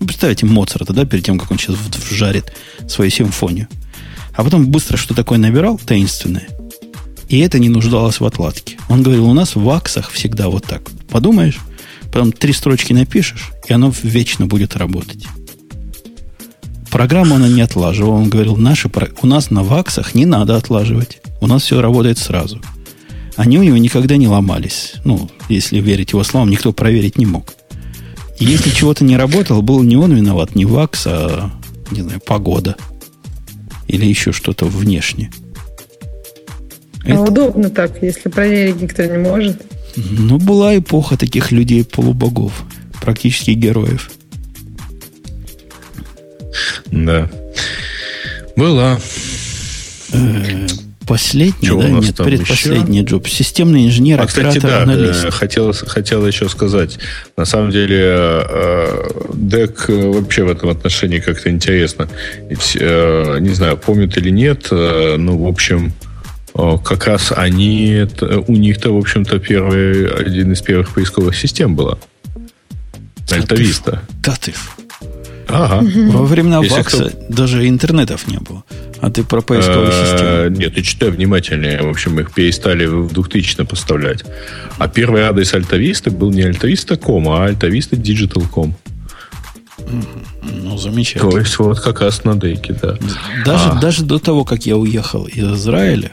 ну, 0.00 0.06
представьте 0.06 0.46
Моцарта, 0.46 0.92
да, 0.92 1.04
перед 1.04 1.24
тем, 1.24 1.38
как 1.38 1.52
он 1.52 1.58
сейчас 1.58 1.76
вжарит 2.10 2.52
свою 2.88 3.12
симфонию. 3.12 3.68
А 4.34 4.42
потом 4.42 4.66
быстро 4.66 4.96
что 4.96 5.14
такое 5.14 5.38
набирал, 5.38 5.78
таинственное. 5.78 6.48
И 7.28 7.38
это 7.38 7.60
не 7.60 7.68
нуждалось 7.68 8.18
в 8.18 8.24
отладке. 8.24 8.78
Он 8.88 9.04
говорил, 9.04 9.30
у 9.30 9.34
нас 9.34 9.54
в 9.54 9.62
ваксах 9.62 10.10
всегда 10.10 10.48
вот 10.48 10.64
так. 10.66 10.82
Подумаешь, 11.08 11.60
потом 12.06 12.32
три 12.32 12.52
строчки 12.52 12.92
напишешь, 12.92 13.52
и 13.68 13.72
оно 13.72 13.94
вечно 14.02 14.46
будет 14.46 14.74
работать. 14.76 15.24
Программу 16.90 17.36
она 17.36 17.48
не 17.48 17.60
отлаживала. 17.60 18.14
Он 18.14 18.30
говорил, 18.30 18.56
наши, 18.56 18.90
у 19.22 19.26
нас 19.26 19.50
на 19.50 19.62
ваксах 19.62 20.14
не 20.14 20.24
надо 20.24 20.56
отлаживать. 20.56 21.20
У 21.40 21.46
нас 21.46 21.62
все 21.62 21.80
работает 21.80 22.18
сразу. 22.18 22.60
Они 23.36 23.58
у 23.58 23.62
него 23.62 23.76
никогда 23.76 24.16
не 24.16 24.26
ломались. 24.26 24.94
Ну, 25.04 25.30
если 25.48 25.78
верить 25.78 26.12
его 26.12 26.24
словам, 26.24 26.50
никто 26.50 26.72
проверить 26.72 27.18
не 27.18 27.26
мог. 27.26 27.54
И 28.38 28.44
если 28.44 28.70
чего-то 28.70 29.04
не 29.04 29.16
работало, 29.16 29.60
был 29.60 29.82
не 29.82 29.96
он 29.96 30.14
виноват, 30.14 30.54
не 30.54 30.64
вакс, 30.64 31.04
а, 31.06 31.50
не 31.90 32.02
знаю, 32.02 32.20
погода. 32.24 32.76
Или 33.86 34.06
еще 34.06 34.32
что-то 34.32 34.66
внешне. 34.66 35.30
А 37.04 37.10
Это... 37.10 37.20
удобно 37.20 37.70
так, 37.70 38.02
если 38.02 38.28
проверить 38.28 38.80
никто 38.80 39.04
не 39.04 39.18
может. 39.18 39.62
Ну, 39.96 40.38
была 40.38 40.76
эпоха 40.76 41.16
таких 41.16 41.50
людей 41.50 41.84
полубогов, 41.84 42.64
практически 43.00 43.52
героев. 43.52 44.10
Да. 46.86 47.28
Была. 48.56 48.98
Э, 50.12 50.66
последний, 51.06 51.68
да? 51.68 51.88
Нет, 51.88 52.16
предпоследний 52.16 53.00
еще? 53.00 53.08
джоб. 53.08 53.28
Системный 53.28 53.86
инженер, 53.86 54.20
а, 54.20 54.26
кстати, 54.26 54.58
да, 54.58 54.82
аналист. 54.82 55.24
Э, 55.24 55.30
хотел, 55.30 55.72
хотел 55.72 56.26
еще 56.26 56.48
сказать. 56.48 56.98
На 57.36 57.44
самом 57.44 57.70
деле, 57.70 58.00
э, 58.00 59.08
вообще 59.88 60.44
в 60.44 60.50
этом 60.50 60.70
отношении 60.70 61.20
как-то 61.20 61.50
интересно. 61.50 62.08
Ведь, 62.48 62.74
не 62.74 63.54
знаю, 63.54 63.76
помнят 63.76 64.16
или 64.16 64.30
нет, 64.30 64.68
ну, 64.70 65.38
в 65.38 65.46
общем, 65.46 65.92
как 66.52 67.06
раз 67.06 67.32
они, 67.34 68.06
у 68.48 68.52
них-то, 68.52 68.92
в 68.92 68.98
общем-то, 68.98 69.38
первый, 69.38 70.08
один 70.08 70.52
из 70.52 70.60
первых 70.62 70.90
поисковых 70.94 71.36
систем 71.36 71.76
была. 71.76 71.98
Альтависта. 73.30 74.02
Да 74.22 74.34
ты, 74.40 74.52
Ага. 75.48 75.80
Во 75.82 76.24
времена 76.24 76.60
Если 76.62 76.76
Вакса 76.76 77.10
кто... 77.10 77.24
даже 77.28 77.68
интернетов 77.68 78.26
не 78.28 78.38
было. 78.38 78.64
А 79.00 79.10
ты 79.10 79.24
про 79.24 79.40
поисковую 79.40 79.88
а, 79.88 79.92
систему. 79.92 80.56
Нет, 80.56 80.74
ты 80.74 80.82
читай 80.82 81.10
внимательнее. 81.10 81.82
В 81.82 81.88
общем, 81.88 82.20
их 82.20 82.32
перестали 82.32 82.86
в 82.86 83.12
2000 83.12 83.64
поставлять. 83.64 84.24
А 84.78 84.88
первый 84.88 85.22
адрес 85.22 85.54
Альтависта 85.54 86.10
был 86.10 86.30
не 86.30 86.42
альтависта.com, 86.42 87.28
а 87.28 87.46
альтависта.digital.com. 87.46 88.74
Ну, 90.42 90.76
замечательно. 90.76 91.30
То 91.30 91.38
есть 91.38 91.58
вот 91.58 91.80
как 91.80 92.00
раз 92.00 92.24
на 92.24 92.38
дейке, 92.38 92.74
да. 92.80 92.96
Даже, 93.44 93.70
а. 93.70 93.80
даже 93.80 94.04
до 94.04 94.18
того, 94.18 94.44
как 94.44 94.66
я 94.66 94.76
уехал 94.76 95.24
из 95.26 95.52
Израиля 95.54 96.12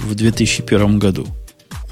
в 0.00 0.14
2001 0.14 0.98
году, 0.98 1.26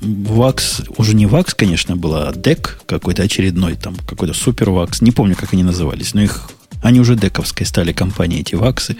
Вакс, 0.00 0.82
уже 0.96 1.14
не 1.14 1.26
Вакс, 1.26 1.54
конечно, 1.54 1.96
была, 1.96 2.28
а 2.28 2.32
Дек 2.34 2.80
какой-то 2.86 3.22
очередной, 3.22 3.76
там 3.76 3.94
какой-то 4.06 4.34
супер 4.34 4.70
Вакс. 4.70 5.00
Не 5.00 5.12
помню, 5.12 5.36
как 5.36 5.52
они 5.52 5.62
назывались, 5.62 6.14
но 6.14 6.22
их 6.22 6.50
они 6.82 7.00
уже 7.00 7.16
дековской 7.16 7.66
стали 7.66 7.92
компании, 7.92 8.40
эти 8.40 8.54
ваксы. 8.54 8.96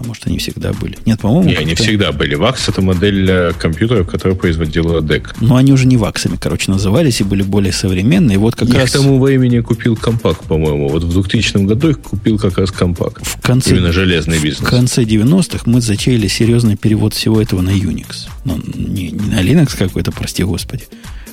А 0.00 0.04
может, 0.04 0.28
они 0.28 0.38
всегда 0.38 0.72
были? 0.72 0.96
Нет, 1.06 1.20
по-моему... 1.20 1.48
Не, 1.48 1.56
они 1.56 1.74
всегда 1.74 2.12
были. 2.12 2.36
Вакс– 2.36 2.68
это 2.68 2.80
модель 2.82 3.24
для 3.24 3.52
компьютеров, 3.52 4.08
которую 4.08 4.36
производила 4.36 5.00
DEC. 5.00 5.34
Но 5.40 5.56
они 5.56 5.72
уже 5.72 5.88
не 5.88 5.96
ваксами, 5.96 6.36
короче, 6.40 6.70
назывались 6.70 7.20
и 7.20 7.24
были 7.24 7.42
более 7.42 7.72
современные. 7.72 8.38
Вот 8.38 8.54
как 8.54 8.68
их 8.68 8.76
раз... 8.76 8.90
к 8.90 8.92
тому 8.92 9.20
времени 9.20 9.58
купил 9.58 9.96
компакт, 9.96 10.44
по-моему. 10.44 10.88
Вот 10.88 11.02
в 11.02 11.12
2000 11.12 11.64
году 11.66 11.90
их 11.90 12.00
купил 12.00 12.38
как 12.38 12.58
раз 12.58 12.70
компакт. 12.70 13.26
В 13.26 13.40
конце... 13.40 13.70
Именно 13.70 13.92
железный 13.92 14.38
бизнес. 14.38 14.68
В 14.68 14.70
конце 14.70 15.02
90-х 15.02 15.62
мы 15.66 15.80
затеяли 15.80 16.28
серьезный 16.28 16.76
перевод 16.76 17.14
всего 17.14 17.42
этого 17.42 17.60
на 17.60 17.70
Unix. 17.70 18.28
Ну, 18.44 18.60
не, 18.74 19.10
не 19.10 19.30
на 19.30 19.42
Linux 19.42 19.76
какой-то, 19.76 20.12
прости 20.12 20.44
господи. 20.44 20.84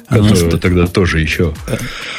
А 0.07 0.18
Который 0.18 0.52
нас... 0.52 0.60
тогда 0.61 0.88
тоже 0.88 1.19
еще. 1.19 1.53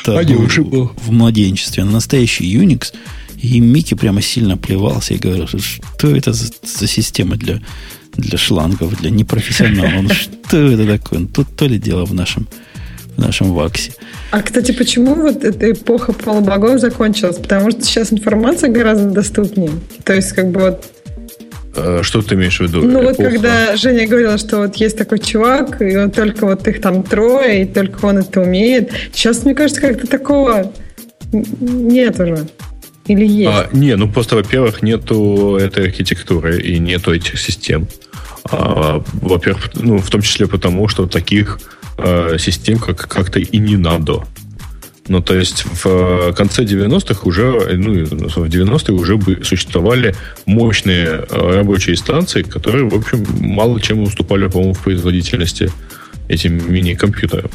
Это 0.03 0.23
был 0.63 0.93
в 0.97 1.13
младенчестве. 1.13 1.83
А 1.83 1.87
настоящий 1.87 2.57
Unix– 2.57 2.93
и 3.41 3.61
Микки 3.61 3.95
прямо 3.95 4.23
сильно 4.23 4.57
плевался 4.57 5.15
и 5.15 5.19
говорил, 5.19 5.47
что 5.47 6.17
это 6.17 6.33
за, 6.33 6.47
за 6.63 6.87
система 6.87 7.37
для, 7.37 7.61
для 8.15 8.39
шлангов, 8.39 8.99
для 9.01 9.11
непрофессионалов. 9.11 10.13
Что 10.13 10.59
это 10.59 10.87
такое? 10.87 11.21
Ну, 11.21 11.29
тут 11.29 11.49
то 11.57 11.67
ли 11.67 11.79
дело 11.79 12.05
в 12.05 12.15
нашем, 12.15 12.49
в 13.17 13.21
нашем 13.21 13.53
ВАКСе. 13.53 13.93
А, 14.31 14.43
кстати, 14.43 14.73
почему 14.73 15.15
вот 15.15 15.45
эта 15.45 15.71
эпоха 15.71 16.13
полубогов 16.13 16.81
закончилась? 16.81 17.37
Потому 17.37 17.71
что 17.71 17.83
сейчас 17.83 18.13
информация 18.13 18.71
гораздо 18.71 19.11
доступнее. 19.11 19.71
То 20.05 20.15
есть, 20.15 20.33
как 20.33 20.51
бы 20.51 20.61
вот 20.61 20.85
что 22.03 22.23
ты 22.23 22.35
имеешь 22.35 22.59
в 22.59 22.63
виду? 22.63 22.83
Ну, 22.83 23.01
Эпоха? 23.01 23.07
вот 23.07 23.17
когда 23.17 23.77
Женя 23.77 24.07
говорила, 24.07 24.39
что 24.39 24.59
вот 24.59 24.77
есть 24.77 24.97
такой 24.97 25.19
чувак, 25.19 25.81
и 25.81 25.97
он 25.97 26.11
только 26.11 26.47
вот 26.47 26.67
их 26.69 26.81
там 26.81 27.03
трое, 27.03 27.63
и 27.63 27.67
только 27.67 28.05
он 28.05 28.19
это 28.19 28.41
умеет. 28.41 28.91
Сейчас, 29.13 29.45
мне 29.45 29.55
кажется, 29.55 29.81
как-то 29.81 30.07
такого 30.07 30.73
нет 31.33 32.19
уже. 32.21 32.47
Или 33.07 33.27
есть? 33.27 33.51
А, 33.51 33.69
не, 33.73 33.95
ну 33.97 34.09
просто, 34.09 34.37
во-первых, 34.37 34.83
нету 34.83 35.57
этой 35.57 35.85
архитектуры 35.85 36.61
и 36.61 36.79
нету 36.79 37.15
этих 37.15 37.39
систем. 37.39 37.87
А, 38.51 39.03
во-первых, 39.15 39.71
ну, 39.75 39.99
в 39.99 40.11
том 40.11 40.23
числе 40.23 40.47
потому, 40.47 40.89
что 40.89 41.07
таких 41.07 41.61
э, 41.99 42.37
систем 42.39 42.79
как- 42.79 43.09
как-то 43.09 43.39
и 43.39 43.59
не 43.59 43.77
надо. 43.77 44.25
Ну, 45.09 45.21
то 45.21 45.35
есть 45.35 45.65
в 45.65 45.87
э, 45.87 46.33
конце 46.33 46.65
90-х 46.65 47.21
уже, 47.25 47.77
ну, 47.77 48.05
в 48.05 48.49
90-е 48.49 48.95
уже 48.95 49.45
существовали 49.45 50.15
мощные 50.47 51.07
э, 51.07 51.57
рабочие 51.57 51.97
станции, 51.97 52.43
которые, 52.43 52.89
в 52.89 52.95
общем, 52.95 53.25
мало 53.39 53.81
чем 53.81 54.01
уступали, 54.03 54.49
по-моему, 54.49 54.75
в 54.75 54.83
производительности 54.83 55.71
этим 56.29 56.73
мини-компьютерам. 56.73 57.51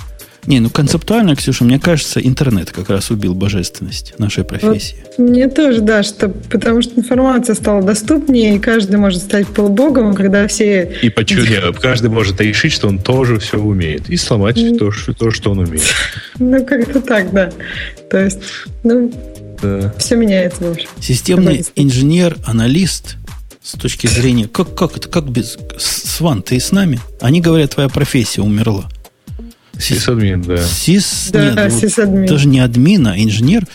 Не, 0.47 0.59
ну 0.59 0.69
концептуально, 0.69 1.35
Ксюша, 1.35 1.63
мне 1.63 1.79
кажется, 1.79 2.19
интернет 2.19 2.71
как 2.71 2.89
раз 2.89 3.11
убил 3.11 3.35
божественность 3.35 4.13
нашей 4.17 4.43
профессии. 4.43 4.95
Вот 5.17 5.29
мне 5.29 5.47
тоже, 5.47 5.81
да, 5.81 6.01
что 6.03 6.29
потому 6.29 6.81
что 6.81 6.99
информация 6.99 7.55
стала 7.55 7.83
доступнее, 7.83 8.55
и 8.55 8.59
каждый 8.59 8.97
может 8.97 9.21
стать 9.21 9.47
полубогом, 9.47 10.15
когда 10.15 10.47
все... 10.47 10.97
И 11.01 11.09
почему 11.09 11.73
каждый 11.73 12.09
может 12.09 12.41
решить, 12.41 12.73
что 12.73 12.87
он 12.87 12.97
тоже 12.97 13.39
все 13.39 13.57
умеет, 13.59 14.09
и 14.09 14.17
сломать 14.17 14.55
то, 14.77 14.91
что, 14.91 15.13
то, 15.13 15.31
что 15.31 15.51
он 15.51 15.59
умеет. 15.59 15.83
Ну, 16.39 16.65
как-то 16.65 17.01
так, 17.01 17.31
да. 17.31 17.51
То 18.09 18.17
есть, 18.17 18.39
ну, 18.83 19.11
да. 19.61 19.93
все 19.99 20.15
меняется, 20.15 20.63
в 20.63 20.71
общем. 20.71 20.89
Системный 20.99 21.63
инженер, 21.75 22.37
аналист, 22.45 23.17
с 23.61 23.73
точки 23.73 24.07
зрения... 24.07 24.47
Как, 24.47 24.73
как 24.73 24.97
это? 24.97 25.07
Как 25.07 25.29
без... 25.29 25.57
Сван, 25.77 26.41
ты 26.41 26.59
с 26.59 26.71
нами? 26.71 26.99
Они 27.19 27.41
говорят, 27.41 27.71
твоя 27.71 27.89
профессия 27.89 28.41
умерла. 28.41 28.89
Сисадмин, 29.81 30.41
да. 30.41 30.63
Сис, 30.63 31.29
да, 31.31 31.53
нет, 31.53 31.73
сисадмин. 31.73 32.25
даже 32.25 32.47
не 32.47 32.59
админ, 32.59 33.07
а 33.07 33.17
инженер. 33.17 33.65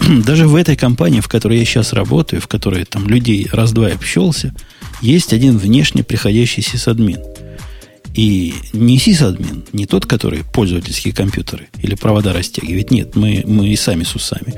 даже 0.24 0.46
в 0.46 0.54
этой 0.54 0.76
компании, 0.76 1.20
в 1.20 1.28
которой 1.28 1.58
я 1.58 1.64
сейчас 1.64 1.92
работаю, 1.92 2.40
в 2.40 2.46
которой 2.46 2.84
там 2.84 3.08
людей 3.08 3.48
раз-два 3.50 3.88
общался, 3.88 4.54
есть 5.00 5.32
один 5.32 5.58
внешне 5.58 6.02
приходящий 6.02 6.62
сисадмин. 6.62 7.20
И 8.14 8.54
не 8.72 8.98
сисадмин, 8.98 9.64
не 9.72 9.86
тот, 9.86 10.06
который 10.06 10.42
пользовательские 10.42 11.12
компьютеры 11.12 11.68
или 11.82 11.94
провода 11.94 12.32
растягивает. 12.32 12.90
Нет, 12.90 13.14
мы, 13.14 13.42
мы 13.46 13.68
и 13.68 13.76
сами 13.76 14.04
с 14.04 14.14
усами. 14.14 14.54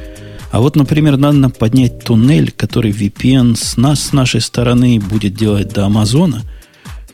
А 0.51 0.60
вот, 0.60 0.76
например, 0.76 1.16
надо 1.16 1.48
поднять 1.51 2.05
туннель, 2.05 2.52
который 2.52 2.93
VPN 2.93 3.56
с 3.56 3.76
нас, 3.76 4.01
с 4.01 4.12
нашей 4.12 4.40
стороны, 4.40 5.01
будет 5.01 5.35
делать 5.35 5.68
до 5.68 5.85
Амазона. 5.86 6.44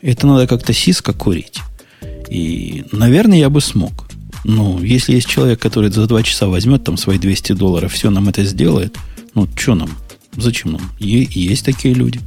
Это 0.02 0.26
надо 0.26 0.46
как-то 0.46 0.72
сиска 0.72 1.12
курить. 1.12 1.60
И, 2.28 2.84
наверное, 2.92 3.38
я 3.38 3.50
бы 3.50 3.60
смог. 3.60 4.06
Ну, 4.44 4.82
если 4.82 5.14
есть 5.14 5.28
человек, 5.28 5.60
который 5.60 5.90
за 5.90 6.06
два 6.06 6.22
часа 6.22 6.46
возьмет 6.46 6.84
там 6.84 6.96
свои 6.96 7.18
200 7.18 7.52
долларов, 7.52 7.92
все 7.92 8.10
нам 8.10 8.28
это 8.28 8.44
сделает, 8.44 8.96
ну, 9.34 9.48
что 9.56 9.74
нам? 9.74 9.90
Зачем 10.36 10.72
нам? 10.72 10.82
Е- 10.98 11.28
есть 11.30 11.64
такие 11.64 11.94
люди. 11.94 12.20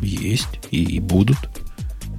Есть. 0.00 0.48
И, 0.70 0.82
и 0.82 1.00
будут. 1.00 1.38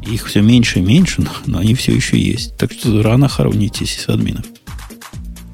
Их 0.06 0.28
все 0.28 0.42
меньше 0.42 0.80
и 0.80 0.82
меньше, 0.82 1.22
но, 1.22 1.32
но 1.46 1.60
они 1.60 1.76
все 1.76 1.94
еще 1.94 2.18
есть. 2.18 2.56
Так 2.58 2.72
что 2.72 3.02
рано 3.02 3.28
хоронить 3.28 3.82
админов. 4.08 4.46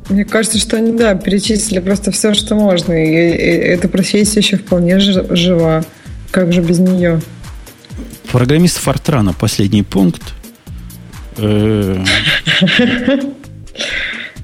Мне 0.10 0.24
кажется, 0.24 0.60
что 0.60 0.78
они, 0.78 0.92
да, 0.92 1.16
перечислили 1.16 1.80
просто 1.80 2.12
все, 2.12 2.34
что 2.34 2.56
можно. 2.56 2.94
И, 2.94 3.08
и 3.08 3.58
эта 3.72 3.88
профессия 3.88 4.40
еще 4.40 4.58
вполне 4.58 5.00
жива. 5.00 5.84
Как 6.30 6.54
же 6.54 6.62
без 6.62 6.80
нее? 6.80 7.22
Программист 8.32 8.78
Фортрана, 8.78 9.34
последний 9.34 9.84
пункт. 9.84 10.22
Э, 11.38 12.04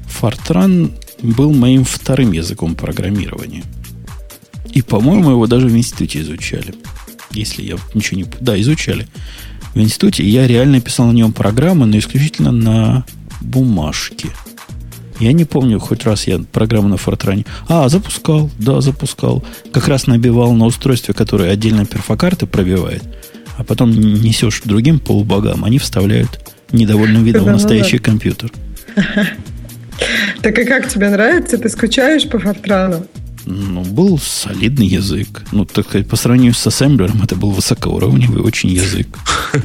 Фортран 0.08 0.92
был 1.22 1.54
моим 1.54 1.84
вторым 1.84 2.32
языком 2.32 2.76
программирования. 2.76 3.64
И, 4.72 4.82
по-моему, 4.82 5.32
его 5.32 5.48
даже 5.48 5.68
в 5.68 5.78
институте 5.78 6.22
изучали. 6.22 6.74
Если 7.32 7.64
я 7.64 7.78
ничего 7.94 8.18
не... 8.18 8.26
Да, 8.40 8.60
изучали. 8.60 9.08
В 9.74 9.80
институте 9.80 10.24
я 10.24 10.48
реально 10.48 10.82
писал 10.82 11.08
на 11.08 11.12
нем 11.12 11.34
программы, 11.34 11.86
но 11.86 11.98
исключительно 11.98 12.52
на 12.52 13.06
бумажке. 13.42 14.30
Я 15.20 15.34
не 15.34 15.46
помню, 15.46 15.80
хоть 15.80 16.04
раз 16.04 16.26
я 16.26 16.40
программу 16.40 16.88
на 16.88 16.98
Фортране... 16.98 17.46
А, 17.68 17.88
запускал, 17.90 18.50
да, 18.58 18.82
запускал. 18.82 19.44
Как 19.72 19.88
раз 19.88 20.08
набивал 20.08 20.54
на 20.54 20.66
устройстве, 20.66 21.14
которое 21.14 21.52
отдельно 21.52 21.86
перфокарты 21.86 22.48
пробивает, 22.48 23.04
а 23.58 23.64
потом 23.64 23.92
несешь 23.92 24.62
другим 24.66 25.00
полубогам, 25.00 25.64
они 25.64 25.78
вставляют 25.78 26.40
недовольным 26.74 27.24
видом 27.24 27.46
в 27.46 27.48
настоящий 27.48 27.98
компьютер. 27.98 28.52
Так 30.42 30.58
и 30.58 30.66
как 30.66 30.88
тебе 30.88 31.10
нравится? 31.10 31.60
Ты 31.60 31.70
скучаешь 31.70 32.28
по 32.28 32.40
Фортрану? 32.40 33.06
Ну, 33.46 33.84
был 33.84 34.20
солидный 34.20 34.86
язык. 34.86 35.44
Ну, 35.52 35.66
так 35.66 35.88
сказать, 35.88 36.08
по 36.08 36.16
сравнению 36.16 36.54
с 36.54 36.66
ассемблером, 36.68 37.22
это 37.24 37.36
был 37.36 37.52
высокоуровневый 37.52 38.42
очень 38.44 38.70
язык. 38.70 39.08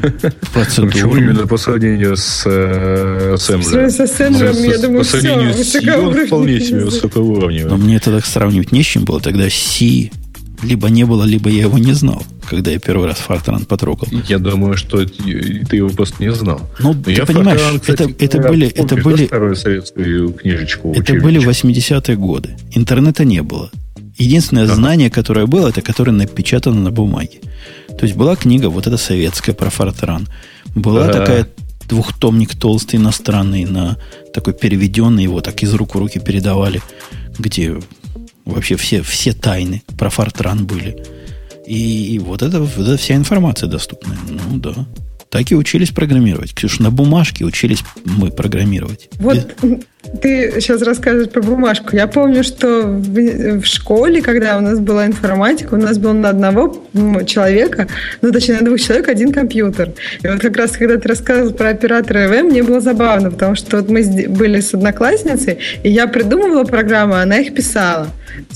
Почему 0.55 1.17
именно 1.17 1.47
по 1.47 1.59
сравнению 1.59 2.17
с 2.17 2.45
э, 2.47 3.35
ассемблером? 3.35 3.91
С 3.91 4.01
ассемблером, 4.01 4.57
я 4.57 4.79
думаю, 4.79 5.05
все. 5.05 5.19
По 5.19 5.23
сравнению 5.23 5.55
с 5.65 6.27
вполне 6.27 6.61
себе 6.61 6.85
высокоуровневый. 6.85 7.71
Но 7.71 7.77
мне 7.77 7.99
тогда 7.99 8.21
сравнивать 8.21 8.73
не 8.73 8.83
с 8.83 8.87
чем 8.87 9.05
было. 9.05 9.21
Тогда 9.21 9.49
C 9.51 10.11
либо 10.63 10.89
не 10.89 11.05
было, 11.05 11.25
либо 11.25 11.51
я 11.51 11.63
его 11.63 11.79
не 11.79 11.93
знал, 11.93 12.23
когда 12.49 12.71
я 12.71 12.79
первый 12.79 13.07
раз 13.07 13.19
Фортран 13.19 13.65
потрогал. 13.65 14.09
Я 14.29 14.39
думаю, 14.39 14.77
что 14.77 15.05
ты 15.05 15.77
его 15.77 15.89
просто 15.89 16.23
не 16.23 16.33
знал. 16.33 16.61
Ну, 16.79 16.95
ты 16.95 17.13
я 17.13 17.27
понимаешь, 17.27 17.61
Фортран, 17.61 17.81
кстати, 17.81 18.03
это, 18.03 18.25
это 18.25 18.49
были... 18.49 18.69
Помнишь, 18.69 18.93
это 18.93 19.03
были 19.03 19.27
старую 19.27 19.57
советскую 19.57 20.33
книжечку 20.33 20.93
Это 20.93 21.15
были 21.15 21.41
80-е 21.41 22.17
годы. 22.17 22.57
Интернета 22.73 23.25
не 23.25 23.43
было. 23.43 23.71
Единственное 24.19 24.65
ага. 24.65 24.75
знание, 24.75 25.11
которое 25.11 25.47
было, 25.47 25.69
это 25.69 25.83
которое 25.83 26.13
напечатано 26.13 26.81
на 26.81 26.91
бумаге. 26.91 27.41
То 27.99 28.07
есть 28.07 28.17
была 28.17 28.37
книга, 28.37 28.71
вот 28.71 28.87
эта 28.87 28.97
советская 28.97 29.55
про 29.55 29.71
Фортран. 29.71 30.27
Была 30.75 31.05
ага. 31.05 31.13
такая 31.13 31.47
двухтомник 31.89 32.55
толстый 32.55 32.97
иностранный, 32.97 33.65
на 33.65 33.99
такой 34.33 34.55
переведенный, 34.55 35.23
его 35.23 35.41
так 35.41 35.63
из 35.63 35.73
рук 35.75 35.95
в 35.95 35.99
руки 35.99 36.19
передавали, 36.19 36.83
где 37.39 37.77
Вообще 38.47 38.77
все, 38.77 39.03
все 39.03 39.33
тайны 39.33 39.83
про 39.99 40.09
Фортран 40.09 40.67
были. 40.67 40.97
И, 41.67 42.15
и 42.15 42.19
вот, 42.21 42.43
это, 42.43 42.61
вот 42.61 42.87
это 42.87 42.97
вся 42.97 43.17
информация 43.17 43.69
доступная. 43.69 44.17
Ну 44.29 44.59
да. 44.59 44.87
Так 45.29 45.51
и 45.51 45.57
учились 45.57 45.91
программировать. 45.91 46.55
Ксюша, 46.55 46.83
на 46.85 46.91
бумажке 46.93 47.45
учились 47.45 47.81
мы 48.05 48.31
программировать. 48.31 49.09
Вот 49.19 49.57
ты 50.23 50.61
сейчас 50.61 50.83
рассказываешь 50.83 51.31
про 51.31 51.43
бумажку. 51.43 51.97
Я 51.97 52.07
помню, 52.07 52.45
что 52.45 52.83
в, 52.83 53.61
в 53.61 53.67
школе, 53.67 54.23
когда 54.23 54.57
у 54.57 54.61
нас 54.61 54.79
была 54.79 55.07
информатика, 55.07 55.75
у 55.75 55.79
нас 55.79 55.99
был 55.99 56.13
на 56.13 56.29
одного 56.31 56.87
человека, 57.27 57.89
ну, 58.23 58.31
точнее, 58.31 58.61
на 58.61 58.67
двух 58.67 58.81
человек 58.81 59.09
один 59.09 59.33
компьютер. 59.33 59.93
И 60.23 60.29
вот 60.29 60.41
как 60.41 60.57
раз, 60.57 60.73
когда 60.73 60.97
ты 60.97 61.09
рассказывал 61.09 61.53
про 61.53 61.71
оператора 61.71 62.27
ЭВМ, 62.27 62.47
мне 62.47 62.63
было 62.63 62.81
забавно, 62.81 63.33
потому 63.33 63.57
что 63.57 63.79
вот 63.79 63.91
мы 63.91 64.05
были 64.29 64.61
с 64.61 64.75
одноклассницей, 64.75 65.59
и 65.83 65.91
я 65.91 66.07
придумывала 66.07 66.65
программы, 66.65 67.19
а 67.19 67.23
она 67.23 67.39
их 67.39 67.53
писала. 67.53 68.09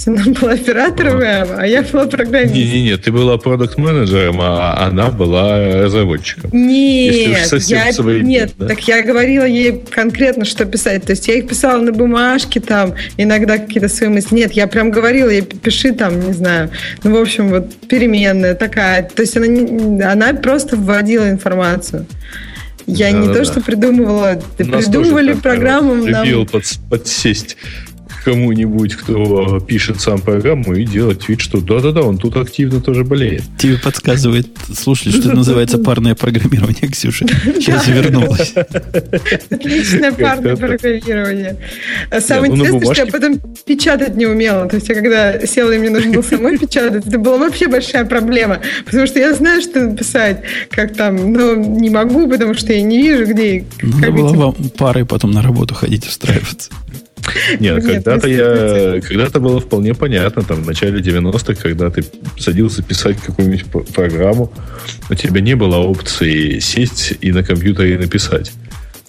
Она 0.07 0.25
была 0.41 0.53
оператором, 0.53 1.21
а 1.23 1.67
я 1.67 1.83
была 1.83 2.07
программистом. 2.07 2.59
Не-не-не, 2.59 2.97
ты 2.97 3.13
была 3.13 3.39
продукт-менеджером, 3.39 4.41
а 4.41 4.87
она 4.87 5.11
была 5.11 5.85
разработчиком. 5.85 6.51
Нет, 6.53 7.53
я, 7.69 7.93
свои, 7.93 8.23
нет 8.23 8.53
да? 8.59 8.69
так 8.69 8.81
я 8.89 9.03
говорила 9.03 9.45
ей 9.45 9.83
конкретно, 9.91 10.45
что 10.45 10.65
писать. 10.65 11.05
То 11.05 11.13
есть 11.13 11.29
я 11.29 11.35
их 11.35 11.49
писала 11.49 11.81
на 11.81 11.93
бумажке, 11.93 12.61
там, 12.61 12.95
иногда 13.17 13.59
какие-то 13.59 13.89
свои 13.89 14.09
мысли. 14.09 14.35
Нет, 14.35 14.53
я 14.53 14.67
прям 14.67 14.91
говорила 14.91 15.29
ей, 15.29 15.43
пиши 15.43 15.93
там, 15.93 16.27
не 16.27 16.33
знаю, 16.33 16.71
ну, 17.03 17.17
в 17.17 17.21
общем, 17.21 17.51
вот 17.51 17.75
переменная 17.89 18.55
такая. 18.55 19.03
То 19.03 19.23
есть 19.23 19.37
она, 19.37 20.13
она 20.13 20.35
просто 20.35 20.77
вводила 20.77 21.29
информацию. 21.29 22.07
Я 22.87 23.13
да, 23.13 23.19
не 23.19 23.27
да, 23.29 23.35
то, 23.35 23.39
да. 23.41 23.45
что 23.45 23.61
придумывала, 23.61 24.43
придумывали 24.57 25.35
программу. 25.35 25.95
Любил 25.95 26.39
нам... 26.39 26.47
под, 26.47 26.65
подсесть 26.89 27.57
кому-нибудь, 28.21 28.95
кто 28.95 29.61
пишет 29.61 30.01
сам 30.01 30.21
программу, 30.21 30.75
и 30.75 30.85
делать 30.85 31.29
вид, 31.29 31.41
что 31.41 31.61
да-да-да, 31.61 32.03
он 32.03 32.19
тут 32.19 32.37
активно 32.37 32.81
тоже 32.81 33.05
болеет. 33.05 33.43
Тебе 33.59 33.77
подсказывает 33.79 34.49
слушатель, 34.75 35.21
что 35.21 35.33
называется 35.33 35.79
парное 35.85 36.15
программирование, 36.15 36.89
Ксюша. 36.91 37.27
Сейчас 37.29 37.89
вернулась. 37.89 38.55
Отличное 39.51 40.13
парное 40.13 40.57
программирование. 40.57 41.57
Самое 42.21 42.53
ну, 42.53 42.59
интересное, 42.59 42.95
что 42.95 43.05
я 43.05 43.13
потом 43.13 43.41
печатать 43.65 44.17
не 44.17 44.27
умела. 44.27 44.69
То 44.69 44.77
есть 44.77 44.89
я 44.89 44.95
когда 44.95 45.47
села, 45.47 45.73
и 45.73 45.79
мне 45.79 45.91
нужно 45.91 46.13
было 46.13 46.23
самой 46.23 46.59
печатать, 46.59 47.07
это 47.07 47.19
была 47.19 47.39
вообще 47.39 47.69
большая 47.69 48.05
проблема. 48.05 48.61
Потому 48.85 49.07
что 49.07 49.19
я 49.19 49.35
знаю, 49.35 49.63
что 49.63 49.81
написать, 49.81 50.43
как 50.71 50.95
там, 50.95 51.33
но 51.33 51.55
не 51.55 51.91
могу, 51.91 52.29
потому 52.29 52.55
что 52.55 52.73
я 52.73 52.83
не 52.83 53.03
вижу, 53.03 53.27
где... 53.27 53.65
Надо 53.83 54.13
было 54.13 54.33
вам 54.33 54.55
парой 54.77 55.05
потом 55.05 55.33
на 55.33 55.43
работу 55.43 55.75
ходить 55.75 56.07
устраиваться. 56.07 56.71
Нет, 57.59 57.85
когда-то 57.85 58.29
я, 58.29 59.01
когда-то 59.01 59.41
было 59.41 59.61
вполне 59.61 59.95
понятно, 59.95 60.43
там, 60.43 60.63
в 60.63 60.67
начале 60.67 61.01
90-х, 61.01 61.55
когда 61.55 61.91
ты 61.91 62.05
садился 62.39 62.83
писать 62.83 63.17
какую-нибудь 63.21 63.67
программу, 63.95 64.53
у 65.09 65.15
тебя 65.15 65.41
не 65.41 65.57
было 65.57 65.77
опции 65.77 66.59
сесть 66.59 67.15
и 67.21 67.33
на 67.33 67.43
компьютере 67.43 67.99
написать. 67.99 68.53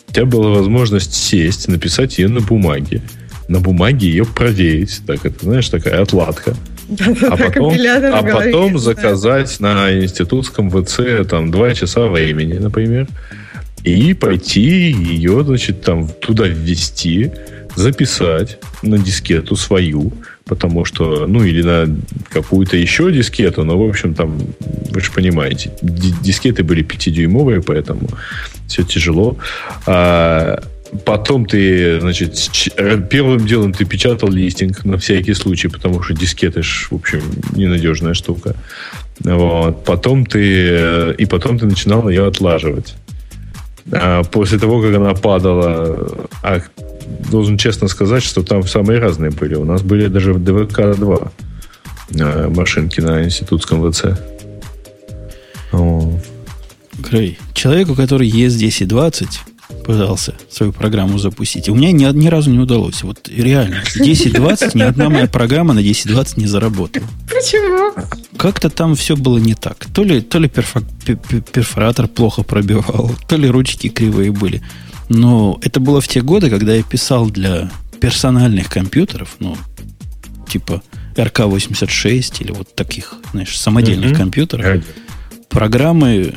У 0.10 0.14
тебя 0.14 0.26
была 0.26 0.50
возможность 0.50 1.14
сесть, 1.14 1.68
написать 1.68 2.18
ее 2.18 2.28
на 2.28 2.42
бумаге. 2.42 3.02
На 3.48 3.60
бумаге 3.60 4.08
ее 4.08 4.26
проверить. 4.26 5.02
Так, 5.08 5.26
это, 5.26 5.46
знаешь, 5.46 5.70
такая 5.70 6.02
отладка. 6.02 6.56
А 7.30 7.38
потом, 7.38 7.74
а 7.80 8.22
потом 8.22 8.78
заказать 8.78 9.58
на 9.62 10.04
институтском 10.04 10.70
ВЦ 10.70 11.26
там 11.30 11.50
два 11.50 11.74
часа 11.74 12.08
времени, 12.08 12.58
например, 12.58 13.08
и 13.84 14.14
пойти 14.14 14.92
ее, 14.92 15.44
значит, 15.46 15.82
там 15.82 16.08
туда 16.08 16.48
ввести, 16.48 17.32
записать 17.76 18.60
на 18.82 18.98
дискету 18.98 19.56
свою, 19.56 20.12
потому 20.46 20.86
что, 20.86 21.28
ну, 21.28 21.44
или 21.44 21.62
на 21.62 21.98
какую-то 22.30 22.78
еще 22.78 23.12
дискету, 23.12 23.64
но, 23.64 23.78
в 23.78 23.90
общем, 23.90 24.14
там, 24.14 24.38
вы 24.92 25.02
же 25.02 25.12
понимаете, 25.12 25.72
дискеты 25.82 26.64
были 26.64 26.84
5-дюймовые, 26.84 27.62
поэтому 27.62 28.10
все 28.68 28.84
тяжело. 28.84 29.38
А 29.86 30.62
потом 31.06 31.46
ты, 31.46 32.00
значит, 32.02 32.36
первым 33.10 33.46
делом 33.46 33.74
ты 33.74 33.86
печатал 33.86 34.30
листинг 34.30 34.84
на 34.84 34.98
всякий 34.98 35.34
случай, 35.34 35.70
потому 35.70 36.04
что 36.04 36.14
дискеты 36.14 36.64
ж, 36.64 36.88
в 36.92 36.96
общем, 36.96 37.22
ненадежная 37.56 38.14
штука. 38.14 38.56
Вот. 39.20 39.86
Потом 39.86 40.26
ты, 40.26 41.14
и 41.18 41.26
потом 41.26 41.60
ты 41.60 41.66
начинал 41.66 42.10
ее 42.10 42.28
отлаживать. 42.28 42.96
А 43.92 44.24
после 44.24 44.58
того, 44.58 44.82
как 44.82 44.96
она 44.96 45.14
падала, 45.14 46.28
а 46.44 46.62
должен 47.30 47.58
честно 47.58 47.88
сказать, 47.88 48.24
что 48.24 48.44
там 48.44 48.64
самые 48.64 49.00
разные 49.00 49.32
были. 49.32 49.56
У 49.56 49.66
нас 49.66 49.82
были 49.82 50.08
даже 50.08 50.34
ДВК-2 50.34 51.32
э, 52.12 52.48
машинки 52.50 53.02
на 53.02 53.24
институтском 53.24 53.92
ВЦ. 53.92 54.06
Грей, 57.00 57.40
человеку, 57.54 57.96
который 57.96 58.30
ES1020 58.30 59.28
пытался 59.86 60.36
свою 60.50 60.72
программу 60.72 61.18
запустить, 61.18 61.70
у 61.70 61.76
меня 61.76 61.92
ни, 61.92 62.06
ни 62.18 62.28
разу 62.28 62.50
не 62.52 62.60
удалось. 62.60 63.04
Вот 63.04 63.30
реально, 63.30 63.82
1020 63.96 64.76
ни 64.76 64.82
одна 64.82 65.10
моя 65.10 65.28
программа 65.28 65.74
на 65.74 65.80
1020 65.80 66.38
не 66.38 66.48
заработала. 66.48 67.06
Почему? 67.28 67.94
Как-то 68.38 68.70
там 68.70 68.96
все 68.96 69.16
было 69.16 69.38
не 69.38 69.56
так. 69.56 69.86
То 69.94 70.04
ли, 70.04 70.22
то 70.22 70.40
ли 70.40 70.48
перфо, 70.50 70.82
перфоратор 71.52 72.08
плохо 72.08 72.44
пробивал, 72.44 73.12
то 73.28 73.36
ли 73.36 73.50
ручки 73.50 73.90
кривые 73.90 74.32
были. 74.32 74.62
Но 75.10 75.60
это 75.62 75.80
было 75.80 76.00
в 76.00 76.08
те 76.08 76.22
годы, 76.22 76.50
когда 76.50 76.74
я 76.74 76.84
писал 76.84 77.30
для 77.30 77.70
персональных 78.00 78.70
компьютеров, 78.70 79.36
ну, 79.40 79.58
типа 80.48 80.82
РК-86 81.16 82.42
или 82.42 82.52
вот 82.52 82.74
таких, 82.76 83.16
знаешь, 83.32 83.58
самодельных 83.58 84.12
mm-hmm. 84.12 84.18
компьютеров, 84.18 84.84
программы 85.50 86.34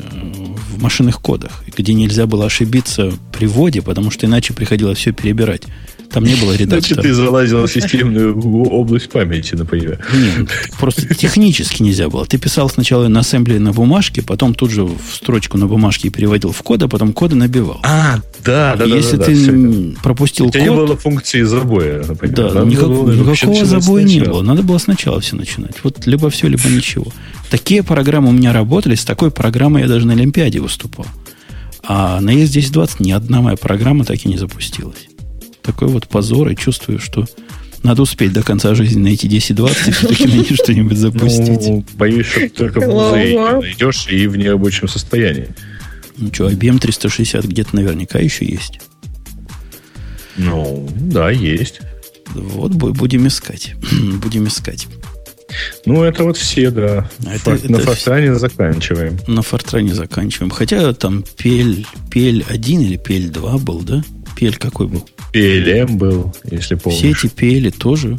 в 0.75 0.81
машинных 0.81 1.21
кодах, 1.21 1.63
где 1.75 1.93
нельзя 1.93 2.27
было 2.27 2.45
ошибиться 2.45 3.13
при 3.31 3.47
вводе, 3.47 3.81
потому 3.81 4.11
что 4.11 4.25
иначе 4.25 4.53
приходилось 4.53 4.97
все 4.97 5.11
перебирать. 5.11 5.63
Там 6.11 6.23
не 6.23 6.35
было 6.35 6.53
редактора. 6.53 6.79
Значит, 6.79 7.01
ты 7.01 7.13
залазил 7.13 7.65
в 7.65 7.71
системную 7.71 8.39
область 8.69 9.09
памяти, 9.09 9.55
например. 9.55 9.99
Нет, 10.13 10.49
просто 10.79 11.13
технически 11.13 11.83
нельзя 11.83 12.09
было. 12.09 12.25
Ты 12.25 12.37
писал 12.37 12.69
сначала 12.69 13.07
на 13.07 13.21
ассемблере 13.21 13.59
на 13.59 13.73
бумажке, 13.73 14.21
потом 14.21 14.53
тут 14.53 14.71
же 14.71 14.85
в 14.85 14.99
строчку 15.11 15.57
на 15.57 15.67
бумажке 15.67 16.09
переводил 16.09 16.51
в 16.51 16.61
код, 16.61 16.83
а 16.83 16.87
потом 16.87 17.11
коды 17.11 17.35
набивал. 17.35 17.81
А, 17.83 18.19
да, 18.43 18.75
да, 18.75 18.85
Если 18.85 19.17
да, 19.17 19.25
ты 19.25 19.51
да, 19.51 19.99
пропустил 20.01 20.45
код... 20.45 20.61
не 20.61 20.71
было 20.71 20.95
функции 20.95 21.41
забоя, 21.41 22.03
например. 22.05 22.53
Да, 22.53 22.63
никак, 22.63 22.87
было, 22.87 23.11
никакого 23.11 23.65
забоя 23.65 24.03
не 24.03 24.21
было. 24.21 24.41
Надо 24.41 24.63
было 24.63 24.77
сначала 24.77 25.19
все 25.19 25.35
начинать. 25.35 25.75
Вот 25.83 26.05
либо 26.05 26.29
все, 26.29 26.47
либо 26.47 26.67
ничего. 26.69 27.07
Такие 27.49 27.83
программы 27.83 28.29
у 28.29 28.31
меня 28.31 28.53
работали, 28.53 28.95
с 28.95 29.05
такой 29.05 29.31
программой 29.31 29.83
я 29.83 29.87
даже 29.87 30.07
на 30.07 30.13
Олимпиаде 30.13 30.59
выступал. 30.59 31.05
А 31.87 32.19
на 32.19 32.31
ES1020 32.31 32.95
ни 32.99 33.11
одна 33.11 33.41
моя 33.41 33.57
программа 33.57 34.05
так 34.05 34.25
и 34.25 34.27
не 34.27 34.37
запустилась 34.37 35.07
такой 35.65 35.87
вот 35.87 36.07
позор, 36.07 36.49
и 36.49 36.55
чувствую, 36.55 36.99
что 36.99 37.25
надо 37.83 38.03
успеть 38.03 38.33
до 38.33 38.43
конца 38.43 38.73
жизни 38.75 39.01
найти 39.01 39.27
10-20 39.27 39.89
и 39.89 39.91
все-таки 39.91 40.27
на 40.27 40.31
них 40.31 40.47
что-нибудь 40.53 40.97
запустить. 40.97 41.67
Ну, 41.67 41.85
боюсь, 41.95 42.27
что 42.27 42.41
ты 42.41 42.49
только 42.49 42.79
в 42.79 42.87
музее 42.87 43.39
найдешь 43.39 44.07
и 44.09 44.27
в 44.27 44.37
нерабочем 44.37 44.87
состоянии. 44.87 45.49
Ну 46.17 46.29
что, 46.33 46.49
IBM 46.49 46.79
360 46.79 47.45
где-то 47.45 47.75
наверняка 47.75 48.19
еще 48.19 48.45
есть. 48.45 48.79
Ну, 50.37 50.87
да, 50.95 51.29
есть. 51.31 51.81
Вот 52.33 52.71
будем 52.73 53.27
искать. 53.27 53.75
будем 54.21 54.47
искать. 54.47 54.87
Ну, 55.85 56.03
это 56.03 56.23
вот 56.23 56.37
все, 56.37 56.71
да. 56.71 57.09
Это, 57.25 57.39
Фор, 57.39 57.53
это 57.55 57.71
на 57.71 57.79
Фортране 57.79 58.31
все... 58.31 58.39
заканчиваем. 58.39 59.17
На 59.27 59.41
Фортране 59.41 59.93
заканчиваем. 59.93 60.49
Хотя 60.49 60.93
там 60.93 61.23
PL, 61.37 61.85
PL1 62.11 62.83
или 62.83 62.99
PL2 62.99 63.59
был, 63.59 63.81
да? 63.81 64.03
PL 64.39 64.57
какой 64.57 64.87
был? 64.87 65.07
PLM 65.33 65.97
был, 65.97 66.33
если 66.49 66.75
помнишь. 66.75 66.99
Все 66.99 67.11
эти 67.11 67.33
PL 67.33 67.71
тоже 67.71 68.17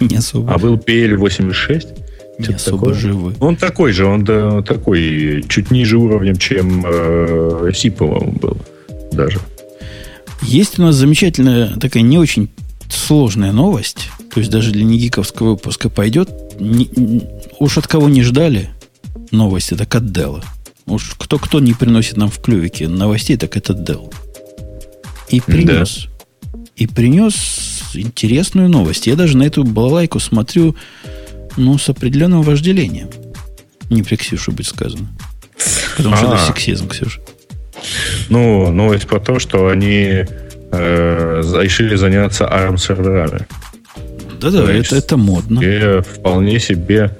не 0.00 0.16
особо. 0.16 0.52
А 0.52 0.58
был 0.58 0.76
PL 0.76 1.16
86? 1.16 1.88
Не 2.38 2.54
особо 2.54 2.78
такое. 2.78 2.94
живы. 2.94 3.34
Он 3.40 3.56
такой 3.56 3.92
же, 3.92 4.04
он 4.04 4.24
да, 4.24 4.62
такой, 4.62 5.44
чуть 5.48 5.70
ниже 5.70 5.96
уровнем, 5.96 6.36
чем 6.36 6.84
э, 6.86 7.70
C, 7.74 7.90
по-моему, 7.90 8.32
был 8.32 8.58
даже. 9.12 9.40
Есть 10.42 10.78
у 10.78 10.82
нас 10.82 10.94
замечательная 10.96 11.76
такая 11.76 12.02
не 12.02 12.18
очень 12.18 12.50
сложная 12.92 13.52
новость, 13.52 14.10
то 14.32 14.40
есть 14.40 14.50
даже 14.50 14.70
для 14.70 14.84
негиковского 14.84 15.50
выпуска 15.50 15.88
пойдет. 15.88 16.30
Не, 16.60 16.88
уж 17.58 17.78
от 17.78 17.86
кого 17.86 18.08
не 18.08 18.22
ждали 18.22 18.70
новости, 19.30 19.74
так 19.74 19.94
от 19.94 20.04
Dell. 20.04 20.42
Уж 20.86 21.14
кто-кто 21.18 21.60
не 21.60 21.74
приносит 21.74 22.16
нам 22.16 22.30
в 22.30 22.38
клювике 22.40 22.88
новостей, 22.88 23.36
так 23.36 23.56
это 23.56 23.72
Dell. 23.72 24.12
И 25.28 25.40
принес. 25.40 26.06
Да. 26.52 26.58
И 26.76 26.86
принес 26.86 27.34
интересную 27.94 28.68
новость. 28.68 29.06
Я 29.06 29.16
даже 29.16 29.36
на 29.36 29.44
эту 29.44 29.64
балалайку 29.64 30.20
смотрю, 30.20 30.76
ну, 31.56 31.78
с 31.78 31.88
определенным 31.88 32.42
вожделением. 32.42 33.08
Не 33.90 34.02
при 34.02 34.16
Ксюше 34.16 34.50
быть 34.50 34.66
сказано. 34.66 35.08
Потому 35.96 36.14
а 36.14 36.18
что 36.18 36.34
это 36.34 36.46
сексизм, 36.46 36.88
Ксюша. 36.88 37.20
Ну, 38.28 38.70
новость 38.70 39.06
про 39.06 39.20
то, 39.20 39.38
что 39.38 39.68
они 39.68 40.24
э, 40.72 41.42
решили 41.62 41.96
заняться 41.96 42.44
ARM-серверами. 42.44 43.46
Да-да, 44.40 44.70
это, 44.70 44.96
это 44.96 45.16
модно. 45.16 45.60
И 45.60 46.00
вполне 46.02 46.60
себе 46.60 47.16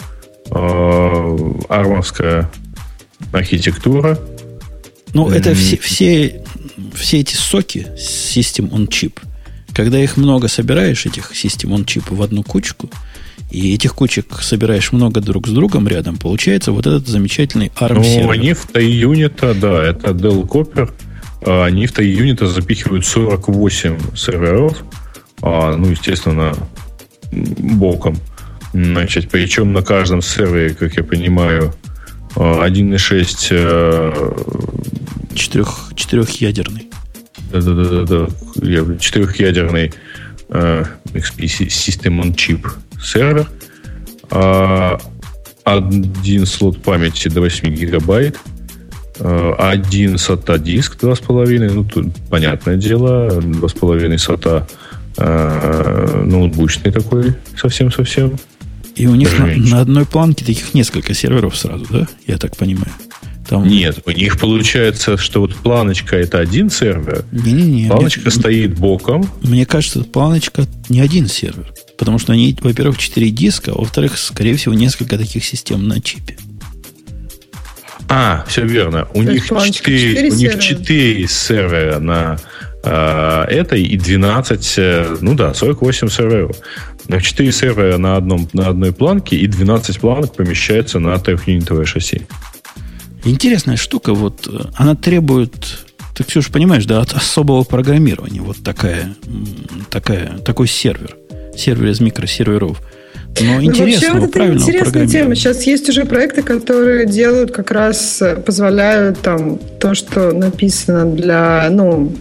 э, 0.51 1.39
армовская 1.68 2.51
архитектура. 3.32 4.18
Ну, 5.14 5.31
это 5.31 5.55
все, 5.55 5.78
все 5.78 6.43
все 6.94 7.20
эти 7.20 7.35
соки 7.35 7.86
System 7.97 8.70
on 8.70 8.89
Chip, 8.89 9.18
когда 9.73 9.98
их 9.98 10.16
много 10.16 10.48
собираешь, 10.48 11.06
этих 11.06 11.32
System 11.32 11.77
on 11.77 11.85
Chip, 11.85 12.14
в 12.14 12.23
одну 12.23 12.43
кучку, 12.43 12.90
и 13.51 13.74
этих 13.74 13.94
кучек 13.94 14.40
собираешь 14.40 14.93
много 14.93 15.20
друг 15.20 15.47
с 15.47 15.51
другом 15.51 15.86
рядом, 15.89 16.16
получается 16.16 16.73
вот 16.73 16.86
этот 16.86 17.06
замечательный 17.06 17.70
ARM 17.77 18.02
сервер. 18.02 18.24
Ну, 18.24 18.31
они 18.31 18.52
в 18.52 18.66
Т-юнита, 18.66 19.55
да, 19.55 19.85
это 19.85 20.10
Dell 20.10 20.47
Copper, 20.47 20.90
они 21.47 21.86
в 21.86 21.93
Т-юнита 21.93 22.47
запихивают 22.47 23.06
48 23.06 24.16
серверов, 24.16 24.82
а, 25.43 25.77
ну, 25.77 25.89
естественно, 25.89 26.55
боком. 27.32 28.16
Значит, 28.73 29.28
причем 29.31 29.73
на 29.73 29.82
каждом 29.82 30.23
сервере, 30.23 30.74
как 30.74 30.97
я 30.97 31.05
понимаю, 31.05 31.73
1.6 32.35 35.06
Четырех, 35.36 35.93
четырехъядерный. 35.94 36.89
Да-да-да. 37.52 38.28
Четырехъядерный 38.98 39.93
э, 40.48 40.85
XP 41.12 41.44
System 41.68 42.23
on 42.23 42.35
Chip 42.35 42.66
сервер. 43.02 43.47
Э, 44.31 44.97
один 45.62 46.47
слот 46.47 46.82
памяти 46.82 47.28
до 47.28 47.43
8 47.43 47.68
гигабайт. 47.74 48.39
Э, 49.18 49.55
один 49.59 50.14
SATA 50.16 50.59
диск 50.59 51.02
2,5. 51.02 51.72
Ну, 51.72 51.84
тут 51.84 52.06
понятное 52.28 52.76
дело. 52.76 53.40
2,5 53.40 54.14
SATA 54.16 54.68
э, 55.16 56.22
ноутбучный 56.24 56.93
такой 56.93 57.34
совсем-совсем. 57.56 58.38
И 58.94 59.06
у 59.06 59.14
них 59.14 59.38
на, 59.38 59.47
на 59.47 59.80
одной 59.80 60.06
планке 60.06 60.44
таких 60.44 60.72
несколько 60.72 61.12
серверов 61.14 61.56
сразу, 61.56 61.86
да? 61.90 62.06
Я 62.26 62.38
так 62.38 62.56
понимаю. 62.56 62.93
Там... 63.48 63.66
Нет, 63.68 64.01
у 64.05 64.10
них 64.10 64.40
получается, 64.40 65.16
что 65.16 65.40
вот 65.40 65.55
планочка 65.55 66.16
это 66.16 66.38
один 66.38 66.68
сервер. 66.70 67.24
Не-не-не. 67.30 67.88
Планочка 67.88 68.22
мне, 68.22 68.30
стоит 68.30 68.78
боком. 68.78 69.28
Мне 69.43 69.66
кажется, 69.66 70.02
планочка 70.02 70.66
не 70.88 71.01
один 71.01 71.28
сервер. 71.28 71.72
Потому 71.97 72.18
что 72.18 72.32
они, 72.32 72.56
во-первых, 72.60 72.98
4 72.98 73.30
диска, 73.30 73.72
а 73.72 73.78
во-вторых, 73.78 74.18
скорее 74.18 74.56
всего, 74.56 74.74
несколько 74.74 75.16
таких 75.16 75.44
систем 75.44 75.86
на 75.86 76.01
чипе. 76.01 76.36
А, 78.08 78.44
все 78.46 78.64
верно. 78.64 79.08
У 79.14 79.22
них 79.22 79.46
4, 79.46 79.72
4 79.72 80.30
у 80.30 80.34
них 80.34 80.58
4 80.58 81.26
сервера 81.26 81.98
на 81.98 82.38
э, 82.84 83.44
этой 83.48 83.82
и 83.82 83.96
12, 83.96 84.74
э, 84.78 85.16
ну 85.20 85.34
да, 85.34 85.54
48 85.54 86.08
серверов. 86.08 86.56
На 87.08 87.20
4 87.20 87.52
сервера 87.52 87.98
на, 87.98 88.16
одном, 88.16 88.48
на 88.52 88.68
одной 88.68 88.92
планке 88.92 89.36
и 89.36 89.46
12 89.46 89.98
планок 89.98 90.34
помещается 90.34 90.98
на 90.98 91.18
трехюнитовое 91.18 91.84
шасси. 91.84 92.22
Интересная 93.24 93.76
штука, 93.76 94.14
вот 94.14 94.46
э, 94.46 94.66
она 94.76 94.94
требует, 94.94 95.84
ты, 96.14 96.22
Ксюша, 96.22 96.52
понимаешь, 96.52 96.86
да, 96.86 97.00
от 97.00 97.12
особого 97.12 97.64
программирования. 97.64 98.40
Вот 98.40 98.62
такая, 98.62 99.14
такая, 99.90 100.38
такой 100.38 100.68
сервер. 100.68 101.16
Сервер 101.56 101.88
из 101.88 102.00
микросерверов. 102.00 102.80
Но 103.40 103.62
интересно, 103.62 104.14
ну, 104.14 104.20
вообще, 104.20 104.26
вот 104.26 104.36
это 104.36 104.52
интересная 104.52 105.06
тема. 105.06 105.34
Сейчас 105.34 105.62
есть 105.64 105.88
уже 105.88 106.04
проекты, 106.04 106.42
которые 106.42 107.06
делают 107.06 107.50
как 107.50 107.70
раз, 107.70 108.22
э, 108.22 108.36
позволяют 108.36 109.20
там 109.20 109.58
то, 109.78 109.94
что 109.94 110.32
написано 110.32 111.04
для, 111.04 111.68
ну, 111.70 112.12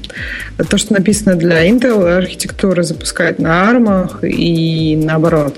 то, 0.70 0.78
что 0.78 0.94
написано 0.94 1.36
для 1.36 1.68
Intel 1.70 2.18
архитектуры 2.18 2.84
запускать 2.84 3.40
на 3.40 3.70
армах 3.70 4.20
и 4.24 5.00
наоборот. 5.02 5.58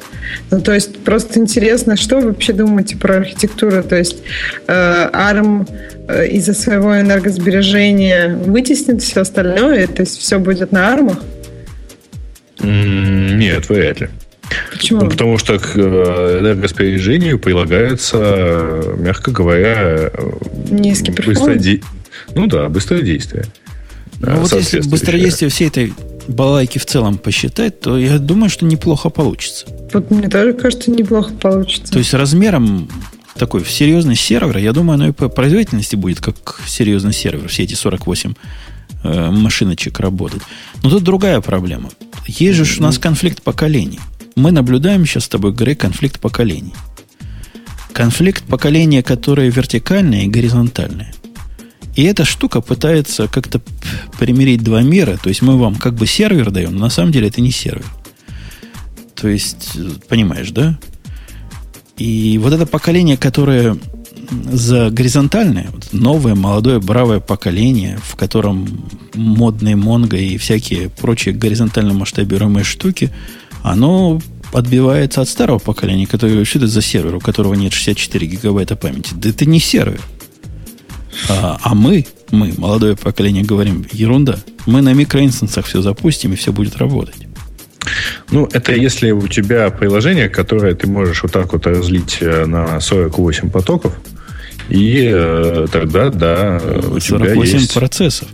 Ну, 0.52 0.62
то 0.62 0.74
есть 0.74 1.00
просто 1.00 1.40
интересно, 1.40 1.98
что 1.98 2.20
вы 2.20 2.30
вообще 2.30 2.54
думаете 2.54 2.96
про 2.96 3.18
архитектуру? 3.18 3.84
То 3.84 3.96
есть 3.96 4.18
э, 4.68 5.10
ARM 5.12 5.68
э, 6.08 6.28
из-за 6.30 6.54
своего 6.54 7.00
энергосбережения 7.00 8.36
вытеснит 8.36 9.02
все 9.02 9.22
остальное, 9.22 9.88
то 9.88 10.02
есть 10.02 10.20
все 10.20 10.38
будет 10.38 10.72
на 10.72 10.94
армах? 10.94 11.18
Нет, 12.60 13.70
вряд 13.70 14.02
ли. 14.02 14.10
Почему? 14.72 15.02
Ну, 15.04 15.10
потому 15.10 15.38
что 15.38 15.60
к 15.60 15.76
э, 15.76 16.40
энергосбережению 16.40 17.40
прилагается, 17.40 18.96
мягко 18.98 19.32
говоря, 19.32 20.12
Низкий 20.70 21.12
быстрое, 21.12 21.82
ну 22.36 22.48
да, 22.48 22.70
быстрое 22.70 23.02
действие. 23.02 23.46
Ну, 24.20 24.38
вот 24.38 24.52
если 24.54 24.82
быстродействие 24.82 25.50
всей 25.50 25.68
этой 25.68 25.94
балайки 26.28 26.78
в 26.78 26.86
целом 26.86 27.18
посчитать, 27.18 27.80
то 27.80 27.98
я 27.98 28.18
думаю, 28.18 28.50
что 28.50 28.66
неплохо 28.66 29.10
получится. 29.10 29.68
Вот 29.94 30.12
мне 30.12 30.28
тоже 30.28 30.54
кажется, 30.54 30.92
неплохо 30.92 31.34
получится. 31.34 31.92
То 31.92 32.00
есть 32.00 32.14
размером 32.14 32.90
такой 33.38 33.64
в 33.64 33.72
серьезный 33.72 34.16
сервер, 34.16 34.58
я 34.58 34.74
думаю, 34.74 34.96
оно 34.96 35.08
и 35.10 35.12
по 35.12 35.30
производительности 35.30 35.96
будет 35.96 36.20
как 36.20 36.60
серьезный 36.66 37.14
сервер, 37.14 37.48
все 37.48 37.64
эти 37.64 37.76
48 37.76 38.34
э, 39.04 39.32
машиночек 39.32 40.00
работать. 40.00 40.42
Но 40.84 40.90
тут 40.90 41.04
другая 41.04 41.40
проблема. 41.42 41.90
Есть 42.26 42.58
же 42.58 42.80
у 42.80 42.84
нас 42.84 42.98
конфликт 42.98 43.42
поколений 43.42 44.00
мы 44.38 44.52
наблюдаем 44.52 45.06
сейчас 45.06 45.26
с 45.26 45.30
тобой, 45.30 45.52
Грег, 45.52 45.80
конфликт 45.80 46.20
поколений. 46.20 46.74
Конфликт 47.92 48.44
поколения, 48.44 49.02
которое 49.02 49.50
вертикальное 49.50 50.26
и 50.26 50.28
горизонтальное. 50.28 51.14
И 51.96 52.04
эта 52.04 52.24
штука 52.24 52.62
пытается 52.62 53.28
как-то 53.28 53.60
примирить 54.20 54.64
два 54.64 54.84
мира. 54.84 55.18
То 55.18 55.30
есть 55.30 55.42
мы 55.42 55.58
вам 55.58 55.76
как 55.76 55.96
бы 55.96 56.06
сервер 56.06 56.52
даем, 56.52 56.74
но 56.74 56.82
на 56.82 56.90
самом 56.92 57.12
деле 57.12 57.30
это 57.30 57.42
не 57.42 57.50
сервер. 57.50 57.86
То 59.16 59.28
есть, 59.28 59.76
понимаешь, 60.08 60.52
да? 60.52 60.78
И 61.98 62.38
вот 62.38 62.54
это 62.54 62.68
поколение, 62.68 63.18
которое 63.18 63.76
за 64.52 64.92
горизонтальное, 64.92 65.72
новое, 65.92 66.36
молодое, 66.36 66.80
бравое 66.80 67.20
поколение, 67.20 67.98
в 68.04 68.16
котором 68.16 68.88
модные 69.16 69.76
Монго 69.76 70.18
и 70.18 70.38
всякие 70.38 70.90
прочие 70.90 71.34
горизонтально 71.34 71.94
масштабируемые 71.94 72.64
штуки– 72.64 73.12
оно 73.72 74.22
отбивается 74.54 75.22
от 75.22 75.30
старого 75.30 75.60
поколения, 75.60 76.08
которое 76.08 76.44
что 76.46 76.60
это 76.60 76.68
за 76.68 76.82
сервер, 76.82 77.16
у 77.16 77.20
которого 77.20 77.54
нет 77.54 77.74
64 77.74 78.28
гигабайта 78.28 78.76
памяти. 78.76 79.14
Да 79.16 79.30
это 79.30 79.46
не 79.46 79.60
сервер. 79.60 80.02
А, 81.30 81.58
а 81.62 81.76
мы, 81.76 82.06
мы, 82.32 82.54
молодое 82.58 82.96
поколение, 82.96 83.44
говорим, 83.44 83.86
ерунда. 83.92 84.40
Мы 84.66 84.82
на 84.82 84.94
микроинстансах 84.94 85.66
все 85.66 85.82
запустим, 85.82 86.34
и 86.34 86.36
все 86.36 86.52
будет 86.52 86.78
работать. 86.78 87.28
Ну, 88.32 88.48
это 88.52 88.74
если 88.74 89.12
у 89.12 89.28
тебя 89.28 89.70
приложение, 89.70 90.30
которое 90.30 90.76
ты 90.76 90.88
можешь 90.88 91.24
вот 91.24 91.32
так 91.32 91.54
вот 91.54 91.66
разлить 91.66 92.18
э, 92.20 92.46
на 92.46 92.80
48 92.80 93.50
потоков, 93.50 93.94
и 94.70 95.10
э, 95.12 95.68
тогда, 95.72 96.10
да, 96.10 96.62
у 96.92 97.00
48 97.00 97.10
тебя 97.10 97.34
есть... 97.34 97.74
процессов. 97.74 98.28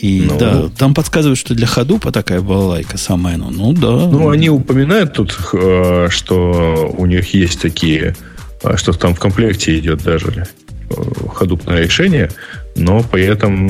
И 0.00 0.26
ну, 0.28 0.38
да, 0.38 0.68
там 0.76 0.94
подсказывают, 0.94 1.38
что 1.38 1.54
для 1.54 1.66
ходупа 1.66 2.12
такая 2.12 2.40
балалайка 2.40 2.98
самая, 2.98 3.36
ну, 3.36 3.50
ну 3.50 3.72
да. 3.72 3.88
Ну, 3.88 4.30
они 4.30 4.48
упоминают 4.48 5.14
тут, 5.14 5.36
э, 5.52 6.08
что 6.10 6.94
у 6.96 7.06
них 7.06 7.34
есть 7.34 7.60
такие, 7.60 8.14
э, 8.62 8.76
что 8.76 8.92
там 8.92 9.14
в 9.14 9.18
комплекте 9.18 9.76
идет 9.76 10.04
даже 10.04 10.46
э, 10.90 10.94
ходупное 11.34 11.82
решение, 11.82 12.30
но 12.76 13.02
при 13.02 13.24
этом 13.24 13.66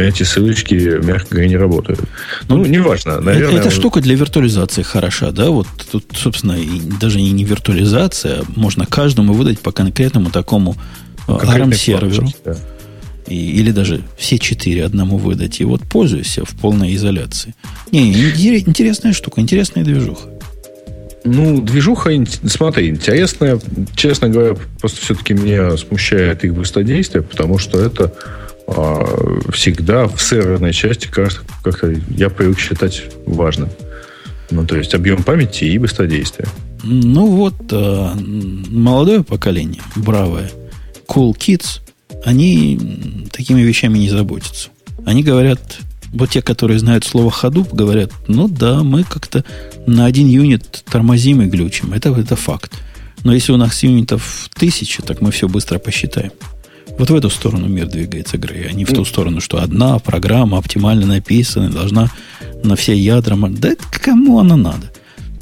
эти 0.00 0.22
ссылочки, 0.22 0.74
мягко 1.04 1.28
говоря, 1.30 1.48
не 1.48 1.56
работают. 1.58 2.00
Ну, 2.48 2.56
ну 2.56 2.64
неважно. 2.64 3.20
Наверное, 3.20 3.60
эта 3.60 3.70
штука 3.70 4.00
для 4.00 4.14
виртуализации 4.14 4.82
хороша, 4.82 5.30
да? 5.30 5.50
Вот 5.50 5.66
тут, 5.90 6.04
собственно, 6.14 6.52
и 6.52 6.80
даже 6.80 7.20
и 7.20 7.30
не 7.30 7.44
виртуализация, 7.44 8.44
можно 8.56 8.86
каждому 8.86 9.34
выдать 9.34 9.60
по 9.60 9.72
конкретному 9.72 10.30
такому 10.30 10.74
ARM-серверу. 11.28 12.28
Да 12.46 12.56
и, 13.32 13.52
или 13.52 13.70
даже 13.70 14.02
все 14.16 14.38
четыре 14.38 14.84
одному 14.84 15.16
выдать, 15.16 15.60
и 15.60 15.64
вот 15.64 15.82
пользуйся 15.82 16.44
в 16.44 16.50
полной 16.50 16.94
изоляции. 16.94 17.54
Не, 17.90 18.12
интересная 18.12 19.12
штука, 19.12 19.40
интересная 19.40 19.84
движуха. 19.84 20.28
Ну, 21.24 21.60
движуха, 21.60 22.10
смотри, 22.46 22.88
интересная. 22.88 23.60
Честно 23.94 24.28
говоря, 24.28 24.56
просто 24.80 25.00
все-таки 25.00 25.34
меня 25.34 25.76
смущает 25.76 26.44
их 26.44 26.54
быстродействие, 26.54 27.22
потому 27.22 27.58
что 27.58 27.78
это 27.80 28.12
а, 28.66 29.04
всегда 29.52 30.08
в 30.08 30.20
серверной 30.20 30.72
части 30.72 31.06
кажется, 31.06 31.42
как 31.62 31.84
я 32.16 32.28
привык 32.28 32.58
считать 32.58 33.04
важным. 33.24 33.68
Ну, 34.50 34.66
то 34.66 34.76
есть 34.76 34.94
объем 34.94 35.22
памяти 35.22 35.64
и 35.64 35.78
быстродействие. 35.78 36.48
Ну 36.82 37.26
вот, 37.26 37.54
а, 37.70 38.14
молодое 38.16 39.22
поколение, 39.22 39.82
бравое, 39.94 40.50
Cool 41.06 41.34
Kids, 41.36 41.80
они 42.24 42.78
такими 43.32 43.60
вещами 43.62 43.98
не 43.98 44.10
заботятся. 44.10 44.70
Они 45.04 45.22
говорят, 45.22 45.78
вот 46.12 46.30
те, 46.30 46.42
которые 46.42 46.78
знают 46.78 47.04
слово 47.04 47.30
Hadoop, 47.30 47.74
говорят, 47.74 48.12
ну 48.28 48.48
да, 48.48 48.82
мы 48.82 49.02
как-то 49.02 49.44
на 49.86 50.04
один 50.06 50.28
юнит 50.28 50.84
тормозим 50.90 51.42
и 51.42 51.46
глючим. 51.46 51.92
Это, 51.92 52.10
это 52.10 52.36
факт. 52.36 52.72
Но 53.24 53.32
если 53.32 53.52
у 53.52 53.56
нас 53.56 53.82
юнитов 53.82 54.48
тысяча, 54.54 55.02
так 55.02 55.20
мы 55.20 55.30
все 55.30 55.48
быстро 55.48 55.78
посчитаем. 55.78 56.32
Вот 56.98 57.08
в 57.08 57.14
эту 57.14 57.30
сторону 57.30 57.68
мир 57.68 57.86
двигается, 57.86 58.36
Грей, 58.36 58.68
а 58.68 58.72
не 58.72 58.84
в 58.84 58.92
ту 58.92 59.04
сторону, 59.04 59.40
что 59.40 59.62
одна 59.62 59.98
программа 59.98 60.58
оптимально 60.58 61.06
написана, 61.06 61.70
должна 61.70 62.10
на 62.62 62.76
все 62.76 62.92
ядра... 62.92 63.36
Да 63.36 63.74
кому 63.90 64.38
она 64.38 64.56
надо? 64.56 64.92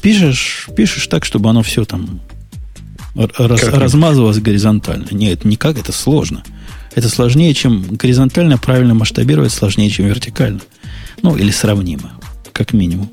Пишешь, 0.01 0.69
пишешь 0.77 1.07
так, 1.09 1.25
чтобы 1.25 1.51
оно 1.51 1.63
все 1.63 1.85
там 1.85 2.21
раз, 3.15 3.63
размазывалось 3.65 4.39
горизонтально. 4.39 5.09
Нет, 5.11 5.45
никак, 5.45 5.79
это 5.79 5.93
сложно. 5.93 6.43
Это 6.95 7.09
сложнее, 7.09 7.55
чем 7.55 7.83
горизонтально 7.83 8.59
правильно 8.59 8.95
масштабировать, 8.95 9.53
сложнее, 9.53 9.91
чем 9.91 10.07
вертикально. 10.07 10.61
Ну, 11.23 11.37
или 11.37 11.51
сравнимо, 11.51 12.13
как 12.53 12.73
минимум. 12.73 13.11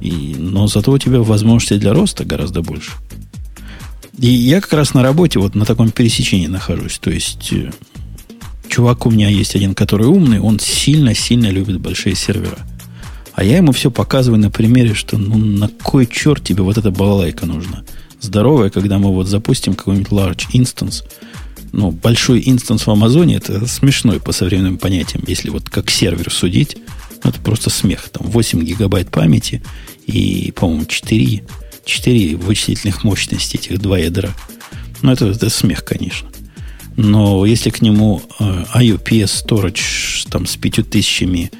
И, 0.00 0.36
но 0.38 0.66
зато 0.66 0.92
у 0.92 0.98
тебя 0.98 1.20
возможности 1.20 1.78
для 1.78 1.92
роста 1.92 2.24
гораздо 2.24 2.62
больше. 2.62 2.92
И 4.18 4.28
я 4.28 4.60
как 4.60 4.72
раз 4.74 4.94
на 4.94 5.02
работе 5.02 5.40
вот 5.40 5.54
на 5.54 5.64
таком 5.64 5.90
пересечении 5.90 6.46
нахожусь. 6.46 6.98
То 6.98 7.10
есть, 7.10 7.52
э, 7.52 7.72
чувак 8.68 9.06
у 9.06 9.10
меня 9.10 9.28
есть 9.28 9.56
один, 9.56 9.74
который 9.74 10.06
умный, 10.06 10.38
он 10.38 10.60
сильно-сильно 10.60 11.46
любит 11.46 11.80
большие 11.80 12.14
сервера. 12.14 12.58
А 13.32 13.42
я 13.42 13.56
ему 13.56 13.72
все 13.72 13.90
показываю 13.90 14.40
на 14.40 14.50
примере, 14.50 14.94
что 14.94 15.18
ну 15.18 15.36
на 15.36 15.68
кой 15.82 16.06
черт 16.06 16.44
тебе 16.44 16.62
вот 16.62 16.78
эта 16.78 16.92
балалайка 16.92 17.46
нужна? 17.46 17.82
Здоровая, 18.20 18.70
когда 18.70 18.98
мы 18.98 19.12
вот 19.12 19.26
запустим 19.26 19.74
какой-нибудь 19.74 20.12
large 20.12 20.46
instance– 20.52 21.02
ну, 21.76 21.90
большой 21.90 22.42
инстанс 22.46 22.86
в 22.86 22.90
Амазоне, 22.90 23.36
это 23.36 23.66
смешной 23.66 24.20
по 24.20 24.30
современным 24.32 24.78
понятиям, 24.78 25.24
если 25.26 25.50
вот 25.50 25.68
как 25.68 25.90
сервер 25.90 26.32
судить, 26.32 26.76
ну, 27.22 27.30
это 27.30 27.40
просто 27.40 27.68
смех. 27.68 28.08
Там 28.10 28.26
8 28.28 28.62
гигабайт 28.62 29.10
памяти 29.10 29.62
и, 30.06 30.52
по-моему, 30.54 30.84
4, 30.84 31.44
4 31.84 32.36
вычислительных 32.36 33.02
мощности 33.02 33.56
этих 33.56 33.80
два 33.80 33.98
ядра. 33.98 34.30
Ну, 35.02 35.10
это, 35.10 35.26
это 35.26 35.50
смех, 35.50 35.84
конечно. 35.84 36.28
Но 36.96 37.44
если 37.44 37.70
к 37.70 37.82
нему 37.82 38.22
э, 38.38 38.64
IOPS 38.76 39.44
Storage 39.44 40.28
там, 40.30 40.46
с 40.46 40.56
5000 40.56 41.50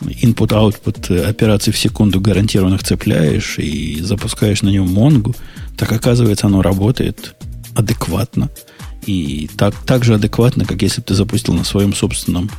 input-output 0.00 1.24
операций 1.26 1.72
в 1.72 1.78
секунду 1.78 2.20
гарантированных 2.20 2.84
цепляешь 2.84 3.58
и 3.58 4.00
запускаешь 4.00 4.62
на 4.62 4.68
нем 4.68 4.92
Монгу, 4.92 5.34
так 5.76 5.90
оказывается 5.90 6.46
оно 6.46 6.62
работает 6.62 7.34
адекватно. 7.74 8.48
И 9.06 9.48
так, 9.56 9.74
так 9.86 10.04
же 10.04 10.14
адекватно, 10.14 10.64
как 10.64 10.82
если 10.82 11.00
бы 11.00 11.06
ты 11.06 11.14
запустил 11.14 11.54
на 11.54 11.64
своем 11.64 11.94
собственном 11.94 12.50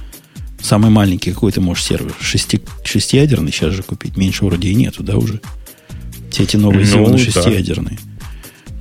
самый 0.61 0.89
маленький 0.89 1.31
какой 1.31 1.51
ты 1.51 1.61
можешь 1.61 1.83
сервер. 1.83 2.15
Шести, 2.19 2.61
шестиядерный 2.83 3.51
сейчас 3.51 3.73
же 3.73 3.83
купить. 3.83 4.17
Меньше 4.17 4.45
вроде 4.45 4.69
и 4.69 4.75
нету, 4.75 5.03
да, 5.03 5.17
уже? 5.17 5.41
Все 6.31 6.43
эти 6.43 6.57
новые 6.57 6.87
ну, 6.87 7.05
Xeon 7.05 7.11
да. 7.11 7.17
шестиядерные. 7.17 7.99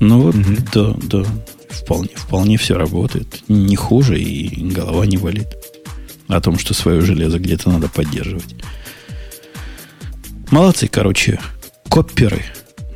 Ну 0.01 0.21
вот, 0.21 0.35
угу. 0.35 0.57
да, 0.73 0.95
да. 1.03 1.27
Вполне, 1.71 2.11
вполне 2.15 2.57
все 2.57 2.77
работает. 2.77 3.43
Не 3.49 3.77
хуже, 3.77 4.21
и 4.21 4.71
голова 4.71 5.07
не 5.07 5.17
болит. 5.17 5.49
О 6.29 6.41
том, 6.41 6.59
что 6.59 6.75
свое 6.75 7.01
железо 7.01 7.39
где-то 7.39 7.71
надо 7.71 7.89
поддерживать. 7.89 8.55
Молодцы, 10.51 10.89
короче. 10.89 11.41
Копперы. 11.89 12.43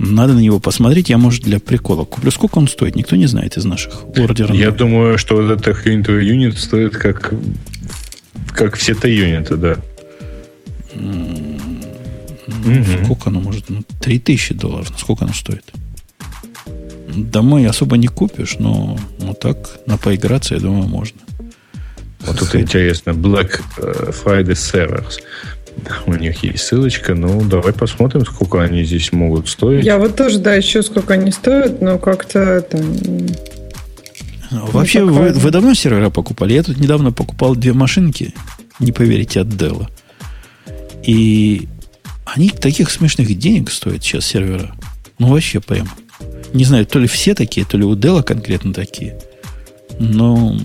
Надо 0.03 0.33
на 0.33 0.39
него 0.39 0.61
посмотреть. 0.61 1.11
Я, 1.11 1.19
может, 1.19 1.43
для 1.43 1.61
прикола 1.61 2.07
куплю. 2.07 2.31
Сколько 2.31 2.57
он 2.57 2.69
стоит? 2.69 2.97
Никто 2.97 3.17
не 3.17 3.27
знает 3.27 3.59
из 3.59 3.67
наших 3.67 4.05
ордеров. 4.17 4.57
Я 4.57 4.71
думаю, 4.71 5.19
что 5.19 5.37
вот 5.37 5.51
этот 5.51 5.87
юнит 5.87 6.59
стоит 6.59 6.97
как, 6.97 7.35
как 8.49 8.77
все 8.77 8.95
то 8.95 9.07
юниты, 9.07 9.57
да. 9.57 9.77
Ну, 10.95 11.59
угу. 12.65 13.05
Сколько 13.05 13.29
оно 13.29 13.41
может? 13.41 13.69
Ну, 13.69 13.83
3000 14.01 14.55
долларов. 14.55 14.91
Сколько 14.97 15.27
оно 15.27 15.35
стоит? 15.35 15.65
Домой 17.15 17.67
особо 17.67 17.99
не 17.99 18.07
купишь, 18.07 18.57
но 18.59 18.99
ну 19.19 19.35
так, 19.35 19.81
на 19.85 19.99
поиграться, 19.99 20.55
я 20.55 20.61
думаю, 20.61 20.89
можно. 20.89 21.21
Вот 22.21 22.39
тут 22.39 22.55
интересно. 22.55 23.11
Black 23.11 23.61
э, 23.77 24.13
Friday 24.13 24.55
Servers. 24.55 25.21
У 26.07 26.15
них 26.15 26.43
есть 26.43 26.65
ссылочка. 26.65 27.15
Ну, 27.15 27.43
давай 27.43 27.73
посмотрим, 27.73 28.25
сколько 28.25 28.63
они 28.63 28.85
здесь 28.85 29.13
могут 29.13 29.49
стоить. 29.49 29.85
Я 29.85 29.99
вот 29.99 30.17
тоже, 30.17 30.39
да, 30.39 30.55
еще 30.55 30.83
сколько 30.83 31.15
они 31.15 31.31
стоят, 31.31 31.81
но 31.81 31.99
как-то 31.99 32.61
там... 32.63 32.83
Вообще, 34.51 35.05
ну, 35.05 35.13
вы, 35.13 35.33
вы 35.33 35.51
давно 35.51 35.75
сервера 35.75 36.11
покупали? 36.11 36.55
Я 36.55 36.63
тут 36.63 36.79
недавно 36.79 37.13
покупал 37.13 37.55
две 37.55 37.73
машинки, 37.73 38.35
не 38.81 38.91
поверите, 38.91 39.41
от 39.41 39.47
Dell. 39.49 39.87
И 41.05 41.69
они 42.25 42.51
таких 42.51 42.91
смешных 42.91 43.37
денег 43.39 43.71
стоят 43.71 44.03
сейчас 44.03 44.27
сервера. 44.27 44.75
Ну, 45.19 45.29
вообще 45.29 45.61
прям. 45.61 45.89
Не 46.53 46.65
знаю, 46.65 46.85
то 46.85 46.99
ли 46.99 47.07
все 47.07 47.35
такие, 47.35 47.65
то 47.65 47.77
ли 47.79 47.85
у 47.85 47.95
Dell 47.95 48.23
конкретно 48.23 48.75
такие. 48.75 49.19
Но 49.99 50.57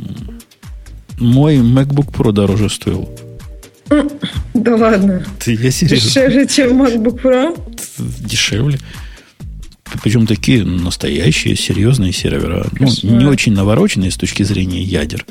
мой 1.20 1.58
MacBook 1.58 2.12
Pro 2.12 2.32
дороже 2.32 2.70
стоил. 2.70 3.10
Да 4.54 4.76
ладно. 4.76 5.26
Ты, 5.40 5.54
я 5.54 5.72
серьезно. 5.72 6.10
Дешевле, 6.10 6.48
чем 6.48 6.82
MacBook 6.82 7.22
Pro? 7.22 8.26
Дешевле. 8.26 8.80
Причем 10.04 10.28
такие 10.28 10.64
настоящие, 10.64 11.56
серьезные 11.56 12.12
сервера. 12.12 12.68
Ну, 12.80 12.88
не 13.04 13.26
очень 13.26 13.54
навороченные 13.54 14.12
с 14.12 14.18
точки 14.18 14.44
зрения 14.44 14.82
ядер. 14.82 15.26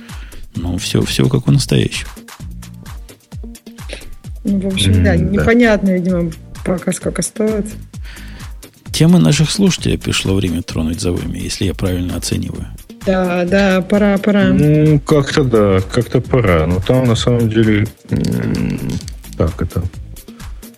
Но 0.55 0.79
все, 0.79 1.03
все 1.03 1.29
как 1.29 1.49
у 1.49 1.53
настоящих. 1.53 2.09
Ну, 4.45 4.61
в 4.61 4.67
общем, 4.67 5.03
да, 5.03 5.17
непонятно, 5.17 5.91
видимо, 5.91 6.31
пока 6.65 6.93
сколько 6.93 7.23
стоит. 7.23 7.67
Тема 8.93 9.19
наших 9.19 9.51
слушателей 9.51 9.99
пришло 9.99 10.35
время 10.35 10.63
тронуть 10.63 11.01
за 11.01 11.11
вами, 11.11 11.39
если 11.39 11.65
я 11.65 11.75
правильно 11.75 12.17
оцениваю. 12.17 12.69
Да, 13.07 13.45
да, 13.45 13.83
пора, 13.83 14.19
пора. 14.19 14.45
Ну, 14.45 14.99
как-то 15.01 15.45
да, 15.45 15.81
как-то 15.93 16.21
пора. 16.21 16.67
Но 16.67 16.81
там 16.81 17.05
на 17.05 17.17
самом 17.17 17.49
деле 17.49 17.87
так 19.37 19.61
это 19.61 19.83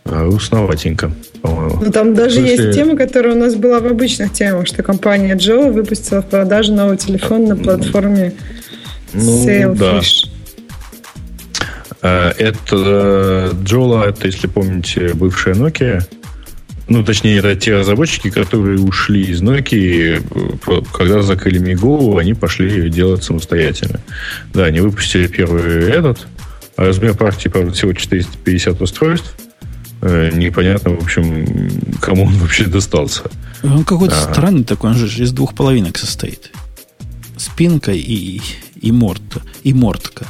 усноватенько, 0.05 1.11
по-моему. 1.43 1.81
Ну, 1.85 1.91
там 1.93 2.15
даже 2.15 2.37
смысле... 2.37 2.57
есть 2.57 2.79
тема, 2.79 2.97
которая 2.97 3.35
у 3.35 3.39
нас 3.39 3.55
была 3.55 3.81
в 3.81 3.87
обычных 3.87 4.33
темах, 4.33 4.67
что 4.67 4.83
компания 4.83 5.35
Joe 5.35 5.71
выпустила 5.73 6.23
в 6.23 6.27
продажу 6.27 6.73
новый 6.73 6.97
телефон 6.97 7.45
на 7.45 7.57
платформе 7.57 8.33
ну, 9.13 9.47
Sailfish. 9.47 10.29
Да. 12.03 12.33
Это 12.39 13.51
Джола, 13.65 14.05
это, 14.09 14.27
если 14.27 14.47
помните, 14.47 15.13
бывшая 15.15 15.55
Nokia, 15.55 16.03
ну, 16.89 17.05
точнее, 17.05 17.39
это 17.39 17.57
те 17.57 17.77
разработчики, 17.77 18.31
которые 18.31 18.79
ушли 18.79 19.23
из 19.23 19.43
Nokia, 19.43 20.23
когда 20.93 21.23
закрыли 21.23 21.59
Мигу, 21.59 22.17
они 22.17 22.35
пошли 22.35 22.89
делать 22.91 23.25
самостоятельно. 23.25 24.01
Да, 24.55 24.67
они 24.67 24.81
выпустили 24.81 25.27
первый 25.27 25.91
этот. 25.91 26.27
А 26.77 26.85
размер 26.85 27.15
партии, 27.15 27.49
правда, 27.49 27.73
всего 27.73 27.93
450 27.93 28.81
устройств. 28.81 29.35
Э, 30.03 30.31
непонятно, 30.33 30.93
в 30.93 31.03
общем, 31.03 31.71
кому 32.01 32.25
он 32.25 32.35
вообще 32.35 32.65
достался. 32.65 33.23
Он 33.63 33.85
какой-то 33.85 34.17
а. 34.17 34.33
странный 34.33 34.65
такой, 34.65 34.91
он 34.91 34.97
же 34.97 35.23
из 35.23 35.33
двух 35.33 35.55
половинок 35.55 35.99
состоит. 35.99 36.53
Спинка 37.37 37.93
и, 37.93 38.41
и 38.81 38.93
морта, 38.93 39.43
и 39.65 39.73
мортка. 39.73 40.27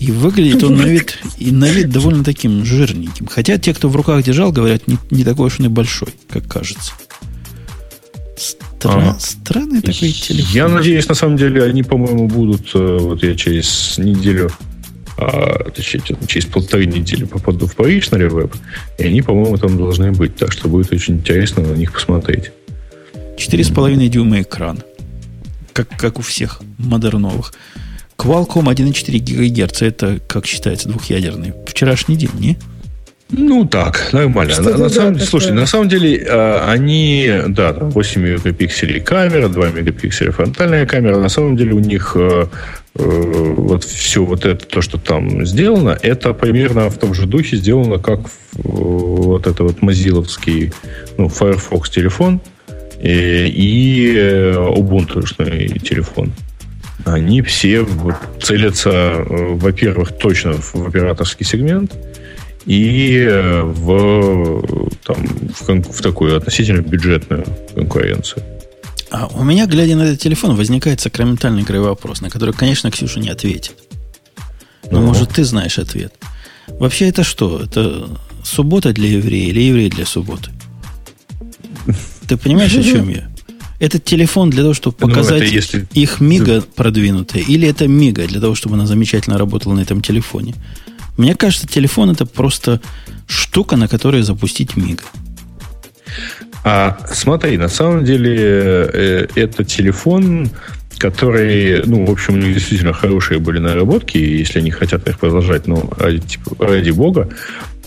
И 0.00 0.10
выглядит 0.10 0.64
он 0.64 0.76
на 0.76 0.86
вид, 0.86 1.18
и 1.36 1.52
на 1.52 1.68
вид 1.68 1.90
довольно 1.90 2.24
таким 2.24 2.64
жирненьким. 2.64 3.26
Хотя 3.26 3.58
те, 3.58 3.74
кто 3.74 3.90
в 3.90 3.94
руках 3.94 4.24
держал, 4.24 4.50
говорят, 4.50 4.88
не, 4.88 4.96
не 5.10 5.24
такой 5.24 5.48
уж 5.48 5.60
он 5.60 5.66
и 5.66 5.68
большой, 5.68 6.08
как 6.30 6.48
кажется. 6.48 6.94
Стра... 8.34 9.10
А, 9.10 9.16
странный 9.20 9.82
такой 9.82 10.10
телефон. 10.12 10.54
Я 10.54 10.68
надеюсь, 10.68 11.06
на 11.06 11.14
самом 11.14 11.36
деле, 11.36 11.62
они, 11.62 11.82
по-моему, 11.82 12.28
будут, 12.28 12.70
э, 12.72 12.96
вот 12.98 13.22
я 13.22 13.34
через 13.34 13.98
неделю, 13.98 14.50
а, 15.18 15.70
точнее, 15.70 16.02
через 16.26 16.46
полторы 16.46 16.86
недели 16.86 17.24
попаду 17.24 17.66
в 17.66 17.76
Париж 17.76 18.10
на 18.10 18.16
Ревеб, 18.16 18.54
и 18.96 19.04
они, 19.04 19.20
по-моему, 19.20 19.58
там 19.58 19.76
должны 19.76 20.12
быть. 20.12 20.34
Так 20.34 20.50
что 20.52 20.70
будет 20.70 20.90
очень 20.94 21.16
интересно 21.16 21.62
на 21.62 21.74
них 21.74 21.92
посмотреть. 21.92 22.52
4,5 23.36 24.08
дюйма 24.08 24.40
экран. 24.40 24.78
Как, 25.74 25.88
как 25.98 26.18
у 26.18 26.22
всех 26.22 26.62
модерновых. 26.78 27.52
Qualcomm 28.20 28.70
1,4 28.70 29.18
ГГц, 29.18 29.82
это, 29.82 30.20
как 30.26 30.44
считается, 30.44 30.90
двухъядерный. 30.90 31.54
Вчерашний 31.66 32.16
день, 32.16 32.30
не? 32.38 32.58
Ну, 33.30 33.64
так, 33.64 34.12
нормально. 34.12 34.54
На, 34.60 34.76
на 34.76 34.88
самом, 34.90 35.14
такое? 35.14 35.26
слушай, 35.26 35.52
на 35.52 35.64
самом 35.64 35.88
деле, 35.88 36.18
э, 36.18 36.58
они, 36.66 37.32
да, 37.48 37.72
8 37.72 38.20
мегапикселей 38.20 39.00
камера, 39.00 39.48
2 39.48 39.70
мегапикселя 39.70 40.32
фронтальная 40.32 40.84
камера. 40.84 41.16
На 41.18 41.30
самом 41.30 41.56
деле 41.56 41.72
у 41.72 41.78
них 41.78 42.12
э, 42.16 42.46
э, 42.96 43.54
вот 43.56 43.84
все 43.84 44.24
вот 44.24 44.44
это, 44.44 44.66
то, 44.66 44.82
что 44.82 44.98
там 44.98 45.46
сделано, 45.46 45.96
это 46.02 46.34
примерно 46.34 46.90
в 46.90 46.98
том 46.98 47.14
же 47.14 47.26
духе 47.26 47.56
сделано, 47.56 47.98
как 47.98 48.20
вот 48.52 49.46
это 49.46 49.62
вот 49.62 49.80
мазиловский, 49.80 50.72
ну, 51.16 51.28
Firefox 51.28 51.88
телефон 51.88 52.40
и, 53.00 53.46
и 53.46 54.14
Ubuntu 54.56 55.22
телефон 55.78 56.32
они 57.04 57.42
все 57.42 57.82
вот 57.82 58.16
целятся, 58.42 58.90
э, 58.90 59.54
во-первых, 59.54 60.12
точно 60.18 60.54
в 60.54 60.86
операторский 60.86 61.46
сегмент 61.46 61.92
и 62.66 63.16
э, 63.18 63.62
в, 63.62 64.90
там, 65.04 65.16
в, 65.24 65.92
в 65.92 66.02
такую 66.02 66.36
относительно 66.36 66.82
бюджетную 66.82 67.44
конкуренцию. 67.74 68.42
А 69.10 69.26
у 69.26 69.42
меня, 69.42 69.66
глядя 69.66 69.96
на 69.96 70.02
этот 70.02 70.20
телефон, 70.20 70.56
возникает 70.56 71.00
сакраментальный 71.00 71.62
игровой 71.62 71.88
вопрос, 71.88 72.20
на 72.20 72.30
который, 72.30 72.54
конечно, 72.54 72.90
Ксюша 72.90 73.18
не 73.18 73.28
ответит. 73.28 73.74
Но, 74.90 75.00
ну. 75.00 75.06
может, 75.06 75.30
ты 75.30 75.44
знаешь 75.44 75.78
ответ. 75.78 76.14
Вообще, 76.68 77.08
это 77.08 77.24
что? 77.24 77.60
Это 77.60 78.08
суббота 78.44 78.92
для 78.92 79.08
еврея 79.08 79.48
или 79.48 79.60
еврей 79.60 79.90
для 79.90 80.06
субботы? 80.06 80.50
Ты 82.28 82.36
понимаешь, 82.36 82.76
о 82.76 82.82
чем 82.82 83.08
я? 83.08 83.28
Этот 83.80 84.04
телефон 84.04 84.50
для 84.50 84.62
того, 84.62 84.74
чтобы 84.74 84.96
ну, 85.00 85.08
показать 85.08 85.42
ну, 85.42 85.48
если... 85.48 85.88
их 85.94 86.20
мига 86.20 86.60
продвинутые, 86.60 87.42
или 87.42 87.66
это 87.66 87.88
мига 87.88 88.26
для 88.26 88.40
того, 88.40 88.54
чтобы 88.54 88.76
она 88.76 88.86
замечательно 88.86 89.38
работала 89.38 89.72
на 89.74 89.80
этом 89.80 90.02
телефоне. 90.02 90.54
Мне 91.16 91.34
кажется, 91.34 91.66
телефон 91.66 92.10
это 92.10 92.26
просто 92.26 92.80
штука, 93.26 93.76
на 93.76 93.88
которой 93.88 94.22
запустить 94.22 94.76
мига. 94.76 95.02
А 96.62 96.98
смотри, 97.10 97.56
на 97.56 97.68
самом 97.68 98.04
деле 98.04 98.36
э, 98.38 99.26
это 99.34 99.64
телефон, 99.64 100.50
который, 100.98 101.82
ну, 101.86 102.04
в 102.04 102.10
общем, 102.10 102.34
у 102.34 102.36
них 102.36 102.52
действительно 102.52 102.92
хорошие 102.92 103.40
были 103.40 103.58
наработки, 103.60 104.18
если 104.18 104.58
они 104.58 104.70
хотят 104.70 105.08
их 105.08 105.18
продолжать, 105.18 105.66
ну, 105.66 105.90
ради, 105.96 106.20
типа, 106.20 106.66
ради 106.66 106.90
бога. 106.90 107.30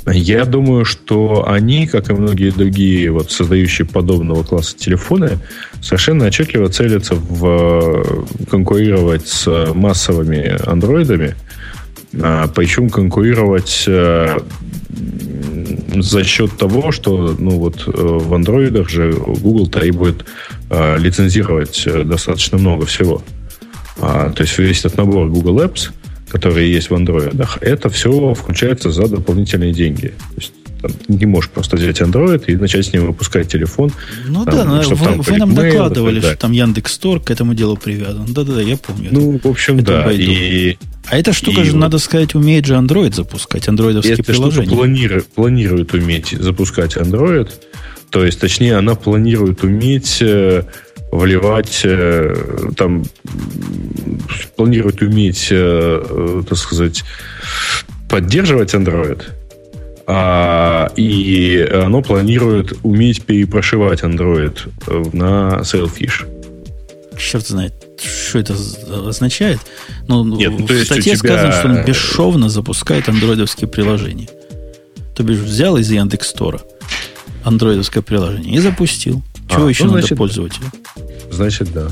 Я 0.05 0.43
думаю, 0.43 0.83
что 0.83 1.45
они, 1.47 1.87
как 1.87 2.09
и 2.09 2.13
многие 2.13 2.51
другие, 2.51 3.09
вот, 3.09 3.31
создающие 3.31 3.87
подобного 3.87 4.43
класса 4.43 4.77
телефоны, 4.77 5.39
совершенно 5.81 6.25
отчетливо 6.25 6.67
целятся 6.67 7.15
в 7.15 7.45
э, 7.45 8.45
конкурировать 8.49 9.27
с 9.27 9.73
массовыми 9.73 10.59
андроидами, 10.67 11.35
а, 12.21 12.49
причем 12.49 12.89
конкурировать 12.89 13.85
а, 13.87 14.39
за 15.95 16.23
счет 16.25 16.57
того, 16.57 16.91
что 16.91 17.35
ну 17.39 17.51
вот 17.51 17.87
э, 17.87 17.91
в 17.95 18.33
андроидах 18.33 18.89
же 18.89 19.13
Google 19.13 19.67
требует 19.67 20.25
лицензировать 20.69 21.87
достаточно 22.05 22.57
много 22.57 22.85
всего. 22.87 23.21
А, 23.99 24.31
то 24.31 24.41
есть 24.41 24.57
весь 24.57 24.79
этот 24.79 24.97
набор 24.97 25.29
Google 25.29 25.61
Apps– 25.61 25.91
которые 26.33 26.73
есть 26.73 26.89
в 26.89 26.95
андроидах, 26.95 27.59
это 27.61 27.89
все 27.89 28.33
включается 28.33 28.89
за 28.89 29.07
дополнительные 29.07 29.71
деньги. 29.71 30.07
То 30.07 30.35
есть 30.35 30.53
там, 30.81 30.91
не 31.07 31.27
можешь 31.27 31.51
просто 31.51 31.75
взять 31.75 32.01
Android 32.01 32.43
и 32.47 32.55
начать 32.55 32.87
с 32.87 32.91
ним 32.91 33.05
выпускать 33.05 33.47
телефон. 33.49 33.91
Ну 34.27 34.43
там, 34.43 34.55
да, 34.55 34.81
вы, 34.81 34.95
там 34.95 35.21
вы 35.21 35.37
нам 35.37 35.53
докладывали, 35.53 36.19
что 36.19 36.35
там 36.35 36.51
Яндекс 36.51 36.93
Стор 36.93 37.19
к 37.19 37.29
этому 37.29 37.53
делу 37.53 37.77
привязан. 37.77 38.25
Да-да-да, 38.33 38.61
я 38.61 38.77
помню. 38.77 39.09
Ну, 39.11 39.35
это, 39.35 39.47
в 39.47 39.51
общем, 39.51 39.83
да. 39.83 40.11
И, 40.11 40.77
а 41.07 41.19
эта 41.19 41.33
штука 41.33 41.61
и 41.61 41.65
же, 41.65 41.73
вот, 41.73 41.77
надо 41.77 41.99
сказать, 41.99 42.33
умеет 42.33 42.65
же 42.65 42.73
Android 42.73 43.13
запускать, 43.13 43.69
андроидовские 43.69 44.15
эта 44.15 44.23
приложения. 44.23 44.65
Штука 44.65 44.81
планирует, 44.81 45.27
планирует 45.27 45.93
уметь 45.93 46.29
запускать 46.31 46.97
Android. 46.97 47.49
То 48.09 48.25
есть, 48.25 48.39
точнее, 48.39 48.75
она 48.77 48.95
планирует 48.95 49.63
уметь 49.63 50.17
э, 50.21 50.63
вливать, 51.17 51.81
э, 51.83 52.35
там, 52.75 53.03
планирует 54.55 55.01
уметь, 55.01 55.47
э, 55.51 56.43
так 56.47 56.57
сказать, 56.57 57.03
поддерживать 58.09 58.73
Android– 58.73 59.21
а, 60.05 60.91
и 60.97 61.61
оно 61.61 62.01
планирует 62.01 62.73
уметь 62.83 63.23
перепрошивать 63.23 64.01
Android 64.01 64.57
на 65.15 65.61
Sailfish. 65.61 66.27
Черт 67.17 67.47
знает, 67.47 67.73
что 68.01 68.39
это 68.39 68.55
означает. 69.07 69.59
Но 70.07 70.25
Нет, 70.25 70.51
ну, 70.57 70.65
в 70.65 70.83
статье 70.83 71.15
тебя... 71.15 71.17
сказано, 71.17 71.51
что 71.53 71.67
он 71.69 71.85
бесшовно 71.85 72.49
запускает 72.49 73.07
андроидовские 73.07 73.69
приложения. 73.69 74.27
То 75.15 75.23
бишь 75.23 75.37
взял 75.37 75.77
из 75.77 75.89
Яндекс 75.89 76.29
Стора 76.29 76.61
андроидовское 77.45 78.03
приложение 78.03 78.55
и 78.55 78.59
запустил. 78.59 79.21
Чего 79.49 79.67
а, 79.67 79.69
еще 79.69 79.83
ну, 79.83 79.91
надо 79.91 80.01
значит, 80.01 80.17
пользователю? 80.17 80.65
Значит, 81.33 81.73
да. 81.73 81.87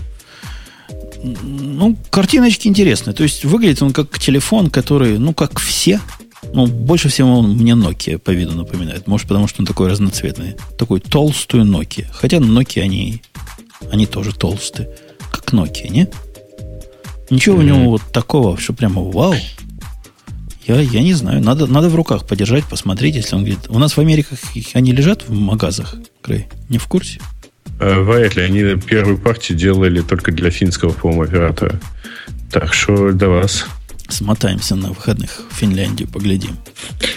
Ну, 1.24 1.98
картиночки 2.10 2.68
интересные. 2.68 3.14
То 3.14 3.24
есть 3.24 3.46
выглядит 3.46 3.82
он 3.82 3.94
как 3.94 4.18
телефон, 4.18 4.70
который, 4.70 5.20
ну, 5.20 5.34
как 5.34 5.60
все, 5.60 6.00
ну, 6.54 6.66
больше 6.68 7.10
всего 7.10 7.40
он 7.40 7.54
мне 7.56 7.74
Nokia 7.74 8.18
по 8.18 8.32
виду 8.32 8.56
напоминает. 8.56 9.08
Может, 9.08 9.28
потому 9.28 9.48
что 9.48 9.62
он 9.62 9.66
такой 9.66 9.90
разноцветный. 9.90 10.56
Такой 10.78 11.00
толстую 11.00 11.66
Nokia. 11.66 12.08
Хотя 12.12 12.38
Nokia 12.38 12.82
они, 12.82 13.22
они 13.92 14.06
тоже 14.08 14.34
толстые. 14.34 14.90
Как 15.32 15.54
Nokia, 15.54 15.90
не? 15.90 16.10
Ничего 17.30 17.58
mm-hmm. 17.58 17.60
у 17.60 17.64
него 17.64 17.90
вот 17.92 18.02
такого, 18.12 18.58
что 18.58 18.74
прямо 18.74 19.02
вау. 19.02 19.36
Я, 20.68 20.80
я 20.80 21.02
не 21.02 21.14
знаю. 21.14 21.42
Надо, 21.42 21.68
надо 21.68 21.90
в 21.90 21.96
руках 21.96 22.28
подержать, 22.28 22.66
посмотреть, 22.66 23.16
если 23.16 23.36
он 23.36 23.44
говорит. 23.44 23.70
У 23.70 23.80
нас 23.80 23.96
в 23.96 24.00
Америках 24.00 24.40
они 24.74 24.92
лежат 24.92 25.28
в 25.28 25.34
магазах, 25.34 25.96
Крей? 26.22 26.48
Не 26.70 26.78
в 26.78 26.88
курсе? 26.88 27.20
Э, 27.82 28.00
вряд 28.00 28.36
ли. 28.36 28.44
Они 28.44 28.80
первую 28.80 29.18
партию 29.18 29.58
делали 29.58 30.02
только 30.02 30.32
для 30.32 30.52
финского, 30.52 30.92
по-моему, 30.92 31.24
оператора. 31.24 31.80
Так 32.52 32.74
что 32.74 33.12
до 33.12 33.30
вас. 33.30 33.66
Смотаемся 34.08 34.76
на 34.76 34.90
выходных 34.90 35.42
в 35.50 35.56
Финляндию, 35.56 36.08
поглядим. 36.08 36.58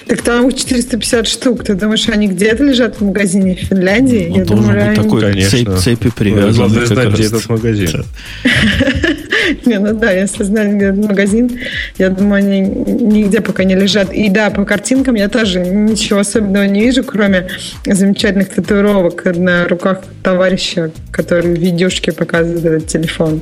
Так 0.06 0.22
там 0.22 0.48
их 0.48 0.56
450 0.56 1.26
штук. 1.26 1.64
Ты 1.64 1.74
думаешь, 1.74 2.08
они 2.08 2.28
где-то 2.28 2.64
лежат 2.64 2.96
в 2.96 3.04
магазине 3.04 3.56
в 3.56 3.66
Финляндии? 3.66 4.28
Ну, 4.30 4.36
Я 4.38 4.44
думаю, 4.44 4.68
быть 4.68 4.82
они... 4.86 4.96
такой 4.96 5.42
цепь, 5.42 5.78
цепи 5.78 6.10
привязаны. 6.10 6.80
Ну, 6.80 6.86
знать, 6.86 7.12
где 7.12 7.24
этот 7.24 7.48
магазин. 7.48 8.04
Не, 9.66 9.78
ну 9.78 9.92
да, 9.94 10.12
если 10.12 10.44
знали, 10.44 10.74
где 10.74 10.92
магазин, 10.92 11.58
я 11.98 12.10
думаю, 12.10 12.44
они 12.44 12.60
нигде 12.60 13.40
пока 13.40 13.64
не 13.64 13.74
лежат. 13.74 14.12
И 14.12 14.28
да, 14.28 14.50
по 14.50 14.64
картинкам 14.64 15.14
я 15.14 15.28
тоже 15.28 15.60
ничего 15.60 16.20
особенного 16.20 16.64
не 16.64 16.82
вижу, 16.82 17.04
кроме 17.04 17.48
замечательных 17.84 18.50
татуировок 18.50 19.24
на 19.36 19.66
руках 19.68 20.02
товарища, 20.22 20.90
который 21.10 21.54
в 21.54 21.58
видюшке 21.58 22.12
показывает 22.12 22.64
этот 22.64 22.88
телефон. 22.88 23.40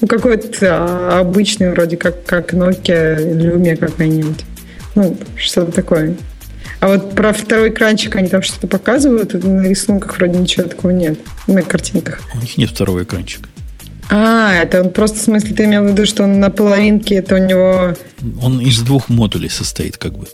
Ну, 0.00 0.08
какой-то 0.08 0.48
а, 0.62 1.20
обычный, 1.20 1.70
вроде 1.70 1.96
как, 1.96 2.24
как 2.24 2.54
Nokia 2.54 3.18
Lumia 3.18 3.76
какая-нибудь. 3.76 4.44
Ну, 4.94 5.16
что-то 5.36 5.72
такое. 5.72 6.14
А 6.80 6.88
вот 6.88 7.14
про 7.14 7.32
второй 7.32 7.70
экранчик 7.70 8.14
они 8.16 8.28
там 8.28 8.42
что-то 8.42 8.66
показывают, 8.66 9.32
на 9.32 9.66
рисунках 9.66 10.16
вроде 10.18 10.38
ничего 10.38 10.68
такого 10.68 10.90
нет, 10.90 11.18
на 11.46 11.62
картинках. 11.62 12.20
У 12.34 12.38
них 12.38 12.58
нет 12.58 12.70
второго 12.70 13.02
экранчика. 13.02 13.48
А, 14.10 14.52
это 14.54 14.82
он 14.82 14.90
просто, 14.90 15.18
в 15.18 15.22
смысле, 15.22 15.54
ты 15.54 15.64
имел 15.64 15.84
в 15.84 15.88
виду, 15.88 16.06
что 16.06 16.24
он 16.24 16.40
на 16.40 16.50
половинке, 16.50 17.16
это 17.16 17.36
у 17.36 17.38
него... 17.38 17.94
Он 18.42 18.60
из 18.60 18.80
двух 18.80 19.08
модулей 19.08 19.48
состоит, 19.48 19.96
как 19.96 20.18
бы. 20.18 20.26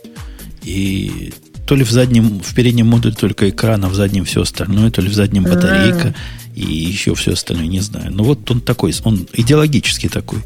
И 0.63 1.33
то 1.65 1.75
ли 1.75 1.83
в 1.83 1.91
заднем, 1.91 2.41
в 2.41 2.53
переднем 2.53 2.87
модуле 2.87 3.15
только 3.15 3.49
экран, 3.49 3.83
а 3.85 3.89
в 3.89 3.95
заднем 3.95 4.25
все 4.25 4.41
остальное, 4.41 4.91
то 4.91 5.01
ли 5.01 5.09
в 5.09 5.13
заднем 5.13 5.43
батарейка, 5.43 6.09
А-а-а. 6.09 6.59
и 6.59 6.63
еще 6.63 7.15
все 7.15 7.33
остальное, 7.33 7.67
не 7.67 7.79
знаю. 7.79 8.11
Но 8.11 8.23
вот 8.23 8.49
он 8.51 8.61
такой, 8.61 8.93
он 9.03 9.27
идеологически 9.33 10.09
такой. 10.09 10.39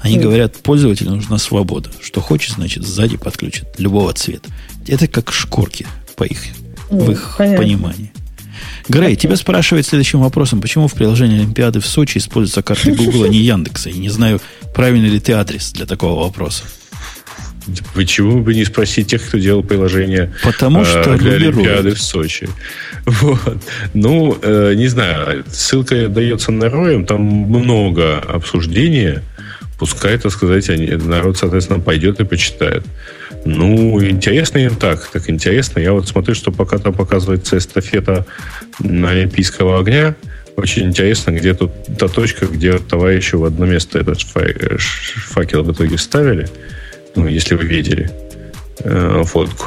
Они 0.00 0.16
mm. 0.16 0.22
говорят, 0.22 0.56
пользователю 0.56 1.10
нужна 1.10 1.38
свобода. 1.38 1.90
Что 2.00 2.20
хочет, 2.20 2.54
значит, 2.54 2.84
сзади 2.84 3.16
подключит 3.16 3.66
любого 3.78 4.12
цвета. 4.12 4.48
Это 4.86 5.08
как 5.08 5.32
шкурки 5.32 5.86
по 6.16 6.22
их, 6.22 6.38
mm, 6.90 7.04
в 7.04 7.10
их 7.10 7.34
понятно. 7.36 7.64
понимании. 7.64 8.12
Грей, 8.88 9.16
тебя 9.16 9.36
спрашивают 9.36 9.86
следующим 9.86 10.20
вопросом, 10.20 10.60
почему 10.60 10.88
в 10.88 10.94
приложении 10.94 11.38
Олимпиады 11.38 11.80
в 11.80 11.86
Сочи 11.86 12.18
используются 12.18 12.62
карты 12.62 12.92
Google, 12.92 13.24
а 13.24 13.28
не 13.28 13.38
Яндекса? 13.38 13.90
И 13.90 13.98
не 13.98 14.08
знаю, 14.08 14.40
правильный 14.74 15.08
ли 15.08 15.20
ты 15.20 15.32
адрес 15.32 15.72
для 15.72 15.86
такого 15.86 16.24
вопроса. 16.24 16.64
Почему 17.94 18.40
бы 18.40 18.54
не 18.54 18.64
спросить 18.64 19.08
тех, 19.08 19.26
кто 19.26 19.36
делал 19.36 19.62
приложение 19.62 20.32
Потому 20.42 20.86
что 20.86 21.14
э, 21.14 21.18
для 21.18 21.32
Олимпиады 21.32 21.94
в 21.94 22.00
Сочи? 22.00 22.48
Вот. 23.04 23.62
Ну, 23.94 24.38
э, 24.40 24.74
не 24.74 24.88
знаю, 24.88 25.44
ссылка 25.50 26.08
дается 26.08 26.50
на 26.52 26.70
роем, 26.70 27.04
там 27.04 27.22
много 27.22 28.18
обсуждения. 28.18 29.22
Пускай, 29.78 30.18
так 30.18 30.32
сказать, 30.32 30.70
они, 30.70 30.86
народ, 30.88 31.36
соответственно, 31.36 31.80
пойдет 31.80 32.20
и 32.20 32.24
почитает. 32.24 32.84
Ну, 33.44 34.04
интересно 34.04 34.58
им 34.58 34.76
так, 34.76 35.06
так 35.08 35.30
интересно. 35.30 35.80
Я 35.80 35.92
вот 35.92 36.08
смотрю, 36.08 36.34
что 36.34 36.52
пока 36.52 36.78
там 36.78 36.92
показывается 36.92 37.56
эстафета 37.58 38.26
Олимпийского 38.80 39.80
огня, 39.80 40.16
очень 40.56 40.86
интересно, 40.86 41.30
где 41.30 41.54
тут 41.54 41.70
та 41.98 42.08
точка, 42.08 42.46
где 42.46 42.78
товарищи 42.78 43.36
в 43.36 43.44
одно 43.44 43.64
место 43.66 44.00
этот 44.00 44.20
факел 44.20 45.62
в 45.62 45.72
итоге 45.72 45.98
ставили. 45.98 46.48
Ну, 47.14 47.26
если 47.28 47.54
вы 47.54 47.64
видели 47.64 48.10
э, 48.80 49.22
фотку. 49.24 49.66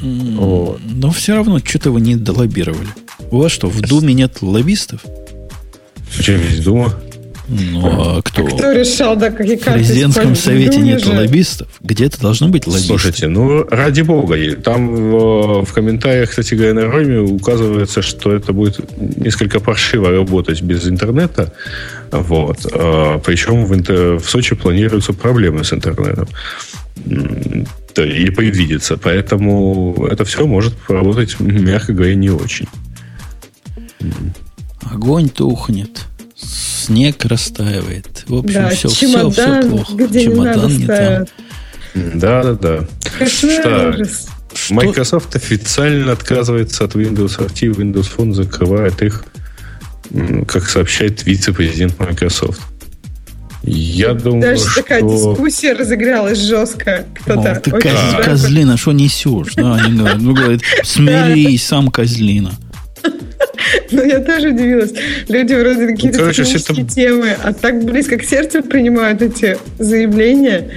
Вот. 0.00 0.80
Но 0.84 1.10
все 1.10 1.34
равно 1.34 1.58
что-то 1.58 1.90
вы 1.90 2.00
не 2.00 2.16
долоббировали. 2.16 2.88
У 3.30 3.38
вас 3.38 3.52
что, 3.52 3.68
в 3.68 3.80
Думе 3.80 4.14
нет 4.14 4.40
лоббистов? 4.40 5.02
Почему 6.16 6.38
есть 6.38 6.64
Дума? 6.64 6.94
Ну, 7.48 8.16
а 8.18 8.22
кто? 8.22 8.44
А 8.44 8.50
кто 8.50 8.72
решал, 8.72 9.16
да, 9.16 9.30
какие 9.30 9.56
карты 9.56 9.80
В 9.80 9.86
президентском 9.86 10.34
совете 10.34 10.78
нет 10.80 11.02
же. 11.02 11.10
лоббистов. 11.10 11.68
Где-то 11.80 12.20
должно 12.20 12.48
быть 12.48 12.66
лоббисты. 12.66 12.88
Слушайте, 12.88 13.28
ну, 13.28 13.64
ради 13.70 14.02
бога. 14.02 14.36
Там 14.56 14.88
в, 14.88 15.64
в 15.64 15.72
комментариях, 15.72 16.30
кстати 16.30 16.54
говоря, 16.54 16.74
на 16.74 16.90
Роме 16.90 17.20
указывается, 17.20 18.02
что 18.02 18.32
это 18.32 18.52
будет 18.52 18.80
несколько 18.98 19.60
паршиво 19.60 20.10
работать 20.10 20.60
без 20.62 20.88
интернета. 20.88 21.52
Вот. 22.10 22.66
А, 22.72 23.18
причем 23.20 23.64
в, 23.64 23.74
интер... 23.74 24.18
в 24.18 24.28
Сочи 24.28 24.56
планируются 24.56 25.12
проблемы 25.12 25.62
с 25.62 25.72
интернетом. 25.72 26.28
Или 27.04 28.30
предвидится. 28.30 28.96
Поэтому 28.96 30.06
это 30.10 30.24
все 30.24 30.46
может 30.46 30.74
работать, 30.88 31.38
мягко 31.38 31.92
говоря, 31.92 32.14
не 32.14 32.30
очень. 32.30 32.66
Огонь 34.82 35.28
тухнет 35.28 36.05
снег 36.86 37.24
растаивает. 37.24 38.24
В 38.26 38.36
общем, 38.36 38.54
да, 38.54 38.68
все, 38.70 38.88
чемодан, 38.88 39.32
все, 39.32 39.60
все 39.60 39.68
плохо. 39.68 39.92
Где 39.94 40.24
чемодан 40.24 40.68
не, 40.68 40.76
не 40.76 40.86
там. 40.86 41.26
Да, 41.94 42.42
да, 42.42 42.54
да. 42.54 43.26
Что? 43.26 43.96
Microsoft 44.70 45.34
официально 45.36 46.12
отказывается 46.12 46.84
от 46.84 46.94
Windows 46.94 47.38
RT, 47.38 47.76
Windows 47.76 48.08
Phone 48.16 48.32
закрывает 48.32 49.02
их, 49.02 49.24
как 50.46 50.68
сообщает 50.68 51.24
вице-президент 51.26 51.98
Microsoft. 51.98 52.60
Я 53.62 54.14
думаю, 54.14 54.42
Даже 54.42 54.62
что... 54.62 54.82
такая 54.82 55.02
дискуссия 55.02 55.72
разыгралась 55.72 56.38
жестко. 56.38 57.04
Кто-то 57.20 57.50
О, 57.50 57.60
ты 57.60 57.70
коз... 57.72 57.82
козлина, 58.22 58.76
что 58.76 58.92
несешь? 58.92 59.54
Да, 59.56 59.74
они 59.74 59.98
говорят, 59.98 60.20
ну, 60.20 60.34
говорят, 60.34 60.60
смирись, 60.84 61.66
сам 61.66 61.88
козлина. 61.88 62.52
Ну, 63.90 64.04
я 64.04 64.20
тоже 64.20 64.48
удивилась. 64.50 64.92
Люди 65.28 65.54
вроде 65.54 65.86
какие-то 65.86 66.24
ну, 66.24 66.32
технические 66.32 66.84
это... 66.84 66.94
темы, 66.94 67.36
а 67.42 67.52
так 67.52 67.84
близко 67.84 68.16
к 68.18 68.24
сердцу 68.24 68.62
принимают 68.62 69.22
эти 69.22 69.58
заявления. 69.78 70.70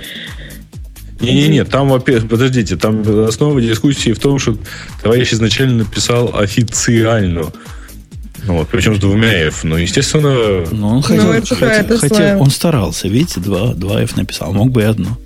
Не-не-не, 1.19 1.65
там, 1.65 1.89
во-первых, 1.89 2.29
подождите, 2.29 2.77
там 2.77 3.01
основа 3.27 3.59
дискуссии 3.61 4.13
в 4.13 4.19
том, 4.19 4.39
что 4.39 4.57
товарищ 5.03 5.33
изначально 5.33 5.79
написал 5.79 6.37
официально. 6.37 7.51
Вот, 8.45 8.69
причем 8.69 8.95
с 8.95 8.99
двумя 8.99 9.33
F. 9.47 9.63
Ну, 9.63 9.75
естественно... 9.75 10.65
Ну, 10.71 10.87
он 10.87 11.01
хотел, 11.01 11.25
ну, 11.25 11.33
это, 11.33 11.55
хотел, 11.55 11.69
это 11.69 11.97
хотел 11.97 12.41
он 12.41 12.49
старался, 12.49 13.09
видите, 13.09 13.41
два, 13.41 13.73
два 13.73 14.01
F 14.01 14.15
написал, 14.15 14.53
мог 14.53 14.71
бы 14.71 14.81
и 14.81 14.85
одно. 14.85 15.17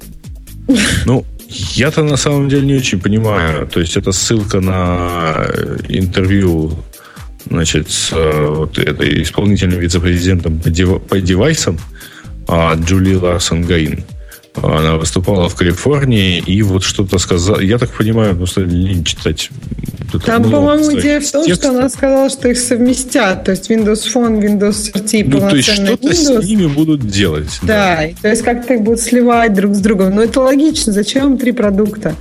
Ну, 1.05 1.25
я-то 1.47 2.03
на 2.03 2.17
самом 2.17 2.49
деле 2.49 2.65
не 2.65 2.75
очень 2.75 2.99
понимаю. 2.99 3.67
То 3.67 3.79
есть 3.79 3.95
это 3.97 4.11
ссылка 4.11 4.59
на 4.59 5.45
интервью 5.87 6.73
значит, 7.49 7.89
с 7.89 8.11
э, 8.13 8.47
вот 8.49 8.77
этой 8.77 9.21
исполнительным 9.23 9.79
вице-президентом 9.79 10.59
по, 10.59 10.69
дев, 10.69 11.01
по 11.03 11.19
девайсам 11.19 11.77
а, 12.47 12.75
Джули 12.75 13.15
Ларсон 13.15 13.63
Гаин. 13.63 14.03
Она 14.55 14.97
выступала 14.97 15.49
в 15.49 15.55
Калифорнии 15.55 16.37
и 16.37 16.61
вот 16.61 16.83
что-то 16.83 17.17
сказала. 17.17 17.59
Я 17.59 17.79
так 17.79 17.89
понимаю, 17.89 18.35
просто 18.35 18.61
лень 18.61 19.03
читать. 19.03 19.49
Там, 20.25 20.43
по-моему, 20.43 20.99
идея 20.99 21.19
в 21.21 21.31
том, 21.31 21.51
что 21.51 21.69
она 21.69 21.89
сказала, 21.89 22.29
что 22.29 22.47
их 22.49 22.59
совместят. 22.59 23.45
То 23.45 23.51
есть 23.51 23.71
Windows 23.71 24.03
Phone, 24.13 24.39
Windows 24.39 24.93
RT, 24.93 25.23
ну, 25.25 25.39
то 25.39 25.55
есть 25.55 25.69
что-то 25.69 26.07
Windows. 26.07 26.41
с 26.43 26.45
ними 26.45 26.67
будут 26.67 27.07
делать. 27.07 27.59
Да, 27.63 27.97
да. 27.97 28.09
то 28.21 28.29
есть 28.29 28.43
как-то 28.43 28.75
их 28.75 28.81
будут 28.81 28.99
сливать 28.99 29.53
друг 29.55 29.73
с 29.73 29.79
другом. 29.79 30.15
Но 30.15 30.21
это 30.21 30.39
логично. 30.39 30.93
Зачем 30.93 31.39
три 31.39 31.51
продукта? 31.51 32.15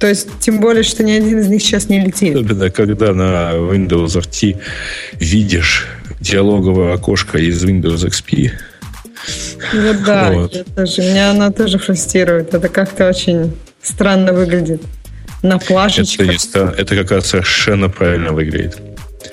То 0.00 0.08
есть, 0.08 0.28
тем 0.40 0.60
более, 0.60 0.82
что 0.82 1.04
ни 1.04 1.12
один 1.12 1.40
из 1.40 1.48
них 1.48 1.62
сейчас 1.62 1.90
не 1.90 2.00
летит. 2.00 2.34
Особенно, 2.34 2.70
когда 2.70 3.12
на 3.12 3.52
Windows 3.52 4.16
RT 4.16 4.56
видишь 5.20 5.86
диалоговое 6.20 6.94
окошко 6.94 7.38
из 7.38 7.62
Windows 7.62 8.06
XP, 8.06 8.50
вот 9.74 10.02
да, 10.04 10.32
вот. 10.32 10.66
тоже, 10.74 11.02
меня 11.02 11.30
она 11.30 11.50
тоже 11.50 11.78
фрустрирует. 11.78 12.54
Это 12.54 12.68
как-то 12.68 13.08
очень 13.08 13.54
странно 13.82 14.32
выглядит. 14.32 14.82
На 15.42 15.58
плашечках. 15.58 16.28
Это, 16.28 16.74
это 16.76 16.96
как 16.96 17.10
раз 17.10 17.26
совершенно 17.26 17.88
правильно 17.88 18.32
выглядит. 18.32 18.78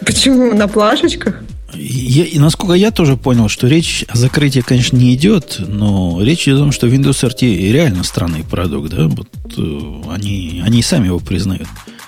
Почему? 0.06 0.54
На 0.54 0.68
плашечках? 0.68 1.36
Я, 1.74 2.26
и 2.26 2.40
насколько 2.40 2.74
я 2.74 2.92
тоже 2.92 3.18
понял, 3.18 3.50
что 3.50 3.68
речь 3.68 4.06
о 4.08 4.18
закрытии, 4.18 4.62
конечно, 4.62 4.96
не 4.96 5.14
идет, 5.16 5.58
но 5.60 6.20
речь 6.22 6.44
идет 6.48 6.56
о 6.56 6.60
том, 6.60 6.72
что 6.72 6.88
Windows 6.88 7.24
RT 7.24 7.72
реально 7.72 8.04
странный 8.04 8.44
продукт, 8.44 8.92
да, 8.92 9.08
вот 9.08 9.28
э, 9.58 10.02
они, 10.10 10.62
они 10.66 10.82
сами 10.82 11.08
его 11.08 11.20
признают. 11.20 11.68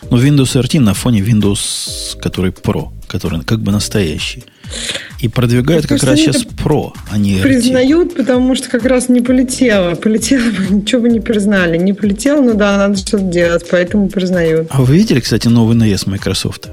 Но 0.10 0.18
Windows 0.18 0.60
RT 0.60 0.80
на 0.80 0.94
фоне 0.94 1.20
Windows, 1.20 2.18
который 2.20 2.52
Pro, 2.52 2.90
который 3.08 3.44
как 3.44 3.62
бы 3.62 3.72
настоящий. 3.72 4.44
И 5.20 5.28
продвигают 5.28 5.88
как 5.88 6.02
раз 6.04 6.20
сейчас 6.20 6.46
Pro, 6.46 6.94
а 7.12 7.18
не 7.18 7.36
RT. 7.36 7.42
Признают, 7.42 8.16
потому 8.16 8.56
что 8.56 8.70
как 8.70 8.86
раз 8.86 9.10
не 9.10 9.22
полетело. 9.22 9.96
Полетело 9.96 10.50
ничего 10.70 11.02
бы 11.02 11.10
не 11.10 11.20
признали. 11.20 11.78
Не 11.78 11.94
полетело, 11.94 12.42
ну 12.42 12.54
да, 12.54 12.78
надо 12.78 12.98
что-то 12.98 13.26
делать, 13.26 13.66
поэтому 13.70 14.08
признают. 14.08 14.68
А 14.72 14.82
вы 14.82 14.96
видели, 14.98 15.20
кстати, 15.20 15.48
новый 15.48 15.76
наезд 15.76 16.08
Microsoft? 16.08 16.70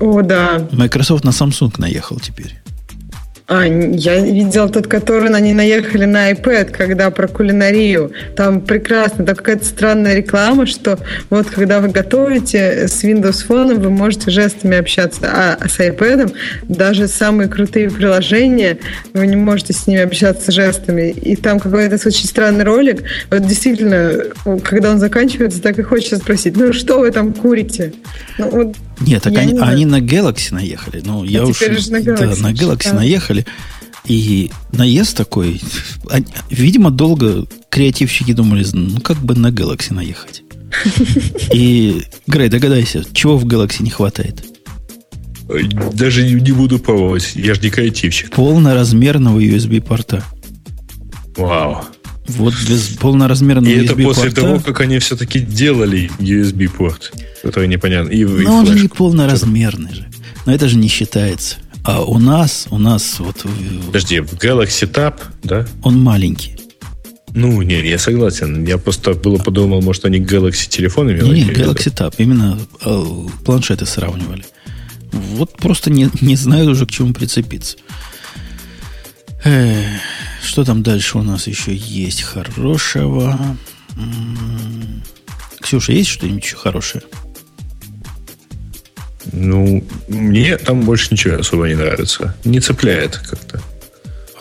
О, 0.00 0.22
да. 0.22 0.66
Microsoft 0.72 1.24
на 1.24 1.30
Samsung 1.30 1.74
наехал 1.78 2.18
теперь. 2.18 2.61
А, 3.48 3.64
я 3.66 4.20
видел 4.20 4.68
тот, 4.68 4.86
который 4.86 5.28
они 5.34 5.52
наехали 5.52 6.04
на 6.04 6.30
iPad, 6.30 6.70
когда 6.70 7.10
про 7.10 7.26
кулинарию. 7.26 8.12
Там 8.36 8.60
прекрасно, 8.60 9.24
там 9.24 9.36
какая-то 9.36 9.64
странная 9.64 10.14
реклама, 10.14 10.66
что 10.66 10.98
вот 11.28 11.48
когда 11.50 11.80
вы 11.80 11.88
готовите 11.88 12.86
с 12.88 13.02
Windows 13.04 13.46
Phone, 13.46 13.78
вы 13.78 13.90
можете 13.90 14.30
жестами 14.30 14.76
общаться, 14.78 15.30
а 15.32 15.68
с 15.68 15.78
iPad 15.80 16.34
даже 16.68 17.08
самые 17.08 17.48
крутые 17.48 17.90
приложения, 17.90 18.78
вы 19.12 19.26
не 19.26 19.36
можете 19.36 19.72
с 19.72 19.86
ними 19.86 20.02
общаться 20.02 20.52
жестами. 20.52 21.10
И 21.10 21.34
там 21.36 21.58
какой-то 21.58 21.96
очень 21.96 22.26
странный 22.26 22.64
ролик. 22.64 23.02
Вот 23.30 23.46
действительно, 23.46 24.24
когда 24.62 24.90
он 24.90 24.98
заканчивается, 24.98 25.60
так 25.60 25.78
и 25.78 25.82
хочется 25.82 26.16
спросить, 26.16 26.56
ну 26.56 26.72
что 26.72 27.00
вы 27.00 27.10
там 27.10 27.32
курите? 27.32 27.92
Ну, 28.38 28.50
вот 28.50 28.76
нет, 29.06 29.22
так 29.22 29.36
они, 29.36 29.52
не 29.52 29.58
они 29.58 29.86
на 29.86 30.00
Galaxy 30.00 30.52
наехали. 30.52 31.02
Ну, 31.04 31.24
я 31.24 31.42
а 31.42 31.46
уж 31.46 31.60
на 31.60 31.96
Galaxy, 31.96 32.36
да, 32.36 32.48
на 32.48 32.52
Galaxy 32.52 32.90
да. 32.90 32.94
наехали. 32.94 33.31
И 34.04 34.50
наезд 34.72 35.16
такой, 35.16 35.60
видимо, 36.50 36.90
долго 36.90 37.46
креативщики 37.68 38.32
думали, 38.32 38.66
ну 38.72 39.00
как 39.00 39.18
бы 39.18 39.34
на 39.36 39.48
Galaxy 39.48 39.94
наехать. 39.94 40.42
И, 41.52 42.02
Грей, 42.26 42.48
догадайся, 42.48 43.04
чего 43.12 43.36
в 43.36 43.46
Galaxy 43.46 43.82
не 43.82 43.90
хватает? 43.90 44.44
Даже 45.92 46.28
не 46.28 46.52
буду 46.52 46.78
пробовать, 46.78 47.32
я 47.34 47.54
же 47.54 47.60
не 47.60 47.70
креативщик. 47.70 48.30
Полноразмерного 48.30 49.38
USB-порта. 49.40 50.24
Вау. 51.36 51.84
Вот 52.28 52.54
без 52.68 52.88
полноразмерного 52.88 53.72
USB-порта. 53.72 53.82
И 53.82 53.84
это 53.84 54.02
после 54.02 54.30
того, 54.30 54.60
как 54.60 54.80
они 54.80 54.98
все-таки 54.98 55.40
делали 55.40 56.10
USB-порт, 56.18 57.12
который 57.42 57.68
непонятно. 57.68 58.10
И, 58.10 58.24
Но 58.24 58.40
и 58.40 58.46
он 58.46 58.66
же 58.66 58.74
не 58.74 58.88
полноразмерный 58.88 59.94
же. 59.94 60.08
Но 60.46 60.54
это 60.54 60.68
же 60.68 60.76
не 60.76 60.88
считается. 60.88 61.56
А 61.84 62.02
у 62.02 62.18
нас, 62.18 62.68
у 62.70 62.78
нас 62.78 63.18
вот... 63.18 63.44
Подожди, 63.86 64.20
в 64.20 64.34
Galaxy 64.34 64.90
Tab, 64.90 65.20
да? 65.42 65.66
Он 65.82 66.00
маленький. 66.00 66.56
Ну, 67.34 67.62
не, 67.62 67.80
я 67.88 67.98
согласен. 67.98 68.64
Я 68.64 68.78
просто 68.78 69.14
было 69.14 69.38
подумал, 69.38 69.82
может, 69.82 70.04
они 70.04 70.18
Galaxy 70.20 70.68
телефоны 70.68 71.12
Не, 71.12 71.44
не 71.44 71.50
Galaxy 71.50 71.92
Tab. 71.92 72.14
Именно 72.18 72.58
э, 72.84 73.04
планшеты 73.44 73.86
сравнивали. 73.86 74.44
Вот 75.10 75.56
просто 75.56 75.90
не, 75.90 76.08
не 76.20 76.36
знаю 76.36 76.70
уже, 76.70 76.86
к 76.86 76.90
чему 76.90 77.12
прицепиться. 77.12 77.78
Э, 79.44 79.82
что 80.42 80.64
там 80.64 80.82
дальше 80.82 81.18
у 81.18 81.22
нас 81.22 81.46
еще 81.46 81.74
есть 81.74 82.22
хорошего? 82.22 83.56
М-м-м. 83.96 85.02
Ксюша, 85.60 85.92
есть 85.92 86.10
что-нибудь 86.10 86.50
хорошее? 86.50 87.02
Ну, 89.30 89.84
мне 90.08 90.56
там 90.58 90.82
больше 90.82 91.08
ничего 91.12 91.36
особо 91.36 91.68
не 91.68 91.74
нравится. 91.74 92.34
Не 92.44 92.60
цепляет 92.60 93.16
как-то. 93.18 93.60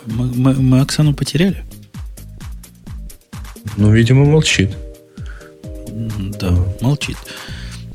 Мы, 0.06 0.26
мы, 0.26 0.54
мы 0.56 0.82
Оксану 0.82 1.14
потеряли? 1.14 1.64
Ну, 3.78 3.92
видимо, 3.92 4.26
молчит. 4.26 4.72
Да, 6.40 6.52
молчит. 6.82 7.18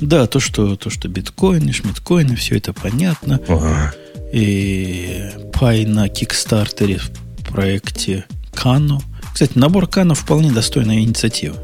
Да, 0.01 0.27
то, 0.27 0.41
что, 0.41 0.77
то, 0.77 0.91
что 0.91 1.09
биткоины, 1.09 1.73
шмиткоины, 1.73 2.37
все 2.37 2.57
это 2.57 2.73
понятно. 2.73 3.41
Ага. 3.49 3.95
И 4.33 5.31
пай 5.53 5.85
на 5.87 6.09
Кикстартере 6.09 6.99
в 6.99 7.11
проекте 7.49 8.27
Кано. 8.55 9.03
Кстати, 9.33 9.53
набор 9.57 9.87
Кано 9.87 10.15
вполне 10.15 10.53
достойная 10.53 11.01
инициатива. 11.01 11.57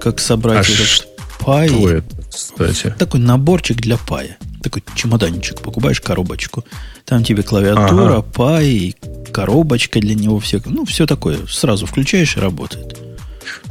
Как 0.00 0.18
собрать 0.18 0.68
а 0.68 0.72
этот 0.72 1.08
пай. 1.40 1.68
Что 1.68 1.88
это? 1.88 2.19
Кстати. 2.30 2.94
Такой 2.98 3.20
наборчик 3.20 3.78
для 3.78 3.96
пая. 3.96 4.38
Такой 4.62 4.82
чемоданчик. 4.94 5.60
Покупаешь 5.60 6.00
коробочку. 6.00 6.64
Там 7.04 7.24
тебе 7.24 7.42
клавиатура, 7.42 8.18
ага. 8.18 8.22
пай, 8.22 8.94
коробочка 9.32 10.00
для 10.00 10.14
него. 10.14 10.38
Все, 10.38 10.60
ну, 10.64 10.84
все 10.84 11.06
такое. 11.06 11.38
Сразу 11.48 11.86
включаешь 11.86 12.36
и 12.36 12.40
работает. 12.40 12.98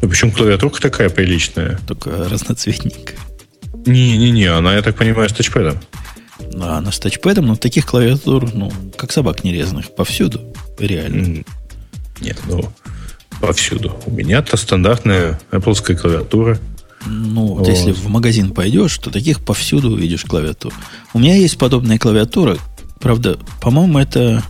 Ну, 0.02 0.10
причем 0.10 0.32
клавиатурка 0.32 0.82
такая 0.82 1.10
приличная. 1.10 1.80
Только 1.88 2.28
разноцветненькая. 2.30 3.18
Не-не-не, 3.86 4.48
она, 4.48 4.76
я 4.76 4.82
так 4.82 4.98
понимаю, 4.98 5.30
с 5.30 5.34
тачпэдом. 5.34 5.80
Да, 6.52 6.78
она 6.78 6.92
с 6.92 7.00
тачпэдом, 7.00 7.46
но 7.46 7.56
таких 7.56 7.86
клавиатур, 7.86 8.54
ну, 8.54 8.72
как 8.98 9.12
собак 9.12 9.44
нерезанных, 9.44 9.94
повсюду. 9.96 10.42
Реально. 10.78 11.44
Нет, 12.22 12.40
ну, 12.48 12.72
повсюду. 13.40 13.98
У 14.06 14.12
меня-то 14.12 14.58
стандартная 14.58 15.40
Apple 15.52 15.96
клавиатура. 15.96 16.60
Ну, 17.06 17.56
вот. 17.56 17.68
если 17.68 17.92
в 17.92 18.08
магазин 18.08 18.52
пойдешь, 18.52 18.98
то 18.98 19.10
таких 19.10 19.44
повсюду 19.44 19.92
увидишь 19.92 20.26
клавиатуру. 20.26 20.76
У 21.14 21.20
меня 21.20 21.36
есть 21.36 21.58
подобная 21.58 21.98
клавиатура. 21.98 22.58
Правда, 23.00 23.40
по-моему, 23.62 24.00
это... 24.00 24.44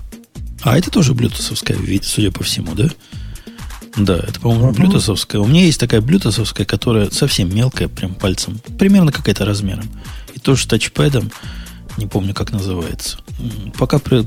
А, 0.62 0.78
это 0.78 0.90
тоже 0.90 1.14
блютусовская, 1.14 1.78
судя 2.02 2.32
по 2.32 2.44
всему, 2.44 2.74
да? 2.74 2.90
Да, 3.96 4.18
это, 4.18 4.40
по-моему, 4.40 4.72
блютусовская. 4.72 5.42
У 5.42 5.48
меня 5.48 5.66
есть 5.66 5.80
такая 5.80 6.02
блютусовская, 6.02 6.66
которая 6.66 7.10
совсем 7.12 7.54
мелкая, 7.54 7.88
прям 7.88 8.14
пальцем. 8.14 8.60
Примерно 8.78 9.12
какая-то 9.12 9.46
размером. 9.46 9.86
И 10.34 10.40
тоже 10.40 10.64
с 10.64 10.68
тачпэдом. 10.68 11.32
Не 11.98 12.08
помню, 12.08 12.34
как 12.34 12.52
называется. 12.52 13.20
Пока 13.78 14.00
при... 14.00 14.26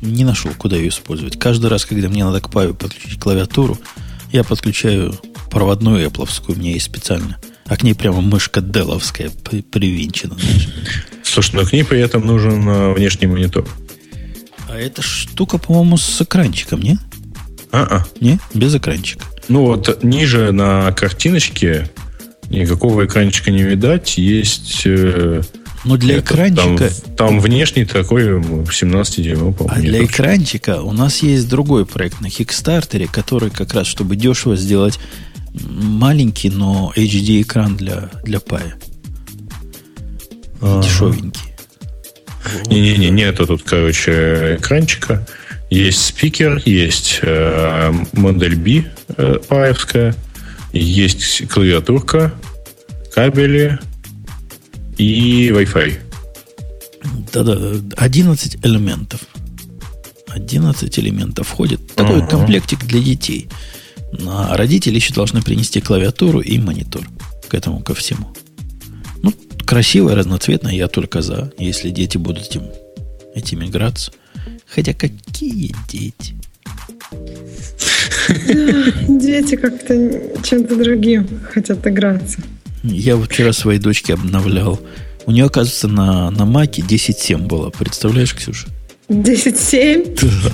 не 0.00 0.24
нашел, 0.24 0.52
куда 0.56 0.76
ее 0.76 0.88
использовать. 0.88 1.38
Каждый 1.38 1.66
раз, 1.70 1.84
когда 1.84 2.08
мне 2.08 2.24
надо 2.24 2.40
к 2.40 2.50
Паве 2.50 2.74
подключить 2.74 3.20
клавиатуру, 3.20 3.78
я 4.32 4.44
подключаю 4.44 5.14
проводную 5.50 6.06
Apple. 6.08 6.28
У 6.48 6.54
меня 6.54 6.72
есть 6.72 6.86
специально 6.86 7.38
а 7.66 7.76
к 7.76 7.82
ней 7.82 7.94
прямо 7.94 8.20
мышка 8.20 8.60
деловская 8.60 9.30
привинчена. 9.70 10.36
Слушай, 11.22 11.56
но 11.56 11.64
к 11.64 11.72
ней 11.72 11.84
при 11.84 12.00
этом 12.00 12.26
нужен 12.26 12.68
э, 12.68 12.92
внешний 12.92 13.26
монитор. 13.26 13.66
А 14.68 14.76
эта 14.76 15.02
штука, 15.02 15.58
по-моему, 15.58 15.96
с 15.96 16.20
экранчиком, 16.20 16.80
не? 16.80 16.98
А-а. 17.72 18.04
Не? 18.20 18.38
Без 18.52 18.74
экранчика. 18.74 19.24
Ну 19.48 19.66
вот 19.66 20.02
ниже 20.02 20.52
на 20.52 20.92
картиночке 20.92 21.90
никакого 22.48 23.06
экранчика 23.06 23.50
не 23.50 23.62
видать. 23.62 24.18
Есть... 24.18 24.82
Э, 24.84 25.42
но 25.84 25.96
для 25.96 26.16
это, 26.16 26.34
экранчика... 26.34 26.88
Там, 26.88 27.16
там 27.16 27.40
внешний 27.40 27.84
такой 27.84 28.42
17 28.72 29.22
дюймов, 29.22 29.56
по-моему. 29.56 29.78
А 29.78 29.80
для 29.80 30.00
точно. 30.00 30.12
экранчика 30.12 30.82
у 30.82 30.92
нас 30.92 31.22
есть 31.22 31.48
другой 31.48 31.84
проект 31.84 32.20
на 32.20 32.28
Хикстартере, 32.28 33.06
который 33.06 33.50
как 33.50 33.74
раз, 33.74 33.86
чтобы 33.86 34.16
дешево 34.16 34.56
сделать 34.56 34.98
маленький, 35.54 36.50
но 36.50 36.92
HD 36.96 37.42
экран 37.42 37.76
для, 37.76 38.10
для 38.24 38.40
пая. 38.40 38.74
Дешевенький. 40.60 41.54
Не-не-не, 42.66 43.10
нету 43.10 43.46
тут, 43.46 43.62
короче, 43.62 44.56
экранчика. 44.58 45.26
Есть 45.70 46.04
спикер, 46.04 46.60
есть 46.64 47.20
э, 47.22 47.92
модель 48.12 48.54
B 48.54 48.84
э, 49.16 49.38
паевская, 49.48 50.14
есть 50.72 51.48
клавиатурка, 51.48 52.34
кабели 53.14 53.78
и 54.98 55.48
Wi-Fi. 55.48 55.98
Да-да, 57.32 57.56
11 57.96 58.58
элементов. 58.64 59.20
11 60.28 60.98
элементов 60.98 61.48
входит. 61.48 61.94
Такой 61.94 62.18
ага. 62.18 62.26
комплектик 62.26 62.84
для 62.84 63.00
детей. 63.00 63.48
А 64.26 64.56
родители 64.56 64.96
еще 64.96 65.14
должны 65.14 65.42
принести 65.42 65.80
клавиатуру 65.80 66.40
и 66.40 66.58
монитор 66.58 67.08
к 67.48 67.54
этому 67.54 67.80
ко 67.80 67.94
всему. 67.94 68.34
Ну, 69.22 69.32
красивое, 69.64 70.14
разноцветное, 70.14 70.72
я 70.72 70.88
только 70.88 71.22
за, 71.22 71.52
если 71.58 71.90
дети 71.90 72.16
будут 72.18 72.46
этим, 72.46 72.64
этим 73.34 73.64
играться. 73.64 74.12
Хотя 74.66 74.92
какие 74.92 75.74
дети? 75.88 76.34
Дети 79.08 79.56
как-то 79.56 80.42
чем-то 80.42 80.76
другим 80.76 81.28
хотят 81.52 81.86
играться. 81.86 82.38
Я 82.82 83.16
вчера 83.16 83.52
своей 83.52 83.80
дочке 83.80 84.14
обновлял. 84.14 84.80
У 85.26 85.30
нее, 85.30 85.46
оказывается, 85.46 85.88
на, 85.88 86.30
на 86.30 86.44
Маке 86.44 86.82
10.7 86.82 87.46
было. 87.46 87.70
Представляешь, 87.70 88.34
Ксюша? 88.34 88.68
10.7? 89.08 90.18
Да. 90.42 90.52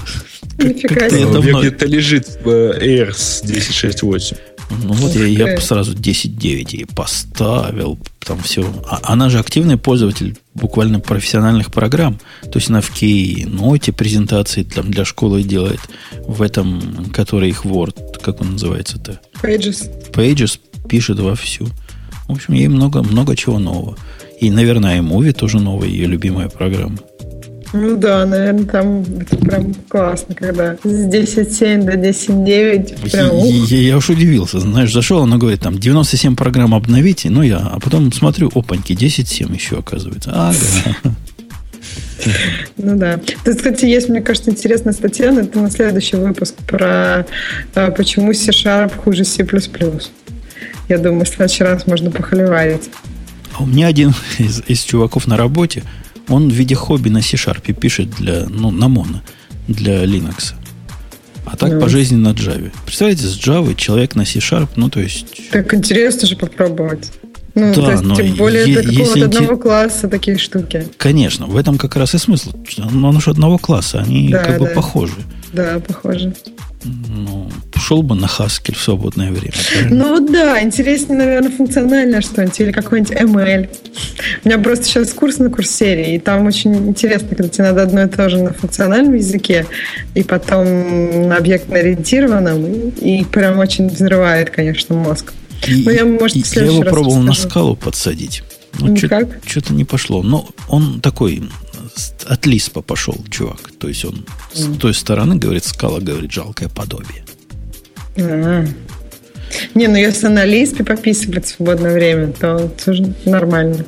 Нифига 0.58 1.06
У 1.06 1.10
себе. 1.10 1.22
Это 1.22 1.38
меня 1.38 1.60
где-то 1.60 1.86
лежит 1.86 2.38
э, 2.44 2.48
Air 2.48 3.12
с 3.12 3.42
10.6.8. 3.44 4.36
Ну 4.82 4.92
вот 4.92 5.14
я, 5.16 5.26
я 5.26 5.60
сразу 5.60 5.94
10.9 5.94 6.68
ей 6.70 6.86
поставил. 6.86 7.98
Там 8.20 8.40
все. 8.40 8.64
А, 8.88 9.00
она 9.02 9.28
же 9.28 9.38
активный 9.38 9.76
пользователь 9.76 10.36
буквально 10.54 11.00
профессиональных 11.00 11.72
программ. 11.72 12.20
То 12.42 12.58
есть 12.58 12.70
она 12.70 12.80
в 12.80 12.90
Keynote 12.90 13.92
презентации 13.92 14.62
там, 14.62 14.90
для 14.90 15.04
школы 15.04 15.42
делает. 15.42 15.80
В 16.26 16.42
этом, 16.42 17.10
который 17.12 17.48
их 17.48 17.64
Word, 17.64 18.20
как 18.22 18.40
он 18.40 18.52
называется-то? 18.52 19.20
Pages. 19.42 19.90
Pages 20.12 20.60
пишет 20.88 21.18
вовсю. 21.18 21.68
В 22.28 22.32
общем, 22.32 22.54
ей 22.54 22.68
много, 22.68 23.02
много 23.02 23.34
чего 23.36 23.58
нового. 23.58 23.96
И, 24.40 24.50
наверное, 24.50 25.00
iMovie 25.00 25.32
тоже 25.32 25.58
новая, 25.58 25.88
ее 25.88 26.06
любимая 26.06 26.48
программа. 26.48 26.98
Ну 27.72 27.96
да, 27.96 28.26
наверное, 28.26 28.64
там 28.64 29.02
это 29.20 29.36
прям 29.36 29.74
классно, 29.88 30.34
когда 30.34 30.74
с 30.82 30.86
10.7 30.86 31.84
до 31.84 31.92
10.9 31.92 33.10
прям 33.10 33.32
ух. 33.32 33.70
Я, 33.70 33.78
я 33.78 33.96
уж 33.96 34.10
удивился. 34.10 34.58
Знаешь, 34.58 34.92
зашел, 34.92 35.22
она 35.22 35.36
говорит, 35.36 35.60
там 35.60 35.78
97 35.78 36.34
программ 36.34 36.74
обновите, 36.74 37.30
ну 37.30 37.42
я, 37.42 37.58
а 37.58 37.78
потом 37.78 38.12
смотрю, 38.12 38.50
опаньки, 38.54 38.92
10.7 38.92 39.54
еще 39.54 39.78
оказывается. 39.78 40.30
Ага. 40.34 41.14
Ну 42.76 42.98
да. 42.98 43.18
Тут, 43.44 43.56
кстати, 43.56 43.86
есть, 43.86 44.08
мне 44.08 44.20
кажется, 44.20 44.50
интересная 44.50 44.92
статья, 44.92 45.32
но 45.32 45.40
это 45.40 45.58
на 45.58 45.70
следующий 45.70 46.16
выпуск 46.16 46.54
про 46.66 47.26
а, 47.74 47.90
почему 47.92 48.34
C-Sharp 48.34 48.94
хуже 48.96 49.24
C++. 49.24 49.46
Я 50.88 50.98
думаю, 50.98 51.24
в 51.24 51.28
следующий 51.28 51.64
раз 51.64 51.86
можно 51.86 52.10
похоливарить. 52.10 52.90
А 53.54 53.62
у 53.62 53.66
меня 53.66 53.86
один 53.86 54.12
из, 54.38 54.62
из 54.66 54.82
чуваков 54.82 55.26
на 55.26 55.36
работе, 55.36 55.82
он 56.30 56.48
в 56.48 56.52
виде 56.52 56.74
хобби 56.74 57.08
на 57.08 57.20
C-Sharp 57.22 57.72
пишет 57.74 58.10
для, 58.10 58.46
ну, 58.48 58.70
на 58.70 58.88
моно, 58.88 59.20
для 59.68 60.04
Linux. 60.04 60.54
А 61.44 61.56
так 61.56 61.72
Ну. 61.72 61.80
по 61.80 61.88
жизни 61.88 62.16
на 62.16 62.28
Java. 62.32 62.70
Представляете, 62.84 63.26
с 63.26 63.36
Java 63.38 63.74
человек 63.74 64.14
на 64.14 64.24
C-Sharp, 64.24 64.68
ну, 64.76 64.88
то 64.88 65.00
есть... 65.00 65.50
Так 65.50 65.74
интересно 65.74 66.28
же 66.28 66.36
попробовать. 66.36 67.10
Ну, 67.56 67.74
Да, 67.74 67.82
то 67.82 67.90
есть, 67.90 68.02
но 68.04 68.14
тем 68.14 68.34
более 68.36 68.60
е- 68.60 68.64
для 68.66 68.82
какого-то 68.82 69.00
если 69.02 69.20
одного 69.24 69.52
инте- 69.54 69.58
класса 69.62 70.08
такие 70.08 70.38
штуки. 70.38 70.86
Конечно, 70.96 71.46
в 71.46 71.56
этом 71.56 71.78
как 71.78 71.96
раз 71.96 72.14
и 72.14 72.18
смысл. 72.18 72.52
Оно 72.78 73.18
же 73.20 73.30
одного 73.30 73.58
класса, 73.58 74.00
они 74.00 74.28
Да, 74.28 74.44
как 74.44 74.60
бы 74.60 74.66
да. 74.66 74.74
похожи. 74.74 75.14
Да, 75.52 75.80
похоже. 75.80 76.32
Ну, 76.84 77.50
шел 77.76 78.02
бы 78.02 78.14
на 78.14 78.26
Haskell 78.26 78.74
в 78.74 78.80
свободное 78.82 79.30
время. 79.32 79.52
правильно? 79.72 80.04
Ну 80.18 80.28
да, 80.28 80.62
интереснее, 80.62 81.18
наверное, 81.18 81.50
функциональное 81.50 82.20
что-нибудь 82.20 82.60
или 82.60 82.72
какой-нибудь 82.72 83.12
ML. 83.16 83.68
У 84.44 84.48
меня 84.48 84.58
просто 84.58 84.84
сейчас 84.84 85.12
курс 85.12 85.38
на 85.38 85.50
курсере, 85.50 86.14
и 86.14 86.18
там 86.18 86.46
очень 86.46 86.74
интересно, 86.88 87.28
когда 87.28 87.48
тебе 87.48 87.64
надо 87.64 87.82
одно 87.82 88.02
и 88.04 88.08
то 88.08 88.28
же 88.28 88.38
на 88.38 88.52
функциональном 88.52 89.14
языке, 89.14 89.66
и 90.14 90.22
потом 90.22 91.28
на 91.28 91.36
объектно-ориентированном, 91.36 92.64
и, 93.00 93.20
и 93.20 93.24
прям 93.24 93.58
очень 93.58 93.88
взрывает, 93.88 94.50
конечно, 94.50 94.94
мозг. 94.94 95.32
И- 95.66 95.82
Ну, 95.84 95.90
я, 95.90 96.04
может, 96.06 96.36
и 96.36 96.42
следующий 96.42 96.80
его 96.80 96.90
пробовал 96.90 97.18
на 97.20 97.30
расскажу. 97.32 97.48
скалу 97.50 97.76
подсадить. 97.76 98.42
Ну, 98.78 98.88
Никак? 98.88 99.28
что-то 99.44 99.74
не 99.74 99.84
пошло. 99.84 100.22
Но 100.22 100.48
он 100.68 101.00
такой 101.00 101.42
от 102.26 102.46
Лиспа 102.46 102.82
пошел, 102.82 103.16
чувак. 103.30 103.72
То 103.78 103.88
есть 103.88 104.04
он 104.04 104.24
с 104.52 104.76
той 104.78 104.94
стороны 104.94 105.36
говорит, 105.36 105.64
скала 105.64 106.00
говорит, 106.00 106.32
жалкое 106.32 106.68
подобие. 106.68 107.24
Не, 109.74 109.88
ну 109.88 109.96
если 109.96 110.28
на 110.28 110.44
Лиспе 110.44 110.84
пописывать 110.84 111.46
в 111.46 111.48
свободное 111.48 111.92
время, 111.92 112.32
то 112.32 112.68
тоже 112.84 113.14
нормально. 113.24 113.84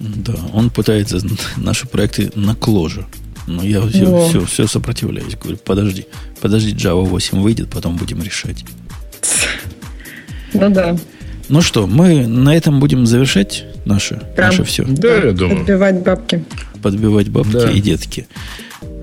Да, 0.00 0.34
он 0.52 0.70
пытается 0.70 1.20
наши 1.56 1.86
проекты 1.86 2.30
на 2.34 2.54
кложе. 2.54 3.06
Но 3.46 3.62
я 3.62 3.82
все, 3.86 4.28
все, 4.28 4.44
все 4.46 4.66
сопротивляюсь. 4.66 5.36
Говорю, 5.36 5.58
подожди, 5.58 6.06
подожди, 6.40 6.74
Java 6.74 7.04
8 7.04 7.40
выйдет, 7.40 7.70
потом 7.70 7.96
будем 7.96 8.22
решать. 8.22 8.64
Ну 10.54 10.70
да. 10.70 10.96
Ну 11.48 11.60
что, 11.60 11.86
мы 11.86 12.26
на 12.26 12.56
этом 12.56 12.80
будем 12.80 13.06
завершать 13.06 13.64
наше, 13.84 14.20
Прям. 14.36 14.48
наше 14.50 14.64
все. 14.64 14.84
Да, 14.86 15.14
я 15.16 15.32
думаю. 15.32 15.60
Отбивать 15.60 16.02
бабки. 16.02 16.44
Подбивать 16.82 17.28
бабки 17.28 17.52
Да. 17.52 17.70
и 17.70 17.80
детки. 17.80 18.26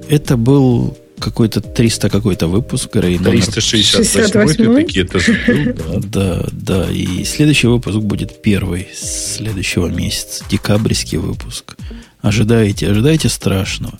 Это 0.09 0.37
был 0.37 0.97
какой-то 1.19 1.61
300 1.61 2.09
какой-то 2.09 2.47
выпуск, 2.47 2.95
Грей, 2.95 3.19
номер 3.19 3.45
368 3.45 4.31
ты 4.31 4.39
68-й? 4.39 4.83
такие 4.85 5.05
это 5.05 5.19
забыл, 5.19 5.73
да. 5.75 5.99
Да, 6.03 6.47
да. 6.51 6.91
И 6.91 7.23
следующий 7.25 7.67
выпуск 7.67 7.99
будет 7.99 8.41
первый 8.41 8.87
следующего 8.99 9.87
месяца. 9.87 10.43
Декабрьский 10.49 11.19
выпуск. 11.19 11.75
Ожидаете, 12.21 12.89
ожидаете 12.89 13.29
страшного. 13.29 13.99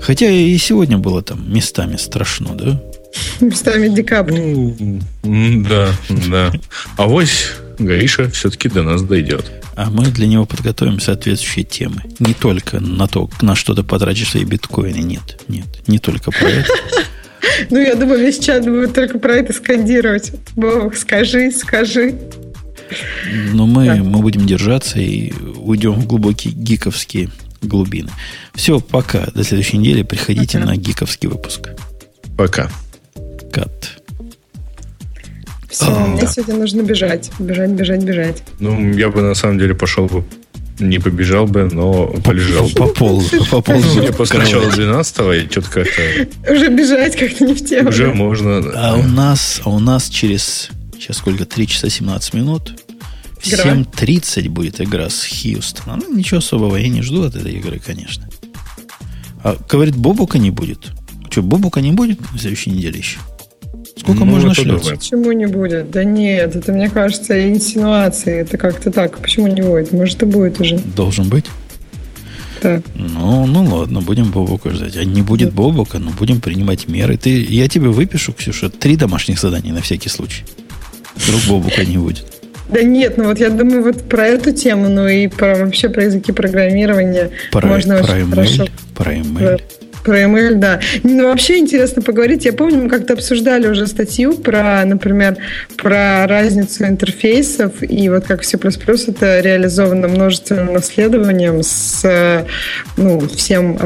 Хотя 0.00 0.28
и 0.28 0.56
сегодня 0.58 0.98
было 0.98 1.22
там 1.22 1.52
местами 1.52 1.96
страшно, 1.96 2.54
да? 2.54 2.82
Местами 3.40 3.88
декабрь. 3.88 4.72
Да, 5.22 5.90
да. 6.28 6.52
А 6.96 7.06
вось 7.06 7.52
Гриша 7.78 8.28
все-таки 8.30 8.68
до 8.68 8.82
нас 8.82 9.02
дойдет. 9.02 9.50
А 9.76 9.90
мы 9.90 10.06
для 10.06 10.26
него 10.26 10.44
подготовим 10.46 10.98
соответствующие 11.00 11.64
темы. 11.64 12.02
Не 12.18 12.34
только 12.34 12.80
на 12.80 13.06
то, 13.06 13.30
на 13.40 13.54
что 13.54 13.74
ты 13.74 13.82
потратишь 13.84 14.30
свои 14.30 14.44
биткоины. 14.44 14.98
Нет, 14.98 15.40
нет. 15.48 15.66
Не 15.86 15.98
только 15.98 16.30
про 16.30 16.48
это. 16.48 16.70
Ну, 17.70 17.78
я 17.78 17.94
думаю, 17.94 18.20
весь 18.20 18.40
чат 18.40 18.64
будет 18.64 18.94
только 18.94 19.18
про 19.20 19.34
это 19.36 19.52
скандировать. 19.52 20.32
Бог, 20.56 20.96
скажи, 20.96 21.52
скажи. 21.52 22.18
Но 23.52 23.64
мы, 23.66 23.86
Да. 23.86 23.94
мы 23.96 24.20
будем 24.20 24.44
держаться 24.44 24.98
и 24.98 25.32
уйдем 25.32 25.92
в 25.94 26.06
глубокие 26.06 26.52
гиковские 26.52 27.30
глубины. 27.62 28.10
Все, 28.54 28.80
пока. 28.80 29.26
До 29.34 29.44
следующей 29.44 29.78
недели. 29.78 30.02
Приходите 30.02 30.58
Пока. 30.58 30.70
на 30.72 30.76
гиковский 30.76 31.28
выпуск. 31.28 31.68
Пока. 32.36 32.70
Кат. 33.52 33.97
Все, 35.68 35.86
А, 35.86 36.06
мне 36.06 36.22
да. 36.22 36.26
сегодня 36.26 36.56
нужно 36.56 36.82
бежать. 36.82 37.30
Бежать, 37.38 37.70
бежать, 37.70 38.02
бежать. 38.02 38.42
Ну, 38.58 38.92
я 38.94 39.10
бы 39.10 39.20
на 39.22 39.34
самом 39.34 39.58
деле 39.58 39.74
пошел 39.74 40.06
бы, 40.06 40.24
не 40.78 40.98
побежал 40.98 41.46
бы, 41.46 41.64
но 41.70 42.06
полежал 42.24 42.68
бы. 42.68 42.74
Пополз, 42.74 43.30
пополз. 43.50 43.84
Ну, 43.96 44.02
Я 44.02 44.12
в 44.12 44.16
после 44.16 44.38
начала 44.38 44.60
кровать. 44.62 44.76
12 44.76 45.18
и 45.18 45.50
что-то 45.50 45.70
как-то 45.70 46.02
Уже 46.52 46.68
бежать 46.68 47.16
как-то 47.16 47.44
не 47.44 47.54
в 47.54 47.64
тему. 47.64 47.88
уже 47.90 48.12
можно. 48.14 48.62
А 48.74 48.96
у 48.96 49.02
нас, 49.02 49.60
а 49.64 49.70
у 49.70 49.78
нас 49.78 50.08
через, 50.08 50.70
сейчас 50.94 51.18
сколько, 51.18 51.44
3 51.44 51.66
часа 51.66 51.90
17 51.90 52.34
минут, 52.34 52.74
в 53.40 53.46
Игра. 53.46 53.64
7.30 53.74 54.48
будет 54.48 54.80
игра 54.80 55.08
с 55.10 55.24
Хьюстоном. 55.26 56.00
Ну, 56.08 56.16
ничего 56.16 56.38
особого 56.38 56.76
я 56.76 56.88
не 56.88 57.02
жду 57.02 57.22
от 57.24 57.36
этой 57.36 57.52
игры, 57.52 57.78
конечно. 57.78 58.28
А 59.44 59.56
говорит, 59.70 59.94
Бобука 59.96 60.38
не 60.38 60.50
будет. 60.50 60.88
Что, 61.30 61.42
Бобука 61.42 61.80
не 61.80 61.92
будет 61.92 62.20
на 62.32 62.38
следующей 62.38 62.70
неделе 62.70 62.98
еще? 62.98 63.18
Сколько 63.98 64.20
Ну, 64.20 64.26
можно 64.26 64.54
шлется? 64.54 64.78
думаю. 64.78 64.98
Почему 64.98 65.32
не 65.32 65.46
будет? 65.46 65.90
Да 65.90 66.04
нет, 66.04 66.56
это, 66.56 66.72
мне 66.72 66.88
кажется, 66.88 67.48
инсинуации. 67.50 68.40
Это 68.40 68.56
как-то 68.56 68.90
так. 68.90 69.18
Почему 69.18 69.46
не 69.48 69.62
будет? 69.62 69.92
Может, 69.92 70.22
и 70.22 70.26
будет 70.26 70.60
уже. 70.60 70.78
Должен 70.78 71.28
быть. 71.28 71.46
Так. 72.60 72.82
Ну, 72.94 73.46
ну 73.46 73.64
ладно, 73.64 74.00
будем 74.00 74.30
Бобука 74.30 74.70
ждать. 74.70 74.96
А 74.96 75.04
не 75.04 75.22
будет 75.22 75.52
Бобука, 75.52 75.98
но 75.98 76.10
будем 76.10 76.40
принимать 76.40 76.88
меры. 76.88 77.16
Ты, 77.16 77.42
я 77.42 77.68
тебе 77.68 77.88
выпишу, 77.88 78.32
Ксюша, 78.32 78.68
три 78.68 78.96
домашних 78.96 79.38
задания 79.38 79.72
на 79.72 79.80
всякий 79.80 80.08
случай. 80.08 80.44
Вдруг 81.16 81.40
Бобука 81.48 81.84
не 81.84 81.98
будет. 81.98 82.24
Да 82.68 82.82
нет, 82.82 83.16
ну 83.16 83.24
вот 83.24 83.38
я 83.38 83.48
думаю, 83.48 83.82
вот 83.82 84.08
про 84.08 84.26
эту 84.26 84.52
тему, 84.52 84.90
ну 84.90 85.08
и 85.08 85.26
про, 85.28 85.54
вообще 85.56 85.88
про 85.88 86.04
языки 86.04 86.32
программирования 86.32 87.30
Про, 87.50 87.66
можно 87.66 87.96
про 87.98 88.12
очень 88.14 88.24
email, 88.26 88.34
хорошо 88.34 88.66
про 88.94 89.14
email. 89.14 89.62
Про 90.04 90.22
email, 90.22 90.54
да. 90.54 90.80
Ну, 91.02 91.28
вообще 91.28 91.58
интересно 91.58 92.02
поговорить. 92.02 92.44
Я 92.44 92.52
помню, 92.52 92.82
мы 92.82 92.88
как-то 92.88 93.14
обсуждали 93.14 93.66
уже 93.66 93.86
статью 93.86 94.34
про, 94.34 94.84
например, 94.84 95.36
про 95.76 96.26
разницу 96.26 96.84
интерфейсов 96.84 97.82
и 97.82 98.08
вот 98.08 98.24
как 98.24 98.44
C++ 98.44 98.56
это 98.58 99.40
реализовано 99.40 100.08
множественным 100.08 100.72
наследованием 100.72 101.62
с 101.62 102.46
ну, 102.96 103.20
всем 103.28 103.78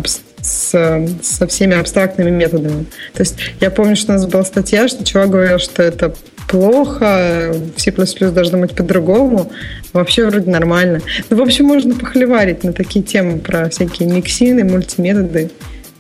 с, 0.43 1.09
со 1.23 1.47
всеми 1.47 1.79
абстрактными 1.79 2.31
методами. 2.31 2.87
То 3.15 3.21
есть 3.21 3.37
я 3.61 3.71
помню, 3.71 3.97
что 3.97 4.13
у 4.13 4.15
нас 4.17 4.27
была 4.27 4.45
статья, 4.45 4.89
что 4.89 5.05
чувак 5.05 5.31
говорил, 5.31 5.59
что 5.59 5.83
это 5.83 6.15
плохо, 6.49 7.55
C++ 7.77 7.93
должно 8.31 8.59
быть 8.59 8.75
по-другому. 8.75 9.51
Вообще 9.93 10.27
вроде 10.27 10.51
нормально. 10.51 11.01
Ну, 11.31 11.37
в 11.37 11.43
общем, 11.43 11.67
можно 11.67 11.95
похоливарить 11.95 12.65
на 12.65 12.73
такие 12.73 13.05
темы 13.05 13.39
про 13.39 13.69
всякие 13.71 14.09
миксины, 14.09 14.65
мультиметоды 14.65 15.51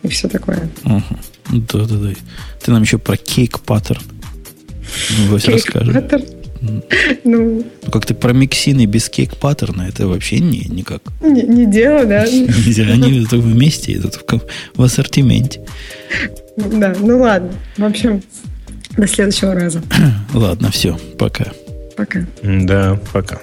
и 0.02 0.08
все 0.08 0.28
такое. 0.28 0.68
Да-да-да. 1.50 2.10
Ты 2.62 2.70
нам 2.70 2.82
еще 2.82 2.98
про 2.98 3.16
cake 3.16 3.60
pattern 3.60 4.02
Ну. 5.28 5.38
Cake 5.38 5.67
pattern. 5.67 6.24
Ну, 6.60 6.82
Ну, 7.24 7.64
как-то 7.90 8.14
про 8.14 8.32
миксины 8.32 8.86
без 8.86 9.08
cake 9.08 9.31
pattern 9.31 9.71
-а 9.71 9.82
это 9.82 10.06
вообще 10.06 10.38
не, 10.38 10.60
никак. 10.60 11.02
не, 11.20 11.42
не 11.42 11.66
дело, 11.66 12.04
да? 12.04 12.22
Они 12.92 13.26
вместе 13.30 13.94
идут 13.94 14.20
в 14.76 14.82
ассортименте. 14.82 15.60
Да, 16.56 16.94
ну 17.00 17.18
ладно. 17.20 17.50
В 17.76 17.84
общем, 17.84 18.22
до 18.96 19.06
следующего 19.08 19.54
раза. 19.54 19.82
Ладно, 20.34 20.70
все, 20.70 20.98
пока. 21.18 21.46
Пока. 21.96 22.26
Да, 22.42 23.00
пока. 23.12 23.40